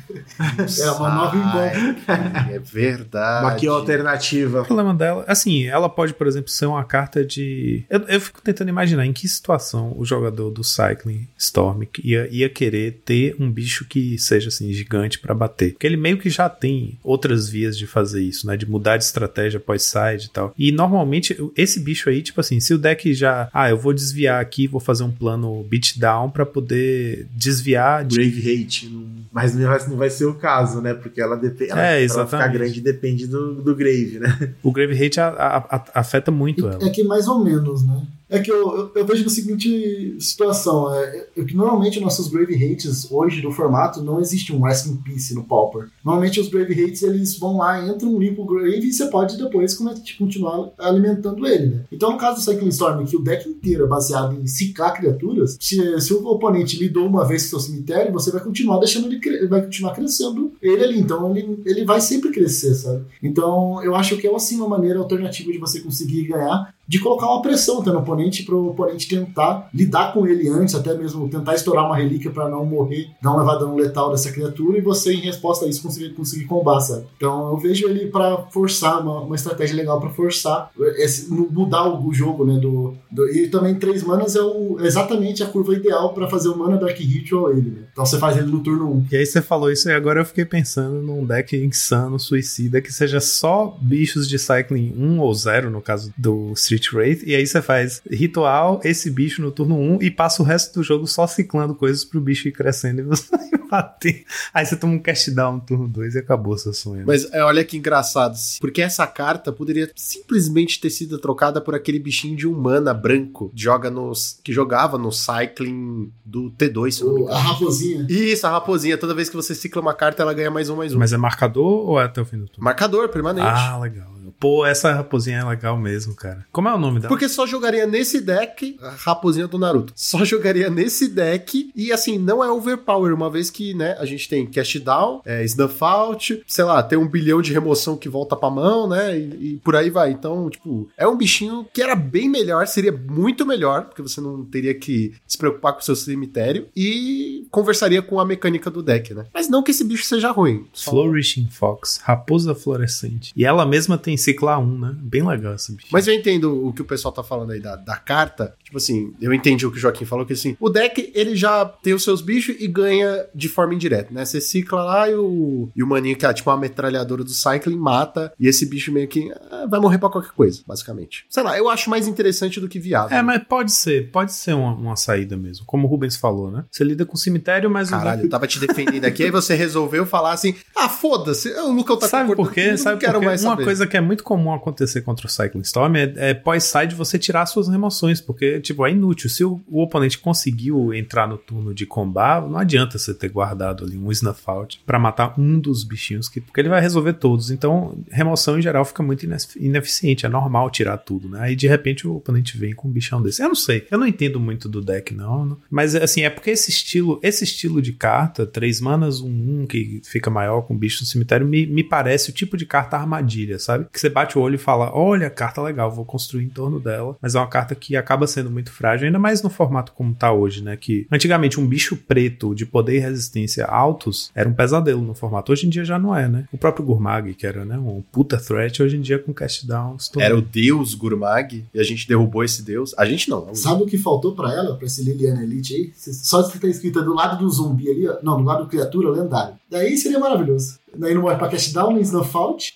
É 0.79 0.91
uma 0.91 1.13
nova 1.13 1.37
embora. 1.37 2.53
É 2.53 2.59
verdade. 2.59 3.45
Uma 3.45 3.55
que 3.55 3.67
alternativa. 3.67 4.61
O 4.61 4.65
problema 4.65 4.93
dela, 4.93 5.25
assim, 5.27 5.65
ela 5.65 5.89
pode, 5.89 6.13
por 6.13 6.27
exemplo, 6.27 6.49
ser 6.49 6.65
uma 6.65 6.83
carta 6.83 7.23
de. 7.25 7.83
Eu, 7.89 8.01
eu 8.01 8.21
fico 8.21 8.41
tentando 8.41 8.69
imaginar 8.69 9.05
em 9.05 9.13
que 9.13 9.27
situação 9.27 9.93
o 9.97 10.05
jogador 10.05 10.49
do 10.51 10.63
Cycling 10.63 11.27
Storm 11.37 11.83
ia, 12.03 12.27
ia 12.31 12.49
querer 12.49 13.01
ter 13.05 13.35
um 13.39 13.51
bicho 13.51 13.85
que 13.85 14.17
seja 14.17 14.49
assim, 14.49 14.71
gigante 14.71 15.19
pra 15.19 15.33
bater. 15.33 15.73
Porque 15.73 15.87
ele 15.87 15.97
meio 15.97 16.17
que 16.17 16.29
já 16.29 16.49
tem 16.49 16.97
outras 17.03 17.49
vias 17.49 17.77
de 17.77 17.87
fazer 17.87 18.21
isso, 18.21 18.47
né? 18.47 18.57
De 18.57 18.69
mudar 18.69 18.97
de 18.97 19.03
estratégia 19.03 19.59
pós-side 19.59 20.25
e 20.25 20.29
tal. 20.29 20.53
E 20.57 20.71
normalmente, 20.71 21.37
esse 21.55 21.79
bicho 21.79 22.09
aí, 22.09 22.21
tipo 22.21 22.39
assim, 22.39 22.59
se 22.59 22.73
o 22.73 22.77
deck 22.77 23.13
já. 23.13 23.49
Ah, 23.53 23.69
eu 23.69 23.77
vou 23.77 23.93
desviar 23.93 24.41
aqui, 24.41 24.67
vou 24.67 24.79
fazer 24.79 25.03
um 25.03 25.11
plano 25.11 25.63
beatdown 25.63 26.29
pra 26.29 26.45
poder 26.45 27.27
desviar 27.31 28.05
de. 28.05 28.15
Grave 28.17 28.63
Hate, 28.63 28.91
mas 29.31 29.53
não 29.55 29.97
vai, 29.97 30.06
vai 30.07 30.09
ser 30.09 30.25
o 30.25 30.33
caso, 30.35 30.81
né? 30.81 30.93
Porque 30.93 31.21
ela 31.21 31.35
depende. 31.35 31.71
É, 31.71 32.03
ela 32.03 32.25
ficar 32.25 32.47
grande 32.47 32.81
depende 32.81 33.27
do, 33.27 33.55
do 33.55 33.75
Grave, 33.75 34.19
né? 34.19 34.53
O 34.63 34.71
Grave 34.71 35.05
Hate 35.05 35.19
a- 35.19 35.27
a- 35.29 35.75
a- 35.75 35.85
afeta 35.99 36.31
muito 36.31 36.67
ela. 36.67 36.83
É 36.85 36.89
que 36.89 37.03
mais 37.03 37.27
ou 37.27 37.43
menos, 37.43 37.85
né? 37.85 38.01
É 38.29 38.39
que 38.39 38.51
eu, 38.51 38.75
eu, 38.75 38.91
eu 38.93 39.05
vejo 39.05 39.23
na 39.23 39.29
seguinte 39.29 40.17
situação: 40.19 40.93
é, 40.93 41.27
é 41.37 41.43
que 41.43 41.55
normalmente 41.55 41.99
nossos 41.99 42.27
Grave 42.27 42.55
Hates 42.55 43.09
hoje 43.09 43.41
no 43.41 43.51
formato 43.51 44.01
não 44.01 44.19
existe 44.19 44.53
um 44.53 44.61
Rest 44.61 44.87
in 44.87 44.97
Peace 44.97 45.33
no 45.33 45.43
Pauper. 45.43 45.87
Normalmente 46.03 46.39
os 46.39 46.49
Grave 46.49 46.73
Hates 46.73 47.03
eles 47.03 47.37
vão 47.39 47.57
lá, 47.57 47.87
entram, 47.87 48.17
limpam 48.19 48.43
o 48.43 48.45
Grave 48.45 48.87
e 48.87 48.93
você 48.93 49.07
pode 49.07 49.37
depois 49.37 49.77
continuar 50.17 50.71
alimentando 50.77 51.47
ele, 51.47 51.67
né? 51.67 51.81
Então 51.91 52.11
no 52.11 52.17
caso 52.17 52.37
do 52.37 52.41
Cycling 52.41 52.69
Storm, 52.69 53.05
que 53.05 53.15
o 53.15 53.21
deck 53.21 53.47
inteiro 53.47 53.85
é 53.85 53.87
baseado 53.87 54.35
em 54.35 54.45
ciclar 54.45 54.93
criaturas, 54.93 55.57
se, 55.59 56.01
se 56.01 56.13
o 56.13 56.25
oponente 56.27 56.77
lidou 56.77 57.07
uma 57.07 57.25
vez 57.25 57.43
com 57.43 57.49
seu 57.49 57.59
cemitério, 57.59 58.11
você 58.11 58.31
vai 58.31 58.41
continuar 58.41 58.79
deixando 58.79 59.07
ele 59.07 59.47
vai 59.47 59.61
continuar 59.61 59.93
crescendo 59.93 60.51
ele 60.61 60.83
ali. 60.83 60.99
Então 60.99 61.35
ele, 61.35 61.61
ele 61.65 61.85
vai 61.85 62.01
sempre 62.01 62.31
crescer, 62.31 62.75
sabe? 62.75 63.05
Então 63.23 63.81
eu 63.83 63.95
acho 63.95 64.17
que 64.17 64.27
é 64.27 64.35
assim 64.35 64.57
uma 64.57 64.67
maneira 64.67 64.99
alternativa 64.99 65.51
de 65.51 65.57
você 65.57 65.79
conseguir 65.79 66.23
ganhar 66.27 66.73
de 66.87 66.99
colocar 66.99 67.27
uma 67.27 67.41
pressão 67.41 67.81
até 67.81 67.91
no 67.91 67.99
oponente 67.99 68.43
para 68.43 68.55
o 68.55 68.69
oponente 68.69 69.07
tentar 69.07 69.69
lidar 69.73 70.13
com 70.13 70.25
ele 70.25 70.47
antes, 70.49 70.73
até 70.75 70.93
mesmo 70.97 71.27
tentar 71.29 71.53
estourar 71.55 71.85
uma 71.85 71.97
relíquia 71.97 72.31
para 72.31 72.47
não 72.49 72.65
morrer, 72.65 73.07
não 73.21 73.37
levar 73.37 73.55
dano 73.57 73.75
letal 73.75 74.11
dessa 74.11 74.31
criatura 74.31 74.77
e 74.77 74.81
você, 74.81 75.13
em 75.13 75.19
resposta 75.19 75.65
a 75.65 75.67
isso, 75.67 75.81
conseguir, 75.81 76.13
conseguir 76.13 76.45
combar, 76.45 76.79
sabe? 76.79 77.05
Então 77.17 77.49
eu 77.51 77.57
vejo 77.57 77.87
ele 77.87 78.07
para 78.07 78.37
forçar, 78.51 79.01
uma, 79.01 79.21
uma 79.21 79.35
estratégia 79.35 79.75
legal 79.75 79.99
para 79.99 80.09
forçar, 80.09 80.71
esse- 80.97 81.29
mu- 81.31 81.49
mudar 81.51 81.83
o, 81.87 82.07
o 82.07 82.13
jogo, 82.13 82.45
né? 82.45 82.57
Do, 82.59 82.93
do- 83.11 83.27
e 83.29 83.47
também 83.49 83.75
três 83.75 84.03
manas 84.03 84.35
é 84.35 84.41
o, 84.41 84.77
exatamente 84.79 85.43
a 85.43 85.47
curva 85.47 85.73
ideal 85.73 86.13
para 86.13 86.29
fazer 86.29 86.49
o 86.49 86.57
Mana 86.57 86.77
Dark 86.77 86.97
Ritual 86.97 87.51
ele, 87.51 87.69
né? 87.69 87.81
Então 87.91 88.05
você 88.05 88.17
faz 88.17 88.37
ele 88.37 88.47
no 88.47 88.61
turno 88.61 88.91
1. 88.93 89.05
E 89.11 89.17
aí 89.17 89.25
você 89.25 89.41
falou 89.41 89.71
isso 89.71 89.89
e 89.89 89.91
agora 89.93 90.21
eu 90.21 90.25
fiquei 90.25 90.45
pensando 90.45 91.01
num 91.01 91.25
deck 91.25 91.55
insano, 91.57 92.19
suicida, 92.19 92.79
que 92.81 92.93
seja 92.93 93.19
só 93.19 93.77
bichos 93.81 94.27
de 94.27 94.37
Cycling 94.39 94.93
1 94.97 95.19
ou 95.19 95.33
0, 95.33 95.69
no 95.69 95.81
caso 95.81 96.13
do 96.17 96.53
Street 96.53 96.76
Wraith, 96.93 97.23
e 97.25 97.35
aí 97.35 97.45
você 97.45 97.61
faz 97.61 98.01
ritual, 98.09 98.79
esse 98.83 99.09
bicho 99.09 99.41
no 99.41 99.51
turno 99.51 99.75
1 99.77 100.01
e 100.01 100.11
passa 100.11 100.41
o 100.41 100.45
resto 100.45 100.73
do 100.75 100.83
jogo 100.83 101.07
só 101.07 101.25
ciclando 101.27 101.73
coisas 101.75 102.03
pro 102.05 102.21
bicho 102.21 102.47
ir 102.47 102.51
crescendo 102.51 103.01
e 103.01 103.03
você 103.03 103.27
bater. 103.69 104.23
Aí 104.53 104.65
você 104.65 104.75
toma 104.75 104.93
um 104.93 104.99
cast 104.99 105.31
down 105.31 105.53
no 105.55 105.61
turno 105.61 105.87
2 105.87 106.15
e 106.15 106.19
acabou 106.19 106.57
seu 106.57 106.73
sonho. 106.73 107.03
Mas 107.05 107.31
é, 107.33 107.43
olha 107.43 107.63
que 107.63 107.77
engraçado, 107.77 108.35
porque 108.61 108.81
essa 108.81 109.05
carta 109.07 109.51
poderia 109.51 109.91
simplesmente 109.95 110.79
ter 110.79 110.89
sido 110.89 111.17
trocada 111.17 111.59
por 111.61 111.75
aquele 111.75 111.99
bichinho 111.99 112.35
de 112.35 112.47
um 112.47 112.53
mana 112.53 112.93
branco 112.93 113.51
joga 113.55 113.89
nos, 113.89 114.39
que 114.43 114.51
jogava 114.53 114.97
no 114.97 115.11
Cycling 115.11 116.11
do 116.25 116.51
T2, 116.51 116.91
se 116.91 117.01
eu 117.01 117.07
não 117.07 117.15
me 117.15 117.21
O- 117.21 117.27
a 117.27 117.31
engano. 117.31 117.49
raposinha. 117.49 118.05
Isso, 118.09 118.47
a 118.47 118.49
raposinha. 118.49 118.97
Toda 118.97 119.13
vez 119.13 119.29
que 119.29 119.35
você 119.35 119.53
cicla 119.55 119.81
uma 119.81 119.93
carta, 119.93 120.21
ela 120.23 120.33
ganha 120.33 120.51
mais 120.51 120.69
um, 120.69 120.75
mais 120.75 120.93
um. 120.93 120.99
Mas 120.99 121.13
é 121.13 121.17
marcador 121.17 121.89
ou 121.89 121.99
é 121.99 122.05
até 122.05 122.21
o 122.21 122.25
fim 122.25 122.37
do 122.37 122.47
turno? 122.47 122.63
Marcador 122.63 123.09
permanente. 123.09 123.47
Ah, 123.47 123.77
legal. 123.79 124.16
Pô, 124.39 124.65
essa 124.65 124.93
raposinha 124.93 125.39
é 125.39 125.43
legal 125.43 125.77
mesmo, 125.77 126.15
cara. 126.15 126.45
Como 126.51 126.67
é 126.67 126.73
o 126.73 126.77
nome 126.77 126.99
dela? 126.99 127.09
Porque 127.09 127.27
só 127.27 127.45
jogaria 127.47 127.87
nesse 127.87 128.21
deck 128.21 128.77
a 128.81 128.91
raposinha 128.91 129.47
do 129.47 129.57
Naruto. 129.57 129.93
Só 129.95 130.23
jogaria 130.23 130.69
nesse 130.69 131.07
deck 131.07 131.71
e 131.75 131.91
assim, 131.91 132.17
não 132.17 132.43
é 132.43 132.51
overpower, 132.51 133.13
uma 133.13 133.29
vez 133.29 133.49
que, 133.49 133.73
né, 133.73 133.95
a 133.99 134.05
gente 134.05 134.29
tem 134.29 134.45
cast 134.45 134.79
down, 134.79 135.21
é, 135.25 135.43
snuff 135.43 135.83
out, 135.83 136.43
sei 136.47 136.63
lá, 136.63 136.83
tem 136.83 136.97
um 136.97 137.07
bilhão 137.07 137.41
de 137.41 137.51
remoção 137.51 137.97
que 137.97 138.09
volta 138.09 138.35
pra 138.35 138.49
mão, 138.49 138.87
né, 138.87 139.17
e, 139.17 139.53
e 139.53 139.61
por 139.63 139.75
aí 139.75 139.89
vai. 139.89 140.11
Então, 140.11 140.49
tipo, 140.49 140.89
é 140.97 141.07
um 141.07 141.17
bichinho 141.17 141.65
que 141.73 141.81
era 141.81 141.95
bem 141.95 142.29
melhor, 142.29 142.67
seria 142.67 142.91
muito 142.91 143.45
melhor, 143.45 143.85
porque 143.85 144.01
você 144.01 144.21
não 144.21 144.45
teria 144.45 144.73
que 144.73 145.13
se 145.27 145.37
preocupar 145.37 145.73
com 145.73 145.79
o 145.79 145.83
seu 145.83 145.95
cemitério 145.95 146.67
e 146.75 147.47
conversaria 147.49 148.01
com 148.01 148.19
a 148.19 148.25
mecânica 148.25 148.69
do 148.69 148.83
deck, 148.83 149.13
né. 149.13 149.25
Mas 149.33 149.49
não 149.49 149.63
que 149.63 149.71
esse 149.71 149.83
bicho 149.83 150.05
seja 150.05 150.31
ruim. 150.31 150.67
Flourishing 150.73 151.47
Fox, 151.49 151.99
raposa 152.03 152.53
florescente. 152.53 153.31
E 153.35 153.45
ela 153.45 153.65
mesma 153.65 153.97
tem 153.97 154.15
ciclar 154.27 154.59
1, 154.59 154.79
né? 154.79 154.95
Bem 154.99 155.25
legal 155.25 155.55
esse 155.55 155.73
bicho. 155.73 155.87
Mas 155.91 156.07
eu 156.07 156.13
entendo 156.13 156.67
o 156.67 156.73
que 156.73 156.81
o 156.81 156.85
pessoal 156.85 157.13
tá 157.13 157.23
falando 157.23 157.51
aí 157.51 157.61
da, 157.61 157.75
da 157.75 157.95
carta. 157.95 158.55
Tipo 158.63 158.77
assim, 158.77 159.13
eu 159.21 159.33
entendi 159.33 159.65
o 159.65 159.71
que 159.71 159.77
o 159.77 159.79
Joaquim 159.79 160.05
falou, 160.05 160.25
que 160.25 160.33
assim, 160.33 160.57
o 160.59 160.69
deck, 160.69 161.11
ele 161.15 161.35
já 161.35 161.63
tem 161.65 161.93
os 161.93 162.03
seus 162.03 162.21
bichos 162.21 162.55
e 162.59 162.67
ganha 162.67 163.25
de 163.33 163.47
forma 163.47 163.73
indireta, 163.73 164.13
né? 164.13 164.25
Você 164.25 164.41
cicla 164.41 164.83
lá 164.83 165.09
e 165.09 165.15
o, 165.15 165.69
e 165.75 165.81
o 165.81 165.87
maninho, 165.87 166.17
que 166.17 166.25
é 166.25 166.33
tipo 166.33 166.49
uma 166.49 166.57
metralhadora 166.57 167.23
do 167.23 167.29
Cycling, 167.29 167.77
mata, 167.77 168.33
e 168.39 168.47
esse 168.47 168.65
bicho 168.65 168.91
meio 168.91 169.07
que 169.07 169.31
ah, 169.51 169.65
vai 169.69 169.79
morrer 169.79 169.97
pra 169.97 170.09
qualquer 170.09 170.31
coisa, 170.31 170.61
basicamente. 170.67 171.25
Sei 171.29 171.43
lá, 171.43 171.57
eu 171.57 171.69
acho 171.69 171.89
mais 171.89 172.07
interessante 172.07 172.59
do 172.59 172.67
que 172.67 172.79
viável. 172.79 173.17
É, 173.17 173.21
mas 173.21 173.43
pode 173.43 173.71
ser, 173.71 174.11
pode 174.11 174.33
ser 174.33 174.53
uma, 174.53 174.73
uma 174.73 174.95
saída 174.95 175.37
mesmo. 175.37 175.65
Como 175.65 175.87
o 175.87 175.89
Rubens 175.89 176.17
falou, 176.17 176.51
né? 176.51 176.65
Você 176.69 176.83
lida 176.83 177.05
com 177.05 177.15
o 177.15 177.17
cemitério, 177.17 177.69
mas 177.69 177.89
Caralho, 177.89 178.23
eu 178.23 178.29
tava 178.29 178.47
te 178.47 178.59
defendendo 178.59 179.05
aqui, 179.05 179.23
aí 179.23 179.31
você 179.31 179.55
resolveu 179.55 180.05
falar 180.05 180.33
assim: 180.33 180.55
ah, 180.75 180.89
foda-se, 180.89 181.49
o 181.53 181.71
Lucas 181.71 181.99
tá 181.99 182.07
Sabe 182.07 182.35
por 182.35 182.51
quê? 182.51 182.77
Sabe 182.77 182.99
por 182.99 183.19
quê? 183.19 183.27
Uma 183.27 183.37
saber. 183.37 183.63
coisa 183.63 183.87
que 183.87 183.95
é 183.95 184.01
muito 184.01 184.16
comum 184.23 184.53
acontecer 184.53 185.01
contra 185.01 185.27
o 185.27 185.29
Cycling 185.29 185.61
Storm 185.61 185.95
é, 185.95 186.13
é 186.17 186.33
pós-side 186.33 186.95
você 186.95 187.17
tirar 187.17 187.45
suas 187.45 187.67
remoções, 187.67 188.21
porque, 188.21 188.59
tipo, 188.59 188.85
é 188.85 188.91
inútil. 188.91 189.29
Se 189.29 189.43
o, 189.43 189.61
o 189.67 189.81
oponente 189.81 190.17
conseguiu 190.17 190.93
entrar 190.93 191.27
no 191.27 191.37
turno 191.37 191.73
de 191.73 191.85
combar, 191.85 192.47
não 192.47 192.57
adianta 192.57 192.97
você 192.97 193.13
ter 193.13 193.29
guardado 193.29 193.83
ali 193.83 193.97
um 193.97 194.11
Snuff 194.11 194.41
Out 194.45 194.81
pra 194.85 194.99
matar 194.99 195.39
um 195.39 195.59
dos 195.59 195.83
bichinhos, 195.83 196.29
que, 196.29 196.41
porque 196.41 196.61
ele 196.61 196.69
vai 196.69 196.81
resolver 196.81 197.13
todos. 197.13 197.51
Então, 197.51 197.97
remoção 198.11 198.57
em 198.57 198.61
geral 198.61 198.85
fica 198.85 199.03
muito 199.03 199.25
ineficiente. 199.55 200.25
É 200.25 200.29
normal 200.29 200.69
tirar 200.69 200.97
tudo, 200.97 201.29
né? 201.29 201.39
Aí, 201.41 201.55
de 201.55 201.67
repente, 201.67 202.07
o 202.07 202.15
oponente 202.15 202.57
vem 202.57 202.73
com 202.73 202.87
um 202.87 202.91
bichão 202.91 203.21
desse. 203.21 203.41
Eu 203.41 203.49
não 203.49 203.55
sei. 203.55 203.87
Eu 203.89 203.97
não 203.97 204.07
entendo 204.07 204.39
muito 204.39 204.67
do 204.69 204.81
deck, 204.81 205.13
não. 205.13 205.45
não. 205.45 205.57
Mas, 205.69 205.95
assim, 205.95 206.21
é 206.21 206.29
porque 206.29 206.51
esse 206.51 206.69
estilo, 206.69 207.19
esse 207.23 207.43
estilo 207.43 207.81
de 207.81 207.93
carta, 207.93 208.45
três 208.45 208.79
manas, 208.81 209.21
um, 209.21 209.61
um 209.61 209.67
que 209.67 210.01
fica 210.03 210.29
maior 210.29 210.61
com 210.61 210.77
bicho 210.77 211.01
no 211.01 211.07
cemitério, 211.07 211.47
me, 211.47 211.65
me 211.65 211.83
parece 211.83 212.29
o 212.29 212.33
tipo 212.33 212.57
de 212.57 212.65
carta 212.65 212.97
armadilha, 212.97 213.59
sabe? 213.59 213.87
Que 213.91 213.99
você 214.07 214.09
bate 214.09 214.37
o 214.37 214.41
olho 214.41 214.55
e 214.55 214.59
fala: 214.59 214.91
olha, 214.93 215.29
carta 215.29 215.61
legal, 215.61 215.91
vou 215.91 216.05
construir 216.05 216.45
em 216.45 216.49
torno 216.49 216.79
dela. 216.79 217.15
Mas 217.21 217.35
é 217.35 217.39
uma 217.39 217.47
carta 217.47 217.75
que 217.75 217.95
acaba 217.95 218.25
sendo 218.27 218.49
muito 218.49 218.71
frágil, 218.71 219.05
ainda 219.05 219.19
mais 219.19 219.41
no 219.41 219.49
formato 219.49 219.91
como 219.93 220.13
tá 220.15 220.31
hoje, 220.31 220.63
né? 220.63 220.75
Que 220.77 221.05
antigamente 221.11 221.59
um 221.59 221.67
bicho 221.67 221.95
preto 221.95 222.55
de 222.55 222.65
poder 222.65 222.95
e 222.95 222.99
resistência 222.99 223.65
altos 223.65 224.31
era 224.33 224.47
um 224.47 224.53
pesadelo 224.53 225.01
no 225.01 225.13
formato. 225.13 225.51
Hoje 225.51 225.67
em 225.67 225.69
dia 225.69 225.83
já 225.85 225.99
não 225.99 226.15
é, 226.15 226.27
né? 226.27 226.45
O 226.51 226.57
próprio 226.57 226.85
Gurmag, 226.85 227.33
que 227.33 227.45
era 227.45 227.65
né, 227.65 227.77
um 227.77 228.01
puta 228.11 228.37
threat, 228.37 228.81
hoje 228.81 228.97
em 228.97 229.01
dia 229.01 229.19
com 229.19 229.33
cast 229.33 229.67
down. 229.67 229.99
se 229.99 230.11
tornou- 230.11 230.25
Era 230.25 230.37
o 230.37 230.41
deus 230.41 230.93
Gurmag, 230.93 231.65
e 231.73 231.79
a 231.79 231.83
gente 231.83 232.07
derrubou 232.07 232.43
esse 232.43 232.63
deus. 232.63 232.93
A 232.97 233.05
gente 233.05 233.29
não. 233.29 233.53
Sabe 233.53 233.83
o 233.83 233.85
que 233.85 233.97
faltou 233.97 234.33
pra 234.35 234.53
ela, 234.53 234.75
pra 234.75 234.85
esse 234.87 235.03
Liliana 235.03 235.43
Elite 235.43 235.73
aí? 235.75 235.91
Só 235.95 236.41
de 236.41 236.57
ter 236.59 236.69
escrita 236.69 237.01
do 237.01 237.13
lado 237.13 237.37
do 237.43 237.49
zumbi 237.49 237.89
ali, 237.89 238.07
ó. 238.07 238.17
Não, 238.23 238.37
do 238.37 238.43
lado 238.43 238.63
do 238.63 238.69
criatura 238.69 239.09
lendário. 239.09 239.55
Daí 239.69 239.97
seria 239.97 240.19
maravilhoso. 240.19 240.79
Daí 240.95 241.13
não 241.13 241.21
morre 241.21 241.35
pra 241.35 241.49
Cash 241.49 241.73
Down, 241.73 241.93
nem 241.93 242.01
Snowfault. 242.01 242.73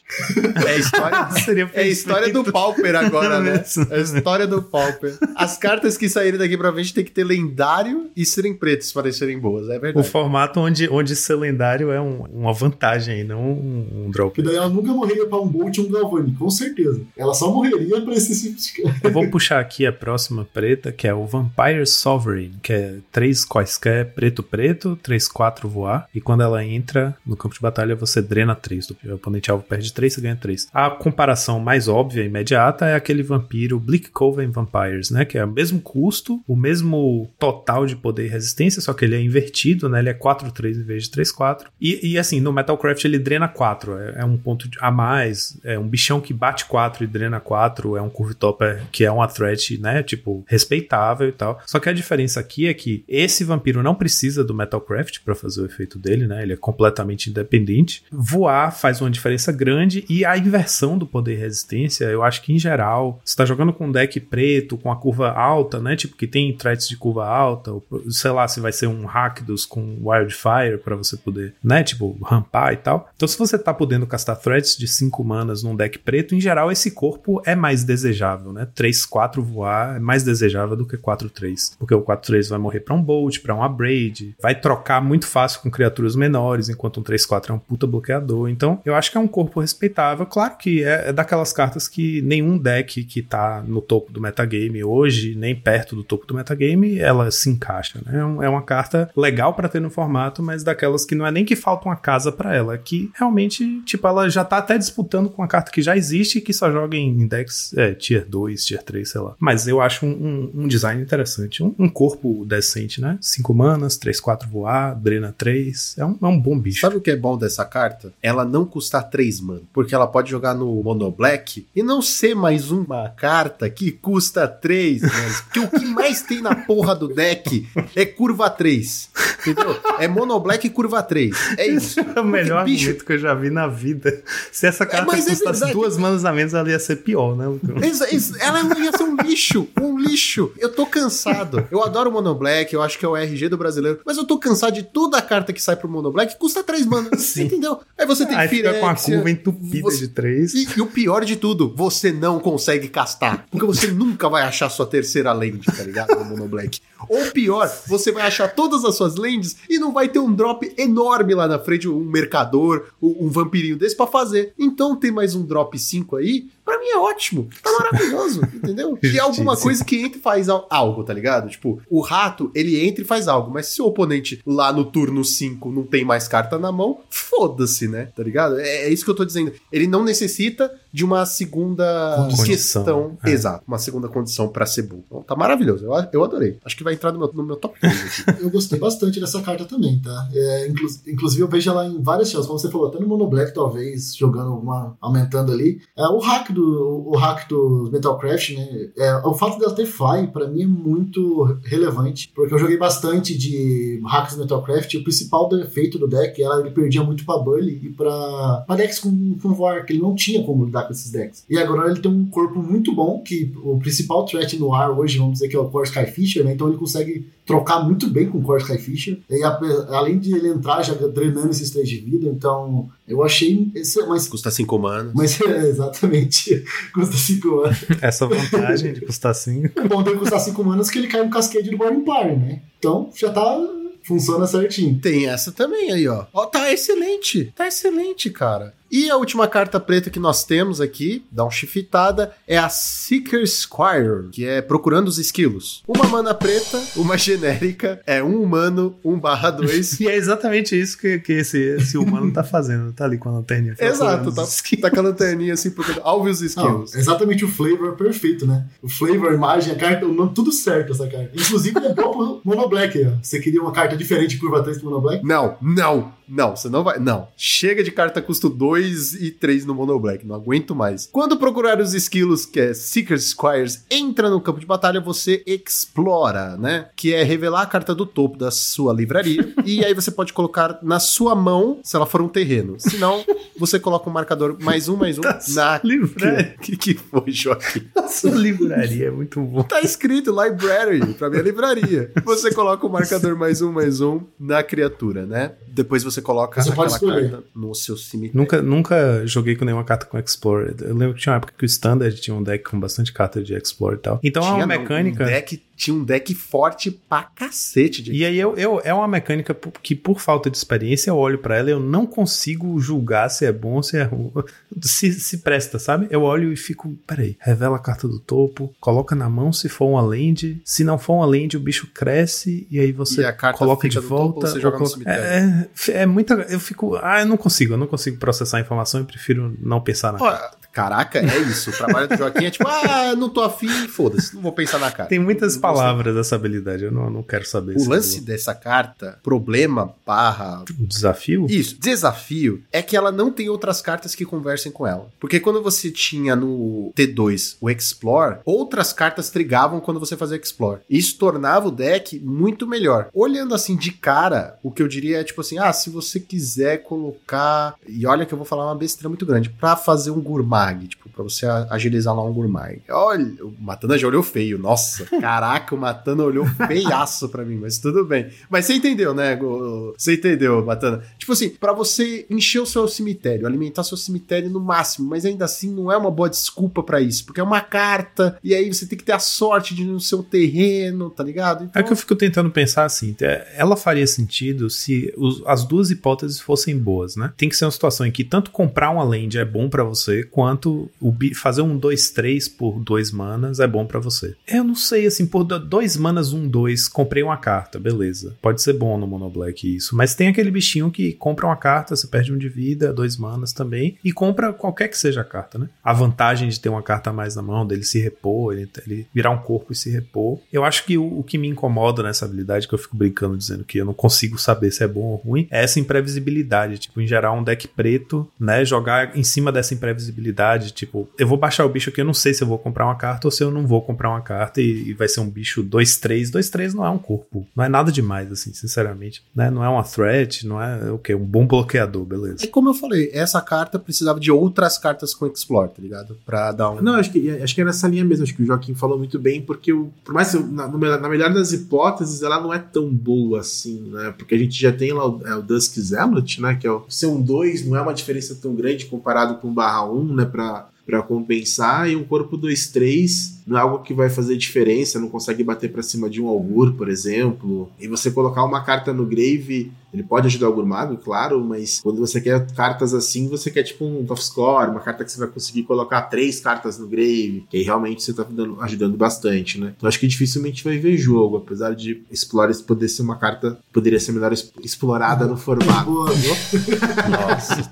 É 0.67 0.71
a 0.71 0.75
história, 0.75 1.29
Seria 1.43 1.69
é 1.73 1.79
a 1.81 1.87
história 1.87 2.31
do 2.31 2.43
Pauper 2.51 2.93
agora, 2.95 3.39
né? 3.39 3.63
É 3.89 3.95
a 3.95 3.99
história 3.99 4.45
do 4.45 4.61
Pauper. 4.61 5.17
As 5.35 5.57
cartas 5.57 5.97
que 5.97 6.09
saírem 6.09 6.37
daqui 6.37 6.57
pra 6.57 6.71
frente 6.73 6.93
tem 6.93 7.05
que 7.05 7.11
ter 7.11 7.23
lendário 7.23 8.11
e 8.15 8.25
serem 8.25 8.53
pretos 8.53 8.91
para 8.91 9.11
serem 9.13 9.39
boas, 9.39 9.69
é 9.69 9.77
O 9.77 9.81
verdade. 9.81 10.07
formato 10.09 10.59
onde, 10.59 10.87
onde 10.89 11.15
ser 11.15 11.35
lendário 11.35 11.89
é 11.89 11.99
um- 12.01 12.25
uma 12.31 12.53
vantagem 12.53 13.15
aí, 13.15 13.23
não 13.23 13.41
um, 13.41 14.05
um 14.07 14.11
drop. 14.11 14.35
Porque 14.35 14.41
daí 14.47 14.57
ela 14.57 14.69
nunca 14.69 14.91
morreria 14.91 15.25
pra 15.25 15.39
um 15.39 15.47
Bolt 15.47 15.77
e 15.77 15.81
um 15.81 15.89
Galvani, 15.89 16.35
com 16.35 16.49
certeza. 16.49 17.01
Ela 17.17 17.33
só 17.33 17.49
morreria 17.49 18.01
pra 18.01 18.13
esse 18.13 18.39
tipo 18.53 18.57
de 18.91 18.97
Eu 19.07 19.11
vou 19.11 19.27
puxar 19.29 19.59
aqui 19.61 19.85
a 19.85 19.93
próxima 19.93 20.45
preta, 20.53 20.91
que 20.91 21.07
é 21.07 21.13
o 21.13 21.25
Vampire 21.25 21.87
Sovereign, 21.87 22.53
que 22.61 22.73
é 22.73 22.95
3 23.11 23.45
quaisquer 23.45 24.13
preto-preto, 24.13 24.99
3-4 25.01 25.67
voar, 25.67 26.07
e 26.13 26.19
quando 26.19 26.41
ela 26.43 26.63
entra 26.63 26.80
no 27.25 27.35
campo 27.35 27.55
de 27.55 27.61
batalha, 27.61 27.95
você 27.95 28.21
drena 28.21 28.55
3. 28.55 28.89
O 28.89 29.13
oponente 29.15 29.51
alvo 29.51 29.63
perde 29.63 29.93
3, 29.93 30.13
você 30.13 30.21
ganha 30.21 30.35
3. 30.35 30.67
A 30.73 30.89
comparação 30.89 31.59
mais 31.59 31.87
óbvia 31.87 32.23
e 32.23 32.27
imediata 32.27 32.85
é 32.85 32.95
aquele 32.95 33.23
vampiro 33.23 33.79
Bleak 33.79 34.09
Coven 34.11 34.49
Vampires, 34.49 35.09
né? 35.09 35.25
Que 35.25 35.37
é 35.37 35.45
o 35.45 35.51
mesmo 35.51 35.81
custo, 35.81 36.41
o 36.47 36.55
mesmo 36.55 37.29
total 37.39 37.85
de 37.85 37.95
poder 37.95 38.25
e 38.25 38.29
resistência, 38.29 38.81
só 38.81 38.93
que 38.93 39.05
ele 39.05 39.15
é 39.15 39.21
invertido, 39.21 39.89
né? 39.89 39.99
Ele 39.99 40.09
é 40.09 40.13
4-3 40.13 40.77
em 40.77 40.83
vez 40.83 41.03
de 41.05 41.11
3-4. 41.11 41.65
E, 41.79 42.11
e 42.11 42.17
assim, 42.17 42.39
no 42.39 42.53
Metalcraft 42.53 43.03
ele 43.05 43.19
drena 43.19 43.47
4, 43.47 43.97
é, 43.97 44.21
é 44.21 44.25
um 44.25 44.37
ponto 44.37 44.69
a 44.79 44.91
mais, 44.91 45.59
é 45.63 45.77
um 45.77 45.87
bichão 45.87 46.21
que 46.21 46.33
bate 46.33 46.65
4 46.65 47.03
e 47.03 47.07
drena 47.07 47.39
4, 47.39 47.97
é 47.97 48.01
um 48.01 48.09
curve 48.09 48.35
topper 48.35 48.83
que 48.91 49.03
é 49.03 49.11
uma 49.11 49.27
threat, 49.27 49.79
né? 49.79 50.03
Tipo, 50.03 50.43
respeitável 50.47 51.27
e 51.27 51.31
tal. 51.31 51.59
Só 51.65 51.79
que 51.79 51.89
a 51.89 51.93
diferença 51.93 52.39
aqui 52.39 52.67
é 52.67 52.73
que 52.73 53.03
esse 53.07 53.43
vampiro 53.43 53.83
não 53.83 53.95
precisa 53.95 54.43
do 54.43 54.53
Metalcraft 54.53 55.19
pra 55.23 55.35
fazer 55.35 55.61
o 55.61 55.65
efeito 55.65 55.97
dele, 55.97 56.27
né? 56.27 56.43
Ele 56.43 56.53
é 56.53 56.57
completamente 56.71 57.29
independente. 57.29 58.03
Voar 58.11 58.71
faz 58.71 59.01
uma 59.01 59.11
diferença 59.11 59.51
grande 59.51 60.05
e 60.09 60.23
a 60.23 60.37
inversão 60.37 60.97
do 60.97 61.05
poder 61.05 61.33
e 61.33 61.37
resistência, 61.37 62.05
eu 62.05 62.23
acho 62.23 62.41
que 62.41 62.53
em 62.53 62.59
geral, 62.59 63.19
você 63.23 63.35
tá 63.35 63.45
jogando 63.45 63.73
com 63.73 63.87
um 63.87 63.91
deck 63.91 64.19
preto, 64.19 64.77
com 64.77 64.91
a 64.91 64.95
curva 64.95 65.31
alta, 65.31 65.79
né? 65.79 65.95
Tipo, 65.95 66.15
que 66.15 66.27
tem 66.27 66.55
threats 66.55 66.87
de 66.87 66.95
curva 66.95 67.27
alta, 67.27 67.71
ou, 67.71 67.83
sei 68.09 68.31
lá, 68.31 68.47
se 68.47 68.59
vai 68.59 68.71
ser 68.71 68.87
um 68.87 69.05
Rakdos 69.05 69.65
com 69.65 69.99
Wildfire 70.01 70.77
pra 70.83 70.95
você 70.95 71.17
poder, 71.17 71.53
né? 71.63 71.83
Tipo, 71.83 72.17
rampar 72.23 72.73
e 72.73 72.77
tal. 72.77 73.09
Então, 73.15 73.27
se 73.27 73.37
você 73.37 73.57
tá 73.57 73.73
podendo 73.73 74.07
castar 74.07 74.39
threats 74.39 74.77
de 74.77 74.87
5 74.87 75.23
manas 75.23 75.63
num 75.63 75.75
deck 75.75 75.99
preto, 75.99 76.33
em 76.33 76.41
geral, 76.41 76.71
esse 76.71 76.91
corpo 76.91 77.41
é 77.45 77.55
mais 77.55 77.83
desejável, 77.83 78.53
né? 78.53 78.67
3-4 78.75 79.41
voar 79.41 79.97
é 79.97 79.99
mais 79.99 80.23
desejável 80.23 80.75
do 80.77 80.87
que 80.87 80.97
4-3. 80.97 81.75
Porque 81.77 81.93
o 81.93 82.01
4-3 82.01 82.49
vai 82.49 82.59
morrer 82.59 82.79
pra 82.79 82.95
um 82.95 83.01
Bolt, 83.01 83.39
pra 83.39 83.55
um 83.55 83.63
Abrade, 83.63 84.35
vai 84.41 84.55
trocar 84.55 85.01
muito 85.01 85.27
fácil 85.27 85.61
com 85.61 85.71
criaturas 85.71 86.15
menores, 86.15 86.60
enquanto 86.69 86.99
um 86.99 87.03
3-4 87.03 87.49
é 87.49 87.53
um 87.53 87.59
puta 87.59 87.85
bloqueador. 87.87 88.49
Então, 88.49 88.81
eu 88.85 88.95
acho 88.95 89.11
que 89.11 89.17
é 89.17 89.19
um 89.19 89.27
corpo 89.27 89.59
respeitável. 89.59 90.25
Claro 90.25 90.57
que 90.57 90.83
é, 90.83 91.09
é 91.09 91.13
daquelas 91.13 91.51
cartas 91.53 91.87
que 91.87 92.21
nenhum 92.21 92.57
deck 92.57 93.03
que 93.03 93.21
tá 93.21 93.63
no 93.65 93.81
topo 93.81 94.11
do 94.11 94.21
metagame 94.21 94.83
hoje, 94.83 95.35
nem 95.35 95.55
perto 95.55 95.95
do 95.95 96.03
topo 96.03 96.25
do 96.25 96.33
metagame, 96.33 96.99
ela 96.99 97.29
se 97.31 97.49
encaixa, 97.49 97.99
né? 98.05 98.19
É 98.41 98.45
É 98.45 98.49
uma 98.49 98.61
carta 98.61 99.09
legal 99.15 99.53
pra 99.53 99.69
ter 99.69 99.79
no 99.79 99.89
formato, 99.89 100.41
mas 100.43 100.63
daquelas 100.63 101.05
que 101.05 101.15
não 101.15 101.25
é 101.25 101.31
nem 101.31 101.45
que 101.45 101.55
falta 101.55 101.87
uma 101.87 101.95
casa 101.95 102.31
pra 102.31 102.55
ela, 102.55 102.77
que 102.77 103.09
realmente, 103.17 103.81
tipo, 103.83 104.07
ela 104.07 104.29
já 104.29 104.43
tá 104.43 104.57
até 104.57 104.77
disputando 104.77 105.29
com 105.29 105.41
uma 105.41 105.47
carta 105.47 105.71
que 105.71 105.81
já 105.81 105.95
existe 105.95 106.37
e 106.37 106.41
que 106.41 106.53
só 106.53 106.71
joga 106.71 106.97
em 106.97 107.27
decks 107.27 107.73
é, 107.77 107.93
tier 107.93 108.25
2, 108.27 108.65
tier 108.65 108.83
3, 108.83 109.09
sei 109.09 109.21
lá. 109.21 109.35
Mas 109.39 109.67
eu 109.67 109.79
acho 109.81 110.05
um, 110.05 110.09
um- 110.09 110.51
um 110.63 110.67
design 110.67 111.01
interessante, 111.01 111.63
um, 111.63 111.73
um 111.79 111.89
corpo 111.89 112.45
decente, 112.45 112.99
né? 113.01 113.17
5 113.21 113.53
manas, 113.53 113.97
3, 113.97 114.19
4 114.19 114.49
voar, 114.49 114.93
drena 114.95 115.33
3, 115.37 115.95
é 115.97 116.05
um, 116.05 116.17
é 116.21 116.25
um 116.27 116.39
bom 116.39 116.50
bicho. 116.59 116.81
Sabe 116.81 116.97
o 116.97 117.01
que 117.01 117.11
é 117.11 117.15
bom 117.15 117.37
dessa 117.37 117.65
carta? 117.65 118.13
Ela 118.21 118.45
não 118.45 118.65
custar 118.65 119.09
3 119.09 119.41
mana. 119.41 119.61
Porque 119.73 119.93
ela 119.93 120.07
pode 120.07 120.29
jogar 120.29 120.53
no 120.53 120.81
Mono 120.83 121.11
Black 121.11 121.67
e 121.75 121.83
não 121.83 122.01
ser 122.01 122.35
mais 122.35 122.71
uma 122.71 123.09
carta 123.09 123.69
que 123.69 123.91
custa 123.91 124.47
3, 124.47 125.01
Porque 125.43 125.59
o 125.59 125.69
que 125.69 125.85
mais 125.85 126.21
tem 126.21 126.41
na 126.41 126.55
porra 126.55 126.95
do 126.95 127.07
deck 127.07 127.67
é 127.95 128.05
curva 128.05 128.49
3. 128.49 129.09
Entendeu? 129.41 129.75
É 129.99 130.07
Mono 130.07 130.39
Black 130.39 130.67
e 130.67 130.69
curva 130.69 131.01
3. 131.01 131.35
É 131.57 131.67
isso. 131.67 131.99
É 132.15 132.19
o 132.21 132.25
melhor 132.25 132.63
Bicho. 132.65 132.83
argumento 132.85 133.05
que 133.05 133.13
eu 133.13 133.17
já 133.17 133.33
vi 133.33 133.49
na 133.49 133.67
vida. 133.67 134.21
Se 134.51 134.67
essa 134.67 134.85
carta 134.85 135.07
mas 135.07 135.25
é 135.25 135.29
custasse 135.31 135.59
verdade. 135.59 135.73
duas 135.73 135.97
manas 135.97 136.25
a 136.25 136.31
menos, 136.31 136.53
ela 136.53 136.69
ia 136.69 136.79
ser 136.79 136.97
pior, 136.97 137.35
né, 137.35 137.47
Lucão? 137.47 137.75
Ela 137.77 138.79
ia 138.79 138.91
ser 138.91 139.03
um 139.03 139.15
lixo, 139.15 139.67
um 139.79 139.97
lixo. 139.97 140.51
Eu 140.57 140.69
tô 140.69 140.85
cansado. 140.85 141.67
Eu 141.71 141.83
adoro 141.83 142.09
o 142.09 142.13
Mono 142.13 142.35
Black, 142.35 142.73
eu 142.73 142.81
acho 142.81 142.97
que 142.99 143.05
é 143.05 143.07
o 143.07 143.15
RG 143.15 143.49
do 143.49 143.57
brasileiro, 143.57 143.99
mas 144.05 144.17
eu 144.17 144.25
tô 144.25 144.37
cansado 144.37 144.73
de 144.73 144.83
toda 144.83 145.17
a 145.17 145.21
carta 145.21 145.51
que 145.53 145.61
sai 145.61 145.75
pro 145.75 145.89
Mono 145.89 146.11
Black 146.11 146.37
custa 146.41 146.63
3 146.63 146.85
manas. 146.85 147.21
Sim. 147.23 147.43
Entendeu? 147.43 147.79
Aí 147.97 148.05
você 148.05 148.25
tem 148.25 148.35
Aí 148.35 148.47
fica 148.47 148.73
com 148.79 148.87
a 148.87 148.95
curva 148.95 149.29
entupida 149.29 149.83
você- 149.83 149.99
de 149.99 150.07
três. 150.09 150.53
E, 150.53 150.67
e 150.75 150.81
o 150.81 150.87
pior 150.87 151.23
de 151.23 151.35
tudo, 151.35 151.73
você 151.75 152.11
não 152.11 152.39
consegue 152.39 152.87
castar. 152.89 153.45
Porque 153.51 153.65
você 153.65 153.87
nunca 153.87 154.27
vai 154.27 154.41
achar 154.43 154.69
sua 154.69 154.85
terceira 154.87 155.31
land, 155.31 155.61
tá 155.65 155.83
ligado? 155.83 156.15
No 156.17 156.25
Mono 156.25 156.47
Black. 156.47 156.79
Ou 157.09 157.31
pior, 157.31 157.69
você 157.87 158.11
vai 158.11 158.23
achar 158.23 158.47
todas 158.53 158.83
as 158.85 158.95
suas 158.95 159.15
lands 159.15 159.57
e 159.69 159.77
não 159.79 159.91
vai 159.93 160.07
ter 160.09 160.19
um 160.19 160.33
drop 160.33 160.71
enorme 160.77 161.33
lá 161.33 161.47
na 161.47 161.59
frente, 161.59 161.87
um 161.87 161.99
mercador, 162.03 162.87
um, 163.01 163.29
vampirinho 163.29 163.77
desse 163.77 163.95
pra 163.95 164.07
fazer. 164.07 164.53
Então 164.57 164.95
tem 164.95 165.11
mais 165.11 165.35
um 165.35 165.43
drop 165.45 165.77
5 165.77 166.15
aí, 166.17 166.47
pra 166.65 166.79
mim 166.79 166.87
é 166.87 166.97
ótimo. 166.97 167.49
Tá 167.63 167.71
maravilhoso, 167.79 168.41
entendeu? 168.53 168.97
E 169.03 169.17
é 169.17 169.19
alguma 169.21 169.55
coisa 169.57 169.83
que 169.83 169.97
entra 169.97 170.17
e 170.17 170.21
faz 170.21 170.49
al- 170.49 170.67
algo, 170.69 171.03
tá 171.03 171.13
ligado? 171.13 171.49
Tipo, 171.49 171.81
o 171.89 172.01
rato, 172.01 172.51
ele 172.55 172.79
entra 172.85 173.03
e 173.03 173.07
faz 173.07 173.27
algo, 173.27 173.51
mas 173.51 173.67
se 173.67 173.81
o 173.81 173.85
oponente 173.85 174.41
lá 174.45 174.71
no 174.71 174.85
turno 174.85 175.23
5 175.23 175.71
não 175.71 175.83
tem 175.83 176.03
mais 176.05 176.27
carta 176.27 176.57
na 176.57 176.71
mão, 176.71 176.99
foda-se, 177.09 177.87
né? 177.87 178.09
Tá 178.15 178.23
ligado? 178.23 178.59
É, 178.59 178.85
é 178.85 178.89
isso 178.89 179.03
que 179.05 179.11
eu 179.11 179.15
tô 179.15 179.25
dizendo. 179.25 179.51
Ele 179.71 179.87
não 179.87 180.03
necessita 180.03 180.71
de 180.93 181.05
uma 181.05 181.25
segunda 181.25 182.15
Condição, 182.17 182.45
questão. 182.45 183.17
é. 183.23 183.29
Exato, 183.31 183.63
uma 183.67 183.77
segunda 183.79 184.07
condição 184.07 184.47
pra 184.47 184.65
ser 184.65 184.83
bom. 184.83 185.01
Então, 185.05 185.21
tá 185.23 185.35
maravilhoso. 185.35 185.85
Eu, 185.85 185.93
eu 186.13 186.23
adorei. 186.23 186.57
Acho 186.65 186.75
que 186.77 186.83
vai 186.83 186.93
entrar 186.93 187.11
no 187.11 187.19
meu, 187.19 187.31
no 187.33 187.43
meu 187.43 187.55
top 187.55 187.79
3 187.79 187.95
aqui. 188.27 188.41
Eu 188.43 188.49
gostei 188.49 188.79
bastante 188.79 189.19
dessa 189.19 189.41
carta 189.41 189.65
também, 189.65 189.99
tá? 190.01 190.29
É, 190.33 190.67
inclu- 190.67 190.89
inclusive 191.07 191.41
eu 191.43 191.47
vejo 191.47 191.69
ela 191.69 191.85
em 191.87 192.01
várias 192.01 192.29
chances, 192.29 192.47
como 192.47 192.57
você 192.59 192.69
falou, 192.69 192.87
até 192.87 192.99
no 192.99 193.07
Mono 193.07 193.27
Black, 193.27 193.53
talvez, 193.53 194.15
jogando 194.15 194.53
uma, 194.55 194.97
aumentando 194.99 195.51
ali. 195.51 195.79
É, 195.97 196.03
o 196.07 196.19
hack 196.19 196.51
do 196.51 197.03
o 197.07 197.15
hack 197.17 197.47
do 197.47 197.89
Metalcraft, 197.91 198.51
né? 198.55 198.89
É, 198.97 199.15
o 199.25 199.33
fato 199.33 199.59
dela 199.59 199.73
ter 199.73 199.85
fly, 199.85 200.27
pra 200.31 200.47
mim, 200.47 200.63
é 200.63 200.67
muito 200.67 201.57
relevante, 201.63 202.31
porque 202.35 202.53
eu 202.53 202.59
joguei 202.59 202.77
bastante 202.77 203.37
de 203.37 204.01
hacks 204.05 204.35
do 204.35 204.41
Metalcraft, 204.41 204.93
e 204.93 204.97
o 204.97 205.03
principal 205.03 205.47
defeito 205.49 205.97
do 205.99 206.07
deck 206.07 206.41
era 206.41 206.59
ele 206.59 206.71
perdia 206.71 207.03
muito 207.03 207.25
pra 207.25 207.37
Bully 207.37 207.79
e 207.83 207.89
pra, 207.89 208.63
pra 208.67 208.75
decks 208.75 208.99
com, 208.99 209.37
com 209.41 209.53
Voar, 209.53 209.85
que 209.85 209.93
ele 209.93 210.01
não 210.01 210.15
tinha 210.15 210.43
como 210.43 210.65
lidar 210.65 210.80
com 210.83 210.93
esses 210.93 211.11
decks. 211.11 211.43
E 211.49 211.57
agora 211.57 211.89
ele 211.91 211.99
tem 211.99 212.11
um 212.11 212.25
corpo 212.25 212.59
muito 212.61 212.93
bom, 212.93 213.21
que 213.21 213.51
o 213.63 213.77
principal 213.79 214.25
threat 214.25 214.57
no 214.57 214.73
ar 214.73 214.91
hoje, 214.91 215.17
vamos 215.17 215.33
dizer 215.33 215.47
que 215.47 215.55
é 215.55 215.59
o 215.59 215.69
Core 215.69 215.87
Skyfisher, 215.87 216.43
né? 216.43 216.53
Então 216.53 216.67
ele 216.67 216.77
consegue 216.77 217.27
trocar 217.45 217.83
muito 217.83 218.07
bem 218.09 218.29
com 218.29 218.37
o 218.37 218.41
Core 218.41 218.61
Skyfisher. 218.61 219.19
E 219.29 219.43
ape- 219.43 219.65
além 219.89 220.19
de 220.19 220.33
ele 220.35 220.47
entrar 220.49 220.81
já 220.83 220.93
drenando 220.93 221.49
esses 221.49 221.69
três 221.71 221.87
de 221.89 221.97
vida, 221.97 222.27
então 222.29 222.89
eu 223.07 223.23
achei. 223.23 223.69
Esse, 223.75 224.01
mas, 224.05 224.27
Custa 224.27 224.49
5 224.51 224.77
manas. 224.79 225.11
mas 225.13 225.39
é, 225.41 225.69
exatamente. 225.69 226.63
Custa 226.93 227.17
5 227.17 227.59
anos. 227.61 227.77
Essa 228.01 228.27
vantagem 228.27 228.93
de 228.93 229.01
custar 229.01 229.35
5. 229.35 229.81
O 229.81 229.87
bom 229.87 230.03
dele 230.03 230.17
custar 230.19 230.39
5 230.39 230.63
manas 230.63 230.89
que 230.89 230.97
ele 230.97 231.07
cai 231.07 231.23
no 231.23 231.29
cascade 231.29 231.69
do 231.69 231.77
Boring 231.77 232.01
Party, 232.05 232.35
né? 232.35 232.61
Então 232.79 233.09
já 233.15 233.31
tá. 233.31 233.59
Funciona 234.03 234.47
certinho. 234.47 234.97
Tem 234.99 235.27
essa 235.29 235.51
também 235.51 235.91
aí, 235.91 236.07
ó. 236.07 236.25
Ó, 236.33 236.47
tá 236.47 236.73
excelente. 236.73 237.53
Tá 237.55 237.67
excelente, 237.67 238.31
cara. 238.31 238.73
E 238.91 239.09
a 239.09 239.15
última 239.15 239.47
carta 239.47 239.79
preta 239.79 240.09
que 240.09 240.19
nós 240.19 240.43
temos 240.43 240.81
aqui, 240.81 241.23
dá 241.31 241.45
um 241.45 241.49
chifitada, 241.49 242.33
é 242.45 242.57
a 242.57 242.67
Seeker 242.67 243.47
Squire, 243.47 244.27
que 244.33 244.45
é 244.45 244.61
procurando 244.61 245.07
os 245.07 245.17
esquilos. 245.17 245.81
Uma 245.87 246.05
mana 246.09 246.33
preta, 246.33 246.77
uma 246.97 247.17
genérica, 247.17 248.01
é 248.05 248.21
um 248.21 248.41
humano, 248.43 248.93
1 249.03 249.17
barra 249.17 249.49
2. 249.49 250.01
E 250.01 250.07
é 250.07 250.15
exatamente 250.15 250.77
isso 250.77 250.97
que, 250.97 251.19
que 251.19 251.33
esse, 251.33 251.57
esse 251.57 251.97
humano 251.97 252.33
tá 252.33 252.43
fazendo. 252.43 252.91
Tá 252.91 253.05
ali 253.05 253.17
com 253.17 253.29
a 253.29 253.33
lanterninha. 253.33 253.75
Exato, 253.79 254.33
tá, 254.33 254.43
tá 254.81 254.89
com 254.91 254.99
a 254.99 255.03
lanterninha 255.03 255.53
assim, 255.53 255.71
procurando. 255.71 256.01
Alve 256.03 256.29
os 256.29 256.41
Não, 256.41 256.47
esquilos. 256.47 256.95
exatamente 256.95 257.45
o 257.45 257.47
flavor 257.47 257.95
perfeito, 257.95 258.45
né? 258.45 258.65
O 258.81 258.89
flavor, 258.89 259.31
a 259.31 259.35
imagem, 259.35 259.73
a 259.73 259.75
carta, 259.77 260.05
o 260.05 260.13
nome, 260.13 260.33
tudo 260.33 260.51
certo 260.51 260.91
essa 260.91 261.07
carta. 261.07 261.31
Inclusive 261.33 261.77
é 261.77 261.93
bom 261.93 262.11
pro 262.11 262.41
Mono 262.43 262.67
Black. 262.67 263.01
Ó. 263.05 263.11
Você 263.21 263.39
queria 263.39 263.61
uma 263.61 263.71
carta 263.71 263.95
diferente 263.95 264.31
de 264.31 264.37
curva 264.37 264.61
3 264.63 264.79
pro 264.79 264.89
Mono 264.89 265.01
Black? 265.01 265.25
Não, 265.25 265.55
não, 265.61 266.11
não, 266.27 266.55
você 266.55 266.67
não 266.67 266.83
vai. 266.83 266.99
Não. 266.99 267.27
Chega 267.37 267.83
de 267.83 267.91
carta 267.91 268.21
custo 268.21 268.49
2 268.49 268.80
2 268.81 269.13
e 269.21 269.31
3 269.31 269.65
no 269.65 269.75
Mono 269.75 269.99
Black, 269.99 270.25
não 270.25 270.35
aguento 270.35 270.73
mais. 270.73 271.07
Quando 271.11 271.37
procurar 271.37 271.79
os 271.79 271.93
esquilos, 271.93 272.45
que 272.45 272.59
é 272.59 272.73
Seekers 272.73 273.29
Squires, 273.29 273.85
entra 273.89 274.29
no 274.29 274.41
campo 274.41 274.59
de 274.59 274.65
batalha, 274.65 274.99
você 274.99 275.43
explora, 275.45 276.57
né? 276.57 276.87
Que 276.95 277.13
é 277.13 277.23
revelar 277.23 277.61
a 277.61 277.65
carta 277.65 277.93
do 277.93 278.05
topo 278.05 278.37
da 278.37 278.49
sua 278.49 278.91
livraria. 278.93 279.53
e 279.63 279.85
aí 279.85 279.93
você 279.93 280.09
pode 280.09 280.33
colocar 280.33 280.79
na 280.81 280.99
sua 280.99 281.35
mão, 281.35 281.79
se 281.83 281.95
ela 281.95 282.05
for 282.05 282.21
um 282.21 282.27
terreno. 282.27 282.75
Se 282.79 282.97
não, 282.97 283.23
você 283.57 283.79
coloca 283.79 284.09
um 284.09 284.13
marcador 284.13 284.57
mais 284.59 284.89
um, 284.89 284.95
mais 284.95 285.17
um 285.19 285.21
na 285.53 285.79
livraria. 285.83 286.55
Que, 286.61 286.77
que 286.77 286.93
foi, 286.93 287.31
Joaquim? 287.31 287.87
Nossa, 287.95 288.29
livraria 288.29 289.07
é 289.07 289.11
muito 289.11 289.39
bom. 289.41 289.63
Tá 289.63 289.81
escrito 289.81 290.31
library 290.31 291.13
pra 291.13 291.29
minha 291.29 291.41
livraria. 291.41 292.11
Você 292.23 292.53
coloca 292.53 292.85
o 292.85 292.89
marcador 292.89 293.35
mais 293.35 293.61
um, 293.61 293.71
mais 293.71 293.99
um 293.99 294.21
na 294.39 294.61
criatura, 294.63 295.25
né? 295.25 295.53
Depois 295.67 296.03
você 296.03 296.21
coloca 296.21 296.61
Você 296.61 296.69
aquela 296.69 296.99
carta 296.99 297.43
no 297.55 297.73
seu 297.73 297.97
cemitério. 297.97 298.37
Nunca, 298.37 298.61
nunca 298.71 299.25
joguei 299.27 299.55
com 299.55 299.65
nenhuma 299.65 299.83
carta 299.83 300.05
com 300.05 300.17
Explorer. 300.17 300.73
Eu 300.79 300.95
lembro 300.95 301.13
que 301.13 301.21
tinha 301.21 301.33
uma 301.33 301.37
época 301.37 301.53
que 301.57 301.63
o 301.63 301.67
Standard 301.67 302.19
tinha 302.19 302.35
um 302.35 302.41
deck 302.41 302.63
com 302.63 302.79
bastante 302.79 303.11
carta 303.11 303.43
de 303.43 303.53
Explorer 303.53 303.99
e 303.99 304.01
tal. 304.01 304.19
Então 304.23 304.41
é 304.41 304.45
Tinha, 304.45 304.65
uma 304.65 304.67
não, 304.67 304.81
mecânica. 304.81 305.23
Um 305.23 305.27
deck, 305.27 305.61
tinha 305.81 305.95
um 305.95 306.03
deck 306.03 306.35
forte 306.35 306.91
pra 306.91 307.23
cacete. 307.23 308.03
De... 308.03 308.11
E 308.11 308.23
aí 308.23 308.37
eu, 308.39 308.55
eu, 308.55 308.79
é 308.83 308.93
uma 308.93 309.07
mecânica 309.07 309.57
que, 309.81 309.95
por 309.95 310.19
falta 310.19 310.47
de 310.49 310.55
experiência, 310.55 311.09
eu 311.09 311.17
olho 311.17 311.39
pra 311.39 311.57
ela 311.57 311.69
e 311.69 311.73
eu 311.73 311.79
não 311.79 312.05
consigo 312.05 312.79
julgar 312.79 313.29
se 313.29 313.45
é 313.47 313.51
bom 313.51 313.73
ou 313.73 313.83
se 313.83 313.97
é 313.97 314.03
ruim. 314.03 314.31
Se, 314.81 315.11
se 315.11 315.39
presta, 315.39 315.77
sabe? 315.77 316.07
Eu 316.09 316.21
olho 316.23 316.51
e 316.51 316.55
fico, 316.55 316.95
peraí, 317.05 317.35
revela 317.39 317.75
a 317.75 317.79
carta 317.79 318.07
do 318.07 318.19
topo, 318.19 318.73
coloca 318.79 319.13
na 319.13 319.29
mão 319.29 319.51
se 319.51 319.67
for 319.67 319.85
uma 319.87 320.01
land. 320.01 320.61
Se 320.63 320.83
não 320.83 320.97
for 320.97 321.13
uma 321.15 321.25
land, 321.25 321.57
o 321.57 321.59
bicho 321.59 321.87
cresce 321.93 322.65
e 322.71 322.79
aí 322.79 322.91
você 322.91 323.21
E 323.21 323.25
a 323.25 323.33
carta 323.33 323.57
coloca 323.59 323.81
fica 323.87 323.99
de 324.01 324.07
topo 324.07 324.15
volta. 324.31 324.47
ou 324.47 324.53
você 324.53 324.59
joga 324.61 324.79
no 324.79 324.85
coloca- 324.89 325.11
é, 325.11 325.67
é, 325.89 325.91
é 326.01 326.05
muita. 326.05 326.33
Eu 326.49 326.59
fico. 326.59 326.95
Ah, 327.01 327.19
eu 327.21 327.25
não 327.25 327.37
consigo, 327.37 327.73
eu 327.73 327.77
não 327.77 327.85
consigo 327.87 328.17
processar 328.17 328.57
a 328.57 328.61
informação 328.61 329.01
e 329.01 329.03
prefiro 329.03 329.55
não 329.59 329.81
pensar 329.81 330.13
na 330.13 330.19
Ó, 330.23 330.39
caraca, 330.71 331.19
é 331.19 331.37
isso. 331.39 331.69
O 331.69 331.73
trabalho 331.73 332.07
do 332.07 332.15
Joaquim 332.17 332.45
é 332.45 332.51
tipo, 332.51 332.67
ah, 332.67 333.15
não 333.15 333.29
tô 333.29 333.41
afim, 333.41 333.67
foda-se, 333.87 334.33
não 334.35 334.41
vou 334.41 334.51
pensar 334.51 334.79
na 334.79 334.91
carta. 334.91 335.09
Tem 335.09 335.19
muitas 335.19 335.55
Não- 335.55 335.61
palavras 335.61 336.15
dessa 336.15 336.35
habilidade, 336.35 336.83
eu 336.83 336.91
não, 336.91 337.09
não 337.09 337.23
quero 337.23 337.45
saber. 337.45 337.75
O 337.77 337.89
lance 337.89 338.21
dessa 338.21 338.53
carta, 338.55 339.19
problema 339.23 339.93
barra 340.05 340.63
desafio? 340.79 341.45
Isso, 341.49 341.77
desafio 341.79 342.63
é 342.71 342.81
que 342.81 342.95
ela 342.95 343.11
não 343.11 343.31
tem 343.31 343.49
outras 343.49 343.81
cartas 343.81 344.15
que 344.15 344.25
conversem 344.25 344.71
com 344.71 344.85
ela. 344.85 345.09
Porque 345.19 345.39
quando 345.39 345.61
você 345.61 345.89
tinha 345.91 346.35
no 346.35 346.91
T2 346.95 347.57
o 347.59 347.69
Explore, 347.69 348.39
outras 348.45 348.93
cartas 348.93 349.29
trigavam 349.29 349.79
quando 349.79 349.99
você 349.99 350.15
fazia 350.17 350.37
Explore. 350.37 350.81
Isso 350.89 351.17
tornava 351.17 351.67
o 351.67 351.71
deck 351.71 352.19
muito 352.19 352.67
melhor. 352.67 353.09
Olhando 353.13 353.53
assim 353.53 353.75
de 353.75 353.91
cara, 353.91 354.57
o 354.63 354.71
que 354.71 354.81
eu 354.81 354.87
diria 354.87 355.19
é 355.19 355.23
tipo 355.23 355.41
assim: 355.41 355.57
ah, 355.57 355.71
se 355.73 355.89
você 355.89 356.19
quiser 356.19 356.83
colocar. 356.83 357.75
E 357.87 358.05
olha 358.05 358.25
que 358.25 358.33
eu 358.33 358.37
vou 358.37 358.45
falar 358.45 358.65
uma 358.65 358.75
besteira 358.75 359.09
muito 359.09 359.25
grande. 359.25 359.49
Pra 359.49 359.75
fazer 359.75 360.11
um 360.11 360.19
Gurmag, 360.65 360.87
tipo, 360.87 361.09
pra 361.09 361.23
você 361.23 361.45
agilizar 361.69 362.15
lá 362.15 362.23
um 362.23 362.33
Gurmag. 362.33 362.81
Olha, 362.89 363.25
o 363.43 363.53
Matana 363.59 363.97
já 363.97 364.07
olhou 364.07 364.23
feio. 364.23 364.57
Nossa, 364.57 365.05
caraca, 365.19 365.73
o 365.75 365.77
Matana 365.77 366.23
olhou 366.23 366.45
feiaço 366.45 367.29
pra 367.29 367.43
mim, 367.43 367.55
mas 367.55 367.77
tudo 367.77 368.05
bem. 368.05 368.29
Mas 368.49 368.65
você 368.65 368.73
entendeu, 368.73 369.13
né? 369.13 369.35
Go- 369.35 369.93
Você 369.97 370.13
entendeu, 370.15 370.63
Matana? 370.65 371.01
Tipo 371.17 371.33
assim, 371.33 371.49
pra 371.49 371.73
você 371.73 372.25
encher 372.29 372.59
o 372.61 372.65
seu 372.65 372.87
cemitério, 372.87 373.45
alimentar 373.47 373.83
seu 373.83 373.97
cemitério 373.97 374.49
no 374.49 374.59
máximo, 374.59 375.09
mas 375.09 375.25
ainda 375.25 375.45
assim 375.45 375.71
não 375.71 375.91
é 375.91 375.97
uma 375.97 376.11
boa 376.11 376.29
desculpa 376.29 376.83
pra 376.83 377.01
isso, 377.01 377.25
porque 377.25 377.39
é 377.39 377.43
uma 377.43 377.61
carta, 377.61 378.37
e 378.43 378.53
aí 378.53 378.71
você 378.73 378.85
tem 378.85 378.97
que 378.97 379.03
ter 379.03 379.11
a 379.13 379.19
sorte 379.19 379.73
de 379.75 379.83
ir 379.83 379.85
no 379.85 379.99
seu 379.99 380.23
terreno, 380.23 381.09
tá 381.09 381.23
ligado? 381.23 381.69
É 381.73 381.83
que 381.83 381.91
eu 381.91 381.95
fico 381.97 382.15
tentando 382.15 382.49
pensar 382.51 382.85
assim, 382.85 383.15
é, 383.21 383.47
ela 383.55 383.75
faria 383.75 384.05
sentido 384.07 384.69
se 384.69 385.13
os- 385.17 385.41
as 385.45 385.63
duas 385.65 385.89
hipóteses 385.91 386.39
fossem 386.39 386.77
boas, 386.77 387.15
né? 387.15 387.31
Tem 387.37 387.49
que 387.49 387.55
ser 387.55 387.65
uma 387.65 387.71
situação 387.71 388.05
em 388.05 388.11
que 388.11 388.23
tanto 388.23 388.51
comprar 388.51 388.89
uma 388.91 389.03
land 389.03 389.37
é 389.37 389.45
bom 389.45 389.69
pra 389.69 389.83
você, 389.83 390.23
quanto 390.23 390.50
o 390.99 391.11
bi- 391.11 391.33
fazer 391.33 391.61
um 391.61 391.77
2-3 391.79 392.47
por 392.49 392.79
dois 392.79 393.11
manas 393.11 393.59
é 393.59 393.67
bom 393.67 393.85
pra 393.85 393.99
você. 393.99 394.35
Eu 394.47 394.63
não 394.63 394.75
sei, 394.75 395.05
assim, 395.05 395.25
por 395.25 395.43
do- 395.43 395.59
dois 395.59 395.95
manas, 395.97 396.33
um 396.33 396.47
2, 396.47 396.87
comprei 396.87 397.23
uma 397.23 397.37
carta, 397.37 397.79
beleza. 397.79 398.35
Pode 398.41 398.61
ser 398.61 398.73
bom 398.73 398.97
no 398.97 399.07
Mono 399.07 399.29
Black 399.29 399.75
isso, 399.75 399.95
mas 399.95 400.15
tem 400.15 400.27
aquele 400.27 400.51
bichinho 400.51 400.91
que 400.91 401.13
compra 401.13 401.45
uma 401.45 401.55
carta, 401.55 401.95
você 401.95 402.07
perde 402.07 402.33
um 402.33 402.37
de 402.37 402.49
vida, 402.49 402.93
dois 402.93 403.17
manas 403.17 403.53
também, 403.53 403.97
e 404.03 404.11
compra 404.11 404.51
qualquer 404.53 404.87
que 404.87 404.97
seja 404.97 405.21
a 405.21 405.25
carta, 405.25 405.57
né? 405.57 405.69
A 405.83 405.93
vantagem 405.93 406.49
de 406.49 406.59
ter 406.59 406.69
uma 406.69 406.81
carta 406.81 407.09
a 407.09 407.13
mais 407.13 407.35
na 407.35 407.41
mão, 407.41 407.65
dele 407.65 407.83
se 407.83 407.99
repor, 407.99 408.53
ele, 408.53 408.69
ele 408.85 409.07
virar 409.13 409.29
um 409.31 409.37
corpo 409.37 409.71
e 409.71 409.75
se 409.75 409.89
repor. 409.89 410.39
Eu 410.51 410.63
acho 410.63 410.85
que 410.85 410.97
o, 410.97 411.19
o 411.19 411.23
que 411.23 411.37
me 411.37 411.47
incomoda 411.47 412.03
nessa 412.03 412.25
habilidade, 412.25 412.67
que 412.67 412.73
eu 412.73 412.79
fico 412.79 412.95
brincando 412.97 413.37
dizendo 413.37 413.63
que 413.63 413.77
eu 413.77 413.85
não 413.85 413.93
consigo 413.93 414.37
saber 414.37 414.71
se 414.71 414.83
é 414.83 414.87
bom 414.87 415.01
ou 415.01 415.15
ruim, 415.17 415.47
é 415.51 415.63
essa 415.63 415.79
imprevisibilidade. 415.79 416.77
Tipo, 416.77 417.01
em 417.01 417.07
geral, 417.07 417.37
um 417.37 417.43
deck 417.43 417.67
preto, 417.67 418.27
né? 418.39 418.63
Jogar 418.65 419.17
em 419.17 419.23
cima 419.23 419.51
dessa 419.51 419.73
imprevisibilidade. 419.73 420.40
Tipo, 420.71 421.07
eu 421.17 421.27
vou 421.27 421.37
baixar 421.37 421.65
o 421.65 421.69
bicho 421.69 421.89
aqui, 421.89 422.01
eu 422.01 422.05
não 422.05 422.13
sei 422.13 422.33
se 422.33 422.43
eu 422.43 422.47
vou 422.47 422.57
comprar 422.57 422.85
uma 422.85 422.95
carta 422.95 423.27
ou 423.27 423.31
se 423.31 423.43
eu 423.43 423.51
não 423.51 423.65
vou 423.67 423.81
comprar 423.81 424.09
uma 424.09 424.21
carta 424.21 424.61
e, 424.61 424.89
e 424.89 424.93
vai 424.93 425.07
ser 425.07 425.19
um 425.21 425.29
bicho 425.29 425.63
2-3. 425.63 426.31
2-3 426.31 426.73
não 426.73 426.85
é 426.85 426.89
um 426.89 426.97
corpo. 426.97 427.45
Não 427.55 427.63
é 427.63 427.69
nada 427.69 427.91
demais, 427.91 428.31
assim, 428.31 428.53
sinceramente. 428.53 429.23
Né? 429.35 429.49
Não 429.49 429.63
é 429.63 429.69
uma 429.69 429.83
threat, 429.83 430.45
não 430.47 430.61
é 430.61 430.91
o 430.91 430.97
quê? 430.97 431.13
Um 431.15 431.25
bom 431.25 431.45
bloqueador, 431.45 432.03
beleza. 432.05 432.43
E 432.43 432.47
como 432.47 432.69
eu 432.69 432.73
falei, 432.73 433.09
essa 433.13 433.41
carta 433.41 433.77
precisava 433.79 434.19
de 434.19 434.31
outras 434.31 434.77
cartas 434.77 435.13
com 435.13 435.27
Explore, 435.27 435.69
tá 435.69 435.81
ligado? 435.81 436.17
Pra 436.25 436.51
dar 436.51 436.71
um. 436.71 436.81
Não, 436.81 436.95
acho 436.95 437.11
que, 437.11 437.29
acho 437.41 437.53
que 437.55 437.61
é 437.61 437.65
nessa 437.65 437.87
linha 437.87 438.03
mesmo. 438.03 438.23
Acho 438.23 438.35
que 438.35 438.43
o 438.43 438.45
Joaquim 438.45 438.73
falou 438.73 438.97
muito 438.97 439.19
bem, 439.19 439.41
porque 439.41 439.71
o, 439.73 439.89
por 440.03 440.13
mais 440.13 440.31
que 440.31 440.37
eu- 440.37 440.47
na, 440.47 440.67
na 440.67 441.09
melhor 441.09 441.33
das 441.33 441.51
hipóteses, 441.53 442.21
ela 442.21 442.39
não 442.41 442.53
é 442.53 442.59
tão 442.59 442.89
boa 442.93 443.39
assim, 443.41 443.89
né? 443.91 444.13
Porque 444.17 444.35
a 444.35 444.37
gente 444.37 444.59
já 444.59 444.71
tem 444.71 444.91
lá 444.93 445.07
o, 445.07 445.21
é, 445.25 445.35
o 445.35 445.41
Dusk 445.41 445.77
Zealot, 445.79 446.41
né? 446.41 446.55
Que 446.59 446.67
é 446.67 446.71
o 446.71 446.83
ser 446.89 447.07
um 447.07 447.21
2, 447.21 447.65
não 447.67 447.75
é 447.77 447.81
uma 447.81 447.93
diferença 447.93 448.35
tão 448.35 448.53
grande 448.55 448.85
comparado 448.85 449.35
com 449.35 449.49
o 449.49 449.51
barra 449.51 449.85
1, 449.89 450.15
né? 450.15 450.25
Pra, 450.31 450.67
pra 450.85 451.01
compensar. 451.01 451.89
E 451.89 451.95
um 451.95 452.03
corpo 452.03 452.37
2-3 452.37 453.41
não 453.45 453.57
é 453.57 453.61
algo 453.61 453.79
que 453.79 453.93
vai 453.93 454.09
fazer 454.09 454.37
diferença, 454.37 454.99
não 454.99 455.09
consegue 455.09 455.43
bater 455.43 455.71
pra 455.71 455.81
cima 455.83 456.09
de 456.09 456.21
um 456.21 456.27
Augur, 456.27 456.73
por 456.73 456.87
exemplo. 456.89 457.69
E 457.79 457.87
você 457.87 458.09
colocar 458.11 458.43
uma 458.43 458.63
carta 458.63 458.93
no 458.93 459.05
Grave, 459.05 459.71
ele 459.93 460.03
pode 460.03 460.27
ajudar 460.27 460.47
o 460.47 460.53
Gurmago, 460.53 460.95
claro, 460.97 461.43
mas 461.43 461.81
quando 461.81 461.99
você 461.99 462.21
quer 462.21 462.45
cartas 462.53 462.93
assim, 462.93 463.27
você 463.27 463.49
quer 463.51 463.63
tipo 463.63 463.83
um 463.83 464.05
Tough 464.05 464.19
Score, 464.21 464.69
uma 464.71 464.79
carta 464.79 465.03
que 465.03 465.11
você 465.11 465.19
vai 465.19 465.27
conseguir 465.27 465.63
colocar 465.63 466.03
três 466.03 466.39
cartas 466.39 466.77
no 466.77 466.87
Grave, 466.87 467.45
que 467.49 467.57
aí 467.57 467.63
realmente 467.63 468.03
você 468.03 468.13
tá 468.13 468.23
dando- 468.29 468.61
ajudando 468.61 468.95
bastante, 468.95 469.59
né? 469.59 469.73
Então 469.75 469.89
acho 469.89 469.99
que 469.99 470.07
dificilmente 470.07 470.63
vai 470.63 470.77
ver 470.77 470.95
jogo, 470.97 471.37
apesar 471.37 471.75
de 471.75 472.03
Explores 472.11 472.61
poder 472.61 472.87
ser 472.87 473.01
uma 473.01 473.17
carta, 473.17 473.57
poderia 473.73 473.99
ser 473.99 474.11
melhor 474.13 474.31
explorada 474.63 475.25
no 475.25 475.35
formato. 475.35 475.91
Boa, 475.91 476.09
Nossa. 477.09 477.69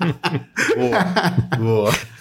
boa. 0.76 1.58
Boa. 1.58 2.19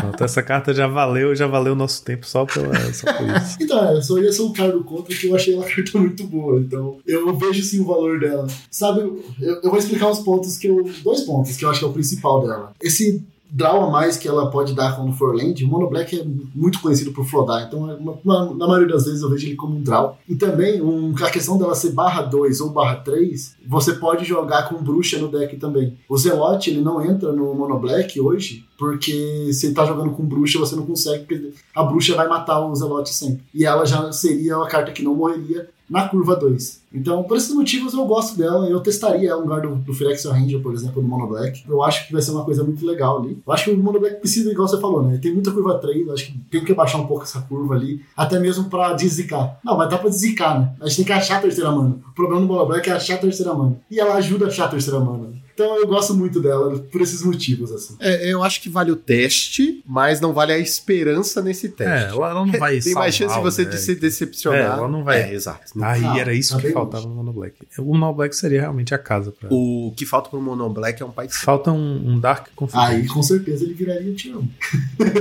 Pronto, 0.00 0.24
essa 0.24 0.42
carta 0.42 0.72
já 0.72 0.86
valeu, 0.86 1.34
já 1.34 1.46
valeu 1.46 1.74
o 1.74 1.76
nosso 1.76 2.02
tempo 2.02 2.26
só, 2.26 2.46
pela, 2.46 2.74
só 2.92 3.12
por 3.12 3.26
isso. 3.28 3.56
Então, 3.66 3.96
é, 3.96 4.00
só 4.00 4.18
ia 4.18 4.32
ser 4.32 4.42
um 4.42 4.52
cara 4.52 4.72
do 4.72 4.84
contra 4.84 5.14
que 5.14 5.26
eu 5.26 5.34
achei 5.34 5.54
ela 5.54 5.64
carta 5.64 5.98
muito 5.98 6.24
boa. 6.24 6.58
Então, 6.58 6.98
eu 7.06 7.36
vejo 7.36 7.62
sim 7.62 7.80
o 7.80 7.84
valor 7.84 8.20
dela. 8.20 8.46
Sabe, 8.70 9.00
eu, 9.00 9.60
eu 9.62 9.70
vou 9.70 9.78
explicar 9.78 10.08
os 10.08 10.20
pontos 10.20 10.56
que 10.56 10.68
eu. 10.68 10.84
Dois 11.02 11.22
pontos 11.22 11.56
que 11.56 11.64
eu 11.64 11.70
acho 11.70 11.80
que 11.80 11.84
é 11.84 11.88
o 11.88 11.92
principal 11.92 12.46
dela. 12.46 12.72
Esse 12.80 13.22
draw 13.56 13.84
a 13.86 13.90
mais 13.90 14.16
que 14.18 14.28
ela 14.28 14.50
pode 14.50 14.74
dar 14.74 14.94
quando 14.96 15.12
for 15.14 15.34
land, 15.34 15.64
o 15.64 15.68
Mono 15.68 15.88
Black 15.88 16.18
é 16.20 16.24
muito 16.54 16.80
conhecido 16.80 17.12
por 17.12 17.24
flodar, 17.24 17.64
então 17.66 17.90
é 17.90 17.94
uma- 17.94 18.18
uma- 18.24 18.54
na 18.54 18.66
maioria 18.66 18.88
das 18.94 19.06
vezes 19.06 19.22
eu 19.22 19.30
vejo 19.30 19.46
ele 19.46 19.56
como 19.56 19.76
um 19.76 19.82
draw. 19.82 20.18
E 20.28 20.34
também 20.36 20.82
um, 20.82 21.14
a 21.22 21.30
questão 21.30 21.56
dela 21.56 21.74
ser 21.74 21.92
barra 21.92 22.22
2 22.22 22.60
ou 22.60 22.70
barra 22.70 22.96
3, 22.96 23.56
você 23.66 23.94
pode 23.94 24.24
jogar 24.24 24.68
com 24.68 24.82
bruxa 24.82 25.18
no 25.18 25.28
deck 25.28 25.56
também. 25.56 25.96
O 26.08 26.18
Zelote 26.18 26.68
ele 26.70 26.82
não 26.82 27.02
entra 27.04 27.32
no 27.32 27.54
Mono 27.54 27.78
Black 27.78 28.20
hoje, 28.20 28.64
porque 28.78 29.50
se 29.52 29.72
tá 29.72 29.84
jogando 29.86 30.10
com 30.10 30.24
bruxa, 30.24 30.58
você 30.58 30.76
não 30.76 30.84
consegue, 30.84 31.24
porque 31.24 31.52
a 31.74 31.82
bruxa 31.82 32.14
vai 32.14 32.28
matar 32.28 32.60
o 32.60 32.74
Zelote 32.74 33.14
sempre. 33.14 33.42
E 33.54 33.64
ela 33.64 33.86
já 33.86 34.12
seria 34.12 34.58
uma 34.58 34.68
carta 34.68 34.92
que 34.92 35.02
não 35.02 35.14
morreria 35.14 35.68
na 35.88 36.08
curva 36.08 36.34
2. 36.36 36.82
Então, 36.92 37.22
por 37.24 37.36
esses 37.36 37.52
motivos, 37.54 37.92
eu 37.94 38.04
gosto 38.06 38.38
dela. 38.38 38.68
Eu 38.68 38.80
testaria 38.80 39.30
ela 39.30 39.40
no 39.40 39.46
lugar 39.48 39.60
do, 39.60 39.74
do 39.76 39.92
Phyrexian 39.92 40.32
Ranger, 40.32 40.60
por 40.60 40.72
exemplo, 40.72 41.02
no 41.02 41.08
Mono 41.08 41.26
Black. 41.26 41.64
Eu 41.68 41.82
acho 41.82 42.06
que 42.06 42.12
vai 42.12 42.22
ser 42.22 42.30
uma 42.30 42.44
coisa 42.44 42.62
muito 42.64 42.86
legal 42.86 43.18
ali. 43.22 43.38
Eu 43.46 43.52
acho 43.52 43.64
que 43.64 43.70
o 43.70 43.76
Mono 43.76 44.00
Black 44.00 44.16
precisa, 44.20 44.50
igual 44.50 44.66
você 44.68 44.80
falou, 44.80 45.02
né? 45.02 45.18
Tem 45.20 45.32
muita 45.32 45.50
curva 45.50 45.78
3, 45.78 46.06
eu 46.06 46.14
acho 46.14 46.26
que 46.26 46.38
tem 46.50 46.64
que 46.64 46.72
baixar 46.74 46.98
um 46.98 47.06
pouco 47.06 47.24
essa 47.24 47.40
curva 47.42 47.74
ali, 47.74 48.00
até 48.16 48.38
mesmo 48.38 48.64
pra 48.70 48.92
deszicar. 48.94 49.58
Não, 49.64 49.76
mas 49.76 49.90
dá 49.90 49.98
pra 49.98 50.08
deszicar, 50.08 50.60
né? 50.60 50.72
A 50.80 50.86
gente 50.86 50.96
tem 50.98 51.04
que 51.06 51.12
achar 51.12 51.38
a 51.38 51.40
terceira 51.40 51.70
mana. 51.70 51.96
O 52.10 52.14
problema 52.14 52.40
do 52.40 52.46
Mono 52.46 52.66
Black 52.66 52.88
é 52.88 52.92
achar 52.92 53.14
a 53.14 53.18
terceira 53.18 53.52
mana. 53.52 53.78
E 53.90 54.00
ela 54.00 54.14
ajuda 54.14 54.46
a 54.46 54.48
achar 54.48 54.66
a 54.66 54.68
terceira 54.68 54.98
mana. 55.00 55.34
Então 55.54 55.74
eu 55.78 55.86
gosto 55.86 56.12
muito 56.12 56.38
dela 56.38 56.78
por 56.92 57.00
esses 57.00 57.22
motivos, 57.22 57.72
assim. 57.72 57.96
É, 57.98 58.30
eu 58.30 58.42
acho 58.44 58.60
que 58.60 58.68
vale 58.68 58.92
o 58.92 58.96
teste, 58.96 59.82
mas 59.86 60.20
não 60.20 60.34
vale 60.34 60.52
a 60.52 60.58
esperança 60.58 61.40
nesse 61.40 61.68
É, 61.68 61.70
teste. 61.70 62.14
ela, 62.14 62.30
ela 62.30 62.44
não 62.44 62.52
vai 62.60 62.78
Tem 62.78 62.92
mais 62.92 63.14
chance 63.14 63.34
de 63.34 63.40
você 63.40 63.64
deck. 63.64 63.78
se 63.78 63.94
decepcionar. 63.94 64.58
É, 64.60 64.64
ela 64.64 64.86
não 64.86 65.02
vai. 65.02 65.22
É, 65.22 65.32
exato. 65.34 65.62
Aí 65.82 66.04
Ah, 66.04 66.18
era 66.18 66.34
isso 66.34 66.52
tá 66.52 66.58
que 66.60 66.64
bem 66.64 66.75
faltava 66.80 67.06
no 67.06 67.14
Mono 67.14 67.32
Black. 67.32 67.56
O 67.78 67.94
Mono 67.94 68.12
Black 68.14 68.34
seria 68.34 68.60
realmente 68.60 68.94
a 68.94 68.98
casa 68.98 69.32
pra. 69.32 69.48
O 69.50 69.92
que 69.96 70.06
falta 70.06 70.30
pro 70.30 70.40
Mono 70.40 70.68
Black 70.70 71.02
é 71.02 71.06
um 71.06 71.10
pai 71.10 71.28
Falta 71.28 71.72
um, 71.72 72.10
um 72.10 72.20
Dark 72.20 72.48
Confidence. 72.54 72.92
Aí 72.92 73.06
com 73.06 73.22
certeza 73.22 73.64
ele 73.64 73.74
viraria 73.74 74.14
te 74.14 74.30
amo. 74.30 74.50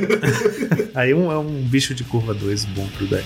Aí 0.93 1.13
um, 1.13 1.31
é 1.31 1.37
um 1.37 1.61
bicho 1.63 1.93
de 1.93 2.03
curva 2.03 2.33
2 2.33 2.65
bom 2.65 2.87
pro 2.97 3.07
deck. 3.07 3.25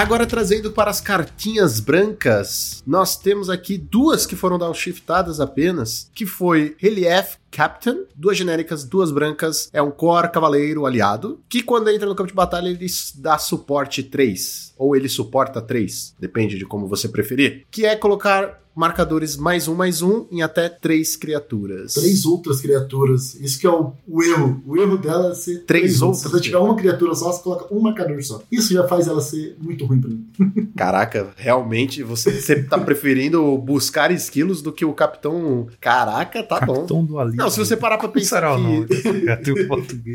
Agora 0.00 0.26
trazendo 0.26 0.70
para 0.70 0.90
as 0.90 0.98
cartinhas 0.98 1.78
brancas, 1.78 2.82
nós 2.86 3.18
temos 3.18 3.50
aqui 3.50 3.76
duas 3.76 4.24
que 4.24 4.34
foram 4.34 4.58
downshiftadas 4.58 5.40
apenas, 5.40 6.10
que 6.14 6.24
foi 6.24 6.74
Relief 6.78 7.36
Captain, 7.50 8.06
duas 8.14 8.38
genéricas, 8.38 8.82
duas 8.82 9.12
brancas, 9.12 9.68
é 9.74 9.82
um 9.82 9.90
core 9.90 10.30
cavaleiro 10.30 10.86
aliado, 10.86 11.40
que 11.50 11.62
quando 11.62 11.90
entra 11.90 12.08
no 12.08 12.14
campo 12.14 12.30
de 12.30 12.34
batalha 12.34 12.68
ele 12.70 12.86
dá 13.16 13.36
suporte 13.36 14.02
3, 14.02 14.72
ou 14.78 14.96
ele 14.96 15.08
suporta 15.08 15.60
3, 15.60 16.14
depende 16.18 16.56
de 16.56 16.64
como 16.64 16.86
você 16.86 17.06
preferir, 17.06 17.66
que 17.70 17.84
é 17.84 17.94
colocar 17.94 18.59
marcadores 18.74 19.36
mais 19.36 19.68
um, 19.68 19.74
mais 19.74 20.02
um 20.02 20.26
em 20.30 20.42
até 20.42 20.68
três 20.68 21.16
criaturas. 21.16 21.94
Três 21.94 22.24
outras 22.24 22.60
criaturas. 22.60 23.34
Isso 23.34 23.58
que 23.58 23.66
é 23.66 23.70
o, 23.70 23.92
o 24.06 24.22
erro. 24.22 24.62
O 24.66 24.76
erro 24.76 24.96
dela 24.96 25.32
é 25.32 25.34
ser 25.34 25.64
Três 25.64 26.00
outras 26.02 26.22
Se 26.22 26.28
você 26.28 26.40
tiver 26.40 26.58
uma 26.58 26.76
criatura 26.76 27.14
só, 27.14 27.32
você 27.32 27.42
coloca 27.42 27.72
um 27.74 27.80
marcador 27.80 28.22
só. 28.22 28.42
Isso 28.50 28.72
já 28.72 28.86
faz 28.86 29.06
ela 29.06 29.20
ser 29.20 29.56
muito 29.60 29.84
ruim 29.84 30.00
pra 30.00 30.10
mim. 30.10 30.26
Caraca, 30.76 31.30
realmente 31.36 32.02
você, 32.02 32.40
você 32.40 32.62
tá 32.62 32.78
preferindo 32.78 33.56
buscar 33.58 34.10
esquilos 34.10 34.62
do 34.62 34.72
que 34.72 34.84
o 34.84 34.92
capitão. 34.92 35.66
Caraca, 35.80 36.42
tá 36.42 36.60
bom. 36.60 36.74
Capitão 36.74 37.04
do 37.04 37.18
Ali. 37.18 37.36
Não, 37.36 37.50
se 37.50 37.58
você 37.58 37.76
parar 37.76 37.98
pra 37.98 38.08
será 38.20 38.56
pensar 38.56 38.56
que. 38.56 38.96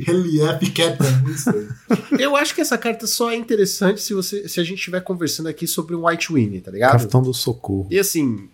Relief 0.06 0.74
Captain. 0.74 1.34
Isso 1.34 1.50
aí. 1.50 1.68
Eu 2.20 2.36
acho 2.36 2.56
que 2.56 2.62
essa 2.62 2.78
carta 2.78 3.06
só 3.08 3.32
é 3.32 3.36
interessante 3.36 4.02
se, 4.02 4.14
você, 4.14 4.48
se 4.48 4.60
a 4.60 4.64
gente 4.64 4.80
estiver 4.80 5.02
conversando 5.02 5.48
aqui 5.48 5.68
sobre 5.68 5.96
um 5.96 6.08
White 6.08 6.34
Winnie, 6.34 6.62
tá 6.62 6.72
ligado? 6.72 6.94
Capitão 6.94 7.22
do 7.22 7.34
Socorro. 7.34 7.88
E 7.92 8.00
assim. 8.00 8.50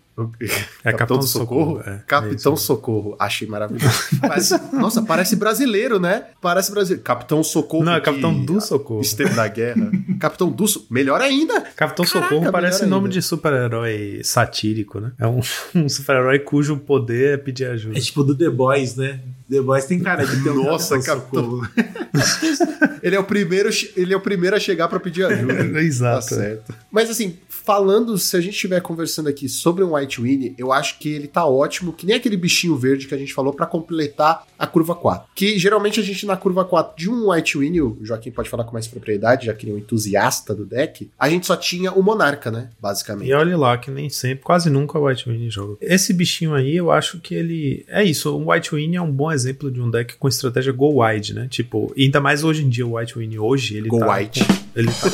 É 0.84 0.92
Capitão 0.92 1.18
do 1.18 1.26
Socorro? 1.26 1.80
É, 1.86 1.90
é 1.94 1.98
Capitão 2.06 2.54
isso. 2.54 2.64
Socorro, 2.64 3.16
achei 3.18 3.48
maravilhoso. 3.48 3.94
Parece- 4.20 4.60
nossa, 4.72 5.02
parece 5.02 5.36
brasileiro, 5.36 5.98
né? 5.98 6.26
Parece 6.40 6.70
brasileiro. 6.70 7.02
Capitão 7.02 7.42
Socorro. 7.42 7.84
Não, 7.84 7.94
é 7.94 7.98
que 8.00 8.04
Capitão 8.04 8.44
do 8.44 8.60
Socorro. 8.60 9.00
Esteve 9.00 9.34
na 9.34 9.48
guerra. 9.48 9.90
Capitão 10.20 10.50
do 10.50 10.68
Socorro. 10.68 10.88
Melhor 10.92 11.20
ainda. 11.20 11.60
Capitão 11.74 12.04
Caraca, 12.04 12.28
Socorro 12.28 12.52
parece 12.52 12.84
nome 12.84 13.06
ainda. 13.06 13.14
de 13.14 13.22
super-herói 13.22 14.20
satírico, 14.22 15.00
né? 15.00 15.12
É 15.18 15.26
um, 15.26 15.40
um 15.74 15.88
super-herói 15.88 16.38
cujo 16.40 16.76
poder 16.78 17.34
é 17.34 17.36
pedir 17.38 17.66
ajuda. 17.66 17.96
É 17.96 18.00
tipo 18.00 18.22
do 18.22 18.36
The 18.36 18.50
Boys, 18.50 18.96
né? 18.96 19.20
The 19.52 19.60
Boys 19.60 19.84
tem 19.84 20.00
cara 20.00 20.24
de 20.24 20.42
ter 20.42 20.50
um 20.50 20.64
Nossa, 20.64 20.98
capitão. 21.02 21.60
Ele 23.02 23.16
é 23.16 23.18
o 23.18 23.24
primeiro, 23.24 23.68
ele 23.96 24.14
é 24.14 24.16
o 24.16 24.20
primeiro 24.20 24.54
a 24.54 24.60
chegar 24.60 24.86
pra 24.88 25.00
pedir 25.00 25.24
ajuda. 25.24 25.52
Tá 25.72 25.80
Exato. 25.82 26.34
certo. 26.34 26.74
Mas 26.90 27.10
assim, 27.10 27.36
falando, 27.48 28.16
se 28.16 28.36
a 28.36 28.40
gente 28.40 28.54
estiver 28.54 28.80
conversando 28.80 29.28
aqui 29.28 29.48
sobre 29.48 29.82
um 29.82 29.94
White 29.94 30.20
Winnie, 30.20 30.54
eu 30.56 30.72
acho 30.72 30.98
que 30.98 31.08
ele 31.08 31.26
tá 31.26 31.44
ótimo, 31.44 31.92
que 31.92 32.06
nem 32.06 32.14
aquele 32.14 32.36
bichinho 32.36 32.76
verde 32.76 33.06
que 33.06 33.14
a 33.14 33.18
gente 33.18 33.34
falou 33.34 33.52
pra 33.52 33.66
completar 33.66 34.46
a 34.58 34.66
curva 34.66 34.94
4. 34.94 35.28
Que 35.34 35.58
geralmente 35.58 35.98
a 35.98 36.02
gente 36.02 36.24
na 36.26 36.36
curva 36.36 36.64
4 36.64 36.96
de 36.96 37.10
um 37.10 37.30
White 37.30 37.58
Winnie, 37.58 37.80
o 37.82 37.98
Joaquim 38.02 38.30
pode 38.30 38.48
falar 38.48 38.64
com 38.64 38.72
mais 38.72 38.86
propriedade, 38.86 39.46
já 39.46 39.54
que 39.54 39.64
ele 39.64 39.72
é 39.72 39.74
um 39.76 39.78
entusiasta 39.78 40.54
do 40.54 40.64
deck, 40.64 41.10
a 41.18 41.28
gente 41.28 41.46
só 41.46 41.56
tinha 41.56 41.92
o 41.92 42.02
Monarca, 42.02 42.50
né? 42.50 42.70
Basicamente. 42.80 43.28
E 43.28 43.34
olha 43.34 43.56
lá 43.56 43.76
que 43.78 43.90
nem 43.90 44.08
sempre, 44.08 44.44
quase 44.44 44.70
nunca 44.70 44.98
o 44.98 45.06
White 45.06 45.28
Winnie 45.28 45.50
joga. 45.50 45.76
Esse 45.80 46.12
bichinho 46.12 46.54
aí, 46.54 46.76
eu 46.76 46.90
acho 46.90 47.18
que 47.20 47.34
ele. 47.34 47.84
É 47.88 48.04
isso, 48.04 48.30
o 48.36 48.50
White 48.52 48.74
Winnie 48.74 48.96
é 48.96 49.02
um 49.02 49.10
bom 49.10 49.30
exemplo 49.32 49.41
de 49.70 49.80
um 49.80 49.90
deck 49.90 50.14
com 50.18 50.28
estratégia 50.28 50.72
Go 50.72 51.02
Wide, 51.02 51.34
né? 51.34 51.46
Tipo, 51.50 51.92
ainda 51.98 52.20
mais 52.20 52.44
hoje 52.44 52.64
em 52.64 52.68
dia, 52.68 52.86
o 52.86 52.96
White 52.96 53.18
Winnie 53.18 53.38
hoje, 53.38 53.76
ele 53.76 53.88
Go 53.88 53.98
tá. 53.98 54.16
White. 54.16 54.44
com- 54.44 54.61
ele 54.74 54.88
tá. 54.88 55.08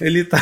ele 0.00 0.24
tá. 0.24 0.40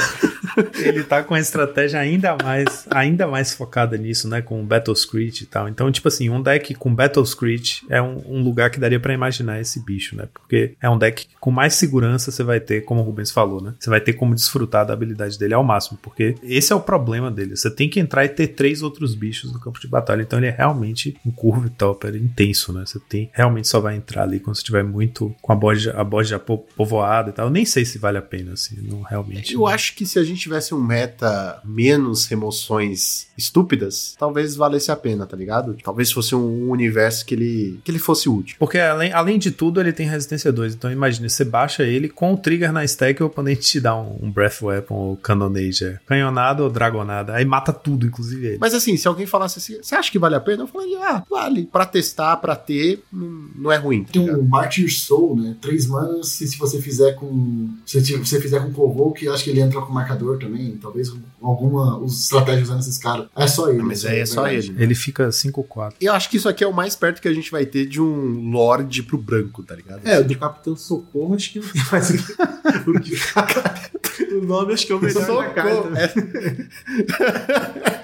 ele 0.79 1.03
tá 1.05 1.23
com 1.23 1.35
a 1.35 1.41
estratégia 1.41 1.99
ainda 2.01 2.37
mais, 2.43 2.87
ainda 2.91 3.27
mais 3.27 3.55
focada 3.55 3.97
nisso, 3.97 4.29
né? 4.29 4.43
Com 4.43 4.61
o 4.63 4.65
Battle 4.67 4.95
Screech 4.95 5.45
e 5.45 5.47
tal. 5.47 5.69
Então, 5.69 5.91
tipo 5.91 6.09
assim, 6.09 6.29
um 6.31 6.43
deck 6.43 6.75
com 6.75 6.95
Battle 6.95 7.25
Screech 7.25 7.85
é 7.89 8.01
um, 8.01 8.23
um 8.27 8.43
lugar 8.43 8.71
que 8.71 8.81
daria 8.81 8.99
pra 9.01 9.13
imaginar 9.15 9.61
esse 9.61 9.85
bicho, 9.85 10.17
né? 10.17 10.29
Porque 10.33 10.75
é 10.81 10.89
um 10.89 10.99
deck 10.99 11.27
que 11.27 11.35
com 11.41 11.51
mais 11.51 11.75
segurança 11.75 12.31
você 12.31 12.43
vai 12.43 12.61
ter, 12.61 12.83
como 12.85 13.01
o 13.01 13.05
Rubens 13.05 13.31
falou, 13.31 13.63
né? 13.63 13.75
Você 13.79 13.91
vai 13.91 14.01
ter 14.01 14.15
como 14.15 14.35
desfrutar 14.35 14.87
da 14.87 14.93
habilidade 14.93 15.39
dele 15.39 15.55
ao 15.55 15.65
máximo. 15.65 15.99
Porque 16.03 16.35
esse 16.43 16.73
é 16.73 16.77
o 16.77 16.81
problema 16.81 17.31
dele. 17.31 17.57
Você 17.57 17.71
tem 17.71 17.89
que 17.89 18.01
entrar 18.01 18.25
e 18.25 18.29
ter 18.29 18.49
três 18.49 18.83
outros 18.83 19.15
bichos 19.15 19.53
no 19.53 19.61
campo 19.61 19.81
de 19.81 19.87
batalha. 19.89 20.23
Então 20.23 20.39
ele 20.39 20.47
é 20.49 20.51
realmente 20.51 21.17
um 21.25 21.31
curve 21.31 21.71
topper 21.71 22.15
intenso, 22.17 22.73
né? 22.73 22.85
Você 22.87 22.99
tem 22.99 23.31
realmente 23.33 23.69
só 23.69 23.81
vai 23.81 23.97
entrar 23.97 24.23
ali 24.23 24.41
quando 24.41 24.57
você 24.57 24.63
tiver 24.63 24.83
muito 24.83 25.35
com 25.41 25.53
a 25.53 25.57
boja, 25.57 25.93
a 25.97 26.05
boja 26.05 26.39
po- 26.39 26.59
povoada 26.77 27.31
e 27.31 27.33
tal. 27.33 27.42
Eu 27.45 27.51
nem 27.51 27.65
sei 27.65 27.85
se 27.85 27.99
vale 27.99 28.19
a 28.19 28.23
pena, 28.23 28.53
assim. 28.53 28.77
Não 28.83 29.03
realmente. 29.03 29.55
Eu 29.55 29.67
acho 29.67 29.95
que 29.95 30.07
se 30.07 30.19
a 30.19 30.25
gente 30.25 30.41
tivesse 30.41 30.75
um 30.75 30.81
meta 30.81 31.61
menos 31.65 32.27
remoções 32.27 33.27
estúpidas, 33.37 34.15
talvez 34.19 34.55
valesse 34.55 34.91
a 34.91 34.97
pena, 34.97 35.27
tá 35.27 35.37
ligado? 35.37 35.77
Talvez 35.83 36.13
fosse 36.13 36.35
um 36.35 36.71
universo 36.71 37.25
que 37.25 37.35
ele, 37.35 37.81
que 37.85 37.91
ele 37.91 37.99
fosse 37.99 38.29
útil. 38.29 38.57
Porque 38.59 38.79
além, 38.79 39.13
além 39.13 39.39
de 39.39 39.51
tudo, 39.51 39.81
ele 39.81 39.93
tem 39.93 40.07
resistência 40.07 40.53
2. 40.53 40.75
Então 40.75 40.91
imagine, 40.91 41.29
você 41.29 41.45
baixa 41.45 41.83
ele 41.83 42.09
com 42.09 42.35
o 42.35 42.37
trigger 42.37 42.73
na 42.73 42.85
stack 42.85 43.21
e 43.21 43.25
o 43.25 43.27
oponente 43.27 43.63
te 43.63 43.81
dá 43.81 43.97
um, 43.97 44.19
um 44.23 44.31
Breath 44.31 44.63
Weapon 44.63 44.95
ou 44.95 45.17
Cannonager. 45.17 46.01
Canhonada 46.07 46.63
ou 46.63 46.71
Dragonada. 46.71 47.35
Aí 47.35 47.45
mata 47.45 47.73
tudo, 47.73 48.07
inclusive 48.07 48.47
ele. 48.47 48.59
Mas 48.61 48.75
assim, 48.75 48.97
se 48.97 49.09
alguém 49.09 49.27
falasse 49.27 49.59
assim, 49.59 49.83
você 49.83 49.95
acha 49.95 50.11
que 50.11 50.19
vale 50.19 50.35
a 50.35 50.41
pena? 50.41 50.63
Eu 50.63 50.67
falaria, 50.67 50.99
ah, 51.01 51.25
vale. 51.29 51.67
Pra 51.67 51.87
testar, 51.87 52.37
pra 52.37 52.55
ter, 52.55 53.03
não, 53.13 53.49
não 53.57 53.73
é 53.73 53.77
ruim. 53.77 54.05
Tá 54.05 54.13
Tem 54.13 54.23
ligado? 54.23 54.41
um 54.41 54.45
Martyr 54.45 54.93
Soul, 54.93 55.37
né? 55.37 55.57
Três 55.61 55.87
manas, 55.87 56.41
e 56.41 56.47
se 56.47 56.59
você 56.59 56.81
fizer 56.81 57.13
com. 57.15 57.32
Se 57.87 58.17
você 58.17 58.41
fizer 58.41 58.61
com 58.61 58.73
Convoke, 58.73 59.29
acho 59.29 59.45
que 59.45 59.51
ele 59.51 59.61
entra 59.61 59.81
com 59.81 59.93
marcador 59.93 60.39
também. 60.39 60.77
Talvez 60.81 61.11
com 61.11 61.19
alguma. 61.43 61.99
Os 61.99 62.23
estratégias 62.25 62.69
usando 62.69 62.81
esses 62.81 62.99
caras. 62.99 63.27
É 63.37 63.47
só 63.47 63.69
ele. 63.71 63.83
Mas 63.83 64.05
aí 64.05 64.21
é 64.21 64.27
só 64.27 64.45
verdade. 64.45 64.71
ele. 64.71 64.83
Ele 64.83 64.95
fica 64.95 65.29
5-4. 65.29 65.95
Eu 66.01 66.13
acho 66.13 66.29
que 66.31 66.37
isso 66.37 66.49
aqui 66.49 66.65
é 66.65 66.67
o 66.67 66.73
mais 66.73 66.95
perto 66.97 67.21
que 67.21 67.29
a 67.29 67.35
gente 67.35 67.51
vai 67.51 67.67
ter 67.67 67.87
de 67.87 68.01
um 68.01 68.51
Lorde 68.51 69.03
pro 69.03 69.19
branco, 69.19 69.63
tá 69.63 69.75
ligado? 69.75 70.07
É, 70.07 70.19
o 70.21 70.25
do 70.25 70.37
Capitão 70.39 70.77
Socorro 70.77 71.35
acho 71.35 71.53
que 71.53 71.61
não 71.61 71.69
tem 71.69 71.83
mais 71.91 72.11
o 72.11 72.15
que. 72.15 72.91
o 72.91 73.01
que- 74.21 74.35
O 74.35 74.45
nome 74.45 74.73
acho 74.75 74.87
que 74.87 74.93
é 74.93 74.97
o 74.97 75.01
melhor 75.01 75.27
da 75.27 75.49
carta. 75.51 75.91
né? 75.91 76.05
É. 76.05 78.03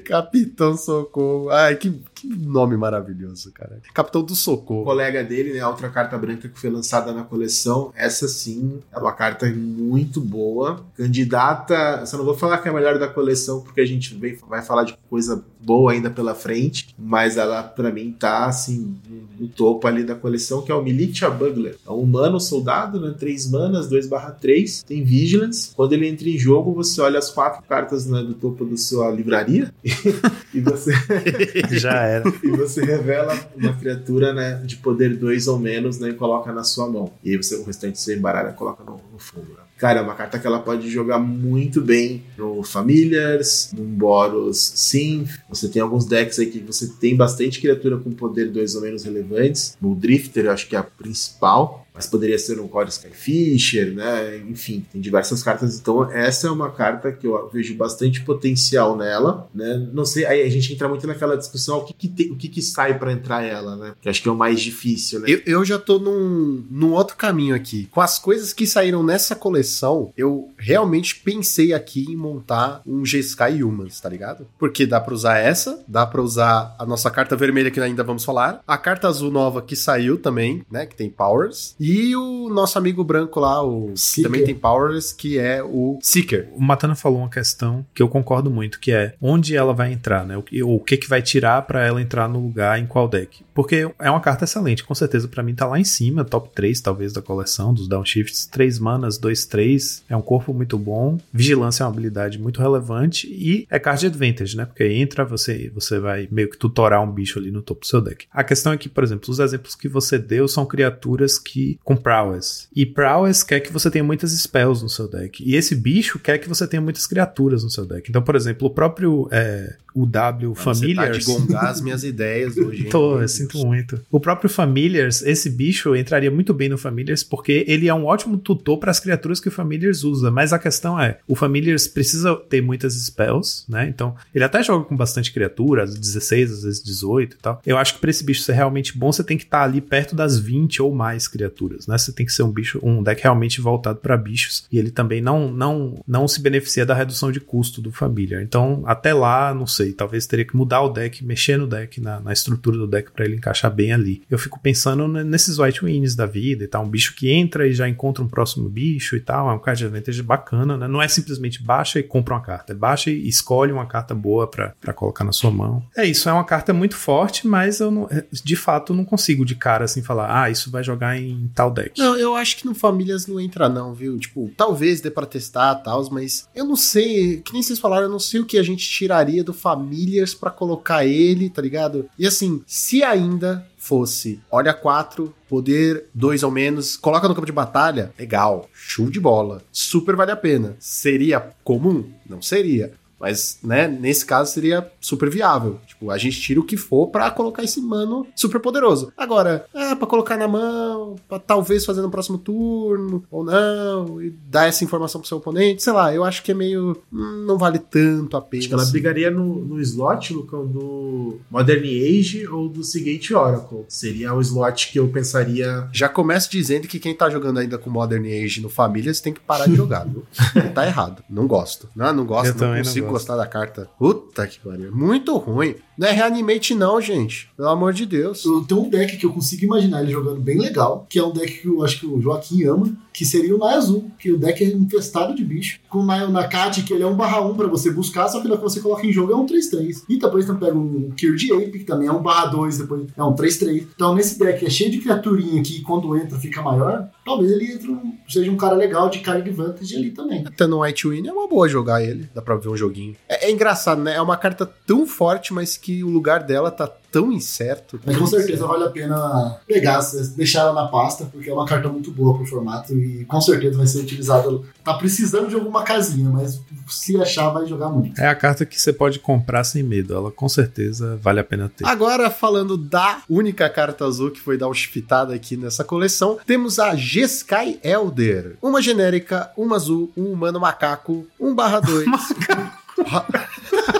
Capitão 0.04 0.76
Socorro. 0.76 1.50
Ai, 1.50 1.76
que, 1.76 2.00
que 2.20 2.28
nome 2.28 2.76
maravilhoso, 2.76 3.50
cara. 3.52 3.80
Capitão 3.94 4.22
do 4.22 4.32
O 4.32 4.36
Socorro. 4.36 4.84
colega 4.84 5.22
dele, 5.24 5.52
né, 5.54 5.60
a 5.60 5.68
outra 5.68 5.88
carta 5.88 6.16
branca 6.18 6.48
que 6.48 6.58
foi 6.58 6.70
lançada 6.70 7.12
na 7.12 7.22
coleção, 7.24 7.92
essa 7.96 8.28
sim 8.28 8.80
é 8.92 8.98
uma 8.98 9.12
carta 9.12 9.46
muito 9.50 10.20
boa. 10.20 10.84
Candidata, 10.96 12.04
só 12.06 12.16
não 12.16 12.24
vou 12.24 12.36
falar 12.36 12.58
que 12.58 12.68
é 12.68 12.70
a 12.70 12.74
melhor 12.74 12.98
da 12.98 13.08
coleção, 13.08 13.60
porque 13.60 13.80
a 13.80 13.86
gente 13.86 14.14
vem- 14.14 14.36
vai 14.48 14.62
falar 14.62 14.84
de 14.84 14.96
coisa 15.08 15.42
boa 15.62 15.92
ainda 15.92 16.10
pela 16.10 16.34
frente, 16.34 16.94
mas 16.98 17.36
ela 17.36 17.62
pra 17.62 17.92
mim 17.92 18.12
tá 18.18 18.46
assim 18.46 18.94
no 19.38 19.46
topo 19.48 19.86
ali 19.86 20.02
da 20.04 20.14
coleção, 20.14 20.62
que 20.62 20.72
é 20.72 20.74
o 20.74 20.82
Militia 20.82 21.28
Bugler. 21.30 21.76
É 21.86 21.90
um 21.90 22.00
humano 22.00 22.40
soldado, 22.40 23.00
né, 23.00 23.14
3 23.18 23.50
manas, 23.50 23.88
2/3, 23.88 24.82
tem 24.84 25.04
Vigilance. 25.04 25.72
Quando 25.74 25.92
ele 25.92 26.08
entra 26.08 26.28
em 26.28 26.38
jogo, 26.38 26.72
você 26.74 27.00
olha 27.00 27.18
as 27.18 27.30
quatro 27.30 27.62
cartas 27.68 28.06
né, 28.06 28.22
do 28.22 28.34
topo 28.34 28.64
da 28.64 28.76
sua 28.76 29.10
livraria 29.10 29.72
e 30.54 30.60
você 30.60 30.92
Já 31.78 32.06
era. 32.10 32.24
e 32.42 32.50
você 32.50 32.84
revela 32.84 33.38
uma 33.56 33.72
criatura 33.72 34.32
né, 34.32 34.62
de 34.64 34.76
poder 34.76 35.16
2 35.16 35.48
ou 35.48 35.58
menos 35.58 35.98
né, 35.98 36.10
e 36.10 36.14
coloca 36.14 36.52
na 36.52 36.64
sua 36.64 36.88
mão. 36.88 37.12
E 37.24 37.30
aí 37.30 37.36
você, 37.36 37.56
o 37.56 37.64
restante 37.64 38.00
você 38.00 38.16
embaralha 38.16 38.50
e 38.50 38.54
coloca 38.54 38.84
no, 38.84 39.00
no 39.12 39.18
fundo. 39.18 39.48
né? 39.50 39.60
Cara, 39.80 40.00
é 40.00 40.02
uma 40.02 40.14
carta 40.14 40.38
que 40.38 40.46
ela 40.46 40.58
pode 40.58 40.90
jogar 40.90 41.18
muito 41.18 41.80
bem 41.80 42.22
no 42.36 42.62
Familiars, 42.62 43.72
no 43.74 43.82
Boros 43.82 44.58
Synth. 44.76 45.38
Você 45.48 45.70
tem 45.70 45.80
alguns 45.80 46.04
decks 46.04 46.38
aí 46.38 46.46
que 46.46 46.58
você 46.58 46.86
tem 46.86 47.16
bastante 47.16 47.58
criatura 47.58 47.96
com 47.96 48.10
poder 48.10 48.50
2 48.50 48.74
ou 48.74 48.82
menos 48.82 49.04
relevantes. 49.04 49.78
No 49.80 49.94
Drifter, 49.94 50.44
eu 50.44 50.52
acho 50.52 50.68
que 50.68 50.76
é 50.76 50.78
a 50.78 50.82
principal. 50.82 51.79
Mas 51.94 52.06
poderia 52.06 52.38
ser 52.38 52.58
um 52.60 52.68
Core 52.68 52.88
Skyfisher, 52.88 53.92
né? 53.94 54.38
Enfim, 54.48 54.84
tem 54.92 55.00
diversas 55.00 55.42
cartas. 55.42 55.78
Então, 55.78 56.10
essa 56.10 56.46
é 56.46 56.50
uma 56.50 56.70
carta 56.70 57.12
que 57.12 57.26
eu 57.26 57.48
vejo 57.52 57.74
bastante 57.74 58.22
potencial 58.22 58.96
nela, 58.96 59.48
né? 59.54 59.88
Não 59.92 60.04
sei, 60.04 60.24
aí 60.26 60.42
a 60.42 60.48
gente 60.48 60.72
entra 60.72 60.88
muito 60.88 61.06
naquela 61.06 61.36
discussão 61.36 61.78
o 61.78 61.84
que, 61.84 61.92
que, 61.92 62.08
tem- 62.08 62.30
o 62.30 62.36
que, 62.36 62.48
que 62.48 62.62
sai 62.62 62.98
pra 62.98 63.12
entrar 63.12 63.42
ela, 63.42 63.76
né? 63.76 63.92
Que 64.00 64.08
acho 64.08 64.22
que 64.22 64.28
é 64.28 64.32
o 64.32 64.36
mais 64.36 64.60
difícil, 64.60 65.20
né? 65.20 65.26
Eu, 65.28 65.40
eu 65.46 65.64
já 65.64 65.78
tô 65.78 65.98
num, 65.98 66.64
num 66.70 66.92
outro 66.92 67.16
caminho 67.16 67.54
aqui. 67.54 67.88
Com 67.90 68.00
as 68.00 68.18
coisas 68.18 68.52
que 68.52 68.66
saíram 68.66 69.02
nessa 69.02 69.34
coleção, 69.34 70.12
eu 70.16 70.50
realmente 70.58 71.16
pensei 71.16 71.72
aqui 71.72 72.04
em 72.08 72.16
montar 72.16 72.82
um 72.86 73.04
G-Sky 73.04 73.62
Humans, 73.62 74.00
tá 74.00 74.08
ligado? 74.08 74.46
Porque 74.58 74.86
dá 74.86 75.00
pra 75.00 75.14
usar 75.14 75.38
essa, 75.38 75.82
dá 75.86 76.06
pra 76.06 76.22
usar 76.22 76.74
a 76.78 76.86
nossa 76.86 77.10
carta 77.10 77.36
vermelha 77.36 77.70
que 77.70 77.80
ainda 77.80 78.04
vamos 78.04 78.24
falar, 78.24 78.62
a 78.66 78.78
carta 78.78 79.08
azul 79.08 79.30
nova 79.30 79.60
que 79.62 79.74
saiu 79.76 80.18
também, 80.18 80.64
né? 80.70 80.86
Que 80.86 80.94
tem 80.94 81.10
Powers, 81.10 81.74
e 81.80 82.14
o 82.14 82.50
nosso 82.50 82.76
amigo 82.76 83.02
branco 83.02 83.40
lá, 83.40 83.62
o 83.62 83.94
que 83.94 84.22
também 84.22 84.44
tem 84.44 84.54
Powers, 84.54 85.14
que 85.14 85.38
é 85.38 85.62
o 85.62 85.98
Seeker. 86.02 86.50
O 86.54 86.60
Matana 86.60 86.94
falou 86.94 87.20
uma 87.20 87.30
questão 87.30 87.86
que 87.94 88.02
eu 88.02 88.08
concordo 88.08 88.50
muito, 88.50 88.78
que 88.78 88.92
é 88.92 89.14
onde 89.18 89.56
ela 89.56 89.72
vai 89.72 89.90
entrar, 89.90 90.26
né? 90.26 90.36
O 90.36 90.42
que, 90.42 90.62
o 90.62 90.78
que, 90.78 90.98
que 90.98 91.08
vai 91.08 91.22
tirar 91.22 91.62
pra 91.62 91.86
ela 91.86 92.02
entrar 92.02 92.28
no 92.28 92.38
lugar 92.38 92.78
em 92.78 92.86
qual 92.86 93.08
deck. 93.08 93.42
Porque 93.54 93.90
é 93.98 94.10
uma 94.10 94.20
carta 94.20 94.44
excelente, 94.44 94.84
com 94.84 94.94
certeza 94.94 95.28
pra 95.28 95.42
mim 95.42 95.54
tá 95.54 95.66
lá 95.66 95.78
em 95.78 95.84
cima, 95.84 96.24
top 96.24 96.50
3 96.54 96.80
talvez 96.80 97.12
da 97.12 97.22
coleção, 97.22 97.74
dos 97.74 97.88
downshifts. 97.88 98.46
3 98.46 98.78
manas, 98.78 99.18
2, 99.18 99.46
3, 99.46 100.04
é 100.08 100.16
um 100.16 100.22
corpo 100.22 100.52
muito 100.52 100.78
bom. 100.78 101.18
Vigilância 101.32 101.82
é 101.82 101.86
uma 101.86 101.92
habilidade 101.92 102.38
muito 102.38 102.60
relevante 102.60 103.26
e 103.26 103.66
é 103.70 103.78
card 103.78 104.06
advantage, 104.06 104.56
né? 104.56 104.64
Porque 104.64 104.84
entra, 104.84 105.24
você, 105.24 105.70
você 105.74 105.98
vai 105.98 106.28
meio 106.30 106.50
que 106.50 106.56
tutorar 106.56 107.02
um 107.02 107.10
bicho 107.10 107.38
ali 107.38 107.50
no 107.50 107.62
topo 107.62 107.82
do 107.82 107.86
seu 107.86 108.00
deck. 108.00 108.26
A 108.32 108.44
questão 108.44 108.72
é 108.72 108.76
que, 108.76 108.88
por 108.88 109.04
exemplo, 109.04 109.30
os 109.30 109.38
exemplos 109.38 109.74
que 109.74 109.88
você 109.88 110.18
deu 110.18 110.46
são 110.48 110.66
criaturas 110.66 111.38
que 111.38 111.78
com 111.84 111.96
prowess. 111.96 112.68
E 112.74 112.86
prowess 112.86 113.42
quer 113.42 113.60
que 113.60 113.72
você 113.72 113.90
tenha 113.90 114.04
muitas 114.04 114.32
spells 114.32 114.82
no 114.82 114.88
seu 114.88 115.08
deck. 115.08 115.42
E 115.44 115.56
esse 115.56 115.74
bicho 115.74 116.18
quer 116.18 116.38
que 116.38 116.48
você 116.48 116.66
tenha 116.66 116.80
muitas 116.80 117.06
criaturas 117.06 117.62
no 117.64 117.70
seu 117.70 117.86
deck. 117.86 118.08
Então, 118.08 118.22
por 118.22 118.36
exemplo, 118.36 118.68
o 118.68 118.70
próprio 118.70 119.28
é, 119.30 119.76
o 119.94 120.06
W. 120.06 120.54
Você 120.54 120.94
tá 120.94 121.08
de 121.08 121.24
gongar 121.24 121.66
as 121.66 121.80
minhas 121.80 122.04
ideias 122.04 122.56
hoje. 122.56 122.84
Tô, 122.84 123.20
eu 123.20 123.28
sinto 123.42 123.66
muito. 123.66 124.00
O 124.10 124.20
próprio 124.20 124.50
Familiars, 124.50 125.22
esse 125.22 125.50
bicho 125.50 125.94
entraria 125.94 126.30
muito 126.30 126.52
bem 126.52 126.68
no 126.68 126.78
Familiars 126.78 127.22
porque 127.22 127.64
ele 127.66 127.88
é 127.88 127.94
um 127.94 128.04
ótimo 128.04 128.38
tutor 128.38 128.78
para 128.78 128.90
as 128.90 129.00
criaturas 129.00 129.40
que 129.40 129.48
o 129.48 129.52
Familiars 129.52 130.04
usa. 130.04 130.30
Mas 130.30 130.52
a 130.52 130.58
questão 130.58 131.00
é, 131.00 131.18
o 131.26 131.34
Familiars 131.34 131.86
precisa 131.86 132.34
ter 132.36 132.60
muitas 132.62 132.94
spells, 132.94 133.64
né? 133.68 133.88
Então, 133.88 134.14
ele 134.34 134.44
até 134.44 134.62
joga 134.62 134.84
com 134.84 134.96
bastante 134.96 135.32
criatura, 135.32 135.84
às 135.84 135.90
vezes 135.90 136.14
16, 136.14 136.52
às 136.52 136.62
vezes 136.64 136.82
18 136.82 137.34
e 137.34 137.38
tal. 137.38 137.62
Eu 137.66 137.78
acho 137.78 137.94
que 137.94 138.00
para 138.00 138.10
esse 138.10 138.24
bicho 138.24 138.42
ser 138.42 138.52
realmente 138.52 138.96
bom, 138.96 139.12
você 139.12 139.24
tem 139.24 139.36
que 139.36 139.44
estar 139.44 139.62
ali 139.62 139.80
perto 139.80 140.14
das 140.14 140.38
20 140.38 140.82
ou 140.82 140.94
mais 140.94 141.28
criaturas, 141.28 141.86
né? 141.86 141.96
Você 141.96 142.12
tem 142.12 142.26
que 142.26 142.32
ser 142.32 142.42
um 142.42 142.50
bicho, 142.50 142.78
um 142.82 143.02
deck 143.02 143.22
realmente 143.22 143.60
voltado 143.60 143.98
para 143.98 144.16
bichos. 144.16 144.64
E 144.70 144.78
ele 144.78 144.90
também 144.90 145.20
não, 145.20 145.50
não, 145.50 146.02
não 146.06 146.28
se 146.28 146.40
beneficia 146.40 146.84
da 146.86 146.94
redução 146.94 147.30
de 147.30 147.40
custo 147.40 147.80
do 147.80 147.92
Familiar. 147.92 148.42
Então, 148.42 148.82
até 148.86 149.12
lá, 149.12 149.54
não 149.54 149.66
sei, 149.66 149.92
talvez 149.92 150.26
teria 150.26 150.44
que 150.44 150.56
mudar 150.56 150.82
o 150.82 150.88
deck, 150.88 151.24
mexer 151.24 151.56
no 151.56 151.66
deck, 151.66 152.00
na, 152.00 152.20
na 152.20 152.32
estrutura 152.32 152.76
do 152.76 152.86
deck 152.86 153.10
para 153.10 153.24
ele 153.30 153.38
encaixar 153.38 153.72
bem 153.72 153.92
ali. 153.92 154.22
Eu 154.30 154.38
fico 154.38 154.60
pensando 154.60 155.08
nesses 155.08 155.58
White 155.58 155.84
Wings 155.84 156.14
da 156.14 156.26
vida 156.26 156.64
e 156.64 156.68
tal, 156.68 156.84
um 156.84 156.88
bicho 156.88 157.14
que 157.14 157.30
entra 157.30 157.66
e 157.66 157.72
já 157.72 157.88
encontra 157.88 158.22
um 158.22 158.28
próximo 158.28 158.68
bicho 158.68 159.16
e 159.16 159.20
tal, 159.20 159.50
é 159.50 159.54
um 159.54 159.58
card 159.58 159.84
advantage 159.84 160.22
bacana, 160.22 160.76
né? 160.76 160.88
Não 160.88 161.00
é 161.00 161.08
simplesmente 161.08 161.62
baixa 161.62 161.98
e 161.98 162.02
compra 162.02 162.34
uma 162.34 162.40
carta, 162.40 162.72
é 162.72 162.76
baixa 162.76 163.10
e 163.10 163.28
escolhe 163.28 163.72
uma 163.72 163.86
carta 163.86 164.14
boa 164.14 164.46
para 164.46 164.92
colocar 164.92 165.24
na 165.24 165.32
sua 165.32 165.50
mão. 165.50 165.82
É 165.96 166.04
isso, 166.04 166.28
é 166.28 166.32
uma 166.32 166.44
carta 166.44 166.72
muito 166.72 166.96
forte, 166.96 167.46
mas 167.46 167.80
eu 167.80 167.90
não, 167.90 168.08
de 168.32 168.56
fato 168.56 168.94
não 168.94 169.04
consigo 169.04 169.44
de 169.44 169.54
cara 169.54 169.84
assim 169.84 170.02
falar, 170.02 170.42
ah, 170.42 170.50
isso 170.50 170.70
vai 170.70 170.82
jogar 170.82 171.16
em 171.18 171.50
tal 171.54 171.70
deck. 171.70 171.98
Não, 171.98 172.16
eu 172.16 172.34
acho 172.34 172.56
que 172.56 172.66
no 172.66 172.74
Famílias 172.74 173.26
não 173.26 173.40
entra, 173.40 173.68
não, 173.68 173.94
viu? 173.94 174.18
Tipo, 174.18 174.50
talvez 174.56 175.00
dê 175.00 175.10
pra 175.10 175.26
testar 175.26 175.74
tal, 175.76 176.00
mas 176.10 176.48
eu 176.54 176.64
não 176.64 176.76
sei, 176.76 177.38
que 177.38 177.52
nem 177.52 177.62
vocês 177.62 177.78
falaram, 177.78 178.04
eu 178.04 178.10
não 178.10 178.18
sei 178.18 178.40
o 178.40 178.46
que 178.46 178.58
a 178.58 178.62
gente 178.62 178.88
tiraria 178.88 179.44
do 179.44 179.52
Famílias 179.52 180.34
pra 180.34 180.50
colocar 180.50 181.04
ele, 181.04 181.50
tá 181.50 181.60
ligado? 181.60 182.08
E 182.18 182.26
assim, 182.26 182.62
se 182.66 183.02
ainda 183.20 183.66
fosse 183.78 184.40
olha 184.50 184.74
4, 184.74 185.34
poder 185.48 186.06
2 186.14 186.42
ou 186.42 186.50
menos, 186.50 186.96
coloca 186.96 187.28
no 187.28 187.34
campo 187.34 187.46
de 187.46 187.52
batalha, 187.52 188.12
legal, 188.18 188.68
show 188.72 189.10
de 189.10 189.20
bola, 189.20 189.62
super 189.72 190.16
vale 190.16 190.32
a 190.32 190.36
pena. 190.36 190.76
Seria 190.78 191.40
comum? 191.64 192.10
Não 192.28 192.42
seria. 192.42 192.92
Mas, 193.20 193.58
né, 193.62 193.86
nesse 193.86 194.24
caso 194.24 194.50
seria 194.52 194.90
super 195.00 195.28
viável. 195.28 195.78
Tipo, 195.86 196.10
a 196.10 196.16
gente 196.16 196.40
tira 196.40 196.58
o 196.58 196.64
que 196.64 196.76
for 196.76 197.08
pra 197.08 197.30
colocar 197.30 197.62
esse 197.62 197.80
mano 197.80 198.26
super 198.34 198.58
poderoso. 198.60 199.12
Agora, 199.16 199.66
é 199.74 199.94
pra 199.94 200.06
colocar 200.06 200.38
na 200.38 200.48
mão, 200.48 201.16
pra 201.28 201.38
talvez 201.38 201.84
fazer 201.84 202.00
no 202.00 202.10
próximo 202.10 202.38
turno, 202.38 203.22
ou 203.30 203.44
não, 203.44 204.22
e 204.22 204.30
dar 204.30 204.66
essa 204.66 204.82
informação 204.84 205.20
pro 205.20 205.28
seu 205.28 205.36
oponente, 205.36 205.82
sei 205.82 205.92
lá, 205.92 206.14
eu 206.14 206.24
acho 206.24 206.42
que 206.42 206.50
é 206.50 206.54
meio. 206.54 206.96
hum, 207.12 207.44
não 207.46 207.58
vale 207.58 207.78
tanto 207.78 208.36
a 208.36 208.40
pena. 208.40 208.60
Acho 208.60 208.68
que 208.68 208.74
ela 208.74 208.82
assim. 208.82 208.92
brigaria 208.92 209.30
no, 209.30 209.64
no 209.64 209.80
slot, 209.80 210.32
Lucão, 210.32 210.66
do 210.66 211.38
Modern 211.50 211.84
Age 211.84 212.46
ou 212.48 212.68
do 212.68 212.82
Seagate 212.82 213.34
Oracle. 213.34 213.84
Seria 213.88 214.32
o 214.32 214.40
slot 214.40 214.90
que 214.90 214.98
eu 214.98 215.08
pensaria. 215.08 215.88
Já 215.92 216.08
começo 216.08 216.50
dizendo 216.50 216.88
que 216.88 216.98
quem 216.98 217.14
tá 217.14 217.28
jogando 217.28 217.58
ainda 217.58 217.76
com 217.76 217.90
Modern 217.90 218.24
Age 218.24 218.62
no 218.62 218.68
Famílias 218.70 219.20
tem 219.20 219.32
que 219.32 219.40
parar 219.40 219.66
de 219.66 219.74
jogar, 219.76 220.04
viu? 220.06 220.24
Tá 220.74 220.86
errado. 220.86 221.22
Não 221.28 221.46
gosto. 221.46 221.88
Não, 221.96 222.12
não 222.12 222.24
gosto, 222.24 222.46
Eu 222.46 222.52
não 222.52 222.58
também 222.58 222.76
não 222.76 222.84
consigo 222.84 223.06
gosto. 223.06 223.09
Gostar 223.10 223.36
da 223.36 223.46
carta. 223.46 223.88
Puta 223.98 224.46
que 224.46 224.58
pariu. 224.60 224.94
Muito 224.94 225.36
ruim. 225.36 225.76
Não 226.00 226.08
é 226.08 226.12
reanimate, 226.12 226.74
não, 226.74 226.98
gente. 226.98 227.50
Pelo 227.54 227.68
amor 227.68 227.92
de 227.92 228.06
Deus. 228.06 228.42
Eu 228.46 228.62
tenho 228.64 228.80
um 228.80 228.88
deck 228.88 229.18
que 229.18 229.26
eu 229.26 229.32
consigo 229.34 229.64
imaginar 229.66 230.02
ele 230.02 230.10
jogando 230.10 230.40
bem 230.40 230.58
legal, 230.58 231.06
que 231.10 231.18
é 231.18 231.22
um 231.22 231.30
deck 231.30 231.60
que 231.60 231.68
eu 231.68 231.84
acho 231.84 232.00
que 232.00 232.06
o 232.06 232.18
Joaquim 232.22 232.64
ama, 232.64 232.90
que 233.12 233.22
seria 233.26 233.54
o 233.54 233.58
Nai 233.58 233.74
Azul, 233.74 234.10
que 234.18 234.32
o 234.32 234.38
deck 234.38 234.64
é 234.64 234.68
infestado 234.68 235.34
de 235.34 235.44
bicho. 235.44 235.78
Com 235.90 235.98
o 235.98 236.04
Nakati, 236.06 236.84
que 236.84 236.94
ele 236.94 237.02
é 237.02 237.06
um 237.06 237.14
barra 237.14 237.42
1 237.42 237.54
pra 237.54 237.66
você 237.66 237.90
buscar, 237.90 238.28
só 238.30 238.40
que 238.40 238.48
na 238.48 238.56
que 238.56 238.62
você 238.62 238.80
coloca 238.80 239.06
em 239.06 239.12
jogo 239.12 239.30
é 239.30 239.36
um 239.36 239.44
3-3. 239.44 240.04
E 240.08 240.18
depois 240.18 240.46
também 240.46 240.60
pega 240.68 240.78
um 240.78 241.10
Kill 241.14 241.36
de 241.36 241.52
Ape, 241.52 241.80
que 241.80 241.84
também 241.84 242.08
é 242.08 242.12
um 242.12 242.22
barra 242.22 242.46
2, 242.46 242.78
depois 242.78 243.02
é 243.14 243.22
um 243.22 243.34
3-3. 243.34 243.86
Então 243.94 244.14
nesse 244.14 244.38
deck 244.38 244.64
é 244.64 244.70
cheio 244.70 244.90
de 244.90 244.98
criaturinha 245.00 245.62
que 245.62 245.82
quando 245.82 246.16
entra 246.16 246.38
fica 246.38 246.62
maior, 246.62 247.10
talvez 247.26 247.52
ele 247.52 247.72
entre 247.74 247.90
um- 247.90 248.14
seja 248.26 248.50
um 248.50 248.56
cara 248.56 248.74
legal 248.74 249.10
de 249.10 249.18
card 249.18 249.42
advantage 249.42 249.94
ali 249.96 250.12
também. 250.12 250.44
Até 250.46 250.66
no 250.66 250.80
White 250.80 251.06
Win 251.08 251.26
é 251.28 251.32
uma 251.32 251.46
boa 251.46 251.68
jogar 251.68 252.02
ele. 252.02 252.26
Dá 252.34 252.40
pra 252.40 252.56
ver 252.56 252.70
um 252.70 252.76
joguinho. 252.76 253.16
É, 253.28 253.48
é 253.48 253.50
engraçado, 253.52 254.00
né? 254.00 254.14
É 254.14 254.22
uma 254.22 254.38
carta 254.38 254.64
tão 254.86 255.06
forte, 255.06 255.52
mas 255.52 255.76
que 255.76 255.89
o 256.04 256.08
lugar 256.08 256.42
dela 256.42 256.70
tá 256.70 256.86
tão 257.10 257.32
incerto. 257.32 258.00
Mas 258.04 258.16
com 258.16 258.26
certeza 258.26 258.66
vale 258.66 258.84
a 258.84 258.90
pena 258.90 259.58
pegar, 259.66 260.00
deixar 260.36 260.60
ela 260.60 260.72
na 260.72 260.88
pasta, 260.88 261.24
porque 261.24 261.50
é 261.50 261.52
uma 261.52 261.66
carta 261.66 261.88
muito 261.88 262.10
boa 262.10 262.36
pro 262.36 262.46
formato 262.46 262.94
e 262.94 263.24
com 263.24 263.40
certeza 263.40 263.76
vai 263.76 263.86
ser 263.86 264.00
utilizada. 264.00 264.60
Tá 264.84 264.94
precisando 264.94 265.48
de 265.48 265.54
alguma 265.54 265.82
casinha, 265.82 266.30
mas 266.30 266.60
se 266.88 267.20
achar, 267.20 267.50
vai 267.50 267.66
jogar 267.66 267.88
muito. 267.88 268.20
É 268.20 268.28
a 268.28 268.34
carta 268.34 268.64
que 268.64 268.80
você 268.80 268.92
pode 268.92 269.18
comprar 269.18 269.64
sem 269.64 269.82
medo. 269.82 270.14
Ela 270.14 270.30
com 270.30 270.48
certeza 270.48 271.18
vale 271.22 271.40
a 271.40 271.44
pena 271.44 271.70
ter. 271.74 271.86
Agora, 271.86 272.30
falando 272.30 272.76
da 272.76 273.22
única 273.28 273.68
carta 273.68 274.04
azul 274.04 274.30
que 274.30 274.40
foi 274.40 274.56
dar 274.56 274.68
uma 274.68 274.74
chifitada 274.74 275.34
aqui 275.34 275.56
nessa 275.56 275.84
coleção, 275.84 276.38
temos 276.46 276.78
a 276.78 276.94
G-Sky 276.94 277.80
Elder. 277.82 278.56
Uma 278.62 278.80
genérica, 278.80 279.50
uma 279.56 279.76
azul, 279.76 280.10
um 280.16 280.32
humano 280.32 280.60
macaco, 280.60 281.26
um 281.38 281.54
barra 281.54 281.80
2. 281.80 282.06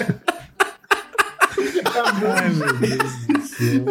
Ai, 2.35 2.49
meu 2.49 2.73
Deus 2.73 3.13
do 3.27 3.41
céu. 3.41 3.85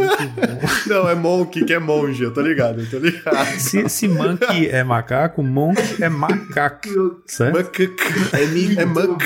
Não, 0.87 1.09
é 1.09 1.15
Monk, 1.15 1.65
que 1.65 1.73
é 1.73 1.79
monge, 1.79 2.23
eu 2.23 2.33
tô 2.33 2.41
ligado, 2.41 2.81
eu 2.81 2.91
tô 2.91 2.99
ligado. 2.99 3.47
Se, 3.59 3.89
se 3.89 4.09
monkey 4.09 4.69
é 4.69 4.83
macaco, 4.83 5.43
monk 5.43 5.79
é 6.03 6.09
macaco. 6.09 7.21
Certo? 7.27 7.57
Macaco. 7.57 8.37
É 8.37 8.47
mico. 8.47 8.81
É 8.81 8.85
macaco. 8.85 9.25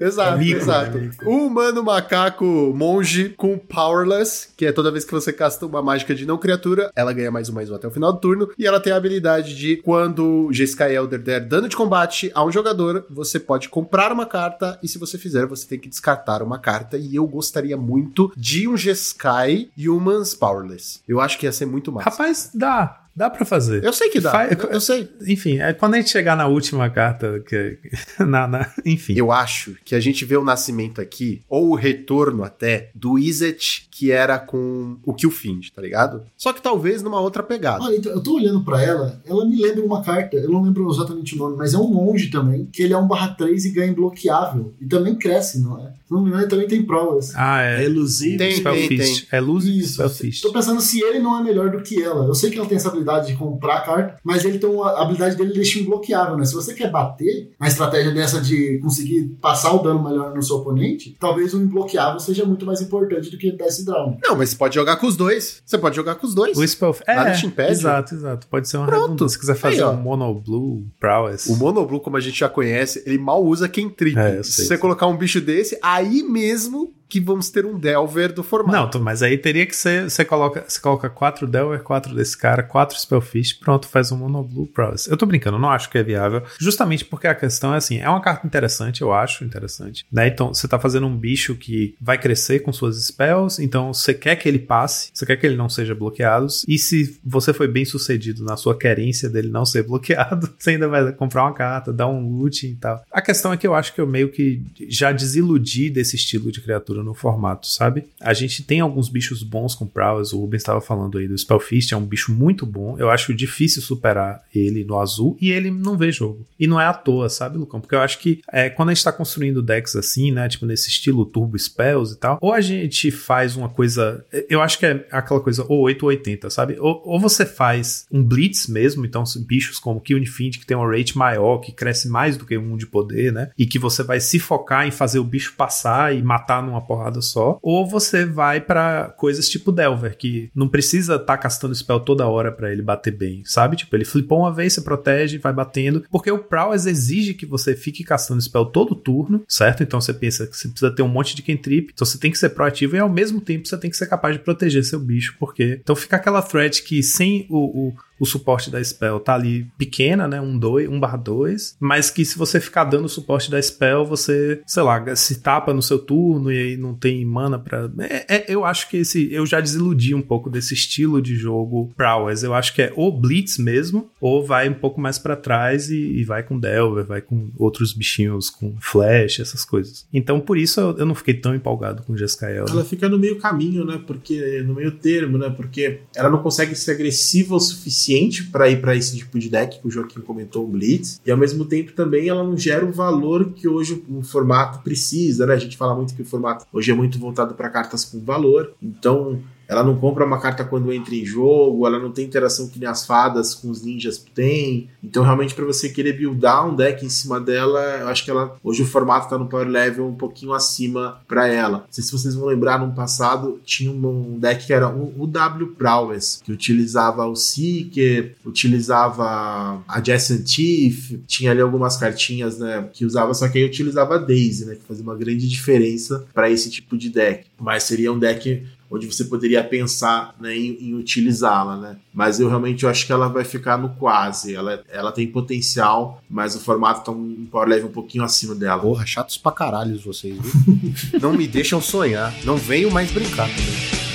Exato, 0.00 0.34
É 0.34 0.38
mico, 0.38 0.58
exato. 0.58 0.98
é. 0.98 1.10
O 1.24 1.46
humano 1.46 1.82
macaco 1.82 2.44
monge 2.74 3.30
com 3.30 3.58
Powerless, 3.58 4.48
que 4.56 4.66
é 4.66 4.72
toda 4.72 4.90
vez 4.90 5.04
que 5.04 5.12
você 5.12 5.32
casta 5.32 5.66
uma 5.66 5.82
mágica 5.82 6.14
de 6.14 6.26
não 6.26 6.38
criatura, 6.38 6.90
ela 6.96 7.12
ganha 7.12 7.30
mais 7.30 7.48
um 7.48 7.52
mais 7.52 7.70
um 7.70 7.74
até 7.74 7.86
o 7.86 7.90
final 7.90 8.12
do 8.12 8.20
turno. 8.20 8.48
E 8.58 8.66
ela 8.66 8.80
tem 8.80 8.92
a 8.92 8.96
habilidade 8.96 9.54
de, 9.54 9.76
quando 9.76 10.48
Jeskai 10.52 10.94
Elder 10.96 11.18
der 11.20 11.40
dano 11.40 11.68
de 11.68 11.76
combate 11.76 12.30
a 12.34 12.44
um 12.44 12.50
jogador, 12.50 13.04
você 13.10 13.38
pode 13.38 13.68
comprar 13.68 14.12
uma 14.12 14.26
carta, 14.26 14.78
e 14.82 14.88
se 14.88 14.98
você 14.98 15.18
fizer, 15.18 15.46
você 15.46 15.66
tem 15.66 15.78
que 15.78 15.88
descartar 15.88 16.42
uma 16.42 16.58
carta. 16.58 16.96
E 16.96 17.17
eu 17.18 17.26
gostaria 17.26 17.76
muito 17.76 18.32
de 18.36 18.66
um 18.68 18.76
Jeskai 18.76 19.68
Humans 19.78 20.34
Powerless. 20.34 21.00
Eu 21.06 21.20
acho 21.20 21.38
que 21.38 21.46
ia 21.46 21.52
ser 21.52 21.66
muito 21.66 21.90
massa. 21.92 22.10
Rapaz, 22.10 22.50
dá. 22.54 23.04
Dá 23.16 23.28
pra 23.28 23.44
fazer. 23.44 23.82
eu 23.82 23.92
sei 23.92 24.10
que 24.10 24.20
dá. 24.20 24.30
Faz- 24.30 24.52
Eu, 24.52 24.70
eu 24.70 24.80
sei. 24.80 25.08
Enfim, 25.26 25.58
é 25.58 25.72
quando 25.72 25.94
a 25.94 25.96
gente 25.96 26.08
chegar 26.08 26.36
na 26.36 26.46
última 26.46 26.88
carta, 26.88 27.40
que, 27.40 27.76
na, 28.24 28.46
na- 28.46 28.72
enfim. 28.86 29.14
Eu 29.16 29.32
acho 29.32 29.74
que 29.84 29.96
a 29.96 30.00
gente 30.00 30.24
vê 30.24 30.36
o 30.36 30.44
nascimento 30.44 31.00
aqui, 31.00 31.42
ou 31.48 31.70
o 31.70 31.74
retorno 31.74 32.44
até, 32.44 32.90
do 32.94 33.18
Izzet, 33.18 33.87
que 33.98 34.12
era 34.12 34.38
com 34.38 34.96
o 35.04 35.12
Killfind, 35.12 35.70
tá 35.74 35.82
ligado? 35.82 36.22
Só 36.36 36.52
que 36.52 36.62
talvez 36.62 37.02
numa 37.02 37.20
outra 37.20 37.42
pegada. 37.42 37.82
Olha, 37.82 37.96
então, 37.96 38.12
eu 38.12 38.22
tô 38.22 38.36
olhando 38.36 38.62
pra 38.62 38.80
ela, 38.80 39.20
ela 39.26 39.44
me 39.44 39.60
lembra 39.60 39.84
uma 39.84 40.04
carta, 40.04 40.36
eu 40.36 40.48
não 40.48 40.62
lembro 40.62 40.88
exatamente 40.88 41.34
o 41.34 41.38
nome, 41.38 41.56
mas 41.56 41.74
é 41.74 41.78
um 41.78 41.88
monge 41.92 42.30
também, 42.30 42.66
que 42.72 42.80
ele 42.80 42.92
é 42.92 42.96
um 42.96 43.08
barra 43.08 43.34
3 43.34 43.64
e 43.64 43.70
ganha 43.72 43.92
bloqueável. 43.92 44.72
E 44.80 44.86
também 44.86 45.16
cresce, 45.16 45.60
não 45.60 45.84
é? 45.84 45.98
Se 46.08 46.14
não 46.14 46.22
me 46.22 46.28
engano, 46.28 46.42
ele 46.44 46.50
também 46.50 46.68
tem 46.68 46.82
provas. 46.82 47.32
Ah, 47.34 47.60
É 47.60 47.82
é. 47.82 47.84
elusivo. 47.84 48.38
Tem, 48.38 48.52
Spellfist. 48.52 49.26
É 49.30 49.40
luz 49.40 49.64
e 49.66 49.78
Isso. 49.78 49.94
Spellfist. 49.94 50.42
Tô 50.42 50.52
pensando 50.52 50.80
se 50.80 51.02
ele 51.02 51.18
não 51.18 51.38
é 51.38 51.42
melhor 51.42 51.70
do 51.70 51.82
que 51.82 52.02
ela. 52.02 52.24
Eu 52.24 52.34
sei 52.34 52.50
que 52.50 52.56
ela 52.56 52.66
tem 52.66 52.76
essa 52.76 52.88
habilidade 52.88 53.26
de 53.26 53.36
comprar 53.36 53.78
a 53.78 53.80
carta, 53.80 54.18
mas 54.24 54.44
ele 54.44 54.58
tem 54.58 54.70
uma 54.70 54.88
a 54.90 55.02
habilidade 55.02 55.36
dele 55.36 55.52
deixa 55.52 55.78
imbloqueável, 55.78 56.36
né? 56.36 56.44
Se 56.46 56.54
você 56.54 56.72
quer 56.72 56.90
bater, 56.90 57.50
a 57.60 57.68
estratégia 57.68 58.12
dessa 58.12 58.40
de 58.40 58.78
conseguir 58.78 59.36
passar 59.40 59.72
o 59.74 59.82
dano 59.82 60.02
melhor 60.02 60.34
no 60.34 60.42
seu 60.42 60.56
oponente, 60.56 61.14
talvez 61.20 61.52
o 61.52 61.60
imbloqueável 61.60 62.18
seja 62.20 62.44
muito 62.46 62.64
mais 62.64 62.80
importante 62.80 63.30
do 63.30 63.36
que 63.36 63.52
dar 63.52 63.66
esse 63.66 63.84
down. 63.88 64.18
Não, 64.22 64.36
mas 64.36 64.50
você 64.50 64.56
pode 64.56 64.74
jogar 64.74 64.96
com 64.96 65.06
os 65.06 65.16
dois. 65.16 65.62
Você 65.66 65.76
pode 65.78 65.96
jogar 65.96 66.14
com 66.14 66.26
os 66.26 66.34
dois. 66.34 66.56
O. 66.56 67.02
Nada 67.06 67.30
É, 67.30 67.34
te 67.34 67.46
impede. 67.46 67.72
exato, 67.72 68.14
exato. 68.14 68.46
Pode 68.46 68.68
ser 68.68 68.76
uma 68.76 68.86
Pronto. 68.86 69.28
Se 69.28 69.38
quiser 69.38 69.54
fazer 69.56 69.76
Aí, 69.76 69.82
ó. 69.82 69.90
um 69.92 69.96
Mono 69.96 70.34
Blue 70.34 70.86
Prowess. 71.00 71.46
O 71.48 71.56
Monoblue, 71.56 72.00
como 72.00 72.16
a 72.16 72.20
gente 72.20 72.38
já 72.38 72.48
conhece, 72.48 73.02
ele 73.06 73.18
mal 73.18 73.42
usa 73.44 73.68
quem 73.68 73.88
trip. 73.90 74.18
É, 74.18 74.42
Se 74.42 74.64
você 74.66 74.78
colocar 74.78 75.06
um 75.06 75.16
bicho 75.16 75.40
desse, 75.40 75.78
aí 75.82 76.22
mesmo 76.22 76.92
que 77.08 77.20
vamos 77.20 77.50
ter 77.50 77.64
um 77.64 77.78
Delver 77.78 78.32
do 78.32 78.42
formato. 78.42 78.98
Não, 78.98 79.04
mas 79.04 79.22
aí 79.22 79.38
teria 79.38 79.66
que 79.66 79.74
ser. 79.74 80.10
Você 80.10 80.24
coloca, 80.24 80.64
você 80.66 80.80
coloca 80.80 81.08
4 81.08 81.46
Delver, 81.46 81.82
4 81.82 82.14
desse 82.14 82.36
cara, 82.36 82.62
4 82.62 82.98
Spellfist, 83.00 83.58
pronto, 83.60 83.88
faz 83.88 84.12
um 84.12 84.18
Mono 84.18 84.44
Blue 84.44 84.66
Prowess. 84.66 85.08
Eu 85.08 85.16
tô 85.16 85.24
brincando, 85.24 85.58
não 85.58 85.70
acho 85.70 85.88
que 85.88 85.98
é 85.98 86.02
viável. 86.02 86.42
Justamente 86.58 87.04
porque 87.04 87.26
a 87.26 87.34
questão 87.34 87.72
é 87.74 87.78
assim: 87.78 87.98
é 87.98 88.08
uma 88.08 88.20
carta 88.20 88.46
interessante, 88.46 89.02
eu 89.02 89.12
acho 89.12 89.44
interessante. 89.44 90.04
Né? 90.12 90.28
Então, 90.28 90.52
você 90.52 90.68
tá 90.68 90.78
fazendo 90.78 91.06
um 91.06 91.16
bicho 91.16 91.54
que 91.54 91.94
vai 92.00 92.18
crescer 92.18 92.60
com 92.60 92.72
suas 92.72 93.02
spells, 93.02 93.62
então 93.62 93.92
você 93.92 94.12
quer 94.12 94.36
que 94.36 94.48
ele 94.48 94.58
passe, 94.58 95.10
você 95.14 95.24
quer 95.24 95.36
que 95.36 95.46
ele 95.46 95.56
não 95.56 95.68
seja 95.68 95.94
bloqueado. 95.94 96.46
E 96.66 96.78
se 96.78 97.18
você 97.24 97.52
foi 97.52 97.68
bem 97.68 97.84
sucedido 97.84 98.44
na 98.44 98.56
sua 98.56 98.76
querência 98.76 99.28
dele 99.28 99.48
não 99.48 99.64
ser 99.64 99.82
bloqueado, 99.88 100.52
você 100.58 100.70
ainda 100.70 100.88
vai 100.88 101.12
comprar 101.12 101.44
uma 101.44 101.54
carta, 101.54 101.92
dar 101.92 102.06
um 102.06 102.20
loot 102.28 102.66
e 102.66 102.74
tal. 102.76 103.02
A 103.10 103.22
questão 103.22 103.52
é 103.52 103.56
que 103.56 103.66
eu 103.66 103.74
acho 103.74 103.94
que 103.94 104.00
eu 104.00 104.06
meio 104.06 104.30
que 104.30 104.62
já 104.88 105.12
desiludi 105.12 105.90
desse 105.90 106.16
estilo 106.16 106.52
de 106.52 106.60
criatura 106.60 106.97
no 107.02 107.14
formato, 107.14 107.66
sabe? 107.66 108.04
A 108.20 108.32
gente 108.32 108.62
tem 108.62 108.80
alguns 108.80 109.08
bichos 109.08 109.42
bons 109.42 109.74
com 109.74 109.86
Prowess, 109.86 110.32
o 110.32 110.40
Rubens 110.40 110.62
estava 110.62 110.80
falando 110.80 111.18
aí 111.18 111.28
do 111.28 111.36
Spellfist, 111.36 111.92
é 111.92 111.96
um 111.96 112.04
bicho 112.04 112.32
muito 112.32 112.64
bom. 112.66 112.96
Eu 112.98 113.10
acho 113.10 113.34
difícil 113.34 113.82
superar 113.82 114.42
ele 114.54 114.84
no 114.84 114.98
azul 114.98 115.36
e 115.40 115.50
ele 115.50 115.70
não 115.70 115.96
vê 115.96 116.10
jogo. 116.10 116.46
E 116.58 116.66
não 116.66 116.80
é 116.80 116.86
à 116.86 116.92
toa, 116.92 117.28
sabe, 117.28 117.58
Lucão? 117.58 117.80
Porque 117.80 117.94
eu 117.94 118.00
acho 118.00 118.18
que 118.18 118.40
é, 118.52 118.68
quando 118.70 118.90
a 118.90 118.94
gente 118.94 119.04
tá 119.04 119.12
construindo 119.12 119.62
decks 119.62 119.96
assim, 119.96 120.30
né, 120.30 120.48
tipo 120.48 120.66
nesse 120.66 120.88
estilo 120.88 121.24
Turbo 121.24 121.58
Spells 121.58 122.14
e 122.14 122.18
tal, 122.18 122.38
ou 122.40 122.52
a 122.52 122.60
gente 122.60 123.10
faz 123.10 123.56
uma 123.56 123.68
coisa, 123.68 124.24
eu 124.48 124.60
acho 124.60 124.78
que 124.78 124.86
é 124.86 125.06
aquela 125.10 125.40
coisa 125.40 125.64
ou 125.68 125.80
8 125.80 126.02
ou 126.02 126.08
80, 126.08 126.50
sabe? 126.50 126.76
Ou, 126.78 127.02
ou 127.04 127.20
você 127.20 127.44
faz 127.44 128.06
um 128.10 128.22
Blitz 128.22 128.66
mesmo, 128.66 129.04
então 129.04 129.24
bichos 129.46 129.78
como 129.78 130.00
Kilnfind 130.00 130.58
que 130.58 130.66
tem 130.66 130.76
uma 130.76 130.90
rate 130.90 131.16
maior, 131.16 131.58
que 131.58 131.72
cresce 131.72 132.08
mais 132.08 132.36
do 132.36 132.44
que 132.44 132.56
um 132.56 132.76
de 132.76 132.86
poder, 132.86 133.32
né? 133.32 133.50
E 133.58 133.66
que 133.66 133.78
você 133.78 134.02
vai 134.02 134.20
se 134.20 134.38
focar 134.38 134.86
em 134.86 134.90
fazer 134.90 135.18
o 135.18 135.24
bicho 135.24 135.54
passar 135.56 136.14
e 136.14 136.22
matar 136.22 136.62
numa 136.62 136.80
porrada 136.88 137.20
só, 137.20 137.58
ou 137.62 137.86
você 137.86 138.24
vai 138.24 138.60
para 138.62 139.14
coisas 139.16 139.48
tipo 139.48 139.70
Delver, 139.70 140.16
que 140.16 140.50
não 140.54 140.66
precisa 140.66 141.16
estar 141.16 141.26
tá 141.26 141.38
castando 141.38 141.74
spell 141.74 142.00
toda 142.00 142.26
hora 142.26 142.50
para 142.50 142.72
ele 142.72 142.80
bater 142.80 143.14
bem, 143.14 143.42
sabe? 143.44 143.76
Tipo, 143.76 143.94
ele 143.94 144.06
flipou 144.06 144.40
uma 144.40 144.52
vez, 144.52 144.72
você 144.72 144.80
protege, 144.80 145.36
vai 145.36 145.52
batendo, 145.52 146.04
porque 146.10 146.30
o 146.30 146.38
Prowess 146.38 146.86
exige 146.86 147.34
que 147.34 147.44
você 147.44 147.76
fique 147.76 148.02
castando 148.02 148.40
spell 148.40 148.64
todo 148.64 148.94
turno, 148.94 149.44
certo? 149.46 149.82
Então 149.82 150.00
você 150.00 150.14
pensa 150.14 150.46
que 150.46 150.56
você 150.56 150.68
precisa 150.68 150.90
ter 150.90 151.02
um 151.02 151.08
monte 151.08 151.36
de 151.36 151.42
cantrip, 151.42 151.90
então 151.92 152.06
você 152.06 152.18
tem 152.18 152.30
que 152.30 152.38
ser 152.38 152.48
proativo 152.50 152.96
e 152.96 152.98
ao 152.98 153.08
mesmo 153.08 153.40
tempo 153.40 153.68
você 153.68 153.76
tem 153.76 153.90
que 153.90 153.96
ser 153.96 154.06
capaz 154.06 154.34
de 154.36 154.42
proteger 154.42 154.82
seu 154.82 154.98
bicho, 154.98 155.36
porque 155.38 155.78
então 155.82 155.94
fica 155.94 156.16
aquela 156.16 156.40
threat 156.40 156.82
que 156.82 157.02
sem 157.02 157.46
o, 157.50 157.88
o 157.88 157.94
o 158.18 158.26
suporte 158.26 158.70
da 158.70 158.82
spell 158.82 159.20
tá 159.20 159.34
ali 159.34 159.66
pequena, 159.78 160.26
né? 160.26 160.40
Um 160.40 160.58
2, 160.58 160.88
um 160.88 160.98
barra 160.98 161.16
2, 161.16 161.76
mas 161.78 162.10
que 162.10 162.24
se 162.24 162.36
você 162.36 162.60
ficar 162.60 162.84
dando 162.84 163.04
o 163.04 163.08
suporte 163.08 163.50
da 163.50 163.60
spell, 163.60 164.04
você, 164.04 164.60
sei 164.66 164.82
lá, 164.82 165.14
se 165.14 165.40
tapa 165.40 165.72
no 165.72 165.82
seu 165.82 165.98
turno 165.98 166.50
e 166.50 166.58
aí 166.58 166.76
não 166.76 166.94
tem 166.94 167.24
mana 167.24 167.58
pra. 167.58 167.90
É, 168.00 168.36
é, 168.36 168.44
eu 168.48 168.64
acho 168.64 168.88
que 168.88 168.98
esse. 168.98 169.32
Eu 169.32 169.46
já 169.46 169.60
desiludi 169.60 170.14
um 170.14 170.22
pouco 170.22 170.50
desse 170.50 170.74
estilo 170.74 171.22
de 171.22 171.36
jogo 171.36 171.92
Prowess. 171.96 172.42
Eu 172.42 172.54
acho 172.54 172.74
que 172.74 172.82
é 172.82 172.92
ou 172.96 173.16
Blitz 173.16 173.58
mesmo, 173.58 174.10
ou 174.20 174.44
vai 174.44 174.68
um 174.68 174.74
pouco 174.74 175.00
mais 175.00 175.18
para 175.18 175.36
trás 175.36 175.90
e, 175.90 175.96
e, 175.96 176.24
vai 176.24 176.42
com 176.42 176.58
Delver, 176.58 177.04
vai 177.04 177.20
com 177.20 177.50
outros 177.56 177.92
bichinhos, 177.92 178.50
com 178.50 178.74
Flash, 178.80 179.40
essas 179.40 179.64
coisas. 179.64 180.06
Então 180.12 180.40
por 180.40 180.58
isso 180.58 180.80
eu, 180.80 180.98
eu 180.98 181.06
não 181.06 181.14
fiquei 181.14 181.34
tão 181.34 181.54
empolgado 181.54 182.02
com 182.02 182.16
Jescael. 182.16 182.66
Ela 182.68 182.84
fica 182.84 183.08
no 183.08 183.18
meio 183.18 183.38
caminho, 183.38 183.84
né? 183.84 184.00
Porque. 184.06 184.62
No 184.66 184.74
meio 184.74 184.92
termo, 184.92 185.38
né? 185.38 185.50
Porque 185.50 186.00
ela 186.14 186.30
não 186.30 186.42
consegue 186.42 186.74
ser 186.74 186.92
agressiva 186.92 187.54
o 187.54 187.60
suficiente 187.60 188.07
suficiente 188.08 188.44
para 188.44 188.68
ir 188.68 188.80
para 188.80 188.96
esse 188.96 189.16
tipo 189.16 189.38
de 189.38 189.50
deck 189.50 189.80
que 189.80 189.86
o 189.86 189.90
Joaquim 189.90 190.20
comentou, 190.20 190.64
o 190.64 190.68
Blitz, 190.68 191.20
e 191.24 191.30
ao 191.30 191.36
mesmo 191.36 191.64
tempo 191.64 191.92
também 191.92 192.28
ela 192.28 192.42
não 192.42 192.56
gera 192.56 192.84
o 192.84 192.92
valor 192.92 193.52
que 193.52 193.68
hoje 193.68 194.02
o 194.08 194.22
formato 194.22 194.82
precisa, 194.82 195.46
né? 195.46 195.54
A 195.54 195.58
gente 195.58 195.76
fala 195.76 195.94
muito 195.94 196.14
que 196.14 196.22
o 196.22 196.24
formato 196.24 196.66
hoje 196.72 196.90
é 196.90 196.94
muito 196.94 197.18
voltado 197.18 197.54
para 197.54 197.68
cartas 197.68 198.04
com 198.04 198.20
valor, 198.20 198.72
então 198.82 199.40
ela 199.68 199.84
não 199.84 199.96
compra 199.96 200.24
uma 200.24 200.40
carta 200.40 200.64
quando 200.64 200.92
entra 200.92 201.14
em 201.14 201.24
jogo, 201.24 201.86
ela 201.86 201.98
não 201.98 202.10
tem 202.10 202.24
interação 202.24 202.68
que 202.68 202.78
nem 202.78 202.88
as 202.88 203.04
fadas 203.04 203.54
com 203.54 203.70
os 203.70 203.82
ninjas 203.82 204.24
tem. 204.34 204.88
Então, 205.04 205.22
realmente, 205.22 205.54
para 205.54 205.64
você 205.64 205.90
querer 205.90 206.14
buildar 206.14 206.66
um 206.66 206.74
deck 206.74 207.04
em 207.04 207.10
cima 207.10 207.38
dela, 207.38 207.80
eu 208.00 208.08
acho 208.08 208.24
que 208.24 208.30
ela 208.30 208.56
hoje 208.64 208.82
o 208.82 208.86
formato 208.86 209.28
tá 209.28 209.36
no 209.36 209.46
power 209.46 209.68
level 209.68 210.06
um 210.06 210.14
pouquinho 210.14 210.52
acima 210.52 211.20
para 211.28 211.46
ela. 211.46 211.78
Não 211.78 211.86
sei 211.90 212.02
se 212.02 212.12
vocês 212.12 212.34
vão 212.34 212.46
lembrar, 212.46 212.78
no 212.78 212.94
passado 212.94 213.60
tinha 213.64 213.90
um 213.90 214.38
deck 214.38 214.66
que 214.66 214.72
era 214.72 214.88
o 214.88 215.26
W 215.26 215.68
Prowess, 215.76 216.40
que 216.42 216.50
utilizava 216.50 217.26
o 217.26 217.36
Seeker, 217.36 218.36
utilizava 218.44 219.82
a 219.86 220.00
Jason 220.00 220.38
Thief, 220.38 221.20
tinha 221.26 221.50
ali 221.50 221.60
algumas 221.60 221.96
cartinhas, 221.96 222.58
né, 222.58 222.88
que 222.92 223.04
usava, 223.04 223.34
só 223.34 223.48
que 223.48 223.58
aí 223.58 223.64
utilizava 223.64 224.14
a 224.14 224.18
Daisy, 224.18 224.64
né, 224.64 224.74
que 224.76 224.86
fazia 224.86 225.02
uma 225.02 225.14
grande 225.16 225.48
diferença 225.48 226.26
para 226.32 226.50
esse 226.50 226.70
tipo 226.70 226.96
de 226.96 227.10
deck. 227.10 227.46
Mas 227.60 227.84
seria 227.84 228.12
um 228.12 228.18
deck 228.18 228.64
onde 228.90 229.06
você 229.06 229.24
poderia 229.24 229.62
pensar 229.62 230.34
né, 230.40 230.56
em, 230.56 230.88
em 230.88 230.94
utilizá-la, 230.94 231.76
né? 231.76 231.96
Mas 232.12 232.40
eu 232.40 232.48
realmente 232.48 232.84
eu 232.84 232.90
acho 232.90 233.06
que 233.06 233.12
ela 233.12 233.28
vai 233.28 233.44
ficar 233.44 233.76
no 233.76 233.90
quase. 233.90 234.54
Ela, 234.54 234.82
ela 234.90 235.12
tem 235.12 235.26
potencial, 235.26 236.22
mas 236.28 236.54
o 236.54 236.60
formato 236.60 237.04
tá 237.04 237.12
um 237.12 237.46
power 237.50 237.68
level 237.68 237.88
um 237.88 237.92
pouquinho 237.92 238.24
acima 238.24 238.54
dela. 238.54 238.80
Porra, 238.80 239.06
chatos 239.06 239.36
pra 239.36 239.52
caralho 239.52 239.98
vocês, 239.98 240.36
viu? 240.40 240.80
Não 241.20 241.32
me 241.32 241.46
deixam 241.46 241.80
sonhar. 241.80 242.34
Não 242.44 242.56
venho 242.56 242.90
mais 242.90 243.10
brincar 243.10 243.48
também. 243.48 244.07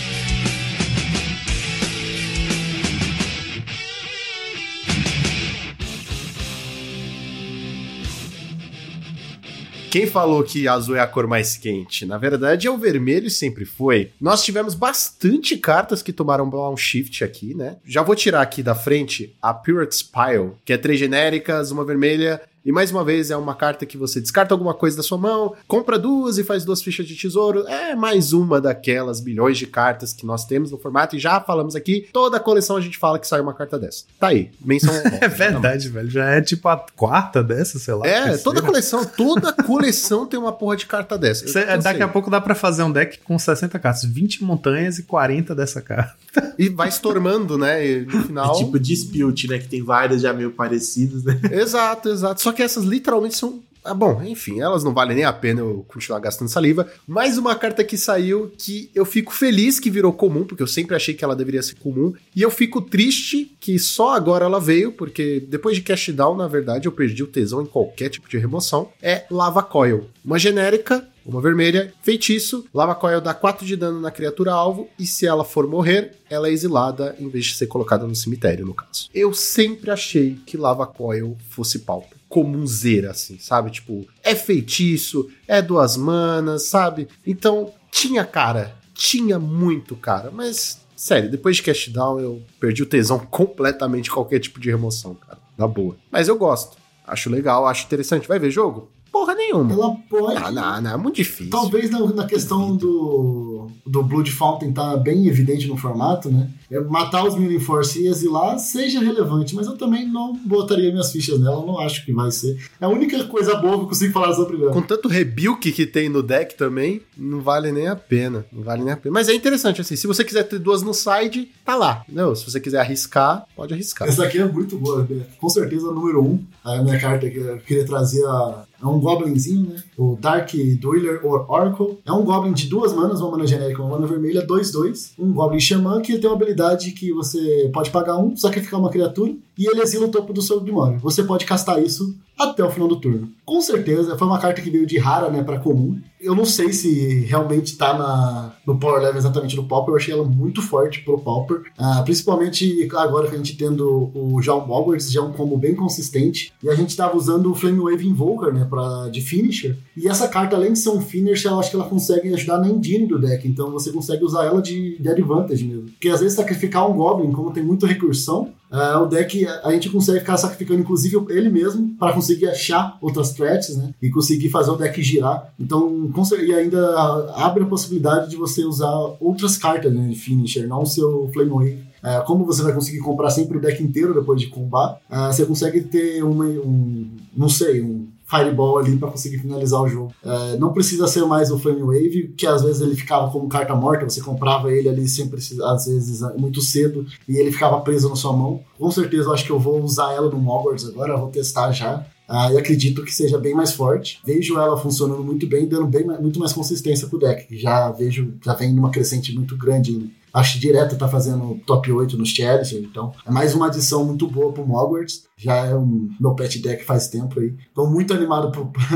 Quem 9.93 10.07
falou 10.07 10.43
que 10.43 10.67
azul 10.67 10.95
é 10.95 11.01
a 11.01 11.05
cor 11.05 11.27
mais 11.27 11.55
quente? 11.55 12.03
Na 12.03 12.17
verdade, 12.17 12.65
é 12.65 12.71
o 12.71 12.79
vermelho 12.79 13.27
e 13.27 13.29
sempre 13.29 13.63
foi. 13.63 14.09
Nós 14.19 14.43
tivemos 14.43 14.73
bastante 14.73 15.55
cartas 15.55 16.01
que 16.01 16.11
tomaram 16.11 16.49
um 16.49 16.75
shift 16.75 17.23
aqui, 17.23 17.53
né? 17.53 17.77
Já 17.85 18.01
vou 18.01 18.15
tirar 18.15 18.41
aqui 18.41 18.63
da 18.63 18.73
frente 18.73 19.35
a 19.39 19.53
Pirate's 19.53 20.01
Pile, 20.01 20.53
que 20.65 20.73
é 20.73 20.77
três 20.79 20.99
genéricas, 20.99 21.69
uma 21.69 21.85
vermelha 21.85 22.41
e 22.65 22.71
mais 22.71 22.91
uma 22.91 23.03
vez 23.03 23.29
é 23.29 23.35
uma 23.35 23.55
carta 23.55 23.85
que 23.85 23.97
você 23.97 24.21
descarta 24.21 24.53
alguma 24.53 24.73
coisa 24.73 24.95
da 24.95 25.03
sua 25.03 25.17
mão, 25.17 25.53
compra 25.67 25.99
duas 25.99 26.37
e 26.37 26.43
faz 26.43 26.63
duas 26.63 26.81
fichas 26.81 27.05
de 27.05 27.15
tesouro. 27.15 27.67
É 27.67 27.93
mais 27.93 28.31
uma 28.31 28.61
daquelas 28.61 29.19
bilhões 29.19 29.57
de 29.57 29.67
cartas 29.67 30.13
que 30.13 30.25
nós 30.25 30.45
temos 30.45 30.71
no 30.71 30.77
formato 30.77 31.15
e 31.15 31.19
já 31.19 31.41
falamos 31.41 31.75
aqui. 31.75 32.07
Toda 32.13 32.37
a 32.37 32.39
coleção 32.39 32.77
a 32.77 32.81
gente 32.81 32.97
fala 32.97 33.19
que 33.19 33.27
sai 33.27 33.41
uma 33.41 33.53
carta 33.53 33.77
dessa. 33.77 34.05
Tá 34.17 34.27
aí, 34.27 34.49
menção. 34.63 34.93
é 35.19 35.27
verdade, 35.27 35.89
velho. 35.89 36.09
Já 36.09 36.25
é 36.25 36.41
tipo 36.41 36.69
a 36.69 36.77
quarta 36.95 37.43
dessa, 37.43 37.77
sei 37.79 37.93
lá. 37.95 38.07
É, 38.07 38.37
toda 38.37 38.61
coleção, 38.61 39.03
toda 39.03 39.51
coleção 39.51 40.25
tem 40.25 40.39
uma 40.39 40.53
porra 40.53 40.77
de 40.77 40.85
carta 40.85 41.17
dessa. 41.17 41.47
Cê, 41.47 41.65
daqui 41.77 42.01
a 42.01 42.07
pouco 42.07 42.29
dá 42.29 42.39
para 42.39 42.55
fazer 42.55 42.83
um 42.83 42.91
deck 42.91 43.19
com 43.19 43.37
60 43.37 43.77
cartas, 43.77 44.05
20 44.05 44.43
montanhas 44.43 44.99
e 44.99 45.03
40 45.03 45.53
dessa 45.53 45.81
carta. 45.81 46.15
E 46.55 46.69
vai 46.69 46.87
stormando, 46.89 47.57
né? 47.57 47.85
E 47.85 48.05
no 48.05 48.23
final. 48.23 48.53
É 48.55 48.59
tipo 48.59 48.79
dispute, 48.79 49.47
né? 49.47 49.57
Que 49.57 49.67
tem 49.67 49.83
várias 49.83 50.21
já 50.21 50.31
meio 50.31 50.51
parecidas, 50.51 51.23
né? 51.23 51.39
Exato, 51.51 52.09
exato. 52.09 52.41
Só 52.41 52.52
que 52.53 52.61
essas 52.61 52.83
literalmente 52.83 53.35
são 53.35 53.61
ah, 53.83 53.93
bom, 53.93 54.23
enfim, 54.23 54.61
elas 54.61 54.81
não 54.81 54.93
valem 54.93 55.17
nem 55.17 55.25
a 55.25 55.33
pena 55.33 55.59
eu 55.59 55.85
continuar 55.89 56.19
gastando 56.19 56.47
saliva. 56.47 56.89
Mais 57.05 57.37
uma 57.37 57.53
carta 57.53 57.83
que 57.83 57.97
saiu 57.97 58.49
que 58.57 58.89
eu 58.95 59.03
fico 59.03 59.33
feliz 59.33 59.77
que 59.77 59.89
virou 59.89 60.13
comum, 60.13 60.45
porque 60.45 60.63
eu 60.63 60.67
sempre 60.67 60.95
achei 60.95 61.13
que 61.13 61.23
ela 61.23 61.35
deveria 61.35 61.61
ser 61.61 61.75
comum. 61.75 62.13
E 62.33 62.41
eu 62.41 62.49
fico 62.49 62.81
triste 62.81 63.51
que 63.59 63.77
só 63.77 64.13
agora 64.15 64.45
ela 64.45 64.59
veio, 64.59 64.93
porque 64.93 65.45
depois 65.49 65.75
de 65.75 65.81
Cash 65.81 66.09
Down, 66.09 66.35
na 66.35 66.47
verdade, 66.47 66.87
eu 66.87 66.93
perdi 66.93 67.23
o 67.23 67.27
tesão 67.27 67.61
em 67.61 67.65
qualquer 67.65 68.07
tipo 68.09 68.29
de 68.29 68.37
remoção. 68.37 68.89
É 69.01 69.25
Lava 69.29 69.61
Coil. 69.61 70.07
Uma 70.23 70.39
genérica 70.39 71.05
uma 71.25 71.39
vermelha, 71.39 71.93
feitiço, 72.01 72.65
Lava 72.73 72.93
Coil 72.93 73.21
dá 73.21 73.33
4 73.33 73.65
de 73.65 73.77
dano 73.77 74.01
na 74.01 74.11
criatura 74.11 74.51
alvo 74.51 74.89
e 74.99 75.07
se 75.07 75.25
ela 75.25 75.45
for 75.45 75.65
morrer, 75.65 76.17
ela 76.29 76.49
é 76.49 76.51
exilada 76.51 77.15
em 77.17 77.29
vez 77.29 77.45
de 77.45 77.55
ser 77.55 77.67
colocada 77.67 78.05
no 78.05 78.13
cemitério, 78.13 78.65
no 78.65 78.73
caso. 78.73 79.09
Eu 79.13 79.33
sempre 79.33 79.89
achei 79.89 80.37
que 80.45 80.57
Lava 80.57 80.85
Coil 80.85 81.37
fosse 81.49 81.79
pauta 81.79 82.12
comunzeira, 82.33 83.11
assim, 83.11 83.37
sabe? 83.37 83.69
Tipo, 83.69 84.07
é 84.23 84.33
feitiço, 84.33 85.29
é 85.47 85.61
duas 85.61 85.95
manas, 85.95 86.63
sabe? 86.63 87.07
Então, 87.23 87.71
tinha 87.91 88.25
cara, 88.25 88.75
tinha 88.91 89.37
muito 89.37 89.95
cara, 89.95 90.31
mas, 90.31 90.81
sério, 90.95 91.29
depois 91.29 91.57
de 91.57 91.61
Cast 91.61 91.91
Down 91.91 92.19
eu 92.19 92.41
perdi 92.59 92.81
o 92.81 92.87
tesão 92.87 93.19
completamente 93.19 94.05
de 94.05 94.11
qualquer 94.11 94.39
tipo 94.39 94.59
de 94.59 94.71
remoção, 94.71 95.13
cara, 95.13 95.37
na 95.55 95.67
boa. 95.67 95.95
Mas 96.11 96.27
eu 96.27 96.35
gosto, 96.35 96.75
acho 97.05 97.29
legal, 97.29 97.67
acho 97.67 97.85
interessante. 97.85 98.27
Vai 98.27 98.39
ver 98.39 98.49
jogo? 98.49 98.89
porra 99.13 99.35
nenhuma. 99.35 99.71
Ela 99.71 99.95
pode. 100.09 100.41
Não, 100.41 100.51
não, 100.51 100.81
não, 100.81 100.91
é 100.91 100.97
muito 100.97 101.17
difícil. 101.17 101.51
Talvez 101.51 101.91
na, 101.91 101.99
na 101.99 102.25
questão 102.25 102.75
do, 102.75 103.67
do 103.85 104.01
Blood 104.01 104.31
Fountain 104.31 104.73
tá 104.73 104.97
bem 104.97 105.27
evidente 105.27 105.67
no 105.67 105.77
formato, 105.77 106.31
né? 106.31 106.49
É 106.73 106.79
matar 106.81 107.23
os 107.23 107.35
Milling 107.35 107.59
Force 107.59 108.01
e 108.01 108.07
exilar 108.07 108.57
seja 108.57 108.99
relevante, 108.99 109.53
mas 109.53 109.67
eu 109.67 109.77
também 109.77 110.07
não 110.07 110.35
botaria 110.35 110.91
minhas 110.91 111.11
fichas 111.11 111.39
nela, 111.39 111.63
não 111.63 111.79
acho 111.79 112.03
que 112.03 112.11
vai 112.11 112.31
ser. 112.31 112.57
É 112.81 112.85
a 112.85 112.89
única 112.89 113.23
coisa 113.25 113.55
boa 113.55 113.77
que 113.77 113.83
eu 113.83 113.87
consigo 113.89 114.11
falar 114.11 114.33
sobre 114.33 114.59
ela. 114.59 114.71
Com 114.71 114.81
tanto 114.81 115.07
rebuke 115.07 115.71
que 115.71 115.85
tem 115.85 116.09
no 116.09 116.23
deck 116.23 116.55
também, 116.55 117.01
não 117.15 117.41
vale 117.41 117.71
nem 117.71 117.87
a 117.87 117.95
pena. 117.95 118.43
Não 118.51 118.63
vale 118.63 118.83
nem 118.83 118.91
a 118.91 118.97
pena. 118.97 119.13
Mas 119.13 119.29
é 119.29 119.35
interessante, 119.35 119.81
assim, 119.81 119.95
se 119.95 120.07
você 120.07 120.23
quiser 120.23 120.43
ter 120.43 120.57
duas 120.57 120.81
no 120.81 120.93
side, 120.93 121.49
tá 121.63 121.75
lá. 121.75 122.03
Não, 122.09 122.33
se 122.33 122.49
você 122.49 122.59
quiser 122.59 122.79
arriscar, 122.79 123.45
pode 123.55 123.73
arriscar. 123.73 124.07
Essa 124.07 124.25
aqui 124.25 124.39
é 124.39 124.45
muito 124.45 124.77
boa, 124.77 125.05
né? 125.07 125.23
com 125.39 125.49
certeza 125.49 125.91
número 125.91 126.23
um. 126.23 126.43
A 126.63 126.81
minha 126.81 126.99
carta 126.99 127.29
que 127.29 127.37
eu 127.37 127.57
queria 127.59 127.85
trazer 127.85 128.25
a 128.25 128.65
é 128.83 128.85
um 128.85 128.99
goblinzinho, 128.99 129.69
né? 129.69 129.81
O 129.97 130.17
Dark 130.19 130.51
Dweller 130.53 131.25
or 131.25 131.49
Oracle. 131.49 131.99
É 132.05 132.11
um 132.11 132.25
goblin 132.25 132.51
de 132.51 132.67
duas 132.67 132.91
manas, 132.91 133.21
uma 133.21 133.31
mana 133.31 133.47
genérica 133.47 133.81
uma 133.81 133.91
mana 133.91 134.05
vermelha, 134.05 134.45
2-2. 134.45 135.13
Um 135.17 135.31
goblin 135.31 135.59
xamã 135.59 136.01
que 136.01 136.17
tem 136.17 136.29
uma 136.29 136.35
habilidade 136.35 136.62
que 136.91 137.11
você 137.13 137.69
pode 137.73 137.89
pagar 137.89 138.17
um, 138.17 138.35
sacrificar 138.35 138.79
uma 138.79 138.89
criatura, 138.89 139.33
e 139.57 139.67
ele 139.69 139.81
exila 139.81 140.05
o 140.07 140.11
topo 140.11 140.33
do 140.33 140.41
seu 140.41 140.59
Grimório. 140.59 140.99
Você 140.99 141.23
pode 141.23 141.45
castar 141.45 141.81
isso 141.81 142.15
até 142.37 142.63
o 142.63 142.69
final 142.69 142.87
do 142.87 142.99
turno. 142.99 143.29
Com 143.45 143.61
certeza, 143.61 144.17
foi 144.17 144.27
uma 144.27 144.39
carta 144.39 144.61
que 144.61 144.69
veio 144.69 144.85
de 144.85 144.97
rara, 144.97 145.29
né, 145.29 145.43
para 145.43 145.59
comum. 145.59 145.99
Eu 146.19 146.33
não 146.33 146.45
sei 146.45 146.71
se 146.71 147.25
realmente 147.25 147.77
tá 147.77 147.97
na, 147.97 148.53
no 148.65 148.77
power 148.77 149.01
level 149.01 149.17
exatamente 149.17 149.57
no 149.57 149.65
Pauper, 149.65 149.91
eu 149.91 149.97
achei 149.97 150.13
ela 150.13 150.23
muito 150.23 150.61
forte 150.61 151.01
pro 151.01 151.19
Pauper. 151.19 151.63
Ah, 151.77 152.01
principalmente 152.03 152.87
agora 152.95 153.27
que 153.27 153.35
a 153.35 153.37
gente 153.37 153.57
tendo 153.57 154.09
o 154.15 154.39
John 154.41 154.65
Bogwarts, 154.65 155.11
já 155.11 155.19
é 155.19 155.23
um 155.23 155.33
combo 155.33 155.57
bem 155.57 155.75
consistente. 155.75 156.53
E 156.63 156.69
a 156.69 156.75
gente 156.75 156.95
tava 156.95 157.17
usando 157.17 157.51
o 157.51 157.55
Flame 157.55 157.79
Wave 157.79 158.07
Invoker, 158.07 158.53
né, 158.53 158.65
pra, 158.69 159.09
de 159.09 159.21
finisher. 159.21 159.77
E 159.97 160.07
essa 160.07 160.27
carta, 160.29 160.55
além 160.55 160.71
de 160.71 160.79
ser 160.79 160.89
um 160.89 161.01
finisher, 161.01 161.51
eu 161.51 161.59
acho 161.59 161.69
que 161.69 161.75
ela 161.75 161.89
consegue 161.89 162.33
ajudar 162.33 162.57
na 162.57 162.69
engine 162.69 163.05
do 163.05 163.19
deck. 163.19 163.45
Então 163.45 163.69
você 163.71 163.91
consegue 163.91 164.23
usar 164.23 164.45
ela 164.45 164.61
de, 164.61 164.97
de 164.97 165.09
advantage 165.09 165.65
mesmo. 165.65 165.89
Porque 165.89 166.07
às 166.07 166.21
vezes 166.21 166.37
sacrificar 166.37 166.89
um 166.89 166.95
Goblin, 166.95 167.33
como 167.33 167.51
tem 167.51 167.63
muita 167.63 167.85
recursão, 167.85 168.53
Uh, 168.73 169.03
o 169.03 169.05
deck 169.05 169.45
a 169.63 169.71
gente 169.71 169.87
consegue 169.87 170.21
ficar 170.21 170.35
sacrificando, 170.35 170.81
inclusive, 170.81 171.15
ele 171.29 171.47
mesmo, 171.47 171.95
para 171.99 172.11
conseguir 172.11 172.47
achar 172.47 172.97
outras 172.99 173.31
threats, 173.31 173.77
né? 173.77 173.93
E 174.01 174.09
conseguir 174.09 174.49
fazer 174.49 174.71
o 174.71 174.75
deck 174.75 174.99
girar. 175.03 175.53
Então, 175.59 176.11
e 176.43 176.51
ainda 176.51 177.29
abre 177.35 177.63
a 177.63 177.67
possibilidade 177.67 178.31
de 178.31 178.35
você 178.35 178.65
usar 178.65 178.91
outras 179.19 179.57
cartas 179.57 179.93
né, 179.93 180.07
de 180.07 180.15
finisher, 180.15 180.67
não 180.67 180.81
o 180.81 180.87
seu 180.87 181.29
Flame 181.31 181.51
Wave. 181.51 181.93
Uh, 182.03 182.25
como 182.25 182.45
você 182.45 182.63
vai 182.63 182.73
conseguir 182.73 182.99
comprar 182.99 183.29
sempre 183.29 183.57
o 183.57 183.61
deck 183.61 183.81
inteiro 183.81 184.13
depois 184.13 184.41
de 184.41 184.47
combar, 184.47 184.99
uh, 185.09 185.31
você 185.31 185.45
consegue 185.45 185.81
ter 185.81 186.23
uma, 186.23 186.45
um, 186.45 187.11
não 187.37 187.47
sei, 187.47 187.79
um 187.79 188.07
Fireball 188.33 188.79
ali 188.79 188.97
para 188.97 189.11
conseguir 189.11 189.39
finalizar 189.39 189.81
o 189.81 189.87
jogo. 189.87 190.13
É, 190.23 190.57
não 190.57 190.73
precisa 190.73 191.07
ser 191.07 191.25
mais 191.25 191.51
o 191.51 191.59
Flame 191.59 191.81
Wave, 191.81 192.33
que 192.35 192.47
às 192.47 192.63
vezes 192.63 192.81
ele 192.81 192.95
ficava 192.95 193.31
como 193.31 193.47
carta 193.47 193.75
morta, 193.75 194.09
você 194.09 194.21
comprava 194.21 194.71
ele 194.71 194.89
ali 194.89 195.07
sempre, 195.07 195.39
às 195.63 195.85
vezes, 195.85 196.21
muito 196.37 196.61
cedo, 196.61 197.05
e 197.27 197.37
ele 197.37 197.51
ficava 197.51 197.79
preso 197.81 198.09
na 198.09 198.15
sua 198.15 198.33
mão. 198.33 198.61
Com 198.79 198.89
certeza 198.89 199.29
eu 199.29 199.33
acho 199.33 199.45
que 199.45 199.51
eu 199.51 199.59
vou 199.59 199.81
usar 199.81 200.13
ela 200.13 200.29
no 200.29 200.39
Mogwarts 200.39 200.87
agora, 200.87 201.17
vou 201.17 201.29
testar 201.29 201.71
já. 201.71 202.05
Ah, 202.27 202.51
e 202.51 202.57
acredito 202.57 203.03
que 203.03 203.13
seja 203.13 203.37
bem 203.37 203.53
mais 203.53 203.73
forte. 203.73 204.19
Vejo 204.25 204.57
ela 204.57 204.77
funcionando 204.77 205.23
muito 205.23 205.45
bem, 205.45 205.67
dando 205.67 205.85
bem, 205.85 206.05
muito 206.05 206.39
mais 206.39 206.53
consistência 206.53 207.07
pro 207.07 207.19
deck. 207.19 207.45
Já 207.57 207.91
vejo, 207.91 208.33
já 208.43 208.53
vem 208.53 208.73
numa 208.73 208.89
crescente 208.89 209.35
muito 209.35 209.57
grande 209.57 210.09
Acho 210.33 210.59
direto 210.59 210.97
tá 210.97 211.07
fazendo 211.07 211.61
top 211.65 211.91
8 211.91 212.17
nos 212.17 212.29
Challenger, 212.29 212.79
então 212.79 213.13
é 213.23 213.29
mais 213.29 213.53
uma 213.53 213.67
adição 213.67 214.03
muito 214.03 214.27
boa 214.27 214.51
pro 214.51 214.65
Mogwarts. 214.65 215.25
Já 215.37 215.57
é 215.67 215.75
um 215.75 216.09
meu 216.19 216.33
pet 216.33 216.59
deck 216.59 216.83
faz 216.83 217.07
tempo 217.07 217.39
aí. 217.39 217.53
Tô 217.75 217.85
muito 217.85 218.13
animado 218.13 218.51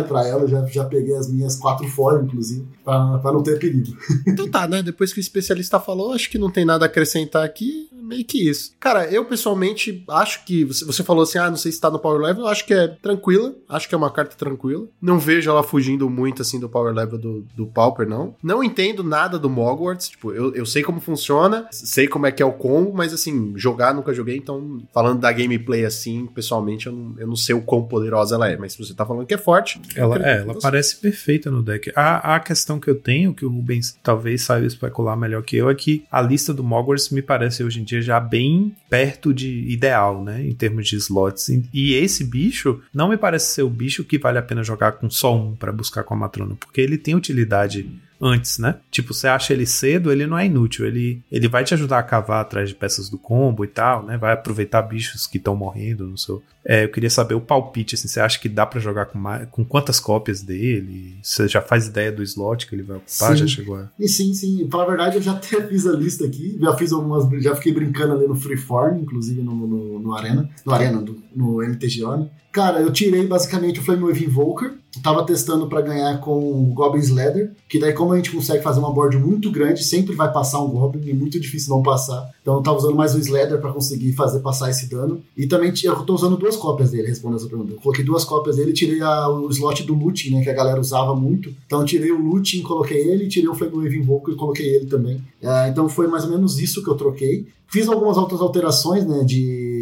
para 0.08 0.26
ela, 0.28 0.48
já, 0.48 0.66
já 0.66 0.84
peguei 0.86 1.16
as 1.16 1.32
minhas 1.32 1.56
quatro 1.56 1.88
fora, 1.88 2.24
inclusive, 2.24 2.68
para 2.84 3.32
não 3.32 3.44
ter 3.44 3.60
perigo. 3.60 3.96
Então 4.28 4.50
tá, 4.50 4.68
né? 4.68 4.82
Depois 4.82 5.14
que 5.14 5.20
o 5.20 5.22
especialista 5.22 5.80
falou, 5.80 6.14
acho 6.14 6.30
que 6.30 6.38
não 6.38 6.50
tem 6.50 6.66
nada 6.66 6.86
a 6.86 6.88
acrescentar 6.88 7.44
aqui 7.44 7.90
meio 8.08 8.26
que 8.26 8.50
isso. 8.50 8.72
Cara, 8.80 9.06
eu 9.12 9.26
pessoalmente 9.26 10.04
acho 10.10 10.46
que. 10.46 10.64
Você 10.64 11.04
falou 11.04 11.24
assim, 11.24 11.38
ah, 11.38 11.50
não 11.50 11.58
sei 11.58 11.72
se 11.72 11.82
tá 11.82 11.90
no 11.90 12.00
power 12.00 12.22
level. 12.22 12.44
Eu 12.44 12.48
acho 12.48 12.66
que 12.66 12.74
é 12.74 12.88
tranquila. 12.88 13.54
Acho 13.68 13.88
que 13.88 13.96
é 13.96 13.98
uma 13.98 14.12
carta 14.12 14.36
tranquila. 14.36 14.88
Não 15.02 15.20
vejo 15.20 15.50
ela 15.50 15.64
fugindo 15.64 16.10
muito 16.10 16.42
assim 16.42 16.60
do 16.60 16.70
power 16.70 16.94
level 16.94 17.18
do, 17.18 17.46
do 17.56 17.68
Pauper, 17.68 18.08
não. 18.08 18.36
Não 18.42 18.64
entendo 18.64 19.04
nada 19.04 19.38
do 19.38 19.50
Mogwarts. 19.50 20.10
Tipo, 20.10 20.32
eu, 20.32 20.54
eu 20.56 20.66
sei 20.66 20.84
como 20.84 21.00
funciona, 21.00 21.68
sei 21.72 22.08
como 22.08 22.26
é 22.26 22.32
que 22.32 22.42
é 22.42 22.46
o 22.46 22.54
combo, 22.54 22.94
mas 22.94 23.14
assim, 23.14 23.54
jogar 23.56 23.94
nunca 23.94 24.14
joguei. 24.14 24.38
Então, 24.38 24.82
falando 24.94 25.20
da 25.20 25.32
gameplay 25.32 25.86
assim, 25.86 26.28
pessoalmente, 26.28 26.88
eu 26.88 26.94
não, 26.94 27.16
eu 27.18 27.28
não 27.28 27.36
sei 27.36 27.56
o 27.56 27.62
quão 27.62 27.84
poderosa 27.84 28.36
ela 28.36 28.50
é. 28.50 28.58
Mas 28.58 28.74
se 28.74 28.80
você 28.80 28.94
tá 28.94 29.06
falando 29.06 29.26
que 29.26 29.34
é 29.34 29.38
forte. 29.38 29.82
Ela, 29.96 30.18
é, 30.18 30.38
ela 30.40 30.60
parece 30.60 30.98
perfeita 30.98 31.52
no 31.52 31.62
deck. 31.62 31.92
A, 31.96 32.36
a 32.36 32.40
questão 32.40 32.80
que 32.80 32.90
eu 32.90 32.96
tenho, 32.96 33.34
que 33.34 33.46
o 33.46 33.50
Rubens 33.50 33.98
talvez 34.02 34.44
saiba 34.44 34.66
especular 34.66 35.18
melhor 35.18 35.44
que 35.44 35.58
eu, 35.58 35.70
é 35.70 35.76
que 35.76 36.06
a 36.12 36.22
lista 36.22 36.54
do 36.54 36.64
Mogwarts 36.64 37.10
me 37.10 37.22
parece 37.22 37.64
hoje 37.64 37.82
em 37.82 37.84
dia 37.84 37.97
já 38.02 38.20
bem 38.20 38.76
perto 38.90 39.34
de 39.34 39.70
ideal, 39.70 40.24
né? 40.24 40.46
Em 40.46 40.54
termos 40.54 40.88
de 40.88 40.96
slots. 40.96 41.50
E 41.74 41.94
esse 41.94 42.24
bicho 42.24 42.82
não 42.94 43.10
me 43.10 43.18
parece 43.18 43.54
ser 43.54 43.64
o 43.64 43.70
bicho 43.70 44.04
que 44.04 44.18
vale 44.18 44.38
a 44.38 44.44
pena 44.44 44.64
jogar 44.64 44.94
com 44.94 45.10
só 45.10 45.36
um 45.36 45.56
para 45.56 45.72
buscar 45.72 46.04
com 46.04 46.14
a 46.14 46.18
matrona, 46.18 46.56
porque 46.56 46.82
ele 46.82 46.98
tem 46.98 47.16
utilidade 47.16 47.90
antes, 48.22 48.58
né? 48.58 48.76
Tipo, 48.92 49.14
você 49.14 49.28
acha 49.28 49.54
ele 49.54 49.66
cedo, 49.66 50.12
ele 50.12 50.26
não 50.26 50.38
é 50.38 50.46
inútil. 50.46 50.86
Ele, 50.86 51.22
ele 51.32 51.48
vai 51.48 51.64
te 51.64 51.74
ajudar 51.74 52.00
a 52.00 52.04
cavar 52.04 52.42
atrás 52.42 52.70
de 52.70 52.76
peças 52.76 53.10
do 53.10 53.18
combo 53.18 53.64
e 53.64 53.68
tal, 53.68 54.04
né? 54.04 54.18
Vai 54.18 54.34
aproveitar 54.34 54.82
bichos 54.82 55.28
que 55.28 55.38
estão 55.38 55.56
morrendo 55.56 56.06
no 56.06 56.18
seu. 56.18 56.42
É, 56.66 56.84
eu 56.84 56.90
queria 56.90 57.10
saber 57.10 57.34
o 57.34 57.40
palpite, 57.40 57.96
assim, 57.96 58.10
você 58.10 58.20
acha 58.20 58.38
que 58.38 58.50
dá 58.50 58.66
para 58.66 58.82
jogar 58.82 59.06
com, 59.06 59.18
mais, 59.18 59.48
com 59.50 59.64
quantas 59.64 60.02
cópias 60.02 60.42
dele? 60.42 61.18
Você 61.24 61.48
já 61.48 61.62
faz 61.62 61.88
ideia 61.88 62.12
do 62.12 62.22
slot 62.22 62.68
que 62.68 62.76
ele 62.76 62.84
vai 62.84 62.98
ocupar? 62.98 63.32
Sim. 63.32 63.38
Já 63.38 63.48
chegou 63.48 63.78
a... 63.78 63.90
E 63.98 64.08
sim, 64.10 64.34
sim. 64.34 64.68
Pra 64.68 64.84
verdade, 64.84 65.16
eu 65.16 65.22
já 65.22 65.32
até 65.32 65.66
fiz 65.66 65.88
a 65.88 65.94
lista 65.94 66.26
aqui. 66.26 66.58
Já 66.60 66.76
fiz 66.76 66.92
algumas. 66.92 67.28
Já 67.42 67.56
fiquei 67.56 67.74
brincando 67.74 68.14
ali 68.14 68.28
no 68.28 68.36
Freeform, 68.36 69.00
inclusive 69.00 69.42
no, 69.42 69.56
no, 69.56 70.00
no 70.00 70.14
Arena. 70.14 70.50
No 70.66 70.74
Arena, 70.74 71.02
do, 71.02 71.18
no 71.34 71.66
MTGO, 71.66 72.18
né? 72.18 72.30
Cara, 72.58 72.82
eu 72.82 72.92
tirei 72.92 73.24
basicamente 73.28 73.80
o 73.80 73.84
Flame 73.84 74.02
Wave 74.02 74.26
Invoker. 74.26 74.74
Tava 75.04 75.24
testando 75.24 75.68
para 75.68 75.80
ganhar 75.80 76.20
com 76.20 76.40
o 76.40 76.74
Goblin's 76.74 77.12
Leather, 77.12 77.52
que 77.70 77.78
daí 77.78 77.94
como 77.94 78.14
a 78.14 78.16
gente 78.16 78.32
consegue 78.32 78.64
fazer 78.64 78.80
uma 78.80 78.92
board 78.92 79.16
muito 79.16 79.52
grande, 79.52 79.84
sempre 79.84 80.16
vai 80.16 80.34
passar 80.34 80.60
um 80.62 80.70
Goblin, 80.70 81.08
é 81.08 81.14
muito 81.14 81.40
difícil 81.40 81.70
não 81.70 81.84
passar. 81.84 82.28
Então 82.42 82.56
eu 82.56 82.64
tava 82.64 82.80
usando 82.80 82.96
mais 82.96 83.14
o 83.14 83.20
Slather 83.20 83.62
para 83.62 83.72
conseguir 83.72 84.14
fazer 84.14 84.40
passar 84.40 84.72
esse 84.72 84.90
dano. 84.90 85.22
E 85.38 85.46
também 85.46 85.72
eu 85.84 85.96
tô 85.98 86.16
usando 86.16 86.36
duas 86.36 86.56
cópias 86.56 86.90
dele, 86.90 87.10
respondendo 87.10 87.38
essa 87.38 87.48
pergunta. 87.48 87.74
Eu 87.74 87.78
coloquei 87.78 88.04
duas 88.04 88.26
cópias 88.26 88.56
dele, 88.56 88.74
tirei 88.74 89.02
a, 89.02 89.30
o 89.30 89.48
slot 89.52 89.84
do 89.84 89.94
Looting, 89.94 90.32
né, 90.32 90.42
que 90.42 90.50
a 90.50 90.54
galera 90.54 90.82
usava 90.82 91.16
muito. 91.16 91.54
Então 91.68 91.82
eu 91.82 91.86
tirei 91.86 92.12
o 92.12 92.20
Looting, 92.20 92.64
coloquei 92.64 93.08
ele, 93.08 93.28
tirei 93.28 93.48
o 93.48 93.54
Flame 93.54 93.76
Wave 93.76 94.00
Invoker 94.00 94.34
e 94.34 94.38
coloquei 94.38 94.68
ele 94.68 94.88
também. 94.88 95.22
É, 95.44 95.70
então 95.70 95.88
foi 95.88 96.08
mais 96.08 96.24
ou 96.24 96.32
menos 96.32 96.58
isso 96.58 96.84
que 96.84 96.90
eu 96.90 96.96
troquei. 96.96 97.46
Fiz 97.68 97.88
algumas 97.88 98.18
outras 98.18 98.42
alterações, 98.42 99.06
né, 99.06 99.24
de 99.24 99.77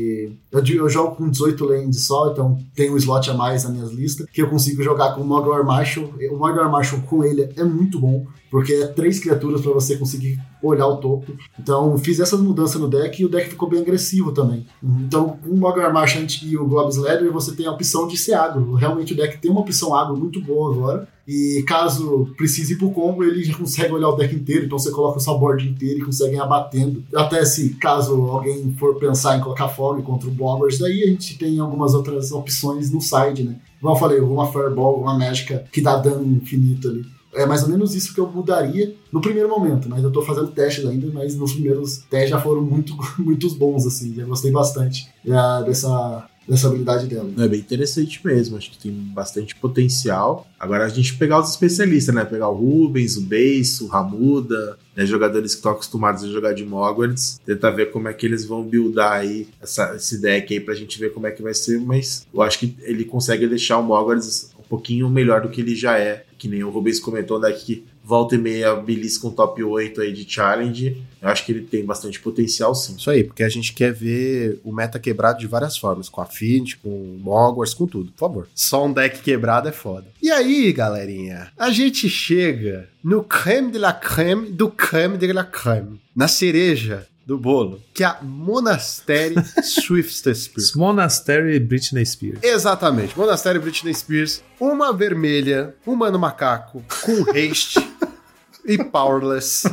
eu, 0.56 0.76
eu, 0.76 0.90
jogo 0.90 1.16
com 1.16 1.30
18 1.30 1.66
lanes 1.66 2.06
só, 2.06 2.32
então 2.32 2.58
tem 2.74 2.90
um 2.90 2.98
slot 2.98 3.30
a 3.30 3.34
mais 3.34 3.64
nas 3.64 3.74
minhas 3.74 3.92
listas, 3.92 4.28
que 4.32 4.42
eu 4.42 4.50
consigo 4.50 4.82
jogar 4.82 5.14
com 5.14 5.22
o 5.22 5.26
Mogwai 5.26 5.64
Marshall. 5.64 6.14
O 6.32 6.38
Mogwai 6.38 6.70
Marshall 6.70 7.02
com 7.02 7.24
ele 7.24 7.50
é 7.56 7.64
muito 7.64 8.00
bom, 8.00 8.26
porque 8.50 8.74
é 8.74 8.88
três 8.88 9.20
criaturas 9.20 9.62
para 9.62 9.72
você 9.72 9.98
conseguir 9.98 10.40
olhar 10.62 10.88
o 10.88 10.98
topo. 10.98 11.34
Então 11.60 11.98
fiz 11.98 12.20
essas 12.20 12.40
mudanças 12.40 12.80
no 12.80 12.88
deck 12.88 13.22
e 13.22 13.26
o 13.26 13.30
deck 13.30 13.50
ficou 13.50 13.70
bem 13.70 13.82
agressivo 13.82 14.32
também. 14.32 14.66
Então 14.84 15.38
com 15.44 15.50
o 15.50 15.58
Mogwai 15.58 15.92
Marshall 15.92 16.26
e 16.44 16.58
o 16.58 16.66
Globes 16.66 16.98
Leather 16.98 17.32
você 17.32 17.54
tem 17.54 17.68
a 17.68 17.72
opção 17.72 18.08
de 18.08 18.18
ser 18.18 18.34
agro. 18.34 18.74
Realmente 18.74 19.14
o 19.14 19.18
deck 19.18 19.38
tem 19.38 19.52
uma 19.52 19.62
opção 19.62 19.96
agro 19.96 20.18
muito 20.18 20.42
boa 20.42 20.74
agora. 20.74 21.08
E 21.28 21.64
caso 21.68 22.30
precise 22.38 22.74
ir 22.74 22.78
pro 22.78 22.92
combo, 22.92 23.24
ele 23.24 23.44
já 23.44 23.58
consegue 23.58 23.92
olhar 23.92 24.10
o 24.10 24.16
deck 24.16 24.36
inteiro, 24.36 24.66
então 24.66 24.78
você 24.78 24.92
coloca 24.92 25.18
o 25.18 25.20
sua 25.20 25.36
board 25.36 25.68
inteira 25.68 25.98
e 25.98 26.04
consegue 26.04 26.36
ir 26.36 26.40
abatendo. 26.40 27.04
Até 27.16 27.44
se 27.44 27.72
caso 27.76 28.14
alguém 28.26 28.76
for 28.78 28.96
pensar 28.96 29.36
em 29.36 29.42
colocar 29.42 29.68
fog 29.70 30.02
contra 30.04 30.30
o 30.30 30.32
Bombers, 30.32 30.78
daí 30.78 31.04
a 31.04 31.08
gente 31.08 31.36
tem 31.38 31.60
algumas 31.60 31.96
outras 31.96 32.32
opções 32.32 32.92
no 32.92 33.02
side, 33.02 33.44
né? 33.44 33.56
Como 33.82 33.92
eu 33.92 34.00
falei, 34.00 34.20
alguma 34.20 34.52
Fireball, 34.52 34.88
alguma 34.88 35.18
mágica 35.18 35.66
que 35.72 35.82
dá 35.82 35.96
dano 35.98 36.26
infinito 36.26 36.90
ali. 36.90 37.15
É 37.36 37.46
mais 37.46 37.64
ou 37.64 37.70
menos 37.70 37.94
isso 37.96 38.14
que 38.14 38.20
eu 38.20 38.32
mudaria 38.32 38.96
no 39.12 39.22
primeiro 39.22 39.50
momento, 39.50 39.90
mas 39.90 40.04
eu 40.04 40.12
tô 40.12 40.22
fazendo 40.22 40.48
testes 40.48 40.86
ainda, 40.86 41.08
mas 41.14 41.36
nos 41.36 41.54
primeiros 41.54 41.98
testes 42.10 42.30
já 42.30 42.40
foram 42.40 42.62
muito, 42.62 42.96
muitos 43.20 43.54
bons, 43.54 43.86
assim, 43.86 44.14
já 44.14 44.26
gostei 44.26 44.52
bastante 44.52 45.08
já, 45.24 45.62
dessa, 45.62 46.28
dessa 46.48 46.68
habilidade 46.68 47.08
dela. 47.08 47.30
É 47.38 47.48
bem 47.48 47.60
interessante 47.60 48.22
mesmo, 48.24 48.58
acho 48.58 48.72
que 48.72 48.78
tem 48.78 48.92
bastante 48.92 49.56
potencial. 49.56 50.48
Agora 50.60 50.86
a 50.86 50.90
gente 50.90 51.16
pegar 51.18 51.40
os 51.40 51.50
especialistas, 51.50 52.14
né? 52.14 52.24
Pegar 52.24 52.50
o 52.50 52.56
Rubens, 52.56 53.18
o 53.18 53.22
Bass, 53.22 53.82
o 53.82 53.88
Ramuda, 53.88 54.78
né? 54.96 55.06
jogadores 55.06 55.52
que 55.52 55.58
estão 55.58 55.72
acostumados 55.72 56.24
a 56.24 56.28
jogar 56.28 56.54
de 56.54 56.64
Mogwarts, 56.64 57.40
tentar 57.46 57.72
ver 57.72 57.92
como 57.92 58.08
é 58.08 58.14
que 58.14 58.26
eles 58.26 58.46
vão 58.46 58.64
buildar 58.64 59.14
aí 59.14 59.48
essa, 59.62 59.96
esse 59.96 60.22
deck 60.22 60.54
aí 60.54 60.60
pra 60.60 60.74
gente 60.74 61.00
ver 61.00 61.14
como 61.14 61.28
é 61.28 61.32
que 61.32 61.42
vai 61.42 61.54
ser, 61.54 61.80
mas 61.80 62.26
eu 62.34 62.42
acho 62.42 62.60
que 62.60 62.76
ele 62.82 63.06
consegue 63.06 63.48
deixar 63.48 63.78
o 63.78 63.84
Mogwarts 63.84 64.55
um 64.66 64.70
pouquinho 64.70 65.10
melhor 65.10 65.42
do 65.42 65.50
que 65.50 65.62
ele 65.62 65.76
já 65.76 65.98
é, 65.98 66.26
que 66.38 66.48
nem 66.48 66.64
o 66.64 66.70
Rubens 66.70 67.00
comentou, 67.00 67.38
um 67.38 67.42
deck 67.42 67.64
que 67.64 67.86
volta 68.04 68.36
e 68.36 68.38
meia 68.38 68.76
belisca 68.76 69.22
com 69.22 69.32
top 69.32 69.64
8 69.64 70.02
aí 70.02 70.14
de 70.14 70.30
challenge. 70.30 71.02
Eu 71.22 71.30
acho 71.30 71.44
que 71.44 71.52
ele 71.52 71.62
tem 71.62 71.84
bastante 71.84 72.20
potencial, 72.20 72.76
sim. 72.76 72.96
Isso 72.98 73.10
aí, 73.10 73.24
porque 73.24 73.44
a 73.44 73.50
gente 73.50 73.74
quer 73.74 73.92
ver 73.92 74.60
o 74.64 74.72
meta 74.72 75.00
quebrado 75.00 75.40
de 75.40 75.48
várias 75.48 75.76
formas, 75.78 76.08
com 76.08 76.22
Affinity, 76.22 76.78
com 76.78 77.18
Mogwarts, 77.20 77.74
com 77.74 77.88
tudo, 77.88 78.12
por 78.12 78.20
favor. 78.20 78.48
Só 78.54 78.86
um 78.86 78.94
deck 78.94 79.22
quebrado 79.22 79.68
é 79.68 79.72
foda. 79.72 80.06
E 80.22 80.30
aí, 80.30 80.72
galerinha, 80.72 81.52
a 81.58 81.72
gente 81.72 82.08
chega 82.08 82.88
no 83.04 83.24
creme 83.24 83.72
de 83.72 83.80
la 83.80 83.94
creme 83.94 84.52
do 84.52 84.70
creme 84.70 85.18
de 85.18 85.34
la 85.34 85.44
creme. 85.44 86.00
Na 86.16 86.28
cereja 86.28 87.08
do 87.26 87.38
bolo, 87.40 87.82
que 87.94 88.04
é 88.04 88.08
a 88.08 88.20
Monastery 88.22 89.36
Swiftster 89.64 90.36
Spears. 90.36 90.76
Monastery 90.76 91.60
Britney 91.60 92.06
Spears. 92.06 92.40
Exatamente, 92.44 93.18
Monastery 93.18 93.60
Britney 93.60 93.94
Spears, 93.96 94.44
uma 94.60 94.94
vermelha, 94.94 95.76
humano 95.86 96.20
macaco, 96.20 96.84
com 97.04 97.32
haste 97.32 97.80
e 98.66 98.78
powerless, 98.84 99.68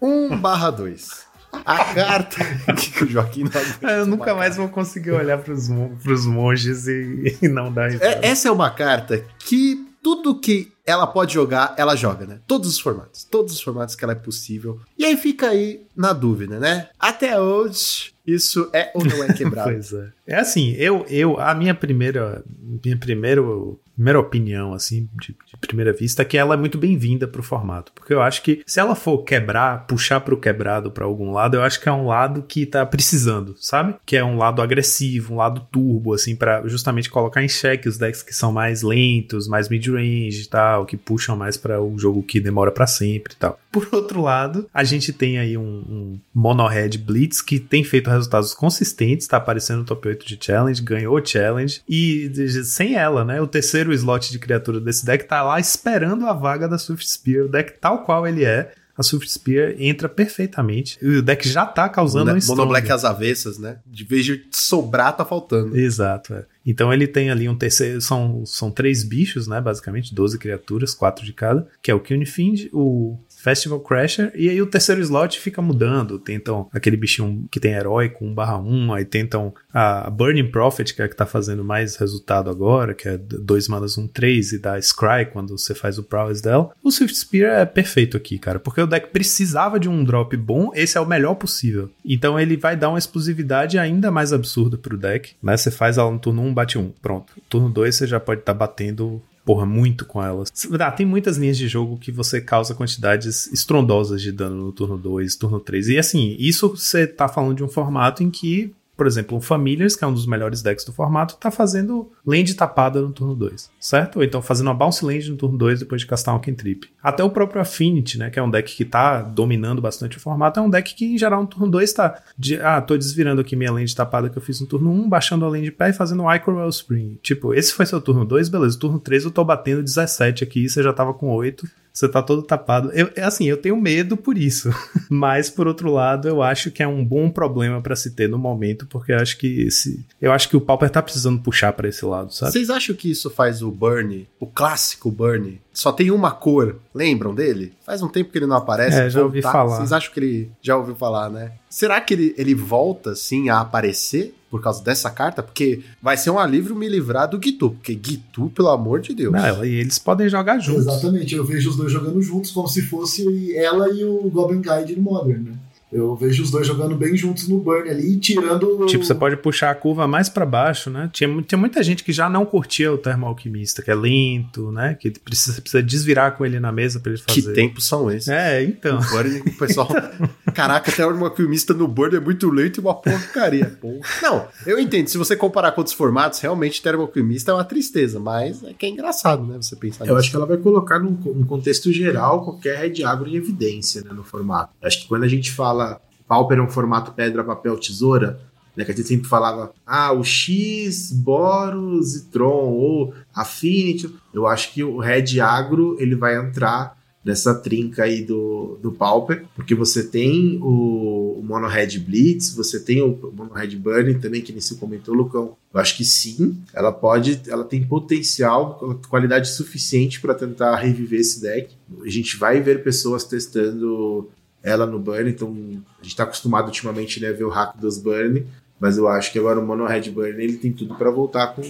1 0.00 0.38
barra 0.38 0.70
2. 0.70 1.28
A 1.64 1.82
carta 1.94 2.44
que 2.74 3.04
o 3.04 3.08
Joaquim 3.08 3.44
não 3.44 3.50
aguenta 3.58 3.90
Eu 3.90 4.06
nunca 4.06 4.32
uma 4.32 4.40
mais 4.40 4.56
vou 4.56 4.68
conseguir 4.68 5.12
olhar 5.12 5.38
pros, 5.38 5.66
mon- 5.70 5.96
pros 5.96 6.26
monges 6.26 6.86
e, 6.86 7.38
e 7.40 7.48
não 7.48 7.72
dar 7.72 7.90
risada. 7.90 8.06
É, 8.06 8.26
essa 8.26 8.48
é 8.48 8.50
uma 8.52 8.70
carta 8.70 9.24
que 9.38 9.87
tudo 10.02 10.38
que 10.38 10.72
ela 10.86 11.06
pode 11.06 11.34
jogar, 11.34 11.74
ela 11.76 11.94
joga, 11.94 12.26
né? 12.26 12.40
Todos 12.46 12.68
os 12.70 12.80
formatos. 12.80 13.24
Todos 13.24 13.52
os 13.52 13.60
formatos 13.60 13.94
que 13.94 14.04
ela 14.04 14.12
é 14.12 14.16
possível. 14.16 14.80
E 14.96 15.04
aí 15.04 15.16
fica 15.16 15.48
aí 15.48 15.82
na 15.94 16.12
dúvida, 16.12 16.58
né? 16.58 16.88
Até 16.98 17.38
hoje, 17.38 18.12
isso 18.26 18.70
é 18.72 18.90
ou 18.94 19.04
não 19.04 19.22
é 19.24 19.32
quebrado? 19.32 19.70
pois 19.70 19.92
é. 19.92 20.12
É 20.26 20.36
assim, 20.36 20.72
eu, 20.72 21.04
eu 21.08 21.38
a 21.38 21.54
minha 21.54 21.74
primeira, 21.74 22.42
minha 22.82 22.96
primeiro, 22.96 23.78
primeira 23.98 24.20
opinião, 24.20 24.72
assim, 24.72 25.08
de, 25.20 25.36
de 25.44 25.56
primeira 25.60 25.92
vista, 25.92 26.24
que 26.24 26.38
ela 26.38 26.54
é 26.54 26.56
muito 26.56 26.78
bem-vinda 26.78 27.26
pro 27.26 27.42
formato. 27.42 27.90
Porque 27.92 28.14
eu 28.14 28.22
acho 28.22 28.42
que 28.42 28.62
se 28.64 28.78
ela 28.78 28.94
for 28.94 29.24
quebrar, 29.24 29.86
puxar 29.88 30.20
pro 30.20 30.38
quebrado 30.38 30.88
para 30.92 31.04
algum 31.04 31.32
lado, 31.32 31.56
eu 31.56 31.64
acho 31.64 31.80
que 31.80 31.88
é 31.88 31.92
um 31.92 32.06
lado 32.06 32.44
que 32.46 32.64
tá 32.64 32.86
precisando, 32.86 33.56
sabe? 33.58 33.96
Que 34.06 34.16
é 34.16 34.24
um 34.24 34.38
lado 34.38 34.62
agressivo, 34.62 35.34
um 35.34 35.38
lado 35.38 35.66
turbo, 35.72 36.14
assim, 36.14 36.36
para 36.36 36.66
justamente 36.68 37.10
colocar 37.10 37.42
em 37.42 37.48
xeque 37.48 37.88
os 37.88 37.98
decks 37.98 38.22
que 38.22 38.32
são 38.32 38.52
mais 38.52 38.82
lentos, 38.82 39.48
mais 39.48 39.68
mid-range 39.68 40.42
e 40.42 40.48
tal, 40.48 40.86
que 40.86 40.96
puxam 40.96 41.36
mais 41.36 41.56
para 41.56 41.82
um 41.82 41.98
jogo 41.98 42.22
que 42.22 42.38
demora 42.38 42.70
para 42.70 42.86
sempre 42.86 43.32
e 43.34 43.36
tal. 43.36 43.58
Por 43.72 43.88
outro 43.90 44.22
lado, 44.22 44.68
a 44.72 44.84
gente 44.84 45.12
tem 45.12 45.38
aí 45.38 45.56
um, 45.56 45.62
um 45.62 46.20
Mono-Red 46.32 46.98
Blitz 46.98 47.42
que 47.42 47.58
tem 47.58 47.82
feito 47.82 48.10
resultados 48.10 48.54
consistentes, 48.54 49.26
tá 49.26 49.38
aparecendo 49.38 49.80
no 49.80 49.84
top 49.84 50.06
8 50.06 50.24
de 50.24 50.38
Challenge, 50.40 50.80
ganhou 50.82 51.24
Challenge, 51.24 51.82
e 51.88 52.30
sem 52.64 52.94
ela, 52.94 53.24
né? 53.24 53.40
O 53.40 53.46
terceiro 53.46 53.87
slot 53.92 54.30
de 54.30 54.38
criatura 54.38 54.80
desse 54.80 55.04
deck 55.04 55.24
tá 55.24 55.42
lá 55.42 55.58
esperando 55.60 56.26
a 56.26 56.32
vaga 56.32 56.68
da 56.68 56.78
Swift 56.78 57.08
Spear, 57.08 57.46
o 57.46 57.48
deck 57.48 57.74
tal 57.80 58.04
qual 58.04 58.26
ele 58.26 58.44
é. 58.44 58.72
A 58.96 59.02
Swift 59.04 59.30
Spear 59.30 59.76
entra 59.78 60.08
perfeitamente. 60.08 60.98
E 61.00 61.18
o 61.18 61.22
deck 61.22 61.48
já 61.48 61.64
tá 61.64 61.88
causando 61.88 62.32
um 62.32 62.38
Mono 62.48 62.66
Black 62.66 62.90
às 62.90 63.04
avessas, 63.04 63.56
né? 63.56 63.78
De 63.86 64.02
vez 64.02 64.24
de 64.24 64.44
sobrar, 64.50 65.16
tá 65.16 65.24
faltando. 65.24 65.76
Exato, 65.76 66.34
é. 66.34 66.44
Então 66.66 66.92
ele 66.92 67.06
tem 67.06 67.30
ali 67.30 67.48
um 67.48 67.56
terceiro. 67.56 68.00
São, 68.00 68.44
são 68.44 68.72
três 68.72 69.04
bichos, 69.04 69.46
né? 69.46 69.60
Basicamente, 69.60 70.12
12 70.12 70.36
criaturas, 70.36 70.94
quatro 70.94 71.24
de 71.24 71.32
cada, 71.32 71.68
que 71.80 71.92
é 71.92 71.94
o 71.94 72.02
Fiend, 72.26 72.68
o 72.72 73.16
Festival 73.38 73.80
Crasher, 73.80 74.32
e 74.34 74.48
aí 74.48 74.60
o 74.60 74.66
terceiro 74.66 75.00
slot 75.00 75.38
fica 75.38 75.62
mudando. 75.62 76.18
Tentam 76.18 76.68
aquele 76.72 76.96
bichinho 76.96 77.46
que 77.50 77.60
tem 77.60 77.72
herói 77.72 78.08
com 78.08 78.34
1/1, 78.34 78.92
aí 78.92 79.04
tentam 79.04 79.54
a 79.72 80.10
Burning 80.10 80.50
Prophet, 80.50 80.92
que 80.92 81.00
é 81.00 81.04
a 81.04 81.08
que 81.08 81.14
tá 81.14 81.24
fazendo 81.24 81.64
mais 81.64 81.96
resultado 81.96 82.50
agora, 82.50 82.94
que 82.94 83.08
é 83.08 83.16
2 83.16 83.68
manas 83.68 83.96
1, 83.96 84.08
3, 84.08 84.52
e 84.52 84.58
dá 84.58 84.80
Scry 84.80 85.26
quando 85.32 85.56
você 85.56 85.74
faz 85.74 85.98
o 85.98 86.02
Prowess 86.02 86.40
dela. 86.40 86.70
O 86.82 86.90
Swift 86.90 87.16
Spear 87.16 87.60
é 87.60 87.64
perfeito 87.64 88.16
aqui, 88.16 88.38
cara, 88.38 88.58
porque 88.58 88.80
o 88.80 88.86
deck 88.86 89.10
precisava 89.10 89.78
de 89.78 89.88
um 89.88 90.02
drop 90.02 90.36
bom, 90.36 90.70
esse 90.74 90.98
é 90.98 91.00
o 91.00 91.06
melhor 91.06 91.34
possível. 91.36 91.90
Então 92.04 92.38
ele 92.40 92.56
vai 92.56 92.76
dar 92.76 92.88
uma 92.88 92.98
exclusividade 92.98 93.78
ainda 93.78 94.10
mais 94.10 94.32
absurda 94.32 94.76
pro 94.76 94.96
deck, 94.96 95.34
né? 95.40 95.56
Você 95.56 95.70
faz 95.70 95.96
ela 95.96 96.10
no 96.10 96.18
turno 96.18 96.42
1, 96.42 96.54
bate 96.54 96.76
1, 96.76 96.90
pronto. 97.00 97.32
Turno 97.48 97.70
2 97.70 97.94
você 97.94 98.06
já 98.06 98.18
pode 98.18 98.40
estar 98.40 98.52
tá 98.52 98.58
batendo 98.58 99.22
porra, 99.48 99.64
muito 99.64 100.04
com 100.04 100.22
elas. 100.22 100.52
Ah, 100.78 100.90
tem 100.90 101.06
muitas 101.06 101.38
linhas 101.38 101.56
de 101.56 101.66
jogo 101.66 101.96
que 101.96 102.12
você 102.12 102.38
causa 102.38 102.74
quantidades 102.74 103.50
estrondosas 103.50 104.20
de 104.20 104.30
dano 104.30 104.56
no 104.56 104.72
turno 104.72 104.98
2, 104.98 105.36
turno 105.36 105.58
3. 105.58 105.88
E 105.88 105.98
assim, 105.98 106.36
isso 106.38 106.68
você 106.68 107.06
tá 107.06 107.26
falando 107.28 107.56
de 107.56 107.64
um 107.64 107.68
formato 107.68 108.22
em 108.22 108.28
que 108.28 108.74
por 108.98 109.06
exemplo, 109.06 109.38
o 109.38 109.40
Familiars, 109.40 109.94
que 109.94 110.02
é 110.02 110.06
um 110.08 110.12
dos 110.12 110.26
melhores 110.26 110.60
decks 110.60 110.84
do 110.84 110.92
formato, 110.92 111.36
tá 111.36 111.52
fazendo 111.52 112.10
land 112.26 112.52
tapada 112.54 113.00
no 113.00 113.12
turno 113.12 113.36
2, 113.36 113.70
certo? 113.78 114.16
Ou 114.16 114.24
então 114.24 114.42
fazendo 114.42 114.66
uma 114.66 114.74
bounce 114.74 115.04
land 115.04 115.30
no 115.30 115.36
turno 115.36 115.56
2 115.56 115.78
depois 115.78 116.00
de 116.00 116.06
castar 116.08 116.34
um 116.34 116.40
cantrip. 116.40 116.90
Até 117.00 117.22
o 117.22 117.30
próprio 117.30 117.62
Affinity, 117.62 118.18
né, 118.18 118.28
que 118.28 118.40
é 118.40 118.42
um 118.42 118.50
deck 118.50 118.74
que 118.74 118.84
tá 118.84 119.22
dominando 119.22 119.80
bastante 119.80 120.16
o 120.16 120.20
formato, 120.20 120.58
é 120.58 120.62
um 120.64 120.68
deck 120.68 120.96
que 120.96 121.14
em 121.14 121.16
geral 121.16 121.42
no 121.42 121.46
turno 121.46 121.70
2 121.70 121.92
tá 121.92 122.20
de, 122.36 122.60
ah, 122.60 122.80
tô 122.80 122.96
desvirando 122.96 123.40
aqui 123.40 123.54
minha 123.54 123.70
land 123.70 123.94
tapada 123.94 124.28
que 124.28 124.36
eu 124.36 124.42
fiz 124.42 124.60
no 124.60 124.66
turno 124.66 124.90
1, 124.90 125.08
baixando 125.08 125.44
a 125.44 125.48
land 125.48 125.64
de 125.64 125.70
pé 125.70 125.90
e 125.90 125.92
fazendo 125.92 126.24
um 126.24 126.34
Icor 126.34 126.56
Wellspring. 126.56 127.20
Tipo, 127.22 127.54
esse 127.54 127.72
foi 127.72 127.86
seu 127.86 128.00
turno 128.00 128.24
2, 128.24 128.48
beleza. 128.48 128.76
Turno 128.76 128.98
3 128.98 129.26
eu 129.26 129.30
tô 129.30 129.44
batendo 129.44 129.80
17 129.80 130.42
aqui, 130.42 130.68
você 130.68 130.82
já 130.82 130.92
tava 130.92 131.14
com 131.14 131.30
8 131.30 131.64
você 131.98 132.08
tá 132.08 132.22
todo 132.22 132.42
tapado. 132.42 132.92
Eu, 132.92 133.10
é 133.16 133.24
assim, 133.24 133.46
eu 133.46 133.56
tenho 133.56 133.76
medo 133.76 134.16
por 134.16 134.38
isso. 134.38 134.70
Mas, 135.10 135.50
por 135.50 135.66
outro 135.66 135.90
lado, 135.90 136.28
eu 136.28 136.40
acho 136.40 136.70
que 136.70 136.80
é 136.80 136.86
um 136.86 137.04
bom 137.04 137.28
problema 137.28 137.82
para 137.82 137.96
se 137.96 138.12
ter 138.12 138.28
no 138.28 138.38
momento, 138.38 138.86
porque 138.86 139.10
eu 139.10 139.16
acho 139.16 139.36
que 139.36 139.62
esse. 139.62 140.06
Eu 140.20 140.30
acho 140.30 140.48
que 140.48 140.56
o 140.56 140.60
Pauper 140.60 140.90
tá 140.90 141.02
precisando 141.02 141.42
puxar 141.42 141.72
para 141.72 141.88
esse 141.88 142.04
lado, 142.04 142.32
sabe? 142.32 142.52
Vocês 142.52 142.70
acham 142.70 142.94
que 142.94 143.10
isso 143.10 143.28
faz 143.28 143.62
o 143.62 143.70
Burn, 143.72 144.28
o 144.38 144.46
clássico 144.46 145.10
Burn, 145.10 145.60
só 145.78 145.92
tem 145.92 146.10
uma 146.10 146.32
cor? 146.32 146.80
Lembram 146.92 147.32
dele? 147.32 147.72
Faz 147.86 148.02
um 148.02 148.08
tempo 148.08 148.32
que 148.32 148.38
ele 148.38 148.46
não 148.46 148.56
aparece. 148.56 148.98
É, 148.98 149.08
já 149.08 149.22
ouvi 149.22 149.40
falar. 149.40 149.76
Vocês 149.76 149.92
acham 149.92 150.12
que 150.12 150.18
ele 150.18 150.50
já 150.60 150.76
ouviu 150.76 150.96
falar, 150.96 151.30
né? 151.30 151.52
Será 151.70 152.00
que 152.00 152.14
ele, 152.14 152.34
ele 152.36 152.52
volta, 152.52 153.14
sim, 153.14 153.48
a 153.48 153.60
aparecer? 153.60 154.34
por 154.50 154.62
causa 154.62 154.82
dessa 154.82 155.10
carta, 155.10 155.42
porque 155.42 155.82
vai 156.00 156.16
ser 156.16 156.30
um 156.30 156.38
alívio 156.38 156.74
me 156.74 156.88
livrar 156.88 157.28
do 157.28 157.38
Gitu, 157.38 157.68
porque 157.68 157.92
Gitu, 157.92 158.50
pelo 158.54 158.68
amor 158.68 158.98
de 158.98 159.12
Deus. 159.14 159.30
Não, 159.30 159.62
e 159.62 159.74
eles 159.74 159.98
podem 159.98 160.26
jogar 160.26 160.58
juntos. 160.58 160.86
Exatamente, 160.86 161.34
eu 161.34 161.44
vejo 161.44 161.68
os 161.68 161.76
dois 161.76 161.92
jogando 161.92 162.22
juntos 162.22 162.50
como 162.50 162.66
se 162.66 162.80
fosse 162.80 163.54
ela 163.54 163.90
e 163.90 164.02
o 164.02 164.22
Goblin 164.30 164.62
Guide 164.62 164.96
no 164.96 165.02
Modern, 165.02 165.50
né? 165.50 165.52
Eu 165.90 166.14
vejo 166.14 166.42
os 166.42 166.50
dois 166.50 166.66
jogando 166.66 166.94
bem 166.94 167.16
juntos 167.16 167.48
no 167.48 167.58
burn 167.60 167.88
ali, 167.88 168.18
tirando. 168.18 168.84
Tipo, 168.86 169.04
você 169.04 169.14
pode 169.14 169.36
puxar 169.38 169.70
a 169.70 169.74
curva 169.74 170.06
mais 170.06 170.28
para 170.28 170.44
baixo, 170.44 170.90
né? 170.90 171.08
Tinha, 171.12 171.42
tinha 171.42 171.58
muita 171.58 171.82
gente 171.82 172.04
que 172.04 172.12
já 172.12 172.28
não 172.28 172.44
curtia 172.44 172.92
o 172.92 172.98
termo 172.98 173.24
alquimista, 173.24 173.80
que 173.80 173.90
é 173.90 173.94
lento, 173.94 174.70
né? 174.70 174.94
Que 175.00 175.10
precisa, 175.10 175.60
precisa 175.60 175.82
desvirar 175.82 176.36
com 176.36 176.44
ele 176.44 176.60
na 176.60 176.70
mesa 176.70 177.00
para 177.00 177.12
ele 177.12 177.20
fazer. 177.20 177.40
Que 177.40 177.52
tempos 177.54 177.86
são 177.86 178.10
esses? 178.10 178.28
É, 178.28 178.62
então. 178.62 178.98
O 178.98 179.10
burn, 179.10 179.40
o 179.40 179.56
pessoal. 179.56 179.88
Caraca, 180.54 180.90
até 180.90 181.06
o 181.06 181.24
alquimista 181.24 181.72
no 181.72 181.88
burn 181.88 182.16
é 182.16 182.20
muito 182.20 182.50
lento 182.50 182.78
e 182.78 182.80
uma 182.80 182.94
porcaria. 182.94 183.66
Porra. 183.80 184.00
Não, 184.22 184.48
eu 184.66 184.78
entendo. 184.78 185.08
Se 185.08 185.16
você 185.16 185.36
comparar 185.36 185.72
com 185.72 185.80
outros 185.80 185.96
formatos, 185.96 186.40
realmente 186.40 186.82
termo 186.82 187.02
alquimista 187.02 187.52
é 187.52 187.54
uma 187.54 187.64
tristeza, 187.64 188.20
mas 188.20 188.62
é 188.62 188.74
que 188.74 188.84
é 188.84 188.90
engraçado, 188.90 189.46
né? 189.46 189.56
Você 189.56 189.74
pensar 189.74 190.04
Eu 190.04 190.08
nisso. 190.08 190.18
acho 190.18 190.30
que 190.30 190.36
ela 190.36 190.46
vai 190.46 190.58
colocar 190.58 190.98
num, 190.98 191.12
num 191.12 191.46
contexto 191.46 191.90
geral 191.92 192.44
qualquer 192.44 192.76
red 192.78 193.02
agro 193.04 193.26
em 193.26 193.36
evidência, 193.36 194.02
né? 194.02 194.10
No 194.12 194.22
formato. 194.22 194.70
Acho 194.82 195.02
que 195.02 195.08
quando 195.08 195.24
a 195.24 195.28
gente 195.28 195.50
fala 195.50 195.78
fala 195.78 195.87
Pauper 196.28 196.58
é 196.58 196.62
um 196.62 196.68
formato 196.68 197.12
pedra, 197.12 197.42
papel, 197.42 197.78
tesoura, 197.78 198.38
né, 198.76 198.84
que 198.84 198.92
a 198.92 198.94
gente 198.94 199.08
sempre 199.08 199.26
falava, 199.26 199.72
ah, 199.84 200.12
o 200.12 200.22
X, 200.22 201.10
Boros 201.10 202.14
e 202.14 202.26
Tron, 202.26 202.70
ou 202.70 203.12
Affinity. 203.34 204.14
Eu 204.32 204.46
acho 204.46 204.72
que 204.72 204.84
o 204.84 204.98
Red 204.98 205.40
Agro 205.40 205.96
ele 205.98 206.14
vai 206.14 206.36
entrar 206.36 206.96
nessa 207.24 207.54
trinca 207.54 208.04
aí 208.04 208.22
do, 208.22 208.78
do 208.80 208.92
Pauper, 208.92 209.44
porque 209.54 209.74
você 209.74 210.04
tem 210.04 210.58
o, 210.62 211.38
o 211.38 211.42
Mono 211.42 211.66
Red 211.66 211.98
Blitz, 211.98 212.54
você 212.54 212.80
tem 212.80 213.02
o 213.02 213.32
Mono 213.34 213.52
Red 213.52 213.76
Burning 213.76 214.18
também, 214.18 214.40
que 214.40 214.52
nem 214.52 214.60
se 214.60 214.76
comentou, 214.76 215.14
Lucão. 215.14 215.56
Eu 215.74 215.80
acho 215.80 215.96
que 215.96 216.04
sim, 216.04 216.56
ela 216.72 216.92
pode, 216.92 217.42
ela 217.48 217.64
tem 217.64 217.84
potencial, 217.84 218.98
qualidade 219.08 219.48
suficiente 219.48 220.20
para 220.20 220.34
tentar 220.34 220.76
reviver 220.76 221.20
esse 221.20 221.42
deck. 221.42 221.74
A 222.02 222.08
gente 222.08 222.36
vai 222.36 222.60
ver 222.60 222.82
pessoas 222.82 223.24
testando 223.24 224.30
ela 224.68 224.86
no 224.86 224.98
Burn, 224.98 225.30
então 225.30 225.48
a 225.48 226.02
gente 226.02 226.12
está 226.12 226.24
acostumado 226.24 226.66
ultimamente 226.66 227.20
né, 227.20 227.28
a 227.28 227.32
ver 227.32 227.44
o 227.44 227.48
hack 227.48 227.76
dos 227.76 227.98
Burn, 227.98 228.46
mas 228.78 228.96
eu 228.96 229.08
acho 229.08 229.32
que 229.32 229.38
agora 229.38 229.58
o 229.58 229.66
Mono 229.66 229.86
Red 229.86 230.10
Burn 230.10 230.42
ele 230.42 230.56
tem 230.56 230.72
tudo 230.72 230.94
para 230.94 231.10
voltar 231.10 231.48
com, 231.48 231.62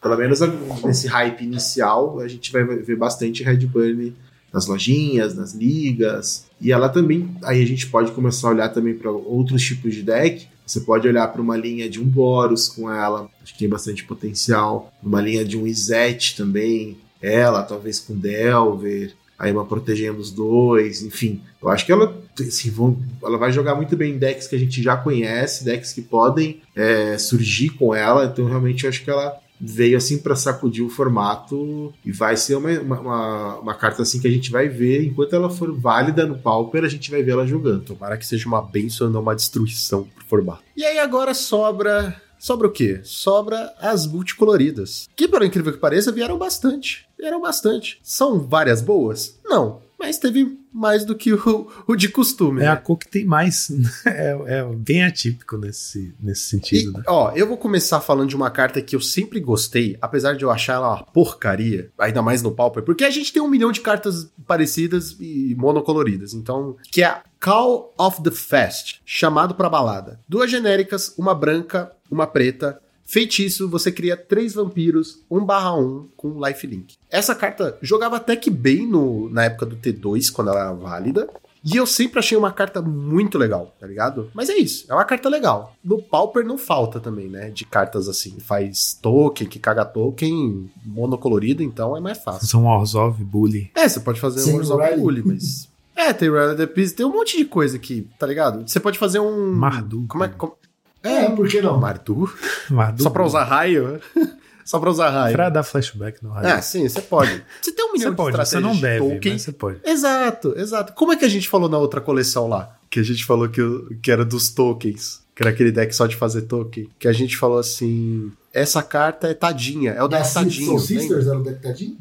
pelo 0.00 0.16
menos 0.16 0.40
nesse 0.84 1.08
hype 1.08 1.42
inicial, 1.42 2.20
a 2.20 2.28
gente 2.28 2.52
vai 2.52 2.64
ver 2.64 2.96
bastante 2.96 3.42
Red 3.42 3.66
Burn 3.66 4.14
nas 4.52 4.66
lojinhas, 4.66 5.34
nas 5.34 5.54
ligas, 5.54 6.46
e 6.60 6.70
ela 6.70 6.88
também, 6.88 7.34
aí 7.42 7.62
a 7.62 7.66
gente 7.66 7.86
pode 7.86 8.12
começar 8.12 8.48
a 8.48 8.50
olhar 8.50 8.68
também 8.68 8.94
para 8.94 9.10
outros 9.10 9.62
tipos 9.62 9.94
de 9.94 10.02
deck, 10.02 10.46
você 10.66 10.80
pode 10.80 11.08
olhar 11.08 11.26
para 11.28 11.40
uma 11.40 11.56
linha 11.56 11.88
de 11.88 12.00
um 12.00 12.04
Boros 12.04 12.68
com 12.68 12.90
ela, 12.90 13.28
acho 13.42 13.52
que 13.54 13.58
tem 13.58 13.68
bastante 13.68 14.04
potencial, 14.04 14.92
uma 15.02 15.20
linha 15.20 15.44
de 15.44 15.56
um 15.56 15.66
Izete 15.66 16.36
também, 16.36 16.98
ela, 17.20 17.62
talvez 17.62 17.98
com 17.98 18.14
Delver, 18.14 19.14
aí 19.42 19.50
uma 19.50 19.64
protegendo 19.64 20.20
os 20.20 20.30
dois, 20.30 21.02
enfim. 21.02 21.42
Eu 21.60 21.68
acho 21.68 21.84
que 21.84 21.90
ela, 21.90 22.16
assim, 22.38 22.70
vão, 22.70 22.96
ela 23.20 23.36
vai 23.36 23.50
jogar 23.50 23.74
muito 23.74 23.96
bem 23.96 24.16
decks 24.16 24.46
que 24.46 24.54
a 24.54 24.58
gente 24.58 24.80
já 24.80 24.96
conhece, 24.96 25.64
decks 25.64 25.92
que 25.92 26.00
podem 26.00 26.62
é, 26.76 27.18
surgir 27.18 27.70
com 27.70 27.92
ela, 27.92 28.24
então 28.24 28.46
realmente 28.46 28.84
eu 28.84 28.88
acho 28.88 29.02
que 29.02 29.10
ela 29.10 29.36
veio 29.60 29.96
assim 29.96 30.18
para 30.18 30.36
sacudir 30.36 30.84
o 30.84 30.88
formato 30.88 31.92
e 32.04 32.12
vai 32.12 32.36
ser 32.36 32.54
uma, 32.54 32.70
uma, 32.80 33.58
uma, 33.58 33.74
carta 33.74 34.02
assim 34.02 34.20
que 34.20 34.26
a 34.26 34.30
gente 34.30 34.50
vai 34.50 34.68
ver 34.68 35.04
enquanto 35.04 35.34
ela 35.34 35.50
for 35.50 35.72
válida 35.72 36.24
no 36.24 36.38
Pauper, 36.38 36.84
a 36.84 36.88
gente 36.88 37.10
vai 37.10 37.22
ver 37.22 37.32
ela 37.32 37.46
jogando. 37.46 37.82
Tomara 37.82 38.16
que 38.16 38.26
seja 38.26 38.46
uma 38.46 38.62
benção 38.62 39.08
e 39.08 39.12
não 39.12 39.20
uma 39.20 39.34
destruição 39.34 40.04
pro 40.04 40.24
formato. 40.24 40.62
E 40.76 40.84
aí 40.84 40.98
agora 40.98 41.34
sobra 41.34 42.16
Sobra 42.42 42.66
o 42.66 42.72
quê? 42.72 43.00
Sobra 43.04 43.72
as 43.78 44.04
multicoloridas. 44.04 45.08
Que, 45.14 45.28
por 45.28 45.44
incrível 45.44 45.72
que 45.72 45.78
pareça, 45.78 46.10
vieram 46.10 46.36
bastante. 46.36 47.08
Vieram 47.22 47.40
bastante. 47.40 48.00
São 48.02 48.40
várias 48.40 48.82
boas? 48.82 49.38
Não. 49.44 49.80
Mas 49.96 50.18
teve 50.18 50.58
mais 50.72 51.04
do 51.04 51.14
que 51.14 51.32
o, 51.32 51.70
o 51.86 51.94
de 51.94 52.08
costume. 52.08 52.62
É 52.62 52.64
né? 52.64 52.70
a 52.70 52.76
cor 52.76 52.98
que 52.98 53.06
tem 53.06 53.24
mais. 53.24 53.70
É, 54.04 54.36
é, 54.46 54.64
bem 54.74 55.04
atípico 55.04 55.56
nesse, 55.56 56.14
nesse 56.20 56.42
sentido, 56.42 56.90
e, 56.90 56.94
né? 56.94 57.02
Ó, 57.06 57.30
eu 57.36 57.46
vou 57.46 57.56
começar 57.56 58.00
falando 58.00 58.28
de 58.28 58.36
uma 58.36 58.50
carta 58.50 58.82
que 58.82 58.96
eu 58.96 59.00
sempre 59.00 59.38
gostei, 59.38 59.96
apesar 60.02 60.34
de 60.34 60.44
eu 60.44 60.50
achar 60.50 60.74
ela 60.74 60.96
uma 60.96 61.04
porcaria, 61.04 61.90
ainda 61.96 62.20
mais 62.20 62.42
no 62.42 62.50
Pauper, 62.50 62.82
porque 62.82 63.04
a 63.04 63.10
gente 63.10 63.32
tem 63.32 63.40
um 63.40 63.48
milhão 63.48 63.70
de 63.70 63.80
cartas 63.80 64.28
parecidas 64.46 65.16
e 65.20 65.54
monocoloridas. 65.56 66.34
Então, 66.34 66.76
que 66.90 67.02
é 67.02 67.06
a 67.06 67.22
Call 67.40 67.94
of 67.96 68.22
the 68.22 68.30
Fest, 68.30 69.00
chamado 69.04 69.54
pra 69.54 69.70
balada. 69.70 70.20
Duas 70.28 70.50
genéricas, 70.50 71.14
uma 71.16 71.34
branca, 71.34 71.92
uma 72.10 72.26
preta, 72.26 72.80
Feitiço, 73.12 73.68
você 73.68 73.92
cria 73.92 74.16
três 74.16 74.54
vampiros, 74.54 75.18
1/1 75.30 76.06
com 76.16 76.42
lifelink. 76.42 76.94
Essa 77.10 77.34
carta 77.34 77.76
jogava 77.82 78.16
até 78.16 78.34
que 78.34 78.48
bem 78.48 78.86
no, 78.86 79.28
na 79.28 79.44
época 79.44 79.66
do 79.66 79.76
T2, 79.76 80.32
quando 80.32 80.48
ela 80.48 80.60
era 80.60 80.72
válida. 80.72 81.28
E 81.62 81.76
eu 81.76 81.86
sempre 81.86 82.20
achei 82.20 82.38
uma 82.38 82.50
carta 82.50 82.80
muito 82.80 83.36
legal, 83.36 83.76
tá 83.78 83.86
ligado? 83.86 84.30
Mas 84.32 84.48
é 84.48 84.56
isso, 84.56 84.86
é 84.88 84.94
uma 84.94 85.04
carta 85.04 85.28
legal. 85.28 85.76
No 85.84 86.00
Pauper 86.00 86.42
não 86.42 86.56
falta 86.56 86.98
também, 86.98 87.28
né? 87.28 87.50
De 87.50 87.66
cartas 87.66 88.08
assim, 88.08 88.40
faz 88.40 88.98
token, 89.02 89.46
que 89.46 89.58
caga 89.58 89.84
token, 89.84 90.70
monocolorido, 90.82 91.62
então 91.62 91.94
é 91.94 92.00
mais 92.00 92.16
fácil. 92.16 92.48
São 92.48 92.64
Orzhov 92.64 93.22
Bully. 93.22 93.70
É, 93.74 93.86
você 93.86 94.00
pode 94.00 94.20
fazer 94.20 94.40
Sim, 94.40 94.54
um 94.54 94.56
Orzhov 94.56 94.80
Rally. 94.80 95.00
Bully, 95.00 95.22
mas... 95.22 95.70
É, 95.94 96.10
tem 96.14 96.30
Rally 96.30 96.56
the 96.56 96.66
Peace, 96.66 96.94
tem 96.94 97.04
um 97.04 97.12
monte 97.12 97.36
de 97.36 97.44
coisa 97.44 97.76
aqui, 97.76 98.08
tá 98.18 98.26
ligado? 98.26 98.66
Você 98.66 98.80
pode 98.80 98.98
fazer 98.98 99.20
um... 99.20 99.52
Mardu. 99.52 100.06
Como 100.08 100.24
é 100.24 100.28
como... 100.28 100.56
É, 101.02 101.28
por 101.30 101.48
que 101.48 101.60
não? 101.60 101.78
Mardu? 101.80 102.32
Mardu 102.70 103.02
Só 103.02 103.10
pra 103.10 103.24
usar 103.24 103.44
raio? 103.44 104.00
Só 104.64 104.78
pra 104.78 104.90
usar 104.90 105.10
raio. 105.10 105.34
Pra 105.34 105.50
dar 105.50 105.64
flashback 105.64 106.22
no 106.22 106.30
raio. 106.30 106.46
É, 106.46 106.60
sim, 106.62 106.88
você 106.88 107.02
pode. 107.02 107.42
Você 107.60 107.72
tem 107.72 107.84
um 107.84 107.92
milhão 107.92 108.10
você 108.12 108.16
pode, 108.16 108.30
de 108.30 108.36
você 108.36 108.42
estratégias 108.56 108.62
não 108.62 108.74
de 108.74 108.80
deve, 108.80 109.14
token. 109.14 109.32
mas 109.32 109.42
você 109.42 109.52
pode. 109.52 109.80
Exato, 109.84 110.54
exato. 110.56 110.92
Como 110.92 111.12
é 111.12 111.16
que 111.16 111.24
a 111.24 111.28
gente 111.28 111.48
falou 111.48 111.68
na 111.68 111.78
outra 111.78 112.00
coleção 112.00 112.46
lá? 112.46 112.76
Que 112.88 113.00
a 113.00 113.02
gente 113.02 113.24
falou 113.24 113.48
que, 113.48 113.60
que 114.00 114.10
era 114.12 114.24
dos 114.24 114.50
tokens. 114.50 115.20
Que 115.34 115.42
era 115.42 115.50
aquele 115.50 115.72
deck 115.72 115.92
só 115.94 116.06
de 116.06 116.14
fazer 116.14 116.42
token. 116.42 116.88
Que 116.98 117.08
a 117.08 117.12
gente 117.12 117.36
falou 117.36 117.58
assim. 117.58 118.30
Essa 118.54 118.82
carta 118.82 119.26
é 119.28 119.34
tadinha. 119.34 119.92
É 119.92 120.02
o 120.02 120.08
Da 120.08 120.18
deck 120.18 120.30
Soul 120.30 120.44
tadinho. 120.44 120.78
Sisters 120.78 121.26
era 121.26 121.38
o 121.38 121.42
deck 121.42 121.60
tadinho? 121.60 121.96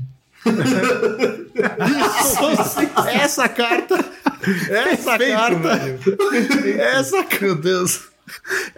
essa 3.08 3.48
carta. 3.50 3.96
Essa 4.70 5.18
carta. 5.18 6.00
Essa. 6.78 7.26
Meu 7.42 7.56
Deus. 7.56 8.11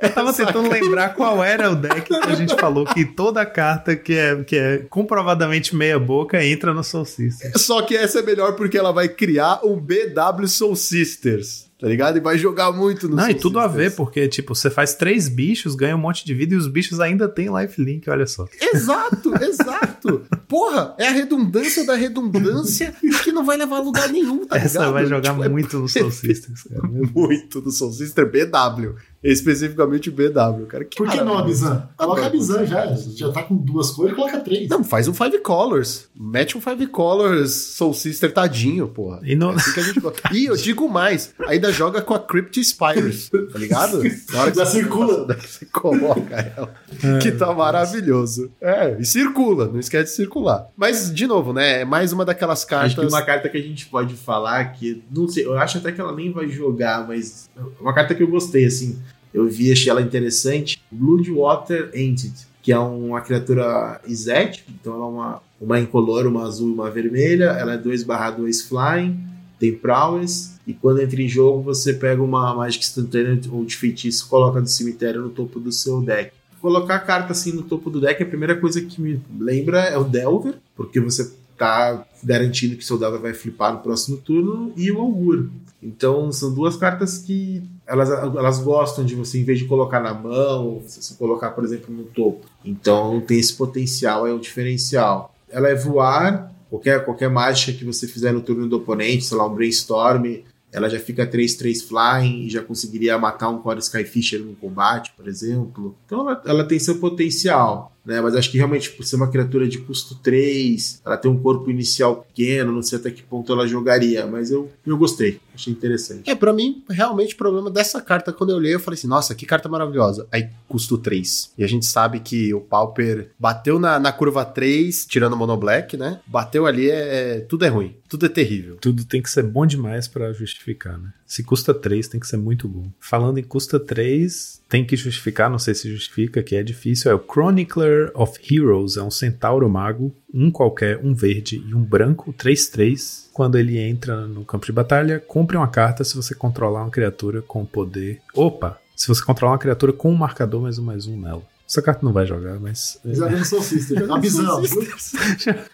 Eu 0.01 0.09
tava 0.11 0.29
Essa 0.29 0.45
tentando 0.45 0.69
lembrar 0.69 1.13
qual 1.15 1.43
era 1.43 1.71
o 1.71 1.75
deck 1.75 2.01
que 2.07 2.13
a 2.15 2.35
gente 2.35 2.55
falou 2.55 2.85
que 2.85 3.05
toda 3.05 3.45
carta 3.45 3.95
que 3.95 4.13
é, 4.13 4.43
que 4.43 4.55
é 4.55 4.77
comprovadamente 4.89 5.75
meia 5.75 5.99
boca 5.99 6.43
entra 6.43 6.73
no 6.73 6.83
Soul 6.83 7.05
System. 7.05 7.51
Só 7.55 7.81
que 7.81 7.95
essa 7.95 8.19
é 8.19 8.21
melhor 8.21 8.55
porque 8.55 8.77
ela 8.77 8.91
vai 8.91 9.07
criar 9.07 9.59
um 9.63 9.75
BW 9.79 10.47
Soul 10.47 10.75
Sisters. 10.75 11.71
Tá 11.79 11.89
ligado? 11.89 12.15
E 12.17 12.21
vai 12.21 12.37
jogar 12.37 12.71
muito 12.71 13.09
no 13.09 13.17
Não, 13.17 13.29
e 13.29 13.33
tudo 13.33 13.59
a 13.59 13.63
Sisters. 13.63 13.89
ver, 13.91 13.95
porque, 13.97 14.25
tipo, 14.29 14.55
você 14.55 14.69
faz 14.69 14.95
três 14.95 15.27
bichos, 15.27 15.75
ganha 15.75 15.93
um 15.93 15.99
monte 15.99 16.23
de 16.25 16.33
vida 16.33 16.53
e 16.53 16.57
os 16.57 16.65
bichos 16.65 17.01
ainda 17.01 17.27
têm 17.27 17.49
lifelink, 17.53 18.09
olha 18.09 18.25
só. 18.25 18.45
Exato, 18.73 19.33
exato. 19.43 20.21
Porra, 20.47 20.95
é 20.97 21.09
a 21.09 21.11
redundância 21.11 21.85
da 21.85 21.95
redundância 21.95 22.93
que 23.21 23.33
não 23.33 23.43
vai 23.43 23.57
levar 23.57 23.77
a 23.77 23.81
lugar 23.81 24.07
nenhum, 24.07 24.45
tá 24.45 24.55
Essa 24.55 24.77
ligado? 24.79 24.93
vai 24.93 25.05
jogar 25.07 25.31
Tipo, 25.31 25.43
é 25.43 25.49
muito 25.49 25.77
no 25.77 25.89
Soul 25.89 26.09
Systems, 26.11 26.63
cara. 26.63 26.87
muito 26.87 27.59
do 27.59 27.69
Soul 27.69 27.91
Sister 27.91 28.31
BW. 28.31 28.95
Especificamente 29.23 30.09
o 30.09 30.11
BW, 30.11 30.65
cara. 30.67 30.85
Por 30.95 31.09
que 31.09 31.21
não 31.21 31.37
a. 31.37 31.43
Bizan? 31.43 31.87
Coloca 31.95 32.25
a. 32.25 32.29
Bizan 32.29 32.65
já. 32.65 32.85
Já 33.15 33.31
tá 33.31 33.43
com 33.43 33.55
duas 33.55 33.91
cores, 33.91 34.13
coloca 34.15 34.39
três. 34.39 34.67
Não, 34.67 34.83
faz 34.83 35.07
um 35.07 35.13
Five 35.13 35.39
Colors. 35.39 36.09
Mete 36.15 36.57
um 36.57 36.61
Five 36.61 36.87
Colors 36.87 37.51
Soul 37.51 37.93
Sister 37.93 38.33
tadinho, 38.33 38.87
porra. 38.87 39.21
E 39.23 39.35
no, 39.35 39.51
É 39.51 39.55
assim 39.55 39.73
que 39.73 39.79
a 39.79 39.83
gente 39.83 39.99
gosta. 39.99 40.21
E 40.33 40.45
eu 40.45 40.55
digo 40.55 40.89
mais, 40.89 41.33
ainda 41.47 41.71
joga 41.71 42.01
com 42.01 42.13
a 42.13 42.19
Crypt 42.19 42.61
Spires, 42.63 43.29
tá 43.29 43.57
ligado? 43.59 44.03
Na 44.31 44.41
hora 44.41 44.51
que 44.51 44.57
Já 44.57 44.65
você 44.65 44.79
circula. 44.79 45.27
passa, 45.27 45.47
Você 45.47 45.65
coloca 45.65 46.53
ela. 46.55 46.73
Que 47.21 47.31
tá 47.31 47.53
maravilhoso. 47.53 48.51
É, 48.59 48.97
e 48.99 49.05
circula, 49.05 49.67
não 49.67 49.79
esquece 49.79 50.11
de 50.11 50.15
circular. 50.17 50.67
Mas, 50.75 51.13
de 51.13 51.25
novo, 51.27 51.53
né? 51.53 51.81
É 51.81 51.85
mais 51.85 52.11
uma 52.11 52.25
daquelas 52.25 52.65
cartas. 52.65 52.91
Acho 52.91 53.01
que 53.01 53.07
uma 53.07 53.21
carta 53.21 53.47
que 53.49 53.57
a 53.57 53.61
gente 53.61 53.85
pode 53.85 54.15
falar 54.15 54.65
que, 54.73 55.03
não 55.09 55.27
sei, 55.27 55.45
eu 55.45 55.57
acho 55.57 55.77
até 55.77 55.91
que 55.91 56.01
ela 56.01 56.13
nem 56.13 56.31
vai 56.31 56.49
jogar, 56.49 57.07
mas 57.07 57.49
é 57.55 57.61
uma 57.81 57.93
carta 57.93 58.13
que 58.13 58.21
eu 58.23 58.27
gostei, 58.27 58.65
assim. 58.65 58.99
Eu 59.33 59.47
vi, 59.47 59.71
achei 59.71 59.89
ela 59.89 60.01
interessante. 60.01 60.81
Bloodwater 60.91 61.89
Entity, 61.93 62.47
que 62.61 62.71
é 62.71 62.77
uma 62.77 63.21
criatura 63.21 63.99
Izet, 64.07 64.63
então 64.69 64.93
ela 64.93 65.05
é 65.05 65.07
uma, 65.07 65.41
uma 65.59 65.79
incolor, 65.79 66.27
uma 66.27 66.43
azul 66.43 66.69
e 66.69 66.73
uma 66.73 66.91
vermelha. 66.91 67.45
Ela 67.45 67.73
é 67.73 67.77
2/2 67.77 68.67
flying, 68.67 69.19
tem 69.59 69.73
prowess, 69.73 70.53
e 70.67 70.73
quando 70.73 71.01
entra 71.01 71.21
em 71.21 71.27
jogo 71.27 71.61
você 71.61 71.93
pega 71.93 72.21
uma 72.21 72.53
mágica 72.53 72.83
instantânea 72.83 73.39
ou 73.51 73.65
de 73.65 73.75
feitiço, 73.75 74.27
coloca 74.27 74.61
do 74.61 74.69
cemitério 74.69 75.21
no 75.21 75.29
topo 75.29 75.59
do 75.59 75.71
seu 75.71 76.01
deck. 76.01 76.31
Colocar 76.61 76.95
a 76.95 76.99
carta 76.99 77.33
assim 77.33 77.51
no 77.51 77.63
topo 77.63 77.89
do 77.89 77.99
deck, 77.99 78.21
a 78.21 78.25
primeira 78.25 78.55
coisa 78.55 78.81
que 78.81 79.01
me 79.01 79.19
lembra 79.37 79.79
é 79.79 79.97
o 79.97 80.03
Delver, 80.03 80.55
porque 80.75 80.99
você 80.99 81.29
tá 81.57 82.05
garantindo 82.23 82.75
que 82.75 82.85
seu 82.85 82.97
Delver 82.97 83.19
vai 83.19 83.33
flipar 83.33 83.73
no 83.73 83.79
próximo 83.79 84.17
turno, 84.17 84.73
e 84.75 84.91
o 84.91 84.99
Augur. 84.99 85.49
Então 85.81 86.31
são 86.31 86.53
duas 86.53 86.77
cartas 86.77 87.17
que 87.17 87.61
elas, 87.85 88.09
elas 88.09 88.59
gostam 88.59 89.03
de 89.03 89.15
você, 89.15 89.39
em 89.39 89.43
vez 89.43 89.59
de 89.59 89.65
colocar 89.65 89.99
na 89.99 90.13
mão, 90.13 90.79
você 90.79 91.13
colocar, 91.15 91.51
por 91.51 91.63
exemplo, 91.63 91.93
no 91.93 92.03
topo. 92.03 92.45
Então 92.63 93.21
tem 93.21 93.39
esse 93.39 93.53
potencial, 93.53 94.25
é 94.25 94.33
o 94.33 94.39
diferencial. 94.39 95.35
Ela 95.49 95.69
é 95.69 95.75
voar, 95.75 96.53
qualquer, 96.69 97.03
qualquer 97.03 97.29
mágica 97.29 97.77
que 97.77 97.85
você 97.85 98.07
fizer 98.07 98.31
no 98.31 98.41
turno 98.41 98.67
do 98.67 98.77
oponente, 98.77 99.25
sei 99.25 99.37
lá, 99.37 99.45
um 99.45 99.53
brainstorm, 99.53 100.43
ela 100.71 100.89
já 100.89 100.99
fica 100.99 101.27
3-3 101.27 101.87
flying 101.87 102.45
e 102.45 102.49
já 102.49 102.63
conseguiria 102.63 103.17
matar 103.17 103.49
um 103.49 103.59
Core 103.59 103.79
Skyfisher 103.79 104.39
no 104.39 104.55
combate, 104.55 105.13
por 105.15 105.27
exemplo. 105.27 105.95
Então 106.05 106.21
ela, 106.21 106.41
ela 106.45 106.63
tem 106.63 106.79
seu 106.79 106.97
potencial. 106.97 107.92
Né, 108.05 108.19
mas 108.19 108.35
acho 108.35 108.51
que 108.51 108.57
realmente, 108.57 108.91
por 108.91 109.05
ser 109.05 109.15
uma 109.15 109.29
criatura 109.31 109.65
de 109.65 109.77
custo 109.77 110.15
3, 110.15 111.01
ela 111.05 111.15
tem 111.15 111.31
um 111.31 111.39
corpo 111.39 111.71
inicial 111.71 112.17
pequeno, 112.27 112.71
não 112.71 112.81
sei 112.81 112.99
até 112.99 113.09
que 113.09 113.23
ponto 113.23 113.53
ela 113.53 113.65
jogaria, 113.65 114.27
mas 114.27 114.51
eu, 114.51 114.69
eu 114.85 114.97
gostei, 114.97 115.39
achei 115.55 115.71
interessante. 115.71 116.29
É, 116.29 116.35
pra 116.35 116.51
mim, 116.51 116.83
realmente 116.89 117.33
o 117.33 117.37
problema 117.37 117.71
dessa 117.71 118.01
carta, 118.01 118.33
quando 118.33 118.49
eu 118.49 118.57
olhei, 118.57 118.75
eu 118.75 118.79
falei 118.79 118.97
assim, 118.97 119.07
nossa, 119.07 119.33
que 119.33 119.45
carta 119.45 119.69
maravilhosa. 119.69 120.27
Aí 120.31 120.49
custo 120.67 120.97
3. 120.97 121.51
E 121.57 121.63
a 121.63 121.67
gente 121.67 121.85
sabe 121.85 122.19
que 122.19 122.53
o 122.53 122.59
Pauper 122.59 123.29
bateu 123.39 123.79
na, 123.79 123.97
na 123.99 124.11
curva 124.11 124.43
3, 124.43 125.05
tirando 125.05 125.33
o 125.33 125.37
Mono 125.37 125.55
Black, 125.55 125.95
né? 125.95 126.19
Bateu 126.27 126.65
ali, 126.65 126.89
é, 126.89 127.37
é- 127.37 127.39
tudo 127.39 127.63
é 127.63 127.69
ruim. 127.69 127.95
Tudo 128.09 128.25
é 128.25 128.29
terrível. 128.29 128.77
tudo 128.81 129.05
tem 129.05 129.21
que 129.21 129.29
ser 129.29 129.43
bom 129.43 129.65
demais 129.65 130.07
pra 130.07 130.31
justificar, 130.33 130.99
né? 130.99 131.11
Se 131.33 131.41
custa 131.41 131.73
3, 131.73 132.09
tem 132.09 132.19
que 132.19 132.27
ser 132.27 132.37
muito 132.37 132.67
bom. 132.67 132.91
Falando 132.99 133.39
em 133.39 133.43
custa 133.43 133.79
3, 133.79 134.61
tem 134.69 134.85
que 134.85 134.95
justificar, 134.95 135.49
não 135.49 135.57
sei 135.57 135.73
se 135.73 135.89
justifica, 135.89 136.43
que 136.43 136.55
é 136.55 136.61
difícil, 136.61 137.09
é 137.09 137.15
o 137.15 137.17
Chronicler 137.17 138.11
of 138.13 138.39
Heroes, 138.39 138.97
é 138.97 139.01
um 139.01 139.09
centauro 139.09 139.67
mago, 139.67 140.15
um 140.31 140.51
qualquer, 140.51 141.03
um 141.03 141.15
verde 141.15 141.55
e 141.67 141.73
um 141.73 141.81
branco, 141.81 142.31
3-3. 142.33 143.29
Quando 143.33 143.57
ele 143.57 143.79
entra 143.79 144.27
no 144.27 144.45
campo 144.45 144.67
de 144.67 144.71
batalha, 144.71 145.19
compre 145.19 145.57
uma 145.57 145.67
carta 145.67 146.03
se 146.03 146.15
você 146.15 146.35
controlar 146.35 146.83
uma 146.83 146.91
criatura 146.91 147.41
com 147.41 147.65
poder. 147.65 148.21
Opa! 148.35 148.79
Se 148.95 149.07
você 149.07 149.23
controlar 149.23 149.53
uma 149.53 149.59
criatura 149.59 149.91
com 149.91 150.11
um 150.11 150.15
marcador 150.15 150.61
mais 150.61 150.77
um 150.77 150.83
mais 150.83 151.07
um 151.07 151.19
nela. 151.19 151.41
Essa 151.67 151.81
carta 151.81 152.05
não 152.05 152.13
vai 152.13 152.27
jogar, 152.27 152.59
mas. 152.59 152.99
Já 153.03 153.25
vem 153.25 153.39
no 153.39 153.45
Soul 153.45 153.63
Sister. 153.63 154.11
A 154.11 154.19
Bizan. 154.19 154.61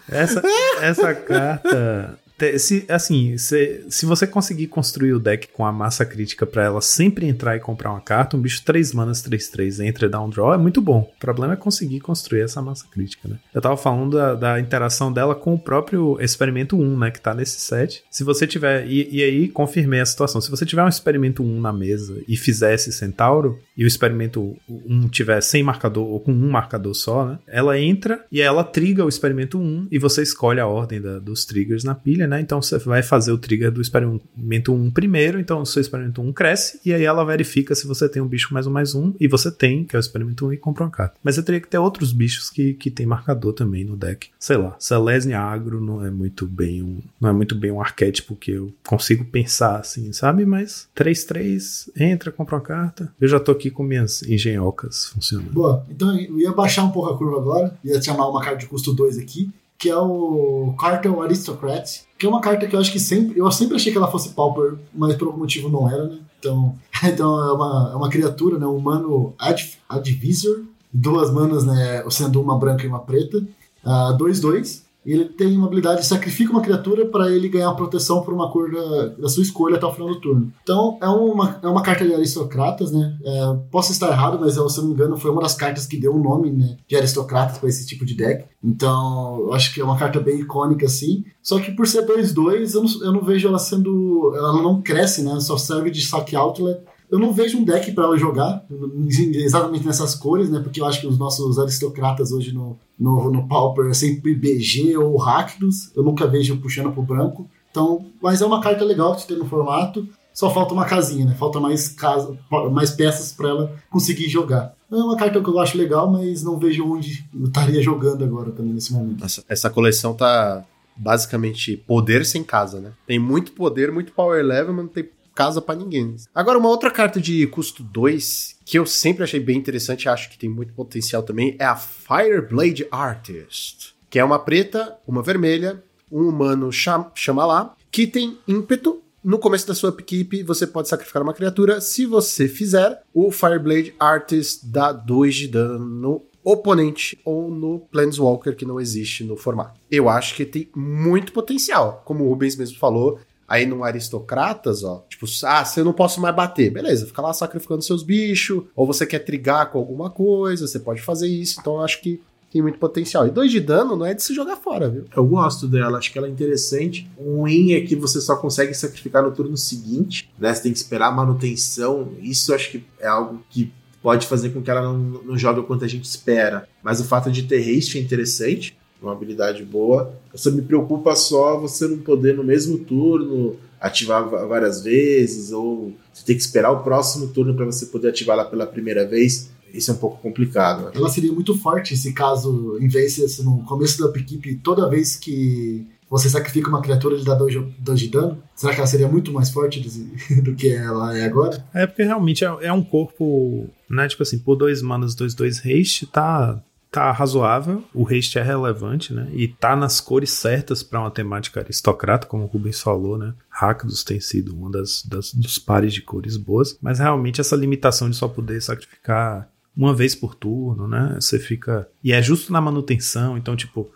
Essa, 0.08 0.42
essa 0.80 1.14
carta. 1.14 2.18
Se, 2.58 2.86
assim, 2.88 3.38
se, 3.38 3.86
se 3.90 4.06
você 4.06 4.26
conseguir 4.28 4.68
construir 4.68 5.14
o 5.14 5.20
deck 5.20 5.48
com 5.50 5.66
a 5.66 5.72
massa 5.72 6.06
crítica 6.06 6.46
pra 6.46 6.64
ela 6.64 6.82
sempre 6.82 7.26
entrar 7.28 7.56
e 7.56 7.60
comprar 7.60 7.92
uma 7.92 8.02
carta, 8.02 8.38
um 8.38 8.42
bicho 8.42 8.64
3 8.64 8.94
manas 8.94 9.22
3-3 9.22 9.86
entra 9.86 10.06
e 10.06 10.10
dá 10.10 10.22
um 10.22 10.30
draw, 10.30 10.54
é 10.54 10.58
muito 10.58 10.82
bom. 10.82 11.12
O 11.16 11.20
problema 11.20 11.54
é 11.54 11.58
conseguir 11.58 12.00
construir 12.00 12.42
essa 12.42 12.62
massa 12.62 12.86
crítica, 12.90 13.28
né? 13.28 13.38
Eu 13.54 13.62
tava 13.62 13.78
falando 13.78 14.18
da, 14.18 14.36
da 14.36 14.60
interação 14.60 15.12
dela 15.12 15.36
com 15.36 15.54
o 15.54 15.60
próprio 15.60 16.18
experimento 16.22 16.78
1, 16.78 16.98
né? 16.98 17.12
Que 17.12 17.22
tá 17.22 17.34
nesse 17.34 17.60
set. 17.60 18.04
Se 18.10 18.24
você 18.24 18.46
tiver. 18.48 18.88
E, 18.88 19.08
e 19.18 19.24
aí, 19.24 19.48
confirmei 19.50 20.00
a 20.00 20.06
situação. 20.06 20.40
Se 20.42 20.50
você 20.50 20.66
tiver 20.66 20.84
um 20.84 20.88
experimento 20.88 21.44
1 21.44 21.60
na 21.60 21.74
mesa 21.74 22.22
e 22.28 22.38
fizer 22.38 22.74
esse 22.74 22.92
centauro, 22.92 23.60
e 23.78 23.84
o 23.84 23.88
experimento 23.88 24.56
1 24.70 25.08
tiver 25.10 25.42
sem 25.42 25.64
marcador 25.64 26.08
ou 26.08 26.20
com 26.20 26.32
um 26.32 26.50
marcador 26.50 26.94
só, 26.94 27.26
né? 27.26 27.40
Ela 27.48 27.80
entra 27.80 28.24
e 28.32 28.42
ela 28.42 28.64
triga 28.64 29.04
o 29.06 29.10
experimento 29.10 29.60
1 29.60 29.88
e 29.92 29.98
você 30.00 30.22
escolhe 30.22 30.60
a 30.60 30.68
ordem 30.68 31.02
da- 31.02 31.20
dos 31.20 31.46
triggers 31.46 31.84
na 31.84 31.96
pilha, 31.96 32.28
né? 32.30 32.40
Então 32.40 32.62
você 32.62 32.78
vai 32.78 33.04
fazer 33.04 33.32
o 33.32 33.38
trigger 33.38 33.72
do 33.72 33.82
experimento 33.82 34.74
1 34.74 34.92
primeiro, 34.92 35.40
então 35.40 35.62
o 35.62 35.66
seu 35.66 35.82
experimento 35.82 36.22
1 36.22 36.32
cresce 36.32 36.80
e 36.86 36.94
aí 36.94 37.04
ela 37.04 37.26
verifica 37.26 37.76
se 37.76 37.88
você 37.88 38.08
tem 38.08 38.22
um 38.22 38.28
bicho 38.28 38.54
mais 38.54 38.68
um 38.68 38.72
mais 38.72 38.96
um 38.96 39.14
e 39.20 39.28
você 39.28 39.52
tem, 39.52 39.84
que 39.84 39.96
é 39.96 40.00
o 40.00 40.02
experimento 40.02 40.46
1 40.48 40.54
e 40.54 40.58
compra 40.58 40.84
uma 40.84 40.92
carta. 40.92 41.16
Mas 41.24 41.38
eu 41.38 41.44
teria 41.44 41.60
que 41.60 41.68
ter 41.68 41.78
outros 41.78 42.14
bichos 42.14 42.50
que, 42.50 42.74
que 42.74 42.90
tem 42.92 43.06
marcador 43.06 43.54
também 43.54 43.84
no 43.84 43.98
deck. 43.98 44.30
Sei 44.40 44.58
lá, 44.58 44.76
Selesnya 44.80 45.40
Agro 45.40 45.82
não 45.82 46.06
é 46.06 46.12
muito 46.12 46.46
bem 46.46 46.84
um, 46.84 47.00
não 47.20 47.30
é 47.30 47.34
muito 47.34 47.56
bem 47.56 47.72
um 47.72 47.82
arquétipo 47.82 48.36
que 48.36 48.52
eu 48.52 48.72
consigo 48.88 49.26
pensar 49.26 49.78
assim, 49.78 50.14
sabe? 50.14 50.46
Mas 50.46 50.88
3-3, 50.96 51.90
entra, 51.98 52.32
compra 52.32 52.56
uma 52.56 52.62
carta. 52.62 53.12
Eu 53.20 53.28
já 53.28 53.40
tô 53.40 53.52
aqui 53.52 53.72
com 53.72 53.84
minhas 53.84 54.22
engenhocas 54.24 55.08
funcionando. 55.08 55.52
Boa, 55.52 55.86
então 55.90 56.18
eu 56.18 56.40
ia 56.40 56.52
baixar 56.52 56.84
um 56.84 56.92
pouco 56.92 57.10
a 57.10 57.18
curva 57.18 57.38
agora, 57.38 57.78
ia 57.84 58.02
chamar 58.02 58.28
uma 58.30 58.42
carta 58.42 58.60
de 58.60 58.68
custo 58.68 58.94
2 58.94 59.18
aqui, 59.18 59.50
que 59.80 59.90
é 59.90 59.96
o 59.96 60.76
Cartel 60.78 61.22
Aristocrat, 61.22 62.02
que 62.18 62.26
é 62.26 62.30
uma 62.30 62.42
carta 62.42 62.68
que 62.68 62.76
eu 62.76 62.80
acho 62.82 62.92
que 62.92 63.00
sempre. 63.00 63.40
Eu 63.40 63.50
sempre 63.50 63.78
achei 63.78 63.94
que 63.94 63.98
ela 63.98 64.12
fosse 64.12 64.30
Pauper, 64.30 64.78
mas 64.94 65.16
por 65.16 65.28
algum 65.28 65.40
motivo 65.40 65.70
não 65.70 65.90
era, 65.90 66.04
né? 66.04 66.20
Então, 66.38 66.76
então 67.02 67.50
é, 67.50 67.54
uma, 67.54 67.90
é 67.94 67.96
uma 67.96 68.10
criatura, 68.10 68.60
né? 68.60 68.68
Um 68.68 68.76
humano 68.76 69.34
Ad, 69.40 69.80
Advisor, 69.88 70.66
duas 70.92 71.32
manas, 71.32 71.66
né? 71.66 72.04
Sendo 72.10 72.42
uma 72.42 72.60
branca 72.60 72.84
e 72.84 72.90
uma 72.90 73.00
preta. 73.00 73.42
2-2. 73.86 74.82
E 75.06 75.14
ele 75.14 75.26
tem 75.26 75.56
uma 75.56 75.68
habilidade, 75.68 76.06
sacrifica 76.06 76.52
uma 76.52 76.62
criatura 76.62 77.06
para 77.06 77.32
ele 77.32 77.48
ganhar 77.48 77.74
proteção 77.74 78.22
por 78.22 78.34
uma 78.34 78.52
cor 78.52 78.72
da, 78.72 79.06
da, 79.08 79.30
sua 79.30 79.44
escolha 79.44 79.78
até 79.78 79.86
o 79.86 79.94
final 79.94 80.10
do 80.10 80.20
turno. 80.20 80.52
Então 80.62 80.98
é 81.02 81.08
uma, 81.08 81.60
é 81.64 81.68
uma 81.68 81.82
carta 81.82 82.06
de 82.06 82.14
aristocratas, 82.14 82.92
né? 82.92 83.18
É, 83.24 83.58
posso 83.72 83.92
estar 83.92 84.10
errado, 84.10 84.38
mas 84.40 84.58
eu, 84.58 84.68
se 84.70 84.80
não 84.80 84.88
me 84.88 84.94
engano, 84.94 85.18
foi 85.18 85.32
uma 85.32 85.42
das 85.42 85.56
cartas 85.56 85.86
que 85.86 85.98
deu 85.98 86.14
o 86.14 86.22
nome 86.22 86.52
né, 86.52 86.78
de 86.88 86.96
aristocratas 86.96 87.58
para 87.58 87.70
esse 87.70 87.88
tipo 87.88 88.06
de 88.06 88.14
deck. 88.14 88.46
Então 88.64 89.40
eu 89.40 89.54
acho 89.54 89.74
que 89.74 89.80
é 89.80 89.84
uma 89.84 89.98
carta 89.98 90.20
bem 90.20 90.42
icônica 90.42 90.86
assim. 90.86 91.24
Só 91.42 91.60
que 91.60 91.72
por 91.72 91.88
ser 91.88 92.06
2-2, 92.06 92.76
eu, 92.76 92.84
não, 92.84 93.06
eu 93.08 93.14
não 93.14 93.22
vejo 93.24 93.48
ela 93.48 93.60
sendo. 93.60 94.34
Ela 94.36 94.62
não 94.62 94.82
cresce, 94.82 95.24
né? 95.24 95.40
Só 95.40 95.58
serve 95.58 95.90
de 95.90 96.06
saque 96.06 96.36
outlet 96.36 96.82
eu 97.12 97.18
não 97.18 97.34
vejo 97.34 97.58
um 97.58 97.64
deck 97.64 97.92
para 97.92 98.16
jogar 98.18 98.66
exatamente 99.10 99.86
nessas 99.86 100.14
cores, 100.16 100.50
né? 100.50 100.60
Porque 100.60 100.80
eu 100.80 100.86
acho 100.86 101.02
que 101.02 101.08
os 101.08 101.18
nossos 101.18 101.58
aristocratas 101.58 102.32
hoje 102.32 102.54
no, 102.54 102.78
no, 103.00 103.32
no 103.32 103.48
Pauper 103.48 103.90
é 103.90 103.94
sempre 103.94 104.36
BG 104.36 104.96
ou 104.98 105.18
Rakdos. 105.18 105.92
Eu 105.96 106.04
nunca 106.04 106.28
vejo 106.28 106.58
puxando 106.58 106.92
pro 106.92 107.02
branco. 107.02 107.50
Então, 107.72 108.06
mas 108.22 108.42
é 108.42 108.46
uma 108.46 108.62
carta 108.62 108.84
legal 108.84 109.16
de 109.16 109.26
ter 109.26 109.38
no 109.38 109.46
formato. 109.46 110.08
Só 110.34 110.50
falta 110.52 110.74
uma 110.74 110.86
casinha, 110.86 111.26
né? 111.26 111.34
Falta 111.34 111.60
mais, 111.60 111.90
casa, 111.90 112.38
mais 112.72 112.92
peças 112.92 113.32
para 113.32 113.50
ela 113.50 113.76
conseguir 113.90 114.30
jogar. 114.30 114.76
É 114.92 114.96
uma 114.96 115.18
carta 115.18 115.42
que 115.42 115.50
eu 115.50 115.60
acho 115.60 115.78
legal, 115.78 116.10
mas 116.10 116.44
não 116.44 116.58
vejo 116.58 116.86
onde 116.86 117.26
eu 117.34 117.46
estaria 117.46 117.82
jogando 117.82 118.24
agora 118.24 118.52
também 118.52 118.74
nesse 118.74 118.94
momento. 118.94 119.24
Essa, 119.24 119.44
essa 119.50 119.70
coleção 119.70 120.14
tá 120.14 120.64
basicamente 120.96 121.78
poder 121.78 122.26
sem 122.26 122.44
casa, 122.44 122.80
né? 122.80 122.92
Tem 123.08 123.18
muito 123.18 123.52
poder, 123.54 123.92
muito 123.92 124.12
power 124.12 124.44
level, 124.44 124.74
mas 124.74 124.86
não 124.86 124.92
tem 124.92 125.10
casa 125.34 125.62
para 125.62 125.80
ninguém. 125.80 126.16
Agora, 126.34 126.58
uma 126.58 126.70
outra 126.70 126.92
carta 126.92 127.20
de 127.20 127.46
custo 127.48 127.84
2 127.84 128.58
que 128.66 128.78
eu 128.78 128.86
sempre 128.86 129.24
achei 129.24 129.40
bem 129.40 129.58
interessante 129.58 130.04
e 130.04 130.10
acho 130.10 130.30
que 130.30 130.38
tem 130.38 130.50
muito 130.50 130.74
potencial 130.74 131.24
também 131.24 131.56
é 131.58 131.66
a 131.66 131.76
Fireblade 131.76 132.88
Artist, 132.92 133.96
que 134.10 134.20
é 134.20 134.24
uma 134.24 134.38
preta, 134.38 134.98
uma 135.08 135.24
vermelha, 135.24 135.84
um 136.12 136.28
humano 136.28 136.72
chama, 136.72 137.12
chama 137.16 137.46
lá, 137.46 137.76
que 137.92 138.06
tem 138.06 138.38
ímpeto. 138.48 139.02
No 139.24 139.40
começo 139.40 139.68
da 139.68 139.74
sua 139.74 139.96
equipe, 139.98 140.44
você 140.44 140.68
pode 140.68 140.88
sacrificar 140.88 141.22
uma 141.24 141.34
criatura. 141.34 141.82
Se 141.82 142.06
você 142.06 142.48
fizer, 142.48 143.02
o 143.14 143.32
Fireblade 143.32 143.94
Artist 144.00 144.66
dá 144.66 144.92
2 144.92 145.36
de 145.36 145.48
dano 145.48 145.86
no 145.86 146.26
oponente 146.44 147.20
ou 147.26 147.50
no 147.50 147.80
Planeswalker 147.92 148.56
que 148.56 148.66
não 148.66 148.80
existe 148.80 149.24
no 149.24 149.36
formato. 149.36 149.80
Eu 149.92 150.08
acho 150.08 150.36
que 150.36 150.46
tem 150.46 150.70
muito 150.76 151.34
potencial. 151.34 152.02
Como 152.06 152.24
o 152.24 152.30
Rubens 152.30 152.56
mesmo 152.56 152.78
falou, 152.78 153.20
Aí 153.50 153.66
no 153.66 153.84
Aristocratas, 153.84 154.84
ó, 154.84 155.04
tipo, 155.26 155.46
ah, 155.46 155.66
você 155.66 155.84
não 155.84 155.94
posso 155.94 156.22
mais 156.22 156.36
bater. 156.36 156.72
Beleza, 156.72 157.06
fica 157.06 157.22
lá 157.22 157.34
sacrificando 157.34 157.82
seus 157.82 158.04
bichos, 158.04 158.64
ou 158.76 158.88
você 158.88 159.06
quer 159.06 159.20
trigar 159.20 159.72
com 159.72 159.78
alguma 159.78 160.10
coisa, 160.10 160.68
você 160.68 160.80
pode 160.80 161.02
fazer 161.02 161.28
isso. 161.28 161.60
Então 161.60 161.76
eu 161.76 161.82
acho 161.82 162.02
que 162.02 162.22
tem 162.52 162.62
muito 162.62 162.80
potencial. 162.80 163.28
E 163.28 163.30
dois 163.30 163.52
de 163.52 163.60
dano 163.60 163.96
não 163.96 164.06
é 164.06 164.14
de 164.14 164.24
se 164.24 164.34
jogar 164.34 164.56
fora, 164.56 164.90
viu? 164.90 165.06
Eu 165.16 165.26
gosto 165.26 165.68
dela, 165.68 165.98
acho 165.98 166.12
que 166.12 166.18
ela 166.18 166.28
é 166.28 166.32
interessante. 166.32 167.10
O 167.18 167.42
ruim 167.42 167.74
é 167.74 167.82
que 167.82 167.96
você 167.96 168.20
só 168.20 168.36
consegue 168.36 168.74
sacrificar 168.74 169.22
no 169.22 169.32
turno 169.32 169.56
seguinte, 169.56 170.32
né? 170.40 170.54
Você 170.54 170.64
tem 170.64 170.72
que 170.72 170.80
esperar 170.80 171.08
a 171.08 171.12
manutenção. 171.12 172.14
Isso 172.22 172.54
acho 172.54 172.72
que 172.72 172.84
é 173.00 173.08
algo 173.08 173.44
que 173.50 173.72
pode 174.02 174.26
fazer 174.26 174.50
com 174.50 174.62
que 174.62 174.72
ela 174.72 174.82
não, 174.82 174.98
não 174.98 175.38
jogue 175.38 175.60
o 175.60 175.64
quanto 175.64 175.86
a 175.86 175.88
gente 175.88 176.06
espera. 176.06 176.68
Mas 176.82 177.00
o 177.00 177.06
fato 177.06 177.32
de 177.32 177.44
ter 177.44 177.60
haste 177.60 177.98
é 177.98 178.02
interessante 178.02 178.76
uma 179.02 179.14
habilidade 179.14 179.64
boa. 179.64 180.14
Você 180.32 180.52
me 180.52 180.62
preocupa 180.62 181.16
só 181.16 181.58
você 181.58 181.88
não 181.88 182.00
poder 182.00 182.36
no 182.36 182.44
mesmo 182.44 182.80
turno 182.80 183.56
ativar 183.80 184.28
várias 184.28 184.84
vezes, 184.84 185.52
ou 185.52 185.94
você 186.14 186.26
tem 186.26 186.36
que 186.36 186.42
esperar 186.42 186.72
o 186.72 186.84
próximo 186.84 187.28
turno 187.28 187.56
para 187.56 187.66
você 187.66 187.86
poder 187.86 188.10
ativá-la 188.10 188.46
pela 188.46 188.68
primeira 188.68 189.08
vez. 189.08 189.50
Isso 189.74 189.92
é 189.92 189.94
um 189.94 189.98
pouco 189.98 190.22
complicado. 190.22 190.86
Né? 190.86 190.92
Ela 190.96 191.10
seria 191.10 191.32
muito 191.32 191.58
forte 191.58 191.96
se 191.96 192.12
caso, 192.14 192.78
em 192.82 192.88
vez 192.88 193.16
de 193.16 193.44
no 193.44 193.64
começo 193.64 194.02
da 194.02 194.20
equipe, 194.20 194.56
toda 194.56 194.90
vez 194.90 195.16
que 195.16 195.88
você 196.10 196.28
sacrifica 196.28 196.70
uma 196.70 196.82
criatura, 196.82 197.16
ele 197.16 197.24
dá 197.24 197.36
2 197.36 198.00
de 198.00 198.08
dano. 198.08 198.42
Será 198.56 198.74
que 198.74 198.80
ela 198.80 198.88
seria 198.88 199.08
muito 199.08 199.32
mais 199.32 199.52
forte 199.52 199.80
do, 199.80 200.42
do 200.42 200.56
que 200.56 200.70
ela 200.70 201.16
é 201.16 201.24
agora? 201.24 201.64
É 201.74 201.86
porque 201.86 202.04
realmente 202.04 202.44
é, 202.44 202.48
é, 202.62 202.74
um 202.74 202.84
corpo, 202.84 203.70
né? 203.88 204.08
Tipo 204.08 204.24
assim, 204.24 204.40
por 204.40 204.56
dois 204.56 204.82
manas, 204.82 205.14
dois, 205.14 205.36
dois 205.36 205.60
haste, 205.64 206.08
tá 206.08 206.60
tá 206.92 207.12
razoável, 207.12 207.84
o 207.94 208.08
haste 208.08 208.40
é 208.40 208.42
relevante, 208.42 209.14
né? 209.14 209.30
E 209.34 209.48
tá 209.48 209.76
nas 209.76 210.02
cores 210.02 210.32
certas 210.32 210.82
para 210.82 211.00
uma 211.00 211.12
temática 211.12 211.60
aristocrata, 211.60 212.26
como 212.26 212.44
o 212.44 212.48
Rubens 212.48 212.82
falou, 212.82 213.18
né? 213.18 213.34
Rakdos 213.50 214.04
tem 214.04 214.20
sido 214.20 214.56
uma 214.56 214.72
das, 214.72 215.04
das, 215.04 215.34
dos 215.34 215.60
pares 215.60 215.94
de 215.94 216.02
cores 216.02 216.36
boas, 216.36 216.78
mas 216.82 217.00
realmente 217.00 217.40
essa 217.40 217.56
limitação 217.56 218.10
de 218.10 218.16
só 218.16 218.28
poder 218.28 218.62
sacrificar 218.62 219.50
uma 219.78 219.94
vez 219.94 220.16
por 220.16 220.36
turno, 220.36 220.88
né? 220.88 221.18
Você 221.20 221.38
fica. 221.38 221.88
E 222.04 222.12
é 222.12 222.22
justo 222.22 222.52
na 222.52 222.62
manutenção, 222.62 223.38
então, 223.38 223.56
tipo. 223.56 223.92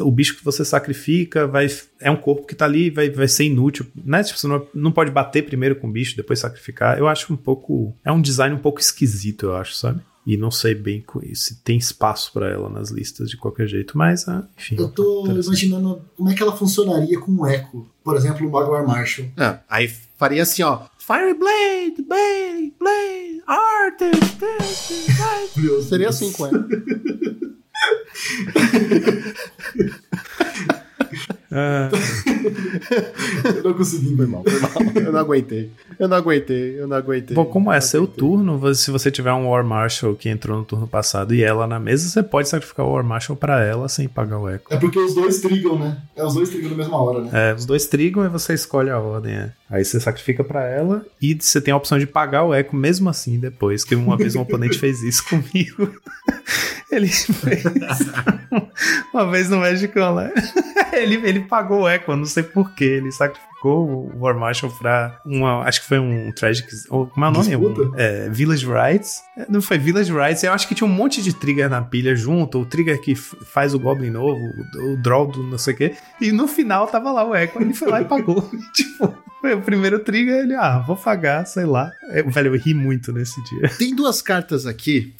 O 0.00 0.10
bicho 0.10 0.38
que 0.38 0.44
você 0.44 0.64
sacrifica 0.64 1.46
vai 1.46 1.66
é 2.00 2.10
um 2.10 2.16
corpo 2.16 2.46
que 2.46 2.54
tá 2.54 2.64
ali 2.64 2.88
vai, 2.88 3.10
vai 3.10 3.28
ser 3.28 3.44
inútil, 3.44 3.86
né? 3.94 4.22
Tipo, 4.22 4.38
você 4.38 4.48
não, 4.48 4.66
não 4.74 4.90
pode 4.90 5.10
bater 5.10 5.44
primeiro 5.44 5.76
com 5.76 5.86
o 5.86 5.92
bicho, 5.92 6.16
depois 6.16 6.38
sacrificar. 6.38 6.98
Eu 6.98 7.06
acho 7.06 7.30
um 7.30 7.36
pouco. 7.36 7.94
É 8.02 8.10
um 8.10 8.22
design 8.22 8.56
um 8.56 8.58
pouco 8.58 8.80
esquisito, 8.80 9.46
eu 9.46 9.56
acho, 9.56 9.74
sabe? 9.74 10.00
E 10.24 10.36
não 10.36 10.52
sei 10.52 10.72
bem 10.74 11.04
se 11.34 11.56
tem 11.62 11.76
espaço 11.76 12.32
para 12.32 12.48
ela 12.48 12.68
nas 12.68 12.90
listas 12.90 13.28
de 13.28 13.36
qualquer 13.36 13.66
jeito, 13.66 13.98
mas 13.98 14.28
ah, 14.28 14.46
enfim. 14.56 14.76
Eu 14.78 14.88
tô 14.88 15.26
imaginando 15.26 16.00
como 16.16 16.30
é 16.30 16.34
que 16.34 16.42
ela 16.42 16.56
funcionaria 16.56 17.18
com 17.18 17.32
o 17.32 17.46
Echo. 17.46 17.86
Por 18.04 18.16
exemplo, 18.16 18.46
o 18.46 18.50
Maguire 18.50 18.86
Marshall. 18.86 19.28
É, 19.36 19.58
aí 19.68 19.88
faria 20.16 20.42
assim, 20.42 20.62
ó. 20.62 20.82
Fireblade, 20.98 22.02
Blade, 22.02 22.72
Blade, 22.78 23.42
Artist, 23.46 24.38
Seria 25.88 26.10
assim 26.10 26.30
com 26.32 26.46
ela. 26.46 26.68
Ah. 31.52 31.90
eu 33.54 33.62
não 33.62 33.74
consegui. 33.74 34.16
Foi 34.16 34.26
mal, 34.26 34.42
foi 34.42 34.60
mal. 34.60 34.92
Eu 34.94 35.12
não 35.12 35.20
aguentei. 35.20 35.70
Eu 35.98 36.08
não 36.08 36.16
aguentei, 36.16 36.80
eu 36.80 36.88
não 36.88 36.96
aguentei. 36.96 37.36
Bom, 37.36 37.44
como 37.44 37.70
é 37.70 37.80
seu 37.80 38.06
turno, 38.06 38.74
se 38.74 38.90
você 38.90 39.10
tiver 39.10 39.32
um 39.32 39.48
War 39.48 39.62
Marshal 39.62 40.14
que 40.14 40.28
entrou 40.28 40.58
no 40.58 40.64
turno 40.64 40.88
passado 40.88 41.34
e 41.34 41.42
ela 41.42 41.66
na 41.66 41.78
mesa, 41.78 42.08
você 42.08 42.22
pode 42.22 42.48
sacrificar 42.48 42.86
o 42.86 42.92
War 42.92 43.04
Marshal 43.04 43.36
pra 43.36 43.62
ela 43.62 43.88
sem 43.88 44.08
pagar 44.08 44.38
o 44.38 44.48
eco. 44.48 44.72
É 44.72 44.78
porque 44.78 44.98
os 44.98 45.14
dois 45.14 45.40
trigam, 45.40 45.78
né? 45.78 45.98
É 46.16 46.24
os 46.24 46.34
dois 46.34 46.48
trigam 46.48 46.70
na 46.70 46.76
mesma 46.76 46.96
hora, 46.96 47.20
né? 47.20 47.30
É, 47.32 47.54
os 47.54 47.66
dois 47.66 47.86
trigam 47.86 48.24
e 48.24 48.28
você 48.28 48.54
escolhe 48.54 48.90
a 48.90 48.98
ordem, 48.98 49.34
é. 49.34 49.52
Aí 49.68 49.84
você 49.84 50.00
sacrifica 50.00 50.42
para 50.42 50.66
ela 50.66 51.04
e 51.20 51.34
você 51.38 51.60
tem 51.60 51.72
a 51.72 51.76
opção 51.76 51.98
de 51.98 52.06
pagar 52.06 52.44
o 52.44 52.52
eco 52.52 52.74
mesmo 52.76 53.08
assim 53.08 53.38
depois, 53.38 53.84
que 53.84 53.94
uma 53.94 54.16
vez 54.16 54.34
um 54.34 54.40
oponente 54.40 54.76
fez 54.80 55.02
isso 55.02 55.24
comigo. 55.26 55.92
Ele 56.92 57.08
fez 57.08 57.64
uma 59.12 59.30
vez 59.30 59.48
no 59.48 59.56
Magic 59.56 59.98
Online. 59.98 60.32
Ele, 60.92 61.14
ele 61.26 61.40
pagou 61.40 61.84
o 61.84 61.88
eu 61.88 62.16
não 62.16 62.26
sei 62.26 62.42
porquê. 62.42 62.84
Ele 62.84 63.10
sacrificou 63.10 63.88
o 63.88 64.20
War 64.20 64.36
Marshal 64.36 64.70
pra 64.70 65.18
uma. 65.24 65.62
Acho 65.62 65.80
que 65.80 65.88
foi 65.88 65.98
um 65.98 66.30
Tragic. 66.32 66.68
Ou, 66.90 67.06
como 67.06 67.24
é 67.24 67.28
o 67.30 67.32
nome? 67.32 67.56
Um, 67.56 67.94
é, 67.96 68.28
Village 68.28 68.66
Rights. 68.66 69.22
Não 69.48 69.62
foi 69.62 69.78
Village 69.78 70.12
Rights. 70.12 70.42
Eu 70.42 70.52
acho 70.52 70.68
que 70.68 70.74
tinha 70.74 70.86
um 70.86 70.92
monte 70.92 71.22
de 71.22 71.32
trigger 71.32 71.70
na 71.70 71.80
pilha 71.80 72.14
junto. 72.14 72.60
O 72.60 72.66
trigger 72.66 73.00
que 73.00 73.14
faz 73.14 73.72
o 73.72 73.78
Goblin 73.78 74.10
novo, 74.10 74.38
o, 74.38 74.92
o 74.92 74.96
draw 74.98 75.26
do 75.26 75.42
não 75.42 75.56
sei 75.56 75.72
o 75.72 75.76
quê. 75.78 75.96
E 76.20 76.30
no 76.30 76.46
final 76.46 76.86
tava 76.86 77.10
lá 77.10 77.24
o 77.24 77.34
eco. 77.34 77.58
Ele 77.58 77.72
foi 77.72 77.88
lá 77.88 78.02
e 78.02 78.04
pagou. 78.04 78.50
tipo. 78.76 79.16
O 79.42 79.60
primeiro 79.60 79.98
trigger, 79.98 80.44
ele, 80.44 80.54
ah, 80.54 80.78
vou 80.78 80.96
pagar, 80.96 81.44
sei 81.46 81.64
lá. 81.64 81.90
Eu, 82.10 82.30
velho, 82.30 82.54
eu 82.54 82.60
ri 82.60 82.72
muito 82.72 83.12
nesse 83.12 83.42
dia. 83.44 83.68
Tem 83.76 83.94
duas 83.94 84.22
cartas 84.22 84.66
aqui, 84.66 85.14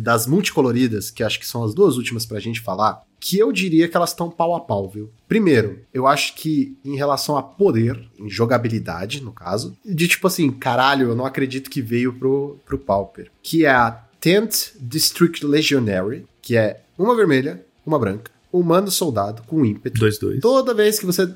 das 0.00 0.26
multicoloridas, 0.26 1.10
que 1.10 1.22
acho 1.22 1.38
que 1.38 1.46
são 1.46 1.62
as 1.62 1.74
duas 1.74 1.96
últimas 1.96 2.24
pra 2.24 2.40
gente 2.40 2.60
falar, 2.60 3.02
que 3.20 3.38
eu 3.38 3.52
diria 3.52 3.88
que 3.88 3.96
elas 3.96 4.10
estão 4.10 4.30
pau 4.30 4.54
a 4.54 4.60
pau, 4.60 4.88
viu? 4.88 5.10
Primeiro, 5.28 5.80
eu 5.92 6.06
acho 6.06 6.34
que 6.34 6.76
em 6.84 6.96
relação 6.96 7.36
a 7.36 7.42
poder, 7.42 8.00
em 8.18 8.30
jogabilidade, 8.30 9.22
no 9.22 9.32
caso, 9.32 9.76
de 9.84 10.08
tipo 10.08 10.26
assim, 10.26 10.50
caralho, 10.50 11.08
eu 11.08 11.16
não 11.16 11.26
acredito 11.26 11.70
que 11.70 11.82
veio 11.82 12.12
pro, 12.12 12.58
pro 12.64 12.78
Pauper, 12.78 13.30
que 13.42 13.66
é 13.66 13.70
a 13.70 13.90
Tent 14.20 14.72
District 14.80 15.44
Legionary, 15.44 16.26
que 16.40 16.56
é 16.56 16.80
uma 16.96 17.14
vermelha, 17.14 17.64
uma 17.84 17.98
branca, 17.98 18.30
humano 18.52 18.90
soldado 18.90 19.42
com 19.42 19.64
ímpeto. 19.64 20.00
2-2. 20.00 20.40
Toda 20.40 20.74
vez 20.74 20.98
que 20.98 21.06
você. 21.06 21.28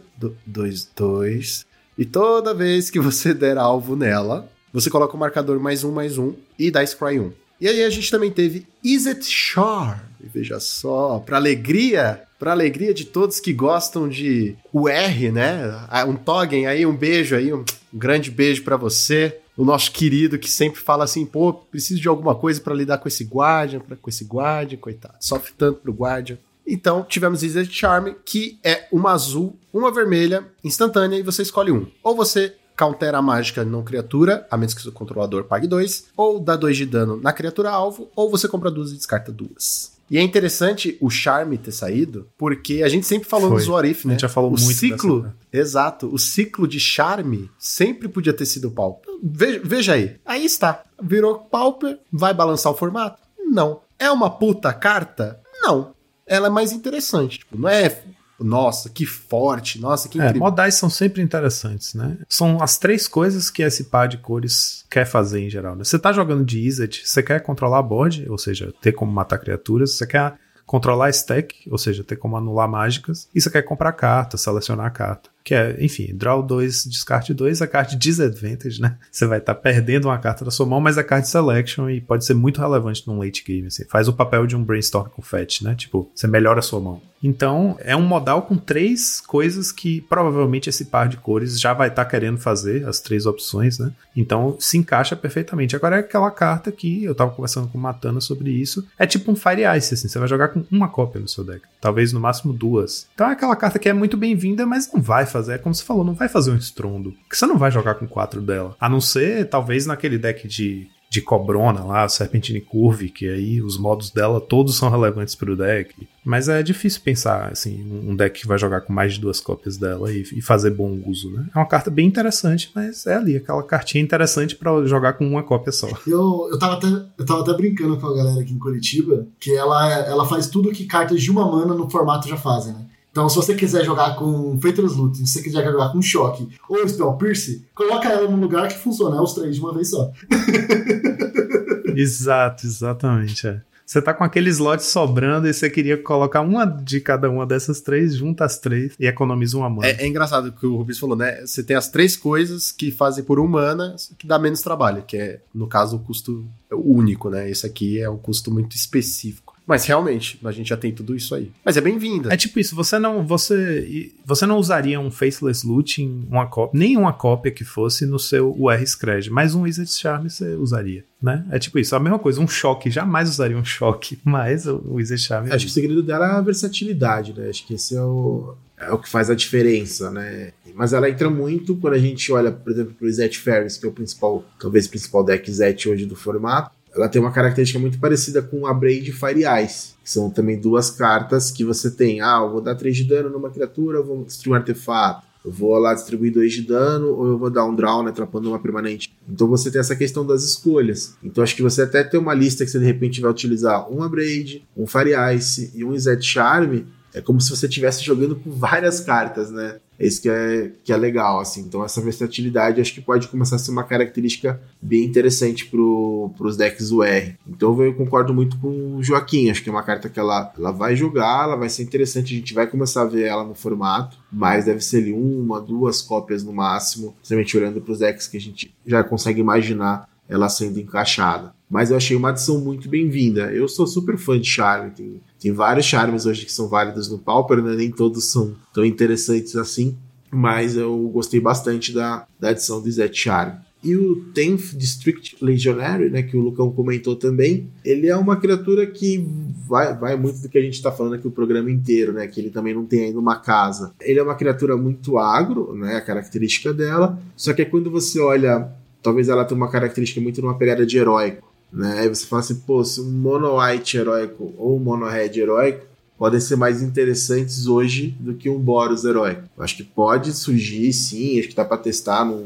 2-2. 0.48 1.64
E 1.96 2.04
toda 2.04 2.54
vez 2.54 2.90
que 2.90 3.00
você 3.00 3.32
der 3.34 3.58
alvo 3.58 3.96
nela, 3.96 4.50
você 4.72 4.88
coloca 4.88 5.16
o 5.16 5.20
marcador 5.20 5.58
mais 5.58 5.84
um, 5.84 5.92
mais 5.92 6.16
um 6.18 6.34
e 6.58 6.70
dá 6.70 6.84
Scry 6.84 7.18
1. 7.18 7.32
E 7.60 7.68
aí 7.68 7.84
a 7.84 7.90
gente 7.90 8.10
também 8.10 8.30
teve 8.30 8.66
Is 8.82 9.06
It 9.06 9.24
Sharp? 9.24 9.98
E 10.22 10.26
veja 10.26 10.58
só, 10.58 11.18
para 11.18 11.36
alegria, 11.36 12.22
para 12.38 12.52
alegria 12.52 12.94
de 12.94 13.04
todos 13.04 13.38
que 13.38 13.52
gostam 13.52 14.08
de 14.08 14.56
o 14.72 14.88
R, 14.88 15.30
né? 15.30 15.86
Ah, 15.88 16.04
um 16.06 16.16
Toggen 16.16 16.66
aí, 16.66 16.86
um 16.86 16.96
beijo 16.96 17.36
aí, 17.36 17.52
um 17.52 17.64
grande 17.92 18.30
beijo 18.30 18.62
para 18.62 18.76
você. 18.76 19.38
O 19.56 19.64
nosso 19.64 19.92
querido 19.92 20.38
que 20.38 20.50
sempre 20.50 20.80
fala 20.80 21.04
assim, 21.04 21.26
pô, 21.26 21.52
preciso 21.52 22.00
de 22.00 22.08
alguma 22.08 22.34
coisa 22.34 22.60
para 22.60 22.74
lidar 22.74 22.96
com 22.96 23.08
esse 23.08 23.24
Guardian, 23.24 23.80
com 23.80 24.08
esse 24.08 24.24
Guardian, 24.24 24.78
coitado. 24.78 25.16
Sofre 25.20 25.52
tanto 25.56 25.80
pro 25.80 25.92
Guardian. 25.92 26.38
Então, 26.66 27.02
tivemos 27.02 27.42
Easy 27.42 27.64
Charm, 27.66 28.08
que 28.24 28.58
é 28.62 28.86
uma 28.92 29.12
azul, 29.12 29.58
uma 29.72 29.92
vermelha, 29.92 30.46
instantânea, 30.62 31.16
e 31.18 31.22
você 31.22 31.42
escolhe 31.42 31.72
um. 31.72 31.86
Ou 32.02 32.14
você 32.14 32.54
countera 32.78 33.18
a 33.18 33.22
mágica 33.22 33.64
não 33.64 33.82
criatura, 33.82 34.46
a 34.50 34.56
menos 34.56 34.72
que 34.72 34.88
o 34.88 34.92
controlador 34.92 35.44
pague 35.44 35.66
dois, 35.66 36.06
ou 36.16 36.40
dá 36.40 36.56
dois 36.56 36.76
de 36.76 36.86
dano 36.86 37.16
na 37.20 37.32
criatura 37.32 37.70
alvo, 37.70 38.08
ou 38.16 38.30
você 38.30 38.48
compra 38.48 38.70
duas 38.70 38.90
e 38.90 38.94
descarta 38.96 39.30
duas. 39.30 39.98
E 40.10 40.16
é 40.18 40.22
interessante 40.22 40.96
o 41.00 41.08
Charme 41.10 41.56
ter 41.58 41.70
saído, 41.72 42.26
porque 42.38 42.82
a 42.82 42.88
gente 42.88 43.06
sempre 43.06 43.28
falou 43.28 43.48
Foi. 43.50 43.58
dos 43.58 43.68
What 43.68 43.88
If, 43.88 44.04
A 44.04 44.08
né? 44.08 44.14
gente 44.14 44.22
já 44.22 44.28
falou 44.28 44.50
o 44.50 44.58
muito 44.60 44.72
ciclo, 44.78 45.20
dessa- 45.22 45.34
exato, 45.52 46.12
o 46.12 46.18
ciclo 46.18 46.66
de 46.66 46.80
Charme 46.80 47.50
sempre 47.58 48.08
podia 48.08 48.32
ter 48.32 48.46
sido 48.46 48.70
Pauper. 48.70 49.08
Veja, 49.22 49.60
veja 49.62 49.92
aí, 49.92 50.16
aí 50.24 50.44
está. 50.44 50.82
Virou 51.02 51.38
Pauper, 51.38 51.98
vai 52.10 52.32
balançar 52.34 52.72
o 52.72 52.76
formato? 52.76 53.20
Não. 53.38 53.82
É 53.98 54.10
uma 54.10 54.30
puta 54.30 54.72
carta? 54.72 55.38
Não. 55.62 55.92
Ela 56.30 56.46
é 56.46 56.50
mais 56.50 56.70
interessante. 56.70 57.40
Tipo, 57.40 57.58
não 57.58 57.68
é, 57.68 58.02
nossa, 58.38 58.88
que 58.88 59.04
forte, 59.04 59.80
nossa, 59.80 60.08
que 60.08 60.18
É, 60.18 60.24
incrível. 60.24 60.40
modais 60.40 60.76
são 60.76 60.88
sempre 60.88 61.20
interessantes, 61.20 61.92
né? 61.92 62.18
São 62.28 62.62
as 62.62 62.78
três 62.78 63.06
coisas 63.06 63.50
que 63.50 63.62
esse 63.62 63.84
par 63.84 64.08
de 64.08 64.16
cores 64.16 64.84
quer 64.88 65.04
fazer 65.04 65.40
em 65.40 65.50
geral. 65.50 65.74
Né? 65.74 65.84
Você 65.84 65.98
tá 65.98 66.12
jogando 66.12 66.44
de 66.44 66.60
Izzet, 66.60 67.06
você 67.06 67.22
quer 67.22 67.40
controlar 67.42 67.78
a 67.78 67.82
board, 67.82 68.26
ou 68.30 68.38
seja, 68.38 68.72
ter 68.80 68.92
como 68.92 69.12
matar 69.12 69.38
criaturas, 69.38 69.96
você 69.96 70.06
quer 70.06 70.36
controlar 70.64 71.10
stack, 71.10 71.68
ou 71.68 71.76
seja, 71.76 72.04
ter 72.04 72.16
como 72.16 72.36
anular 72.36 72.68
mágicas, 72.68 73.28
e 73.34 73.40
você 73.40 73.50
quer 73.50 73.62
comprar 73.62 73.92
carta, 73.92 74.36
selecionar 74.36 74.86
a 74.86 74.90
carta. 74.90 75.29
Que 75.50 75.54
é, 75.56 75.76
enfim, 75.84 76.14
draw 76.14 76.44
2, 76.44 76.84
descarte 76.84 77.34
2, 77.34 77.60
a 77.60 77.66
carta 77.66 77.96
disadvantage, 77.96 78.80
né? 78.80 78.96
Você 79.10 79.26
vai 79.26 79.38
estar 79.38 79.52
perdendo 79.56 80.04
uma 80.04 80.16
carta 80.16 80.44
da 80.44 80.50
sua 80.52 80.64
mão, 80.64 80.80
mas 80.80 80.96
a 80.96 81.02
carta 81.02 81.26
selection 81.26 81.90
e 81.90 82.00
pode 82.00 82.24
ser 82.24 82.34
muito 82.34 82.60
relevante 82.60 83.02
num 83.04 83.18
late 83.18 83.42
game. 83.44 83.66
Assim. 83.66 83.84
Faz 83.88 84.06
o 84.06 84.12
papel 84.12 84.46
de 84.46 84.54
um 84.54 84.62
brainstorm 84.62 85.08
com 85.08 85.20
fetch, 85.20 85.62
né? 85.62 85.74
Tipo, 85.74 86.08
você 86.14 86.28
melhora 86.28 86.60
a 86.60 86.62
sua 86.62 86.78
mão. 86.78 87.02
Então, 87.22 87.76
é 87.80 87.94
um 87.94 88.02
modal 88.02 88.42
com 88.42 88.56
três 88.56 89.20
coisas 89.20 89.70
que 89.70 90.00
provavelmente 90.02 90.70
esse 90.70 90.86
par 90.86 91.08
de 91.08 91.18
cores 91.18 91.60
já 91.60 91.74
vai 91.74 91.88
estar 91.88 92.04
querendo 92.06 92.38
fazer, 92.38 92.86
as 92.88 93.00
três 93.00 93.26
opções, 93.26 93.78
né? 93.78 93.92
Então, 94.16 94.56
se 94.58 94.78
encaixa 94.78 95.14
perfeitamente. 95.14 95.76
Agora, 95.76 95.96
é 95.96 96.00
aquela 96.00 96.30
carta 96.30 96.72
que 96.72 97.04
eu 97.04 97.14
tava 97.14 97.30
conversando 97.30 97.68
com 97.68 97.76
o 97.76 97.80
Matana 97.80 98.20
sobre 98.20 98.50
isso. 98.50 98.86
É 98.98 99.06
tipo 99.06 99.30
um 99.30 99.36
Fire 99.36 99.62
Ice, 99.76 99.94
assim. 99.94 100.08
Você 100.08 100.18
vai 100.18 100.28
jogar 100.28 100.48
com 100.48 100.64
uma 100.70 100.88
cópia 100.88 101.20
no 101.20 101.28
seu 101.28 101.44
deck. 101.44 101.62
Talvez 101.80 102.12
no 102.12 102.20
máximo 102.20 102.52
duas. 102.52 103.06
Então, 103.14 103.28
é 103.28 103.32
aquela 103.32 103.56
carta 103.56 103.78
que 103.78 103.88
é 103.88 103.92
muito 103.92 104.16
bem-vinda, 104.16 104.64
mas 104.64 104.90
não 104.92 105.02
vai 105.02 105.26
fazer. 105.26 105.54
É 105.54 105.58
como 105.58 105.74
você 105.74 105.84
falou, 105.84 106.04
não 106.04 106.14
vai 106.14 106.28
fazer 106.28 106.50
um 106.50 106.56
estrondo. 106.56 107.12
Porque 107.12 107.36
você 107.36 107.46
não 107.46 107.58
vai 107.58 107.70
jogar 107.70 107.94
com 107.94 108.06
quatro 108.06 108.40
dela. 108.40 108.74
A 108.80 108.88
não 108.88 109.00
ser, 109.00 109.48
talvez, 109.48 109.84
naquele 109.84 110.16
deck 110.16 110.48
de 110.48 110.88
de 111.10 111.20
Cobrona 111.20 111.82
lá, 111.82 112.08
Serpentine 112.08 112.60
Curve, 112.60 113.10
que 113.10 113.28
aí 113.28 113.60
os 113.60 113.76
modos 113.76 114.12
dela 114.12 114.40
todos 114.40 114.76
são 114.76 114.88
relevantes 114.88 115.34
pro 115.34 115.56
deck. 115.56 116.08
Mas 116.30 116.48
é 116.48 116.62
difícil 116.62 117.00
pensar, 117.00 117.50
assim, 117.50 117.84
um 118.06 118.14
deck 118.14 118.42
que 118.42 118.46
vai 118.46 118.56
jogar 118.56 118.82
com 118.82 118.92
mais 118.92 119.14
de 119.14 119.20
duas 119.20 119.40
cópias 119.40 119.76
dela 119.76 120.12
e, 120.12 120.22
e 120.22 120.40
fazer 120.40 120.70
bom 120.70 121.02
uso, 121.04 121.28
né? 121.28 121.44
É 121.52 121.58
uma 121.58 121.66
carta 121.66 121.90
bem 121.90 122.06
interessante, 122.06 122.70
mas 122.72 123.04
é 123.04 123.16
ali, 123.16 123.36
aquela 123.36 123.64
cartinha 123.64 124.00
interessante 124.00 124.54
pra 124.54 124.86
jogar 124.86 125.14
com 125.14 125.26
uma 125.26 125.42
cópia 125.42 125.72
só. 125.72 125.88
Eu, 126.06 126.48
eu, 126.52 126.56
tava 126.56 126.74
até, 126.74 126.86
eu 126.86 127.26
tava 127.26 127.40
até 127.40 127.52
brincando 127.54 127.96
com 127.96 128.06
a 128.06 128.14
galera 128.14 128.40
aqui 128.42 128.52
em 128.52 128.60
Curitiba, 128.60 129.26
que 129.40 129.52
ela, 129.56 129.92
ela 130.06 130.24
faz 130.24 130.46
tudo 130.46 130.70
que 130.70 130.86
cartas 130.86 131.20
de 131.20 131.32
uma 131.32 131.50
mana 131.50 131.74
no 131.74 131.90
formato 131.90 132.28
já 132.28 132.36
fazem, 132.36 132.74
né? 132.74 132.86
Então, 133.10 133.28
se 133.28 133.34
você 133.34 133.56
quiser 133.56 133.84
jogar 133.84 134.14
com 134.14 134.56
Faithless 134.60 134.94
Loot, 134.94 135.16
se 135.16 135.26
você 135.26 135.42
quiser 135.42 135.64
jogar 135.64 135.90
com 135.90 136.00
Choque 136.00 136.48
ou 136.68 136.88
Spell 136.88 137.12
Pierce, 137.14 137.66
coloca 137.74 138.08
ela 138.08 138.30
num 138.30 138.38
lugar 138.38 138.68
que 138.68 138.78
funciona, 138.78 139.16
é 139.16 139.20
os 139.20 139.34
três 139.34 139.56
de 139.56 139.60
uma 139.60 139.74
vez 139.74 139.90
só. 139.90 140.12
Exato, 141.96 142.66
exatamente. 142.66 143.48
É. 143.48 143.60
Você 143.90 144.00
tá 144.00 144.14
com 144.14 144.22
aquele 144.22 144.48
slot 144.50 144.84
sobrando 144.84 145.48
e 145.48 145.52
você 145.52 145.68
queria 145.68 146.00
colocar 146.00 146.42
uma 146.42 146.64
de 146.64 147.00
cada 147.00 147.28
uma 147.28 147.44
dessas 147.44 147.80
três, 147.80 148.14
junta 148.14 148.44
as 148.44 148.56
três 148.56 148.94
e 149.00 149.04
economiza 149.04 149.58
uma 149.58 149.68
mana. 149.68 149.88
É, 149.88 150.04
é 150.04 150.06
engraçado 150.06 150.46
o 150.46 150.52
que 150.52 150.64
o 150.64 150.76
Rubens 150.76 150.96
falou, 150.96 151.16
né? 151.16 151.44
Você 151.44 151.60
tem 151.60 151.74
as 151.74 151.88
três 151.88 152.16
coisas 152.16 152.70
que 152.70 152.92
fazem 152.92 153.24
por 153.24 153.40
um 153.40 153.48
mana 153.48 153.96
que 154.16 154.28
dá 154.28 154.38
menos 154.38 154.62
trabalho, 154.62 155.02
que 155.02 155.16
é, 155.16 155.40
no 155.52 155.66
caso, 155.66 155.96
o 155.96 155.98
custo 155.98 156.46
único, 156.70 157.30
né? 157.30 157.50
Esse 157.50 157.66
aqui 157.66 157.98
é 157.98 158.08
um 158.08 158.16
custo 158.16 158.48
muito 158.52 158.76
específico. 158.76 159.49
Mas 159.70 159.84
realmente, 159.84 160.36
a 160.42 160.50
gente 160.50 160.68
já 160.68 160.76
tem 160.76 160.90
tudo 160.90 161.14
isso 161.14 161.32
aí. 161.32 161.52
Mas 161.64 161.76
é 161.76 161.80
bem-vinda. 161.80 162.34
É 162.34 162.36
tipo 162.36 162.58
isso, 162.58 162.74
você 162.74 162.98
não 162.98 163.24
você 163.24 164.10
você 164.26 164.44
não 164.44 164.58
usaria 164.58 164.98
um 164.98 165.12
Faceless 165.12 165.64
Loot 165.64 166.02
em 166.02 166.26
uma 166.28 166.46
cópia, 166.46 166.76
nem 166.76 166.96
uma 166.96 167.12
cópia 167.12 167.52
que 167.52 167.62
fosse 167.62 168.04
no 168.04 168.18
seu 168.18 168.52
UR 168.58 168.84
Scred, 168.84 169.30
mas 169.30 169.54
um 169.54 169.62
Wizard 169.62 169.88
Charm 169.88 170.28
você 170.28 170.56
usaria, 170.56 171.04
né? 171.22 171.46
É 171.52 171.58
tipo 171.60 171.78
isso, 171.78 171.94
a 171.94 172.00
mesma 172.00 172.18
coisa, 172.18 172.40
um 172.40 172.48
choque, 172.48 172.90
jamais 172.90 173.28
usaria 173.28 173.56
um 173.56 173.64
choque, 173.64 174.18
mas 174.26 174.66
o 174.66 174.94
Wizard 174.94 175.22
Charm 175.22 175.46
Acho 175.46 175.66
que 175.66 175.70
o 175.70 175.74
segredo 175.74 176.02
dela 176.02 176.26
é 176.26 176.30
a 176.32 176.40
versatilidade, 176.40 177.32
né? 177.32 177.48
Acho 177.48 177.64
que 177.64 177.74
esse 177.74 177.94
é 177.94 178.02
o, 178.02 178.56
é 178.76 178.90
o 178.90 178.98
que 178.98 179.08
faz 179.08 179.30
a 179.30 179.36
diferença, 179.36 180.10
né? 180.10 180.50
Mas 180.74 180.92
ela 180.92 181.08
entra 181.08 181.30
muito 181.30 181.76
quando 181.76 181.94
a 181.94 181.98
gente 181.98 182.32
olha, 182.32 182.50
por 182.50 182.72
exemplo, 182.72 182.92
pro 182.98 183.08
Zet 183.08 183.38
Ferris, 183.38 183.76
que 183.76 183.86
é 183.86 183.88
o 183.88 183.92
principal, 183.92 184.44
talvez 184.58 184.86
o 184.86 184.90
principal 184.90 185.22
deck 185.22 185.48
Zet 185.52 185.88
hoje 185.88 186.06
do 186.06 186.16
formato. 186.16 186.79
Ela 186.94 187.08
tem 187.08 187.20
uma 187.20 187.30
característica 187.30 187.78
muito 187.78 187.98
parecida 187.98 188.42
com 188.42 188.66
a 188.66 188.74
Braid 188.74 189.12
Fire 189.12 189.44
Ice, 189.64 189.94
que 190.02 190.10
são 190.10 190.28
também 190.28 190.58
duas 190.58 190.90
cartas 190.90 191.50
que 191.50 191.64
você 191.64 191.90
tem. 191.90 192.20
Ah, 192.20 192.40
eu 192.42 192.50
vou 192.50 192.60
dar 192.60 192.74
3 192.74 192.96
de 192.96 193.04
dano 193.04 193.30
numa 193.30 193.50
criatura, 193.50 194.02
vou 194.02 194.24
destruir 194.24 194.52
um 194.52 194.56
artefato. 194.56 195.30
Eu 195.44 195.50
vou 195.50 195.74
lá 195.78 195.94
distribuir 195.94 196.32
2 196.32 196.52
de 196.52 196.62
dano 196.62 197.14
ou 197.14 197.26
eu 197.26 197.38
vou 197.38 197.48
dar 197.48 197.64
um 197.64 197.74
draw, 197.74 198.02
né, 198.02 198.10
atrapando 198.10 198.50
uma 198.50 198.58
permanente. 198.58 199.14
Então 199.28 199.48
você 199.48 199.70
tem 199.70 199.80
essa 199.80 199.96
questão 199.96 200.26
das 200.26 200.44
escolhas. 200.44 201.16
Então 201.22 201.42
acho 201.42 201.56
que 201.56 201.62
você 201.62 201.82
até 201.82 202.04
tem 202.04 202.20
uma 202.20 202.34
lista 202.34 202.64
que 202.64 202.70
você 202.70 202.78
de 202.78 202.84
repente 202.84 203.20
vai 203.20 203.30
utilizar 203.30 203.90
uma 203.90 204.08
Braid, 204.08 204.66
um 204.76 204.86
Fire 204.86 205.12
Ice 205.34 205.72
e 205.74 205.82
um 205.82 205.96
Zet 205.98 206.22
Charm. 206.22 206.80
É 207.14 207.20
como 207.22 207.40
se 207.40 207.50
você 207.50 207.66
estivesse 207.66 208.04
jogando 208.04 208.36
com 208.36 208.50
várias 208.50 209.00
cartas, 209.00 209.50
né? 209.50 209.78
É 210.00 210.06
isso 210.06 210.22
que 210.22 210.30
é, 210.30 210.72
que 210.82 210.92
é 210.94 210.96
legal, 210.96 211.40
assim. 211.40 211.60
Então, 211.60 211.84
essa 211.84 212.00
versatilidade 212.00 212.80
acho 212.80 212.94
que 212.94 213.02
pode 213.02 213.28
começar 213.28 213.56
a 213.56 213.58
ser 213.58 213.70
uma 213.70 213.84
característica 213.84 214.58
bem 214.80 215.04
interessante 215.04 215.66
para 215.66 215.78
os 215.78 216.56
decks 216.56 216.90
UR. 216.90 217.34
Então, 217.46 217.78
eu 217.82 217.92
concordo 217.92 218.32
muito 218.32 218.56
com 218.58 218.96
o 218.96 219.02
Joaquim. 219.02 219.50
Acho 219.50 219.62
que 219.62 219.68
é 219.68 219.72
uma 219.72 219.82
carta 219.82 220.08
que 220.08 220.18
ela, 220.18 220.50
ela 220.56 220.72
vai 220.72 220.96
jogar, 220.96 221.44
ela 221.44 221.56
vai 221.56 221.68
ser 221.68 221.82
interessante. 221.82 222.34
A 222.34 222.38
gente 222.38 222.54
vai 222.54 222.66
começar 222.66 223.02
a 223.02 223.04
ver 223.04 223.26
ela 223.26 223.44
no 223.44 223.54
formato, 223.54 224.16
mas 224.32 224.64
deve 224.64 224.80
ser 224.80 225.02
ali 225.02 225.12
uma, 225.12 225.60
duas 225.60 226.00
cópias 226.00 226.42
no 226.42 226.52
máximo, 226.52 227.12
principalmente 227.18 227.58
olhando 227.58 227.82
para 227.82 227.92
os 227.92 227.98
decks 227.98 228.26
que 228.26 228.38
a 228.38 228.40
gente 228.40 228.74
já 228.86 229.04
consegue 229.04 229.42
imaginar 229.42 230.08
ela 230.30 230.48
sendo 230.48 230.78
encaixada. 230.78 231.52
Mas 231.68 231.90
eu 231.90 231.96
achei 231.96 232.16
uma 232.16 232.30
adição 232.30 232.60
muito 232.60 232.88
bem-vinda. 232.88 233.52
Eu 233.52 233.68
sou 233.68 233.86
super 233.86 234.16
fã 234.16 234.40
de 234.40 234.48
Charme, 234.48 234.92
tem, 234.92 235.20
tem 235.38 235.52
vários 235.52 235.86
charmes 235.86 236.24
hoje 236.24 236.46
que 236.46 236.52
são 236.52 236.68
válidos 236.68 237.10
no 237.10 237.18
Pauper, 237.18 237.62
né? 237.62 237.74
nem 237.74 237.90
todos 237.90 238.24
são 238.24 238.54
tão 238.72 238.84
interessantes 238.84 239.56
assim, 239.56 239.96
mas 240.30 240.76
eu 240.76 240.96
gostei 241.12 241.40
bastante 241.40 241.92
da, 241.92 242.26
da 242.38 242.50
adição 242.50 242.80
do 242.80 242.90
Zet 242.90 243.16
Charme. 243.16 243.58
E 243.82 243.96
o 243.96 244.26
10th 244.34 244.76
District 244.76 245.36
Legionary, 245.40 246.10
né, 246.10 246.22
que 246.22 246.36
o 246.36 246.40
Lucão 246.40 246.70
comentou 246.70 247.16
também, 247.16 247.70
ele 247.82 248.08
é 248.08 248.16
uma 248.16 248.36
criatura 248.36 248.86
que 248.86 249.26
vai, 249.66 249.96
vai 249.96 250.16
muito 250.16 250.42
do 250.42 250.48
que 250.50 250.58
a 250.58 250.62
gente 250.62 250.74
está 250.74 250.92
falando 250.92 251.14
aqui 251.14 251.26
o 251.26 251.30
programa 251.30 251.70
inteiro, 251.70 252.12
né, 252.12 252.26
que 252.26 252.38
ele 252.38 252.50
também 252.50 252.74
não 252.74 252.84
tem 252.84 253.06
ainda 253.06 253.18
uma 253.18 253.36
casa. 253.36 253.94
Ele 253.98 254.18
é 254.18 254.22
uma 254.22 254.34
criatura 254.34 254.76
muito 254.76 255.16
agro, 255.16 255.74
né, 255.74 255.96
a 255.96 256.00
característica 256.02 256.74
dela, 256.74 257.18
só 257.34 257.54
que 257.54 257.64
quando 257.64 257.90
você 257.90 258.20
olha, 258.20 258.70
talvez 259.02 259.28
ela 259.28 259.44
tenha 259.44 259.56
uma 259.56 259.70
característica 259.70 260.20
muito 260.20 260.40
numa 260.40 260.56
pegada 260.56 260.84
de 260.84 260.98
heróico, 260.98 261.50
né, 261.72 262.00
aí 262.00 262.08
você 262.08 262.26
fala 262.26 262.40
assim, 262.40 262.56
pô, 262.56 262.84
se 262.84 263.00
um 263.00 263.10
mono 263.10 263.60
white 263.60 263.96
heróico 263.96 264.52
ou 264.58 264.76
um 264.76 264.80
mono 264.80 265.06
red 265.06 265.38
heróico 265.38 265.86
podem 266.18 266.40
ser 266.40 266.56
mais 266.56 266.82
interessantes 266.82 267.66
hoje 267.66 268.14
do 268.20 268.34
que 268.34 268.50
um 268.50 268.58
Boros 268.58 269.06
heróico. 269.06 269.44
Eu 269.56 269.64
acho 269.64 269.74
que 269.74 269.82
pode 269.82 270.34
surgir, 270.34 270.92
sim, 270.92 271.38
acho 271.38 271.48
que 271.48 271.54
dá 271.54 271.64
para 271.64 271.78
testar, 271.78 272.26
não, 272.26 272.44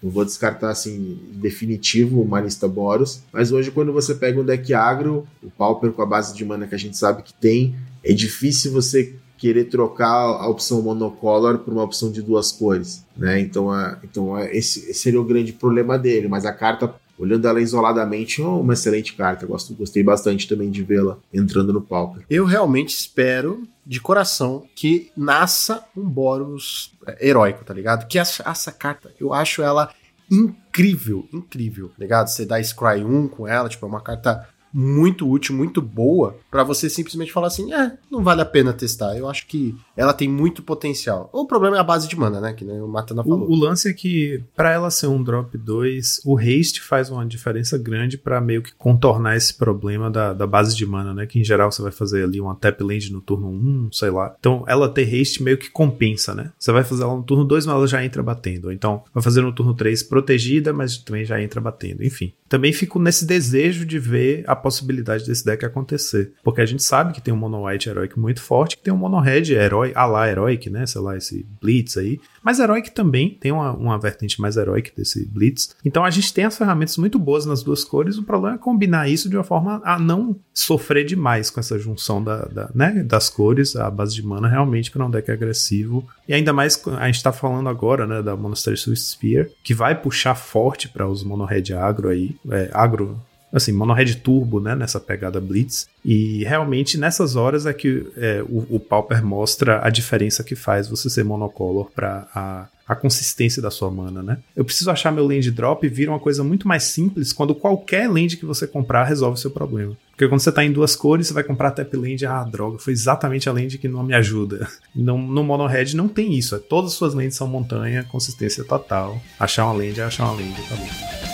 não 0.00 0.10
vou 0.10 0.24
descartar 0.24 0.70
assim 0.70 1.18
definitivo 1.32 2.22
uma 2.22 2.40
lista 2.40 2.68
Boros, 2.68 3.22
mas 3.32 3.50
hoje 3.50 3.72
quando 3.72 3.92
você 3.92 4.14
pega 4.14 4.40
um 4.40 4.44
deck 4.44 4.72
agro, 4.72 5.26
o 5.42 5.50
Pauper 5.50 5.90
com 5.90 6.02
a 6.02 6.06
base 6.06 6.36
de 6.36 6.44
mana 6.44 6.68
que 6.68 6.74
a 6.74 6.78
gente 6.78 6.96
sabe 6.96 7.22
que 7.24 7.34
tem, 7.34 7.74
é 8.04 8.12
difícil 8.12 8.72
você 8.72 9.16
querer 9.40 9.64
trocar 9.64 10.12
a 10.12 10.46
opção 10.46 10.82
monocolor 10.82 11.58
por 11.58 11.72
uma 11.72 11.82
opção 11.82 12.12
de 12.12 12.20
duas 12.20 12.52
cores, 12.52 13.04
né? 13.16 13.40
Então, 13.40 13.74
é, 13.74 13.98
então 14.04 14.36
é, 14.36 14.54
esse, 14.54 14.92
seria 14.92 15.20
o 15.20 15.24
grande 15.24 15.52
problema 15.52 15.98
dele, 15.98 16.28
mas 16.28 16.44
a 16.44 16.52
carta 16.52 16.94
olhando 17.18 17.46
ela 17.46 17.60
isoladamente, 17.60 18.40
é 18.40 18.44
uma 18.46 18.72
excelente 18.72 19.14
carta. 19.14 19.44
Gosto, 19.46 19.74
gostei 19.74 20.02
bastante 20.02 20.48
também 20.48 20.70
de 20.70 20.82
vê-la 20.82 21.18
entrando 21.32 21.70
no 21.70 21.82
Pauper. 21.82 22.24
Eu 22.30 22.46
realmente 22.46 22.94
espero, 22.94 23.62
de 23.86 24.00
coração, 24.00 24.64
que 24.74 25.10
nasça 25.14 25.84
um 25.94 26.08
Boros 26.08 26.94
heróico, 27.20 27.62
tá 27.62 27.74
ligado? 27.74 28.06
Que 28.06 28.18
essa, 28.18 28.42
essa 28.48 28.72
carta, 28.72 29.12
eu 29.20 29.34
acho 29.34 29.60
ela 29.60 29.92
incrível, 30.30 31.28
incrível, 31.30 31.88
tá 31.88 31.96
ligado? 31.98 32.28
Você 32.28 32.46
dá 32.46 32.58
Scry 32.62 33.04
1 33.04 33.28
com 33.28 33.46
ela, 33.46 33.68
tipo, 33.68 33.84
é 33.84 33.88
uma 33.88 34.00
carta 34.00 34.48
muito 34.72 35.28
útil, 35.28 35.54
muito 35.54 35.80
boa, 35.82 36.36
para 36.50 36.62
você 36.62 36.88
simplesmente 36.88 37.32
falar 37.32 37.48
assim, 37.48 37.72
é, 37.72 37.96
não 38.10 38.22
vale 38.22 38.40
a 38.40 38.46
pena 38.46 38.72
testar. 38.72 39.16
Eu 39.16 39.28
acho 39.28 39.46
que 39.46 39.74
ela 39.96 40.12
tem 40.12 40.28
muito 40.28 40.62
potencial. 40.62 41.28
O 41.32 41.46
problema 41.46 41.76
é 41.76 41.80
a 41.80 41.84
base 41.84 42.08
de 42.08 42.16
mana, 42.16 42.40
né? 42.40 42.52
Que 42.52 42.64
nem 42.64 42.80
o 42.80 42.88
Matana 42.88 43.22
falou. 43.22 43.48
O, 43.48 43.52
o 43.52 43.56
lance 43.56 43.88
é 43.88 43.92
que, 43.92 44.42
para 44.56 44.72
ela 44.72 44.90
ser 44.90 45.06
um 45.06 45.22
drop 45.22 45.56
2, 45.56 46.22
o 46.24 46.38
haste 46.38 46.80
faz 46.80 47.10
uma 47.10 47.26
diferença 47.26 47.76
grande 47.76 48.16
para 48.16 48.40
meio 48.40 48.62
que 48.62 48.74
contornar 48.74 49.36
esse 49.36 49.54
problema 49.54 50.10
da, 50.10 50.32
da 50.32 50.46
base 50.46 50.76
de 50.76 50.86
mana, 50.86 51.12
né? 51.12 51.26
Que 51.26 51.40
em 51.40 51.44
geral 51.44 51.70
você 51.70 51.82
vai 51.82 51.92
fazer 51.92 52.24
ali 52.24 52.40
uma 52.40 52.54
tap 52.54 52.80
land 52.80 53.12
no 53.12 53.20
turno 53.20 53.48
1, 53.48 53.92
sei 53.92 54.10
lá. 54.10 54.34
Então 54.38 54.64
ela 54.66 54.88
ter 54.88 55.02
haste 55.02 55.42
meio 55.42 55.58
que 55.58 55.70
compensa, 55.70 56.34
né? 56.34 56.52
Você 56.58 56.72
vai 56.72 56.84
fazer 56.84 57.02
ela 57.02 57.16
no 57.16 57.22
turno 57.22 57.44
2, 57.44 57.66
mas 57.66 57.74
ela 57.74 57.86
já 57.86 58.04
entra 58.04 58.22
batendo. 58.22 58.72
Então 58.72 59.02
vai 59.12 59.22
fazer 59.22 59.42
no 59.42 59.52
turno 59.52 59.74
3 59.74 60.02
protegida, 60.04 60.72
mas 60.72 60.96
também 60.98 61.24
já 61.24 61.40
entra 61.40 61.60
batendo. 61.60 62.04
Enfim. 62.04 62.32
Também 62.48 62.72
fico 62.72 62.98
nesse 62.98 63.24
desejo 63.24 63.86
de 63.86 63.98
ver 63.98 64.42
a 64.46 64.56
possibilidade 64.60 65.26
desse 65.26 65.44
deck 65.44 65.64
acontecer. 65.64 66.32
Porque 66.42 66.60
a 66.60 66.66
gente 66.66 66.82
sabe 66.82 67.12
que 67.12 67.20
tem 67.20 67.32
um 67.32 67.36
Mono 67.36 67.66
White 67.66 67.88
Heroic 67.88 68.18
muito 68.18 68.42
forte, 68.42 68.76
que 68.76 68.82
tem 68.82 68.92
um 68.92 68.96
Mono 68.96 69.20
Red 69.20 69.52
herói, 69.52 69.92
a 69.94 70.06
lá 70.06 70.28
Heroic, 70.28 70.70
né? 70.70 70.86
Sei 70.86 71.00
lá, 71.00 71.16
esse 71.16 71.46
Blitz 71.60 71.96
aí. 71.96 72.20
Mas 72.42 72.58
Heroic 72.58 72.92
também 72.92 73.30
tem 73.30 73.52
uma, 73.52 73.72
uma 73.72 73.98
vertente 73.98 74.40
mais 74.40 74.56
Heroic 74.56 74.94
desse 74.96 75.26
Blitz. 75.26 75.74
Então 75.84 76.04
a 76.04 76.10
gente 76.10 76.32
tem 76.32 76.44
as 76.44 76.56
ferramentas 76.56 76.96
muito 76.96 77.18
boas 77.18 77.46
nas 77.46 77.62
duas 77.62 77.84
cores. 77.84 78.18
O 78.18 78.22
problema 78.22 78.56
é 78.56 78.58
combinar 78.58 79.08
isso 79.08 79.28
de 79.28 79.36
uma 79.36 79.44
forma 79.44 79.80
a 79.84 79.98
não 79.98 80.36
sofrer 80.52 81.04
demais 81.04 81.50
com 81.50 81.60
essa 81.60 81.78
junção 81.78 82.22
da, 82.22 82.44
da 82.46 82.70
né, 82.74 83.02
das 83.04 83.28
cores, 83.28 83.76
a 83.76 83.90
base 83.90 84.14
de 84.14 84.24
mana, 84.24 84.48
realmente 84.48 84.90
para 84.90 85.04
um 85.04 85.10
deck 85.10 85.30
agressivo. 85.30 86.06
E 86.28 86.34
ainda 86.34 86.52
mais, 86.52 86.82
a 86.98 87.06
gente 87.06 87.22
tá 87.22 87.32
falando 87.32 87.68
agora, 87.68 88.06
né, 88.06 88.22
da 88.22 88.36
Monastery 88.36 88.76
Swift 88.76 89.04
Spear, 89.04 89.48
que 89.62 89.74
vai 89.74 89.94
puxar 89.94 90.34
forte 90.34 90.88
para 90.88 91.08
os 91.08 91.24
Mono 91.24 91.44
Red 91.44 91.72
agro 91.72 92.08
aí. 92.08 92.36
É, 92.50 92.70
agro 92.72 93.20
assim, 93.52 93.72
monohead 93.72 94.16
turbo, 94.16 94.60
né, 94.60 94.74
nessa 94.74 95.00
pegada 95.00 95.40
blitz. 95.40 95.88
E 96.04 96.44
realmente 96.44 96.96
nessas 96.96 97.36
horas 97.36 97.66
é 97.66 97.72
que 97.72 98.06
é, 98.16 98.42
o, 98.48 98.76
o 98.76 98.80
Pauper 98.80 99.24
mostra 99.24 99.80
a 99.84 99.90
diferença 99.90 100.42
que 100.42 100.54
faz 100.54 100.88
você 100.88 101.10
ser 101.10 101.24
monocolor 101.24 101.90
para 101.94 102.26
a, 102.34 102.66
a 102.90 102.96
consistência 102.96 103.62
da 103.62 103.70
sua 103.70 103.90
mana, 103.90 104.20
né? 104.22 104.38
Eu 104.56 104.64
preciso 104.64 104.90
achar 104.90 105.12
meu 105.12 105.24
land 105.24 105.48
drop 105.50 105.86
e 105.86 105.88
vira 105.88 106.10
uma 106.10 106.18
coisa 106.18 106.42
muito 106.42 106.66
mais 106.66 106.84
simples 106.84 107.32
quando 107.32 107.54
qualquer 107.54 108.10
land 108.10 108.36
que 108.36 108.44
você 108.44 108.66
comprar 108.66 109.04
resolve 109.04 109.34
o 109.34 109.40
seu 109.40 109.50
problema. 109.50 109.96
Porque 110.10 110.26
quando 110.28 110.40
você 110.40 110.50
tá 110.50 110.64
em 110.64 110.72
duas 110.72 110.96
cores, 110.96 111.28
você 111.28 111.32
vai 111.32 111.44
comprar 111.44 111.70
tap 111.70 111.94
land, 111.94 112.26
ah, 112.26 112.42
droga, 112.42 112.78
foi 112.78 112.92
exatamente 112.92 113.48
a 113.48 113.52
land 113.52 113.78
que 113.78 113.88
não 113.88 114.02
me 114.02 114.14
ajuda. 114.14 114.68
No, 114.92 115.16
no 115.16 115.44
mono 115.44 115.68
red 115.68 115.94
não 115.94 116.08
tem 116.08 116.34
isso, 116.34 116.56
é, 116.56 116.58
todas 116.58 116.90
as 116.90 116.96
suas 116.96 117.14
lands 117.14 117.36
são 117.36 117.46
montanha, 117.46 118.02
consistência 118.10 118.64
total. 118.64 119.22
Achar 119.38 119.64
uma 119.66 119.72
land 119.72 120.00
é 120.00 120.02
achar 120.02 120.24
uma 120.24 120.32
land, 120.32 120.52
tá 120.68 120.74
bom. 120.74 121.29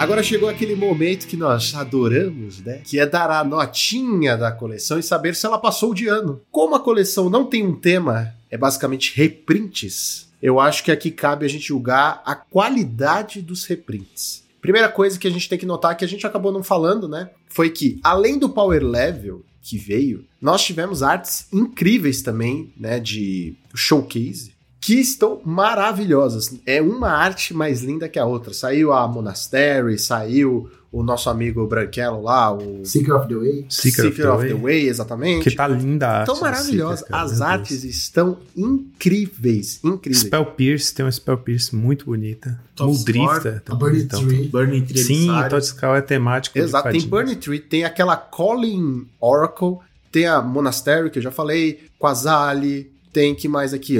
Agora 0.00 0.22
chegou 0.22 0.48
aquele 0.48 0.74
momento 0.74 1.26
que 1.26 1.36
nós 1.36 1.74
adoramos, 1.74 2.58
né? 2.60 2.80
Que 2.82 2.98
é 2.98 3.04
dar 3.04 3.30
a 3.30 3.44
notinha 3.44 4.34
da 4.34 4.50
coleção 4.50 4.98
e 4.98 5.02
saber 5.02 5.36
se 5.36 5.44
ela 5.44 5.58
passou 5.58 5.92
de 5.92 6.08
ano. 6.08 6.40
Como 6.50 6.74
a 6.74 6.80
coleção 6.80 7.28
não 7.28 7.44
tem 7.44 7.66
um 7.66 7.76
tema, 7.76 8.34
é 8.50 8.56
basicamente 8.56 9.14
reprints, 9.14 10.26
eu 10.40 10.58
acho 10.58 10.82
que 10.84 10.90
aqui 10.90 11.10
cabe 11.10 11.44
a 11.44 11.48
gente 11.50 11.68
julgar 11.68 12.22
a 12.24 12.34
qualidade 12.34 13.42
dos 13.42 13.66
reprints. 13.66 14.42
Primeira 14.62 14.88
coisa 14.88 15.18
que 15.18 15.28
a 15.28 15.30
gente 15.30 15.46
tem 15.46 15.58
que 15.58 15.66
notar, 15.66 15.94
que 15.94 16.04
a 16.04 16.08
gente 16.08 16.26
acabou 16.26 16.50
não 16.50 16.62
falando, 16.62 17.06
né? 17.06 17.28
Foi 17.50 17.68
que, 17.68 18.00
além 18.02 18.38
do 18.38 18.48
power 18.48 18.82
level 18.82 19.44
que 19.60 19.76
veio, 19.76 20.24
nós 20.40 20.64
tivemos 20.64 21.02
artes 21.02 21.46
incríveis 21.52 22.22
também, 22.22 22.72
né? 22.74 22.98
De 22.98 23.54
showcase 23.74 24.58
que 24.80 24.94
estão 24.94 25.40
maravilhosas. 25.44 26.54
É 26.64 26.80
uma 26.80 27.10
arte 27.10 27.52
mais 27.52 27.82
linda 27.82 28.08
que 28.08 28.18
a 28.18 28.24
outra. 28.24 28.54
Saiu 28.54 28.92
a 28.92 29.06
Monastery, 29.06 29.98
saiu 29.98 30.70
o 30.92 31.04
nosso 31.04 31.30
amigo 31.30 31.64
Branquelo 31.66 32.22
lá, 32.22 32.52
o 32.52 32.84
Seeker 32.84 33.14
of 33.14 33.28
the 33.28 33.34
Way. 33.34 33.66
Seeker, 33.68 34.06
Seeker 34.06 34.32
of, 34.32 34.44
the, 34.44 34.52
of 34.52 34.60
the 34.60 34.60
Way. 34.60 34.88
exatamente. 34.88 35.48
Que 35.48 35.54
tá 35.54 35.68
linda 35.68 36.08
a 36.08 36.18
arte. 36.20 36.30
Estão 36.30 36.40
maravilhosas. 36.40 37.04
As 37.12 37.40
artes 37.40 37.82
Deus. 37.82 37.94
estão 37.94 38.38
incríveis, 38.56 39.78
incríveis. 39.84 40.24
Spell 40.24 40.46
Pierce 40.46 40.92
tem 40.92 41.04
uma 41.04 41.12
Spell 41.12 41.38
Pierce 41.38 41.76
muito 41.76 42.06
bonita. 42.06 42.58
Muldrifter. 42.80 43.62
Burning 43.68 44.06
Tree. 44.06 44.48
Burning 44.48 44.84
Tree. 44.84 45.04
Sim, 45.04 45.28
Totscal 45.48 45.94
é 45.94 46.00
temático. 46.00 46.58
Exato, 46.58 46.90
tem 46.90 47.02
Burning 47.02 47.36
Tree, 47.36 47.60
tem 47.60 47.84
aquela 47.84 48.16
Calling 48.16 49.06
Oracle, 49.20 49.76
tem 50.10 50.26
a 50.26 50.40
Monastery, 50.42 51.10
que 51.10 51.18
eu 51.18 51.22
já 51.22 51.30
falei, 51.30 51.84
Quasali, 52.00 52.90
tem 53.12 53.34
que 53.34 53.46
mais 53.46 53.72
aqui? 53.72 53.96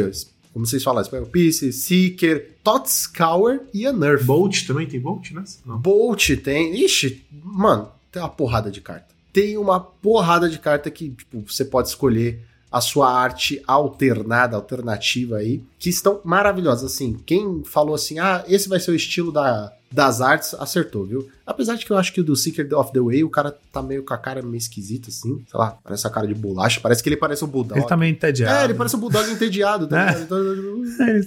Como 0.52 0.66
vocês 0.66 0.82
falaram, 0.82 1.04
Spell 1.04 1.26
Piece, 1.26 1.72
Seeker, 1.72 2.56
Totscour 2.62 3.60
e 3.72 3.86
a 3.86 3.92
Nerf. 3.92 4.24
Bolt 4.24 4.66
também 4.66 4.86
tem 4.86 5.00
Bolt, 5.00 5.30
né? 5.30 5.44
Não. 5.64 5.78
Bolt 5.78 6.30
tem. 6.42 6.74
Ixi, 6.84 7.24
mano, 7.30 7.88
tem 8.10 8.20
uma 8.20 8.28
porrada 8.28 8.70
de 8.70 8.80
carta. 8.80 9.14
Tem 9.32 9.56
uma 9.56 9.78
porrada 9.78 10.48
de 10.48 10.58
carta 10.58 10.90
que 10.90 11.10
tipo, 11.10 11.44
você 11.46 11.64
pode 11.64 11.88
escolher 11.88 12.44
a 12.70 12.80
sua 12.80 13.12
arte 13.12 13.62
alternada, 13.66 14.56
alternativa 14.56 15.36
aí, 15.36 15.62
que 15.78 15.88
estão 15.88 16.20
maravilhosas. 16.24 16.92
Assim, 16.92 17.14
quem 17.24 17.62
falou 17.64 17.94
assim, 17.94 18.18
ah, 18.18 18.44
esse 18.48 18.68
vai 18.68 18.78
ser 18.78 18.90
o 18.90 18.96
estilo 18.96 19.32
da, 19.32 19.72
das 19.92 20.20
artes, 20.20 20.54
acertou, 20.54 21.04
viu? 21.04 21.28
Apesar 21.44 21.74
de 21.74 21.84
que 21.84 21.90
eu 21.90 21.96
acho 21.96 22.12
que 22.12 22.20
o 22.20 22.24
do 22.24 22.36
Secret 22.36 22.72
of 22.72 22.92
the 22.92 23.00
Way, 23.00 23.24
o 23.24 23.28
cara 23.28 23.56
tá 23.72 23.82
meio 23.82 24.04
com 24.04 24.14
a 24.14 24.18
cara 24.18 24.40
meio 24.40 24.56
esquisita, 24.56 25.08
assim. 25.08 25.42
Sei 25.50 25.58
lá, 25.58 25.76
parece 25.82 26.06
a 26.06 26.10
cara 26.10 26.28
de 26.28 26.34
bolacha. 26.34 26.80
Parece 26.80 27.02
que 27.02 27.08
ele 27.08 27.16
parece 27.16 27.44
um 27.44 27.48
Bulldog. 27.48 27.80
Ele 27.80 27.88
tá 27.88 27.96
meio 27.96 28.12
entediado. 28.12 28.54
É, 28.54 28.64
ele 28.64 28.74
parece 28.74 28.94
um 28.94 29.00
Bulldog 29.00 29.28
entediado. 29.28 29.88
Tá 29.88 30.12
é. 30.14 30.20
Então, 30.20 30.38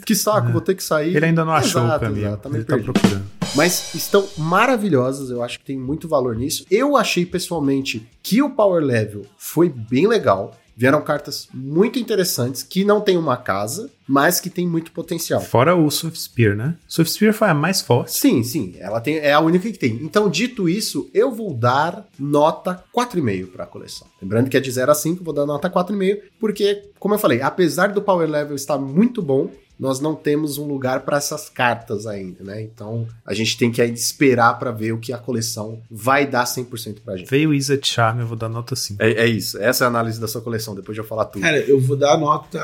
que 0.05 0.15
saco, 0.15 0.47
é. 0.47 0.51
vou 0.51 0.61
ter 0.61 0.75
que 0.75 0.83
sair. 0.83 1.13
Ele 1.13 1.25
ainda 1.25 1.43
não 1.43 1.51
achou 1.51 1.83
exato, 1.83 1.97
o 1.97 2.07
caminho. 2.07 2.27
Exato, 2.27 2.49
tá 2.49 2.55
ele 2.55 2.63
tá 2.63 2.77
procurando. 2.77 3.23
Mas 3.55 3.93
estão 3.93 4.27
maravilhosas, 4.37 5.29
eu 5.29 5.43
acho 5.43 5.59
que 5.59 5.65
tem 5.65 5.77
muito 5.77 6.07
valor 6.07 6.35
nisso. 6.35 6.65
Eu 6.71 6.95
achei 6.95 7.25
pessoalmente 7.25 8.07
que 8.23 8.41
o 8.41 8.49
Power 8.49 8.83
Level 8.83 9.25
foi 9.37 9.69
bem 9.69 10.07
legal. 10.07 10.57
Vieram 10.75 11.01
cartas 11.01 11.47
muito 11.53 11.99
interessantes 11.99 12.63
que 12.63 12.83
não 12.83 12.99
tem 12.99 13.17
uma 13.17 13.37
casa, 13.37 13.89
mas 14.07 14.39
que 14.39 14.49
tem 14.49 14.67
muito 14.67 14.91
potencial. 14.91 15.39
Fora 15.39 15.75
o 15.75 15.89
Swift 15.89 16.19
Spear, 16.19 16.55
né? 16.55 16.75
Swift 16.87 17.13
Spear 17.13 17.33
foi 17.33 17.49
a 17.49 17.53
mais 17.53 17.81
forte. 17.81 18.17
Sim, 18.17 18.43
sim, 18.43 18.75
ela 18.79 18.99
tem, 18.99 19.17
é 19.17 19.33
a 19.33 19.39
única 19.39 19.71
que 19.71 19.77
tem. 19.77 19.99
Então, 20.01 20.29
dito 20.29 20.67
isso, 20.67 21.09
eu 21.13 21.31
vou 21.31 21.53
dar 21.53 22.07
nota 22.19 22.83
4,5 22.95 23.47
para 23.47 23.63
a 23.63 23.67
coleção. 23.67 24.07
Lembrando 24.21 24.49
que 24.49 24.57
é 24.57 24.59
de 24.59 24.71
0 24.71 24.91
a 24.91 24.95
5, 24.95 25.23
vou 25.23 25.33
dar 25.33 25.45
nota 25.45 25.69
4,5, 25.69 26.21
porque, 26.39 26.83
como 26.99 27.13
eu 27.13 27.19
falei, 27.19 27.41
apesar 27.41 27.91
do 27.91 28.01
power 28.01 28.29
level 28.29 28.55
estar 28.55 28.77
muito 28.77 29.21
bom, 29.21 29.49
nós 29.83 29.99
não 29.99 30.15
temos 30.15 30.57
um 30.57 30.65
lugar 30.65 31.01
para 31.01 31.17
essas 31.17 31.49
cartas 31.49 32.07
ainda, 32.07 32.41
né? 32.41 32.61
Então 32.61 33.05
a 33.25 33.33
gente 33.33 33.57
tem 33.57 33.69
que 33.69 33.81
ainda 33.81 33.97
esperar 33.97 34.57
para 34.57 34.71
ver 34.71 34.93
o 34.93 34.97
que 34.97 35.11
a 35.11 35.17
coleção 35.17 35.81
vai 35.91 36.25
dar 36.25 36.45
100% 36.45 37.01
pra 37.03 37.17
gente. 37.17 37.29
Veio 37.29 37.53
Isa 37.53 37.77
Charm, 37.83 38.21
eu 38.21 38.25
vou 38.25 38.37
dar 38.37 38.47
nota 38.47 38.77
5. 38.77 39.03
É, 39.03 39.11
é, 39.11 39.27
isso, 39.27 39.61
essa 39.61 39.83
é 39.83 39.85
a 39.85 39.89
análise 39.89 40.21
da 40.21 40.27
sua 40.27 40.39
coleção, 40.39 40.73
depois 40.73 40.95
de 40.95 41.01
eu 41.01 41.05
falar 41.05 41.25
tudo. 41.25 41.41
Cara, 41.41 41.57
eu 41.57 41.81
vou 41.81 41.97
dar 41.97 42.13
a 42.13 42.17
nota, 42.17 42.61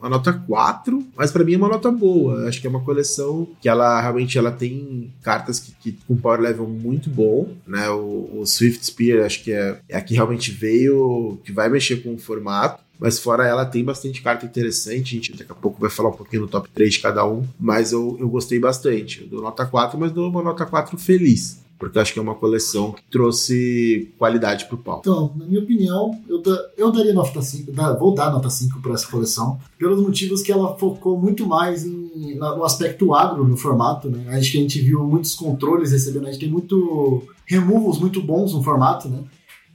a 0.00 0.08
nota 0.08 0.32
4, 0.32 1.06
mas 1.14 1.30
para 1.30 1.44
mim 1.44 1.52
é 1.52 1.58
uma 1.58 1.68
nota 1.68 1.90
boa. 1.90 2.48
Acho 2.48 2.62
que 2.62 2.66
é 2.66 2.70
uma 2.70 2.82
coleção 2.82 3.46
que 3.60 3.68
ela 3.68 4.00
realmente 4.00 4.38
ela 4.38 4.50
tem 4.50 5.12
cartas 5.22 5.60
que, 5.60 5.72
que 5.72 5.98
com 6.08 6.16
power 6.16 6.40
level 6.40 6.66
muito 6.66 7.10
bom, 7.10 7.52
né? 7.66 7.90
O, 7.90 8.40
o 8.40 8.46
Swift 8.46 8.86
Spear 8.86 9.26
acho 9.26 9.44
que 9.44 9.52
é, 9.52 9.80
é 9.86 9.98
a 9.98 10.00
que 10.00 10.14
realmente 10.14 10.50
veio, 10.50 11.38
que 11.44 11.52
vai 11.52 11.68
mexer 11.68 11.96
com 11.96 12.14
o 12.14 12.18
formato. 12.18 12.87
Mas 12.98 13.18
fora 13.18 13.46
ela, 13.46 13.64
tem 13.64 13.84
bastante 13.84 14.20
carta 14.22 14.44
interessante. 14.44 15.14
A 15.14 15.18
gente 15.18 15.36
daqui 15.36 15.52
a 15.52 15.54
pouco 15.54 15.80
vai 15.80 15.90
falar 15.90 16.10
um 16.10 16.16
pouquinho 16.16 16.42
do 16.42 16.48
top 16.48 16.68
3 16.74 16.94
de 16.94 17.00
cada 17.00 17.26
um. 17.26 17.46
Mas 17.58 17.92
eu, 17.92 18.16
eu 18.18 18.28
gostei 18.28 18.58
bastante. 18.58 19.22
Eu 19.22 19.28
dou 19.28 19.42
nota 19.42 19.64
4, 19.64 19.98
mas 19.98 20.12
dou 20.12 20.28
uma 20.28 20.42
nota 20.42 20.66
4 20.66 20.98
feliz. 20.98 21.60
Porque 21.78 21.98
acho 21.98 22.12
que 22.12 22.18
é 22.18 22.22
uma 22.22 22.34
coleção 22.34 22.90
que 22.90 23.02
trouxe 23.08 24.12
qualidade 24.18 24.64
pro 24.64 24.76
pau. 24.76 24.98
Então, 24.98 25.32
na 25.36 25.46
minha 25.46 25.60
opinião, 25.60 26.18
eu, 26.28 26.42
da, 26.42 26.70
eu 26.76 26.90
daria 26.90 27.14
nota 27.14 27.40
5, 27.40 27.70
da, 27.70 27.92
vou 27.92 28.12
dar 28.12 28.32
nota 28.32 28.50
5 28.50 28.80
para 28.82 28.94
essa 28.94 29.06
coleção, 29.06 29.60
pelos 29.78 30.00
motivos 30.00 30.42
que 30.42 30.50
ela 30.50 30.76
focou 30.76 31.16
muito 31.16 31.46
mais 31.46 31.86
em, 31.86 32.34
no 32.34 32.64
aspecto 32.64 33.14
agro 33.14 33.46
no 33.46 33.56
formato, 33.56 34.10
né? 34.10 34.24
Acho 34.36 34.50
que 34.50 34.58
a 34.58 34.60
gente 34.60 34.80
viu 34.80 35.04
muitos 35.04 35.36
controles 35.36 35.92
recebendo, 35.92 36.26
a 36.26 36.32
gente 36.32 36.40
tem 36.40 36.50
muito 36.50 37.22
removals 37.46 38.00
muito 38.00 38.20
bons 38.20 38.52
no 38.52 38.62
formato, 38.62 39.08
né? 39.08 39.22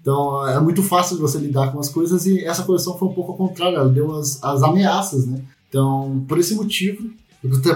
Então 0.04 0.46
é 0.46 0.60
muito 0.60 0.84
fácil 0.84 1.16
de 1.16 1.22
você 1.22 1.38
lidar 1.38 1.72
com 1.72 1.80
as 1.80 1.88
coisas 1.88 2.26
e 2.26 2.44
essa 2.44 2.64
coleção 2.64 2.98
foi 2.98 3.08
um 3.08 3.14
pouco 3.14 3.32
ao 3.32 3.38
contrário, 3.38 3.78
ela 3.78 3.88
deu 3.88 4.14
as, 4.14 4.44
as 4.44 4.62
ameaças, 4.62 5.26
né? 5.26 5.42
Então, 5.70 6.24
por 6.28 6.38
esse 6.38 6.54
motivo, 6.54 7.10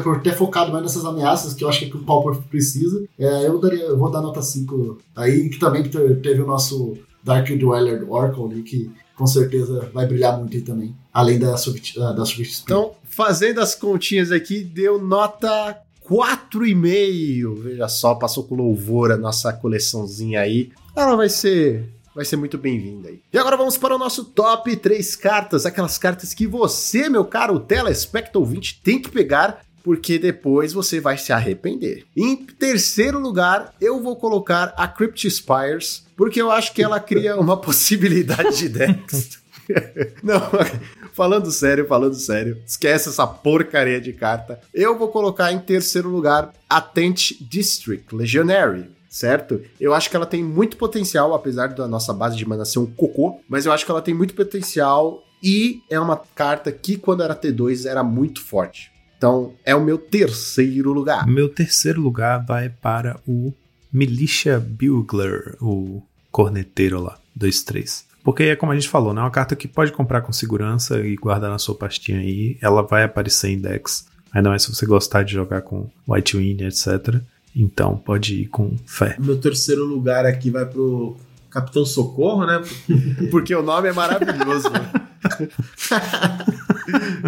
por 0.04 0.22
ter 0.22 0.36
focado 0.36 0.72
mais 0.72 0.84
nessas 0.84 1.06
ameaças, 1.06 1.54
que 1.54 1.64
eu 1.64 1.70
acho 1.70 1.80
que, 1.80 1.86
é 1.86 1.90
que 1.90 1.96
o 1.96 2.04
Pauper 2.04 2.38
precisa, 2.44 3.04
é, 3.18 3.48
eu, 3.48 3.58
daria, 3.60 3.86
eu 3.86 3.98
vou 3.98 4.12
dar 4.12 4.22
nota 4.22 4.42
5 4.42 4.98
aí, 5.16 5.50
que 5.50 5.58
também 5.58 5.84
teve 5.84 6.42
o 6.42 6.46
nosso 6.46 6.98
Dark 7.24 7.48
Dweller 7.50 8.06
Oracle 8.12 8.44
ali, 8.44 8.62
que 8.62 8.92
com 9.16 9.26
certeza 9.26 9.90
vai 9.94 10.06
brilhar 10.06 10.38
muito 10.38 10.56
aí 10.56 10.62
também, 10.62 10.96
além 11.14 11.40
da 11.40 11.58
Swift 11.58 11.98
Então, 12.64 12.92
fazendo 13.04 13.62
as 13.62 13.74
continhas 13.74 14.32
aqui, 14.32 14.64
deu 14.64 15.02
nota 15.02 15.78
4,5. 16.08 17.56
Veja 17.64 17.88
só, 17.88 18.16
passou 18.16 18.44
com 18.44 18.56
louvor 18.56 19.12
a 19.12 19.18
nossa 19.18 19.52
coleçãozinha 19.52 20.42
aí. 20.42 20.70
Ela 20.96 21.16
vai 21.16 21.30
ser 21.30 21.97
vai 22.18 22.26
ser 22.26 22.36
muito 22.36 22.58
bem-vinda 22.58 23.10
aí. 23.10 23.22
E 23.32 23.38
agora 23.38 23.56
vamos 23.56 23.78
para 23.78 23.94
o 23.94 23.98
nosso 24.00 24.26
top 24.26 24.76
3 24.76 25.16
cartas, 25.16 25.68
aquelas 25.68 26.00
cartas 26.00 26.34
que 26.34 26.48
você, 26.48 27.08
meu 27.08 27.24
caro 27.24 27.60
telespecto 27.60 28.40
ouvinte, 28.40 28.82
tem 28.84 29.00
que 29.00 29.12
pegar 29.12 29.62
porque 29.84 30.18
depois 30.18 30.74
você 30.74 31.00
vai 31.00 31.16
se 31.20 31.32
arrepender. 31.32 32.06
Em 32.16 32.36
terceiro 32.36 33.20
lugar, 33.20 33.72
eu 33.80 34.02
vou 34.02 34.16
colocar 34.16 34.74
a 34.76 34.88
Crypt 34.88 35.30
Spires, 35.30 36.08
porque 36.18 36.42
eu 36.42 36.50
acho 36.50 36.74
que 36.74 36.82
ela 36.82 37.00
cria 37.00 37.40
uma 37.40 37.56
possibilidade 37.62 38.58
de 38.58 38.70
decks. 38.70 39.40
Não, 40.24 40.42
falando 41.14 41.52
sério, 41.52 41.86
falando 41.86 42.16
sério, 42.16 42.58
esquece 42.66 43.10
essa 43.10 43.28
porcaria 43.28 44.02
de 44.02 44.12
carta. 44.12 44.60
Eu 44.74 44.98
vou 44.98 45.10
colocar 45.10 45.52
em 45.52 45.60
terceiro 45.60 46.10
lugar 46.10 46.52
a 46.68 46.82
Tent 46.82 47.34
District 47.42 48.14
Legionary 48.16 48.97
certo? 49.18 49.62
Eu 49.80 49.94
acho 49.94 50.10
que 50.10 50.16
ela 50.16 50.26
tem 50.26 50.44
muito 50.44 50.78
potencial, 50.78 51.34
apesar 51.34 51.68
da 51.70 51.88
nossa 51.88 52.14
base 52.14 52.38
de 52.38 52.48
mana 52.48 52.66
ser 52.66 52.80
um 52.80 52.86
cocô, 52.86 53.40
mas 53.50 53.66
eu 53.66 53.72
acho 53.72 53.84
que 53.84 53.92
ela 53.92 54.02
tem 54.02 54.14
muito 54.14 54.36
potencial 54.36 55.24
e 55.42 55.82
é 55.90 56.00
uma 56.00 56.18
carta 56.36 56.72
que, 56.72 56.98
quando 56.98 57.24
era 57.24 57.36
T2, 57.36 57.86
era 57.86 58.04
muito 58.04 58.44
forte. 58.44 58.92
Então, 59.18 59.54
é 59.66 59.76
o 59.76 59.84
meu 59.84 59.98
terceiro 59.98 60.94
lugar. 60.94 61.26
Meu 61.26 61.50
terceiro 61.50 62.00
lugar 62.00 62.46
vai 62.46 62.70
para 62.70 63.20
o 63.28 63.52
Militia 63.92 64.60
Bugler, 64.60 65.58
o 65.60 66.04
corneteiro 66.32 67.02
lá, 67.02 67.18
2-3. 67.38 68.06
Porque 68.24 68.44
é 68.44 68.56
como 68.56 68.72
a 68.72 68.76
gente 68.76 68.90
falou, 68.90 69.14
né? 69.14 69.22
É 69.22 69.24
uma 69.24 69.32
carta 69.32 69.56
que 69.56 69.68
pode 69.68 69.92
comprar 69.92 70.22
com 70.22 70.32
segurança 70.32 71.00
e 71.00 71.16
guardar 71.16 71.50
na 71.50 71.58
sua 71.58 71.74
pastinha 71.74 72.20
aí. 72.20 72.58
Ela 72.62 72.84
vai 72.84 73.04
aparecer 73.04 73.50
em 73.50 73.60
decks. 73.60 74.06
Ainda 74.32 74.50
mais 74.50 74.62
se 74.62 74.76
você 74.76 74.86
gostar 74.86 75.24
de 75.24 75.34
jogar 75.34 75.62
com 75.62 75.90
White 76.08 76.38
Wind, 76.38 76.62
etc. 76.62 77.22
Então 77.60 77.98
pode 77.98 78.42
ir 78.42 78.48
com 78.48 78.76
fé. 78.86 79.16
Meu 79.20 79.38
terceiro 79.40 79.84
lugar 79.84 80.26
aqui 80.26 80.50
vai 80.52 80.66
pro 80.66 81.18
Capitão 81.50 81.84
Socorro, 81.86 82.46
né? 82.46 82.62
Porque 83.32 83.56
o 83.56 83.64
nome 83.64 83.90
é 83.90 83.94
maravilhoso. 83.94 84.70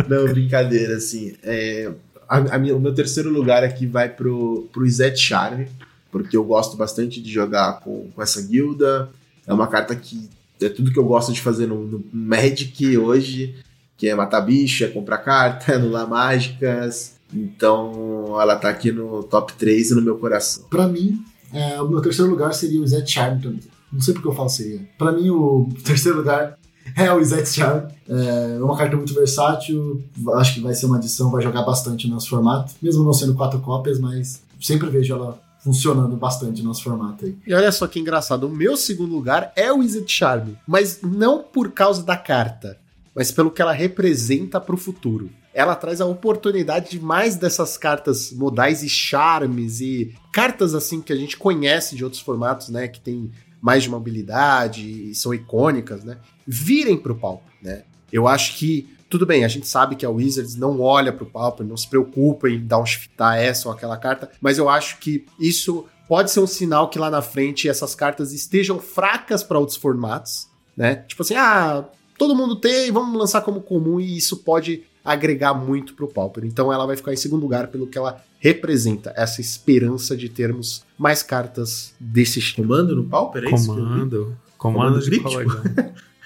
Não, 0.07 0.25
brincadeira, 0.25 0.95
assim. 0.97 1.33
É, 1.43 1.91
a, 2.27 2.37
a 2.55 2.59
minha- 2.59 2.75
o 2.75 2.79
meu 2.79 2.93
terceiro 2.93 3.29
lugar 3.29 3.63
aqui 3.63 3.85
vai 3.85 4.09
pro, 4.09 4.67
pro 4.71 4.87
Zed 4.89 5.17
Charme, 5.19 5.67
porque 6.11 6.35
eu 6.37 6.43
gosto 6.43 6.77
bastante 6.77 7.21
de 7.21 7.31
jogar 7.31 7.79
com, 7.81 8.09
com 8.11 8.21
essa 8.21 8.41
guilda. 8.41 9.09
É 9.47 9.53
uma 9.53 9.67
carta 9.67 9.95
que 9.95 10.29
é 10.61 10.69
tudo 10.69 10.91
que 10.91 10.99
eu 10.99 11.05
gosto 11.05 11.31
de 11.33 11.41
fazer 11.41 11.65
no, 11.67 11.85
no 11.85 12.03
Magic 12.13 12.97
hoje, 12.97 13.55
que 13.97 14.07
é 14.07 14.15
matar 14.15 14.41
bicho, 14.41 14.83
é 14.83 14.87
comprar 14.87 15.17
carta, 15.19 15.73
anular 15.75 16.07
mágicas. 16.07 17.17
Então 17.33 18.39
ela 18.39 18.55
tá 18.55 18.69
aqui 18.69 18.91
no 18.91 19.23
top 19.23 19.53
3 19.53 19.91
e 19.91 19.95
no 19.95 20.01
meu 20.01 20.17
coração. 20.17 20.65
Pra 20.69 20.87
mim, 20.87 21.23
é, 21.53 21.81
o 21.81 21.87
meu 21.87 22.01
terceiro 22.01 22.29
lugar 22.29 22.53
seria 22.53 22.81
o 22.81 22.87
Zed 22.87 23.09
Charm 23.09 23.39
também. 23.39 23.61
Não 23.91 24.01
sei 24.01 24.13
porque 24.13 24.27
eu 24.27 24.33
falo 24.33 24.49
seria. 24.49 24.87
Pra 24.97 25.11
mim, 25.11 25.29
o 25.29 25.67
terceiro 25.83 26.17
lugar 26.17 26.57
é 26.95 27.11
o 27.11 27.23
Zed 27.23 27.47
Charm. 27.47 27.87
É 28.07 28.59
uma 28.61 28.77
carta 28.77 28.95
muito 28.95 29.13
versátil. 29.13 30.03
Acho 30.35 30.55
que 30.55 30.61
vai 30.61 30.73
ser 30.73 30.85
uma 30.85 30.97
adição, 30.97 31.31
vai 31.31 31.41
jogar 31.41 31.63
bastante 31.63 32.07
no 32.07 32.15
nosso 32.15 32.29
formato. 32.29 32.73
Mesmo 32.81 33.03
não 33.03 33.13
sendo 33.13 33.35
quatro 33.35 33.59
cópias, 33.59 33.99
mas 33.99 34.41
sempre 34.59 34.89
vejo 34.89 35.13
ela 35.13 35.39
funcionando 35.63 36.15
bastante 36.15 36.61
no 36.61 36.69
nosso 36.69 36.83
formato 36.83 37.25
aí. 37.25 37.37
E 37.45 37.53
olha 37.53 37.71
só 37.71 37.85
que 37.85 37.99
engraçado, 37.99 38.45
o 38.45 38.49
meu 38.49 38.77
segundo 38.77 39.13
lugar 39.13 39.51
é 39.55 39.71
o 39.71 39.79
Wizard 39.79 40.09
Charm, 40.09 40.51
mas 40.65 40.99
não 41.03 41.43
por 41.43 41.71
causa 41.71 42.01
da 42.01 42.15
carta, 42.15 42.77
mas 43.13 43.31
pelo 43.31 43.51
que 43.51 43.61
ela 43.61 43.73
representa 43.73 44.59
pro 44.59 44.77
futuro. 44.77 45.29
Ela 45.53 45.75
traz 45.75 45.99
a 45.99 46.05
oportunidade 46.05 46.91
de 46.91 46.99
mais 46.99 47.35
dessas 47.35 47.77
cartas 47.77 48.31
modais 48.31 48.83
e 48.83 48.89
charmes 48.89 49.81
e 49.81 50.13
cartas 50.31 50.75
assim 50.75 51.01
que 51.01 51.11
a 51.11 51.15
gente 51.15 51.37
conhece 51.37 51.95
de 51.95 52.03
outros 52.03 52.21
formatos, 52.21 52.69
né, 52.69 52.87
que 52.87 52.99
tem 52.99 53.31
mais 53.61 53.83
de 53.83 53.89
mobilidade 53.89 55.09
e 55.09 55.15
são 55.15 55.33
icônicas, 55.33 56.03
né, 56.03 56.17
virem 56.47 56.97
pro 56.97 57.15
palco, 57.15 57.43
né? 57.61 57.83
Eu 58.11 58.27
acho 58.27 58.57
que 58.57 58.89
tudo 59.09 59.25
bem, 59.25 59.43
a 59.43 59.47
gente 59.47 59.67
sabe 59.67 59.95
que 59.95 60.05
a 60.05 60.09
Wizards 60.09 60.55
não 60.55 60.79
olha 60.79 61.11
pro 61.11 61.25
Pauper, 61.25 61.65
não 61.65 61.75
se 61.75 61.87
preocupa 61.87 62.47
em 62.47 62.59
downshiftar 62.59 63.37
essa 63.37 63.67
ou 63.67 63.73
aquela 63.73 63.97
carta, 63.97 64.29
mas 64.39 64.59
eu 64.59 64.69
acho 64.69 64.99
que 64.99 65.25
isso 65.39 65.85
pode 66.07 66.29
ser 66.29 66.39
um 66.39 66.47
sinal 66.47 66.89
que 66.89 66.99
lá 66.99 67.09
na 67.09 67.21
frente 67.21 67.67
essas 67.67 67.95
cartas 67.95 68.31
estejam 68.31 68.79
fracas 68.79 69.43
para 69.43 69.57
outros 69.57 69.77
formatos, 69.77 70.47
né? 70.77 70.97
Tipo 71.07 71.23
assim, 71.23 71.33
ah, 71.35 71.85
todo 72.19 72.35
mundo 72.35 72.55
tem, 72.55 72.91
vamos 72.91 73.17
lançar 73.17 73.41
como 73.41 73.61
comum 73.61 73.99
e 73.99 74.15
isso 74.15 74.37
pode 74.37 74.83
agregar 75.03 75.53
muito 75.53 75.93
pro 75.93 76.07
Pauper. 76.07 76.45
Então 76.45 76.71
ela 76.71 76.85
vai 76.85 76.95
ficar 76.95 77.13
em 77.13 77.17
segundo 77.17 77.41
lugar 77.41 77.67
pelo 77.67 77.87
que 77.87 77.97
ela 77.97 78.23
representa, 78.39 79.13
essa 79.15 79.41
esperança 79.41 80.15
de 80.15 80.29
termos 80.29 80.85
mais 80.97 81.21
cartas 81.21 81.93
desse 81.99 82.39
estilo. 82.39 82.67
Comando 82.67 82.95
no 82.95 83.03
Pauper, 83.03 83.43
é 83.43 83.53
isso? 83.53 83.67
Comando. 83.67 84.37
Comando 84.57 84.99
Comando 84.99 85.01
de 85.01 85.09
crítico? 85.09 85.61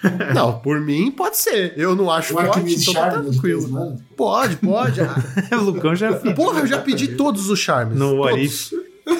Não, 0.35 0.59
por 0.59 0.81
mim 0.81 1.09
pode 1.11 1.37
ser. 1.37 1.73
Eu 1.77 1.95
não 1.95 2.11
acho 2.11 2.33
O 2.33 2.35
forte, 2.35 2.49
Arquimedes 2.49 2.87
então 2.87 2.93
tá 2.93 3.21
tranquilo. 3.21 3.97
Pode, 4.17 4.57
pode. 4.57 4.99
Ah, 4.99 5.15
o 5.57 5.63
Lucão 5.63 5.95
já 5.95 6.13
fez. 6.19 6.35
Porra, 6.35 6.59
eu 6.59 6.67
já 6.67 6.79
pedi 6.79 7.15
todos 7.15 7.49
os 7.49 7.57
charmes. 7.57 7.97
No 7.97 8.17
What 8.17 8.35
todos. 8.35 8.73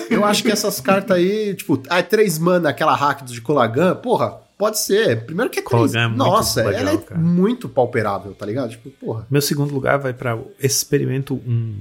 Eu 0.10 0.26
acho 0.26 0.44
que 0.44 0.52
essas 0.52 0.80
cartas 0.80 1.16
aí, 1.16 1.54
tipo, 1.56 1.82
ah, 1.90 2.04
três 2.04 2.38
mana, 2.38 2.70
aquela 2.70 2.96
hack 2.96 3.24
de 3.24 3.40
Colagan, 3.42 3.96
porra, 3.96 4.42
pode 4.58 4.80
ser. 4.80 5.26
Primeiro 5.26 5.50
que 5.52 5.60
é. 5.60 5.62
Colagan 5.62 6.02
é 6.02 6.08
muito 6.08 6.18
Nossa, 6.18 6.64
legal, 6.64 6.82
ela 6.82 6.92
é 6.92 6.98
cara. 6.98 7.20
muito 7.20 7.68
pauperável, 7.70 8.34
tá 8.34 8.46
ligado? 8.46 8.72
Tipo, 8.72 8.90
porra. 8.92 9.28
Meu 9.30 9.42
segundo 9.42 9.74
lugar 9.74 10.00
vai 10.00 10.14
para 10.14 10.36
o 10.36 10.52
Experimento 10.60 11.36
1. 11.36 11.76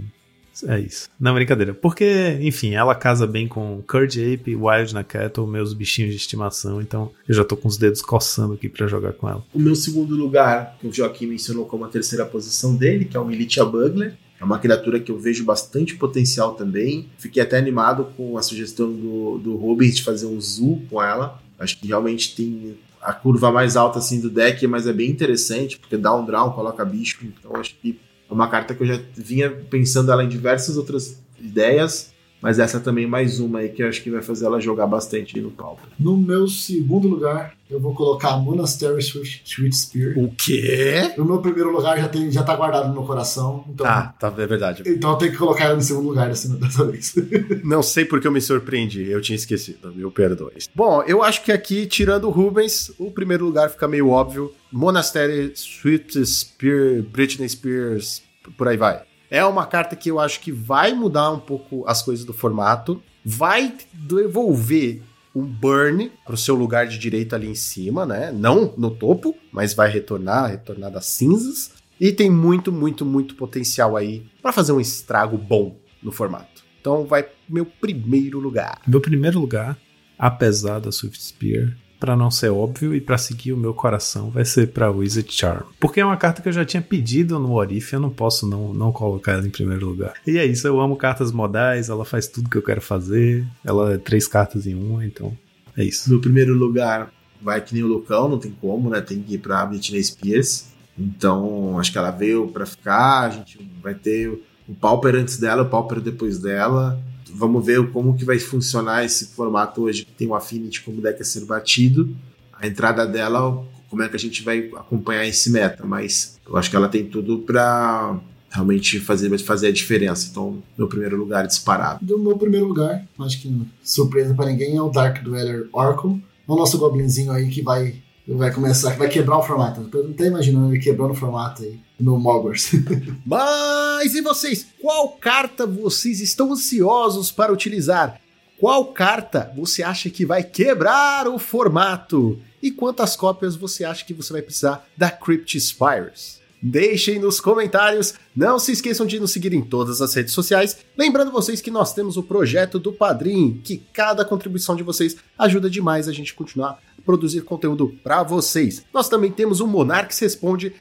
É 0.66 0.78
isso. 0.78 1.08
Não, 1.18 1.34
brincadeira. 1.34 1.72
Porque, 1.72 2.38
enfim, 2.40 2.74
ela 2.74 2.94
casa 2.94 3.26
bem 3.26 3.48
com 3.48 3.82
Curd 3.86 4.34
Ape, 4.34 4.54
Wild 4.54 4.92
na 4.92 5.02
Cattle, 5.02 5.46
meus 5.46 5.72
bichinhos 5.72 6.10
de 6.10 6.16
estimação. 6.16 6.80
Então, 6.80 7.10
eu 7.26 7.34
já 7.34 7.44
tô 7.44 7.56
com 7.56 7.68
os 7.68 7.78
dedos 7.78 8.02
coçando 8.02 8.54
aqui 8.54 8.68
pra 8.68 8.86
jogar 8.86 9.12
com 9.12 9.28
ela. 9.28 9.42
O 9.54 9.58
meu 9.58 9.74
segundo 9.74 10.14
lugar, 10.14 10.76
que 10.78 10.86
o 10.86 10.92
Joaquim 10.92 11.26
mencionou 11.26 11.64
como 11.64 11.84
a 11.84 11.88
terceira 11.88 12.26
posição 12.26 12.76
dele, 12.76 13.06
que 13.06 13.16
é 13.16 13.20
o 13.20 13.24
Militia 13.24 13.64
Bugler. 13.64 14.14
É 14.38 14.44
uma 14.44 14.58
criatura 14.58 14.98
que 14.98 15.10
eu 15.10 15.18
vejo 15.18 15.44
bastante 15.44 15.94
potencial 15.94 16.54
também. 16.54 17.08
Fiquei 17.16 17.42
até 17.42 17.56
animado 17.56 18.08
com 18.16 18.36
a 18.36 18.42
sugestão 18.42 18.92
do, 18.92 19.38
do 19.38 19.56
Robert 19.56 19.92
de 19.92 20.02
fazer 20.02 20.26
um 20.26 20.40
zoo 20.40 20.82
com 20.90 21.02
ela. 21.02 21.40
Acho 21.62 21.78
que 21.78 21.86
realmente 21.86 22.34
tem 22.34 22.76
a 23.00 23.12
curva 23.12 23.50
mais 23.50 23.76
alta 23.76 23.98
assim 23.98 24.20
do 24.20 24.30
deck, 24.30 24.66
mas 24.66 24.86
é 24.86 24.92
bem 24.92 25.10
interessante, 25.10 25.78
porque 25.78 25.96
dá 25.96 26.14
um 26.14 26.24
draw, 26.24 26.52
coloca 26.52 26.84
bicho. 26.84 27.24
Então 27.24 27.56
acho 27.56 27.74
que 27.80 27.98
é 28.30 28.32
uma 28.32 28.48
carta 28.48 28.74
que 28.74 28.82
eu 28.82 28.86
já 28.86 29.00
vinha 29.16 29.50
pensando 29.50 30.10
ela 30.10 30.24
em 30.24 30.28
diversas 30.28 30.76
outras 30.76 31.18
ideias. 31.40 32.11
Mas 32.42 32.58
essa 32.58 32.80
também 32.80 33.04
é 33.04 33.06
mais 33.06 33.38
uma 33.38 33.60
aí 33.60 33.68
que 33.68 33.82
eu 33.84 33.88
acho 33.88 34.02
que 34.02 34.10
vai 34.10 34.20
fazer 34.20 34.46
ela 34.46 34.60
jogar 34.60 34.86
bastante 34.88 35.40
no 35.40 35.50
palco. 35.52 35.80
No 35.98 36.16
meu 36.16 36.48
segundo 36.48 37.06
lugar, 37.06 37.54
eu 37.70 37.78
vou 37.78 37.94
colocar 37.94 38.30
a 38.30 38.36
Monastery 38.36 38.98
Sweet, 38.98 39.42
Sweet 39.44 39.76
Spear. 39.76 40.18
O 40.18 40.28
quê? 40.36 41.14
O 41.16 41.24
meu 41.24 41.40
primeiro 41.40 41.70
lugar 41.70 41.96
já, 41.98 42.08
tem, 42.08 42.30
já 42.32 42.42
tá 42.42 42.56
guardado 42.56 42.88
no 42.88 42.94
meu 42.94 43.04
coração. 43.04 43.64
Então, 43.72 43.86
Ah, 43.86 44.12
tá, 44.18 44.34
é 44.36 44.46
verdade. 44.46 44.82
então 44.84 45.12
eu 45.12 45.16
tenho 45.16 45.30
que 45.32 45.38
colocar 45.38 45.66
ela 45.66 45.76
no 45.76 45.82
segundo 45.82 46.08
lugar 46.08 46.28
dessa, 46.28 46.48
dessa 46.58 46.84
vez. 46.84 47.14
Não 47.62 47.82
sei 47.82 48.04
porque 48.04 48.26
eu 48.26 48.32
me 48.32 48.40
surpreendi, 48.40 49.08
eu 49.08 49.20
tinha 49.20 49.36
esquecido, 49.36 49.92
meu 49.94 50.10
perdoe. 50.10 50.52
Bom, 50.74 51.00
eu 51.04 51.22
acho 51.22 51.44
que 51.44 51.52
aqui, 51.52 51.86
tirando 51.86 52.24
o 52.24 52.30
Rubens, 52.30 52.90
o 52.98 53.10
primeiro 53.12 53.44
lugar 53.44 53.70
fica 53.70 53.86
meio 53.86 54.08
óbvio. 54.08 54.52
Monastery, 54.72 55.52
Sweet 55.54 56.26
Spear, 56.26 57.02
Britney 57.02 57.48
Spears, 57.48 58.20
por 58.58 58.66
aí 58.66 58.76
vai. 58.76 59.02
É 59.32 59.42
uma 59.46 59.64
carta 59.64 59.96
que 59.96 60.10
eu 60.10 60.20
acho 60.20 60.40
que 60.40 60.52
vai 60.52 60.92
mudar 60.92 61.30
um 61.30 61.40
pouco 61.40 61.88
as 61.88 62.02
coisas 62.02 62.22
do 62.22 62.34
formato, 62.34 63.02
vai 63.24 63.74
devolver 63.90 65.00
um 65.34 65.42
burn 65.42 66.12
pro 66.26 66.36
seu 66.36 66.54
lugar 66.54 66.86
de 66.86 66.98
direito 66.98 67.34
ali 67.34 67.48
em 67.48 67.54
cima, 67.54 68.04
né? 68.04 68.30
Não 68.30 68.74
no 68.76 68.90
topo, 68.90 69.34
mas 69.50 69.72
vai 69.72 69.90
retornar, 69.90 70.50
retornar 70.50 70.90
das 70.90 71.06
cinzas. 71.06 71.72
E 71.98 72.12
tem 72.12 72.28
muito, 72.30 72.70
muito, 72.70 73.06
muito 73.06 73.34
potencial 73.34 73.96
aí 73.96 74.26
para 74.42 74.52
fazer 74.52 74.72
um 74.72 74.80
estrago 74.80 75.38
bom 75.38 75.80
no 76.02 76.12
formato. 76.12 76.62
Então 76.78 77.06
vai 77.06 77.26
meu 77.48 77.64
primeiro 77.64 78.38
lugar. 78.38 78.82
Meu 78.86 79.00
primeiro 79.00 79.40
lugar, 79.40 79.78
apesar 80.18 80.78
da 80.78 80.92
Swift 80.92 81.24
Spear, 81.24 81.74
pra 82.02 82.16
não 82.16 82.32
ser 82.32 82.48
óbvio 82.48 82.92
e 82.96 83.00
pra 83.00 83.16
seguir 83.16 83.52
o 83.52 83.56
meu 83.56 83.72
coração, 83.72 84.28
vai 84.28 84.44
ser 84.44 84.72
pra 84.72 84.90
Wizard 84.90 85.32
Charm. 85.32 85.62
Porque 85.78 86.00
é 86.00 86.04
uma 86.04 86.16
carta 86.16 86.42
que 86.42 86.48
eu 86.48 86.52
já 86.52 86.64
tinha 86.64 86.82
pedido 86.82 87.38
no 87.38 87.52
Orif, 87.52 87.92
eu 87.92 88.00
não 88.00 88.10
posso 88.10 88.44
não, 88.44 88.74
não 88.74 88.90
colocar 88.90 89.34
ela 89.34 89.46
em 89.46 89.50
primeiro 89.50 89.86
lugar. 89.86 90.14
E 90.26 90.36
é 90.36 90.44
isso, 90.44 90.66
eu 90.66 90.80
amo 90.80 90.96
cartas 90.96 91.30
modais, 91.30 91.88
ela 91.88 92.04
faz 92.04 92.26
tudo 92.26 92.50
que 92.50 92.58
eu 92.58 92.62
quero 92.62 92.80
fazer, 92.80 93.46
ela 93.64 93.92
é 93.92 93.98
três 93.98 94.26
cartas 94.26 94.66
em 94.66 94.74
uma, 94.74 95.06
então 95.06 95.32
é 95.76 95.84
isso. 95.84 96.12
No 96.12 96.20
primeiro 96.20 96.52
lugar, 96.54 97.12
vai 97.40 97.60
que 97.60 97.72
nem 97.72 97.84
o 97.84 97.86
Lucão, 97.86 98.28
não 98.28 98.38
tem 98.38 98.50
como, 98.50 98.90
né? 98.90 99.00
Tem 99.00 99.22
que 99.22 99.34
ir 99.34 99.38
pra 99.38 99.64
Britney 99.64 100.02
Spears. 100.02 100.72
Então, 100.98 101.78
acho 101.78 101.92
que 101.92 101.98
ela 101.98 102.10
veio 102.10 102.48
pra 102.48 102.66
ficar. 102.66 103.20
A 103.20 103.30
gente 103.30 103.60
vai 103.80 103.94
ter 103.94 104.28
o 104.68 104.74
Pauper 104.74 105.14
antes 105.14 105.38
dela, 105.38 105.62
o 105.62 105.68
Pauper 105.68 106.00
depois 106.00 106.36
dela. 106.38 107.00
Vamos 107.34 107.64
ver 107.64 107.90
como 107.90 108.16
que 108.16 108.24
vai 108.24 108.38
funcionar 108.38 109.04
esse 109.04 109.26
formato 109.26 109.82
hoje 109.82 110.04
que 110.04 110.12
tem 110.12 110.28
o 110.28 110.34
Affinity 110.34 110.82
como 110.82 111.00
deck 111.00 111.20
a 111.20 111.24
ser 111.24 111.44
batido. 111.44 112.14
A 112.52 112.66
entrada 112.66 113.06
dela, 113.06 113.64
como 113.88 114.02
é 114.02 114.08
que 114.08 114.16
a 114.16 114.18
gente 114.18 114.42
vai 114.42 114.70
acompanhar 114.76 115.26
esse 115.26 115.50
meta. 115.50 115.84
Mas 115.84 116.38
eu 116.46 116.56
acho 116.56 116.70
que 116.70 116.76
ela 116.76 116.88
tem 116.88 117.04
tudo 117.04 117.38
pra 117.38 118.20
realmente 118.52 119.00
fazer, 119.00 119.36
fazer 119.38 119.68
a 119.68 119.72
diferença. 119.72 120.28
Então, 120.30 120.62
meu 120.76 120.86
primeiro 120.86 121.16
lugar 121.16 121.46
disparado. 121.46 122.04
Do 122.04 122.18
meu 122.18 122.36
primeiro 122.36 122.66
lugar, 122.66 123.04
acho 123.20 123.40
que 123.40 123.62
surpresa 123.82 124.34
pra 124.34 124.46
ninguém, 124.46 124.76
é 124.76 124.82
o 124.82 124.90
Dark 124.90 125.22
Dweller 125.22 125.68
Oracle. 125.72 126.22
É 126.46 126.52
o 126.52 126.56
nosso 126.56 126.76
goblinzinho 126.78 127.32
aí 127.32 127.48
que 127.48 127.62
vai, 127.62 127.96
vai 128.26 128.52
começar, 128.52 128.96
vai 128.96 129.08
quebrar 129.08 129.38
o 129.38 129.42
formato. 129.42 129.88
Eu 129.92 130.04
não 130.04 130.12
tô 130.12 130.24
imaginando 130.24 130.72
ele 130.72 130.82
quebrando 130.82 131.10
o 131.10 131.14
formato 131.14 131.62
aí 131.62 131.80
no 131.98 132.18
Mogwars. 132.18 132.70
Mas 133.26 134.14
e 134.14 134.20
vocês? 134.20 134.66
Qual 134.80 135.08
carta 135.10 135.66
vocês 135.66 136.20
estão 136.20 136.52
ansiosos 136.52 137.32
para 137.32 137.52
utilizar? 137.52 138.20
Qual 138.58 138.92
carta 138.92 139.52
você 139.56 139.82
acha 139.82 140.08
que 140.08 140.24
vai 140.24 140.44
quebrar 140.44 141.26
o 141.26 141.38
formato? 141.38 142.38
E 142.62 142.70
quantas 142.70 143.16
cópias 143.16 143.56
você 143.56 143.84
acha 143.84 144.04
que 144.04 144.14
você 144.14 144.32
vai 144.32 144.42
precisar 144.42 144.86
da 144.96 145.10
Crypt 145.10 145.60
Spires? 145.60 146.40
Deixem 146.62 147.18
nos 147.18 147.40
comentários. 147.40 148.14
Não 148.36 148.56
se 148.56 148.70
esqueçam 148.70 149.04
de 149.04 149.18
nos 149.18 149.32
seguir 149.32 149.52
em 149.52 149.62
todas 149.62 150.00
as 150.00 150.14
redes 150.14 150.32
sociais. 150.32 150.76
Lembrando 150.96 151.32
vocês 151.32 151.60
que 151.60 151.72
nós 151.72 151.92
temos 151.92 152.16
o 152.16 152.22
projeto 152.22 152.78
do 152.78 152.92
Padrim, 152.92 153.60
que 153.64 153.82
cada 153.92 154.24
contribuição 154.24 154.76
de 154.76 154.84
vocês 154.84 155.16
ajuda 155.36 155.68
demais 155.68 156.06
a 156.06 156.12
gente 156.12 156.32
continuar 156.32 156.78
produzir 157.04 157.42
conteúdo 157.42 157.94
para 158.02 158.22
vocês. 158.22 158.84
Nós 158.92 159.08
também 159.08 159.30
temos 159.30 159.60
o 159.60 159.66
Monarques 159.66 160.18
Responde, 160.18 160.74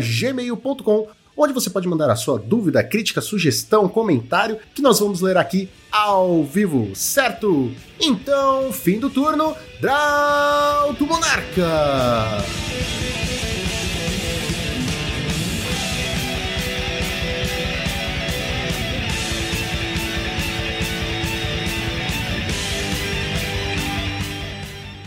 gmail.com, 0.00 1.08
onde 1.36 1.52
você 1.52 1.68
pode 1.68 1.86
mandar 1.86 2.10
a 2.10 2.16
sua 2.16 2.38
dúvida, 2.38 2.82
crítica, 2.82 3.20
sugestão, 3.20 3.88
comentário, 3.88 4.58
que 4.74 4.82
nós 4.82 4.98
vamos 4.98 5.20
ler 5.20 5.36
aqui 5.36 5.68
ao 5.90 6.42
vivo, 6.44 6.94
certo? 6.94 7.70
Então, 8.00 8.72
fim 8.72 8.98
do 8.98 9.10
turno, 9.10 9.54
Drauto 9.80 11.06
Monarca! 11.06 12.44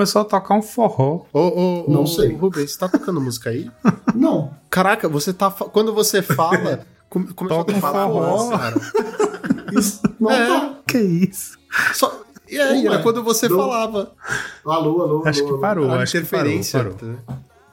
Começou 0.00 0.22
a 0.22 0.24
tocar 0.24 0.54
um 0.54 0.62
forró. 0.62 1.26
Ô, 1.30 1.38
ô, 1.40 1.84
Não 1.86 2.04
ô, 2.04 2.06
sei. 2.06 2.32
Rubens, 2.34 2.72
você 2.72 2.78
tá 2.78 2.88
tocando 2.88 3.20
música 3.20 3.50
aí? 3.50 3.70
Não. 4.16 4.50
Caraca, 4.70 5.06
você 5.10 5.30
tá. 5.30 5.50
fa- 5.50 5.66
Quando 5.66 5.92
você 5.92 6.22
fala. 6.22 6.86
come- 7.10 7.30
Começou 7.34 7.58
Toca 7.64 7.72
a 7.72 7.74
tocar 7.80 8.06
um 8.06 8.12
forró, 8.14 8.38
forró. 8.38 8.58
cara. 8.58 8.76
Isso 9.72 10.00
não 10.18 10.30
É. 10.30 10.46
tá. 10.48 10.74
Que 10.86 10.98
isso? 10.98 11.58
Só, 11.92 12.18
e 12.48 12.58
aí, 12.58 12.88
Ué, 12.88 12.94
era 12.94 13.02
quando 13.02 13.22
você 13.22 13.46
não. 13.46 13.58
falava. 13.58 14.12
Alô, 14.64 15.02
alô, 15.02 15.22
Acho 15.26 15.44
alô, 15.44 15.54
que 15.54 15.60
parou, 15.60 15.90
a 15.90 15.96
acho 16.02 16.12
que 16.12 16.18
interferência. 16.18 16.78
parou, 16.82 16.94
parou. 16.94 17.16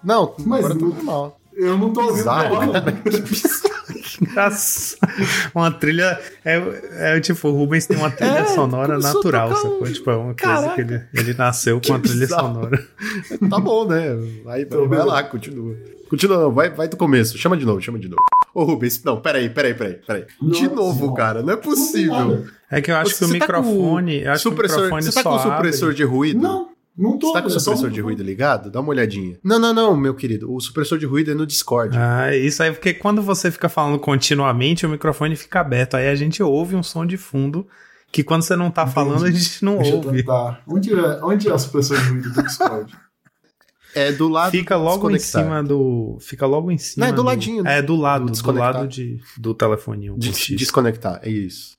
Não, 0.03 0.33
Mas 0.45 0.65
agora 0.65 0.75
tá 0.79 0.85
não- 0.85 0.93
normal. 0.93 1.39
Eu 1.53 1.77
não 1.77 1.93
tô 1.93 2.01
ouvindo 2.01 2.17
Bizarro, 2.17 2.55
falar. 2.57 2.83
Nossa, 4.35 4.97
uma 5.53 5.71
trilha. 5.71 6.19
É, 6.43 7.15
é 7.15 7.19
tipo, 7.19 7.47
o 7.47 7.51
Rubens 7.51 7.85
tem 7.85 7.97
uma 7.97 8.09
trilha 8.11 8.39
É, 8.39 8.45
sonora 8.47 8.97
natural, 8.97 9.51
um- 9.51 9.55
sacou? 9.55 9.83
Tipo, 9.91 10.11
é 10.11 10.15
uma 10.15 10.33
coisa 10.33 10.35
Caraca. 10.35 10.75
que 10.75 10.81
ele, 10.81 11.01
ele 11.13 11.33
nasceu 11.33 11.79
com 11.81 11.89
uma 11.93 11.99
trilha 11.99 12.19
bizarro. 12.21 12.53
sonora. 12.53 12.87
Tá 13.49 13.59
bom, 13.59 13.87
né? 13.87 14.09
Vai, 14.15 14.43
vai, 14.43 14.61
Então, 14.61 14.87
vai 14.87 15.05
lá, 15.05 15.23
continua. 15.23 15.75
Continua, 16.09 16.37
não, 16.39 16.51
vai, 16.53 16.69
vai 16.69 16.87
do 16.87 16.95
começo. 16.95 17.37
Chama 17.37 17.57
de 17.57 17.65
novo, 17.65 17.81
chama 17.81 17.99
de 17.99 18.07
novo. 18.07 18.21
Ô, 18.53 18.63
Rubens, 18.63 19.03
não, 19.03 19.19
peraí, 19.19 19.49
peraí, 19.49 19.73
peraí, 19.73 19.95
peraí. 19.95 20.25
De 20.41 20.67
novo, 20.69 21.13
cara, 21.13 21.43
não 21.43 21.53
é 21.53 21.57
possível. 21.57 22.45
É 22.71 22.81
que 22.81 22.89
eu 22.91 22.95
acho 22.95 23.15
que 23.17 23.23
o 23.23 23.27
Você 23.27 23.37
tá 23.39 23.45
com 23.47 23.53
microfone. 23.61 24.23
eu 24.23 24.31
acho 24.31 24.43
que 24.43 24.47
o 24.47 24.51
microfone 24.51 25.03
Você 25.03 25.11
tá 25.11 25.21
só 25.23 25.29
com 25.29 25.35
o 25.35 25.39
supressor 25.39 25.85
abre. 25.89 25.97
de 25.97 26.03
ruído? 26.03 26.41
Não, 26.41 26.69
não 26.97 27.17
tô. 27.17 27.27
Você 27.27 27.33
tá 27.33 27.41
com 27.41 27.47
o 27.47 27.51
supressor 27.51 27.89
de 27.91 28.01
ruído 28.01 28.23
ligado? 28.23 28.71
Dá 28.71 28.79
uma 28.79 28.89
olhadinha. 28.89 29.37
Não, 29.43 29.59
não, 29.59 29.73
não, 29.73 29.95
meu 29.95 30.15
querido. 30.15 30.51
O 30.53 30.59
supressor 30.59 30.97
de 30.97 31.05
ruído 31.05 31.31
é 31.31 31.33
no 31.33 31.45
Discord. 31.45 31.95
Ah, 31.97 32.35
isso 32.35 32.63
aí 32.63 32.71
porque 32.71 32.93
quando 32.93 33.21
você 33.21 33.51
fica 33.51 33.69
falando 33.69 33.99
continuamente, 33.99 34.85
o 34.85 34.89
microfone 34.89 35.35
fica 35.35 35.59
aberto. 35.61 35.95
Aí 35.95 36.07
a 36.07 36.15
gente 36.15 36.41
ouve 36.41 36.75
um 36.75 36.83
som 36.83 37.05
de 37.05 37.17
fundo 37.17 37.67
que 38.11 38.23
quando 38.23 38.41
você 38.41 38.55
não 38.55 38.71
tá 38.71 38.87
falando, 38.87 39.25
a 39.25 39.31
gente 39.31 39.63
não 39.63 39.77
Deixa 39.77 39.95
ouve. 39.95 40.25
Onde 40.67 40.93
é, 40.93 41.19
onde 41.23 41.49
é 41.49 41.53
a 41.53 41.57
supressão 41.59 41.97
de 41.97 42.03
ruído 42.09 42.29
do 42.33 42.43
Discord? 42.43 42.93
É 43.95 44.11
do 44.11 44.27
lado 44.27 44.51
Fica 44.51 44.77
do 44.77 44.83
logo 44.83 45.09
em 45.09 45.17
cima 45.19 45.63
do. 45.63 46.17
Fica 46.21 46.45
logo 46.45 46.71
em 46.71 46.77
cima. 46.77 47.05
Não, 47.05 47.13
é 47.13 47.15
do 47.15 47.23
ladinho, 47.23 47.65
É, 47.65 47.81
do 47.81 47.95
lado, 47.95 48.25
do 48.27 48.31
do, 48.41 48.51
lado 48.51 48.87
de, 48.87 49.19
do 49.37 49.53
telefone. 49.55 50.11
um 50.11 50.17
De- 50.17 50.55
desconectar, 50.55 51.19
é 51.23 51.29
isso. 51.29 51.76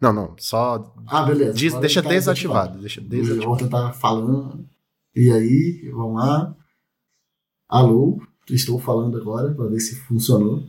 Não, 0.00 0.12
não, 0.12 0.34
só 0.38 0.94
Ah, 1.06 1.22
beleza. 1.24 1.52
Deixa 1.80 2.02
tá 2.02 2.08
desativado. 2.08 2.78
Deixa 2.78 3.00
Eu 3.00 3.06
vou 3.08 3.20
desativado. 3.20 3.56
tentar 3.58 3.92
falando. 3.92 4.64
E 5.14 5.30
aí, 5.30 5.90
vamos 5.92 6.14
lá. 6.22 6.54
Alô, 7.68 8.20
estou 8.48 8.78
falando 8.80 9.16
agora 9.18 9.52
para 9.54 9.66
ver 9.66 9.80
se 9.80 9.96
funcionou. 10.00 10.62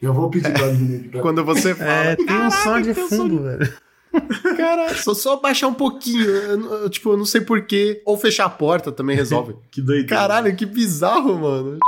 Eu 0.00 0.14
vou 0.14 0.30
pedir 0.30 0.52
para 0.52 0.70
diminuir 0.72 1.08
pra... 1.10 1.20
Quando 1.20 1.44
você 1.44 1.74
fala. 1.74 1.90
É, 1.90 2.16
tem 2.16 2.26
um 2.36 2.50
som 2.50 2.80
de 2.80 2.90
um 2.90 2.94
som 2.94 3.08
fundo, 3.08 3.42
velho. 3.42 3.72
Cara, 4.56 4.94
só, 4.94 5.14
só 5.14 5.40
baixar 5.40 5.68
um 5.68 5.74
pouquinho. 5.74 6.24
eu- 6.24 6.72
eu, 6.82 6.90
tipo, 6.90 7.10
eu 7.10 7.16
não 7.16 7.24
sei 7.26 7.40
porquê. 7.42 8.02
Ou 8.06 8.16
fechar 8.16 8.46
a 8.46 8.50
porta 8.50 8.90
também 8.90 9.14
resolve. 9.16 9.54
Que 9.70 9.80
doideira. 9.82 10.08
Caralho, 10.08 10.56
que 10.56 10.64
bizarro, 10.66 11.38
mano. 11.38 11.78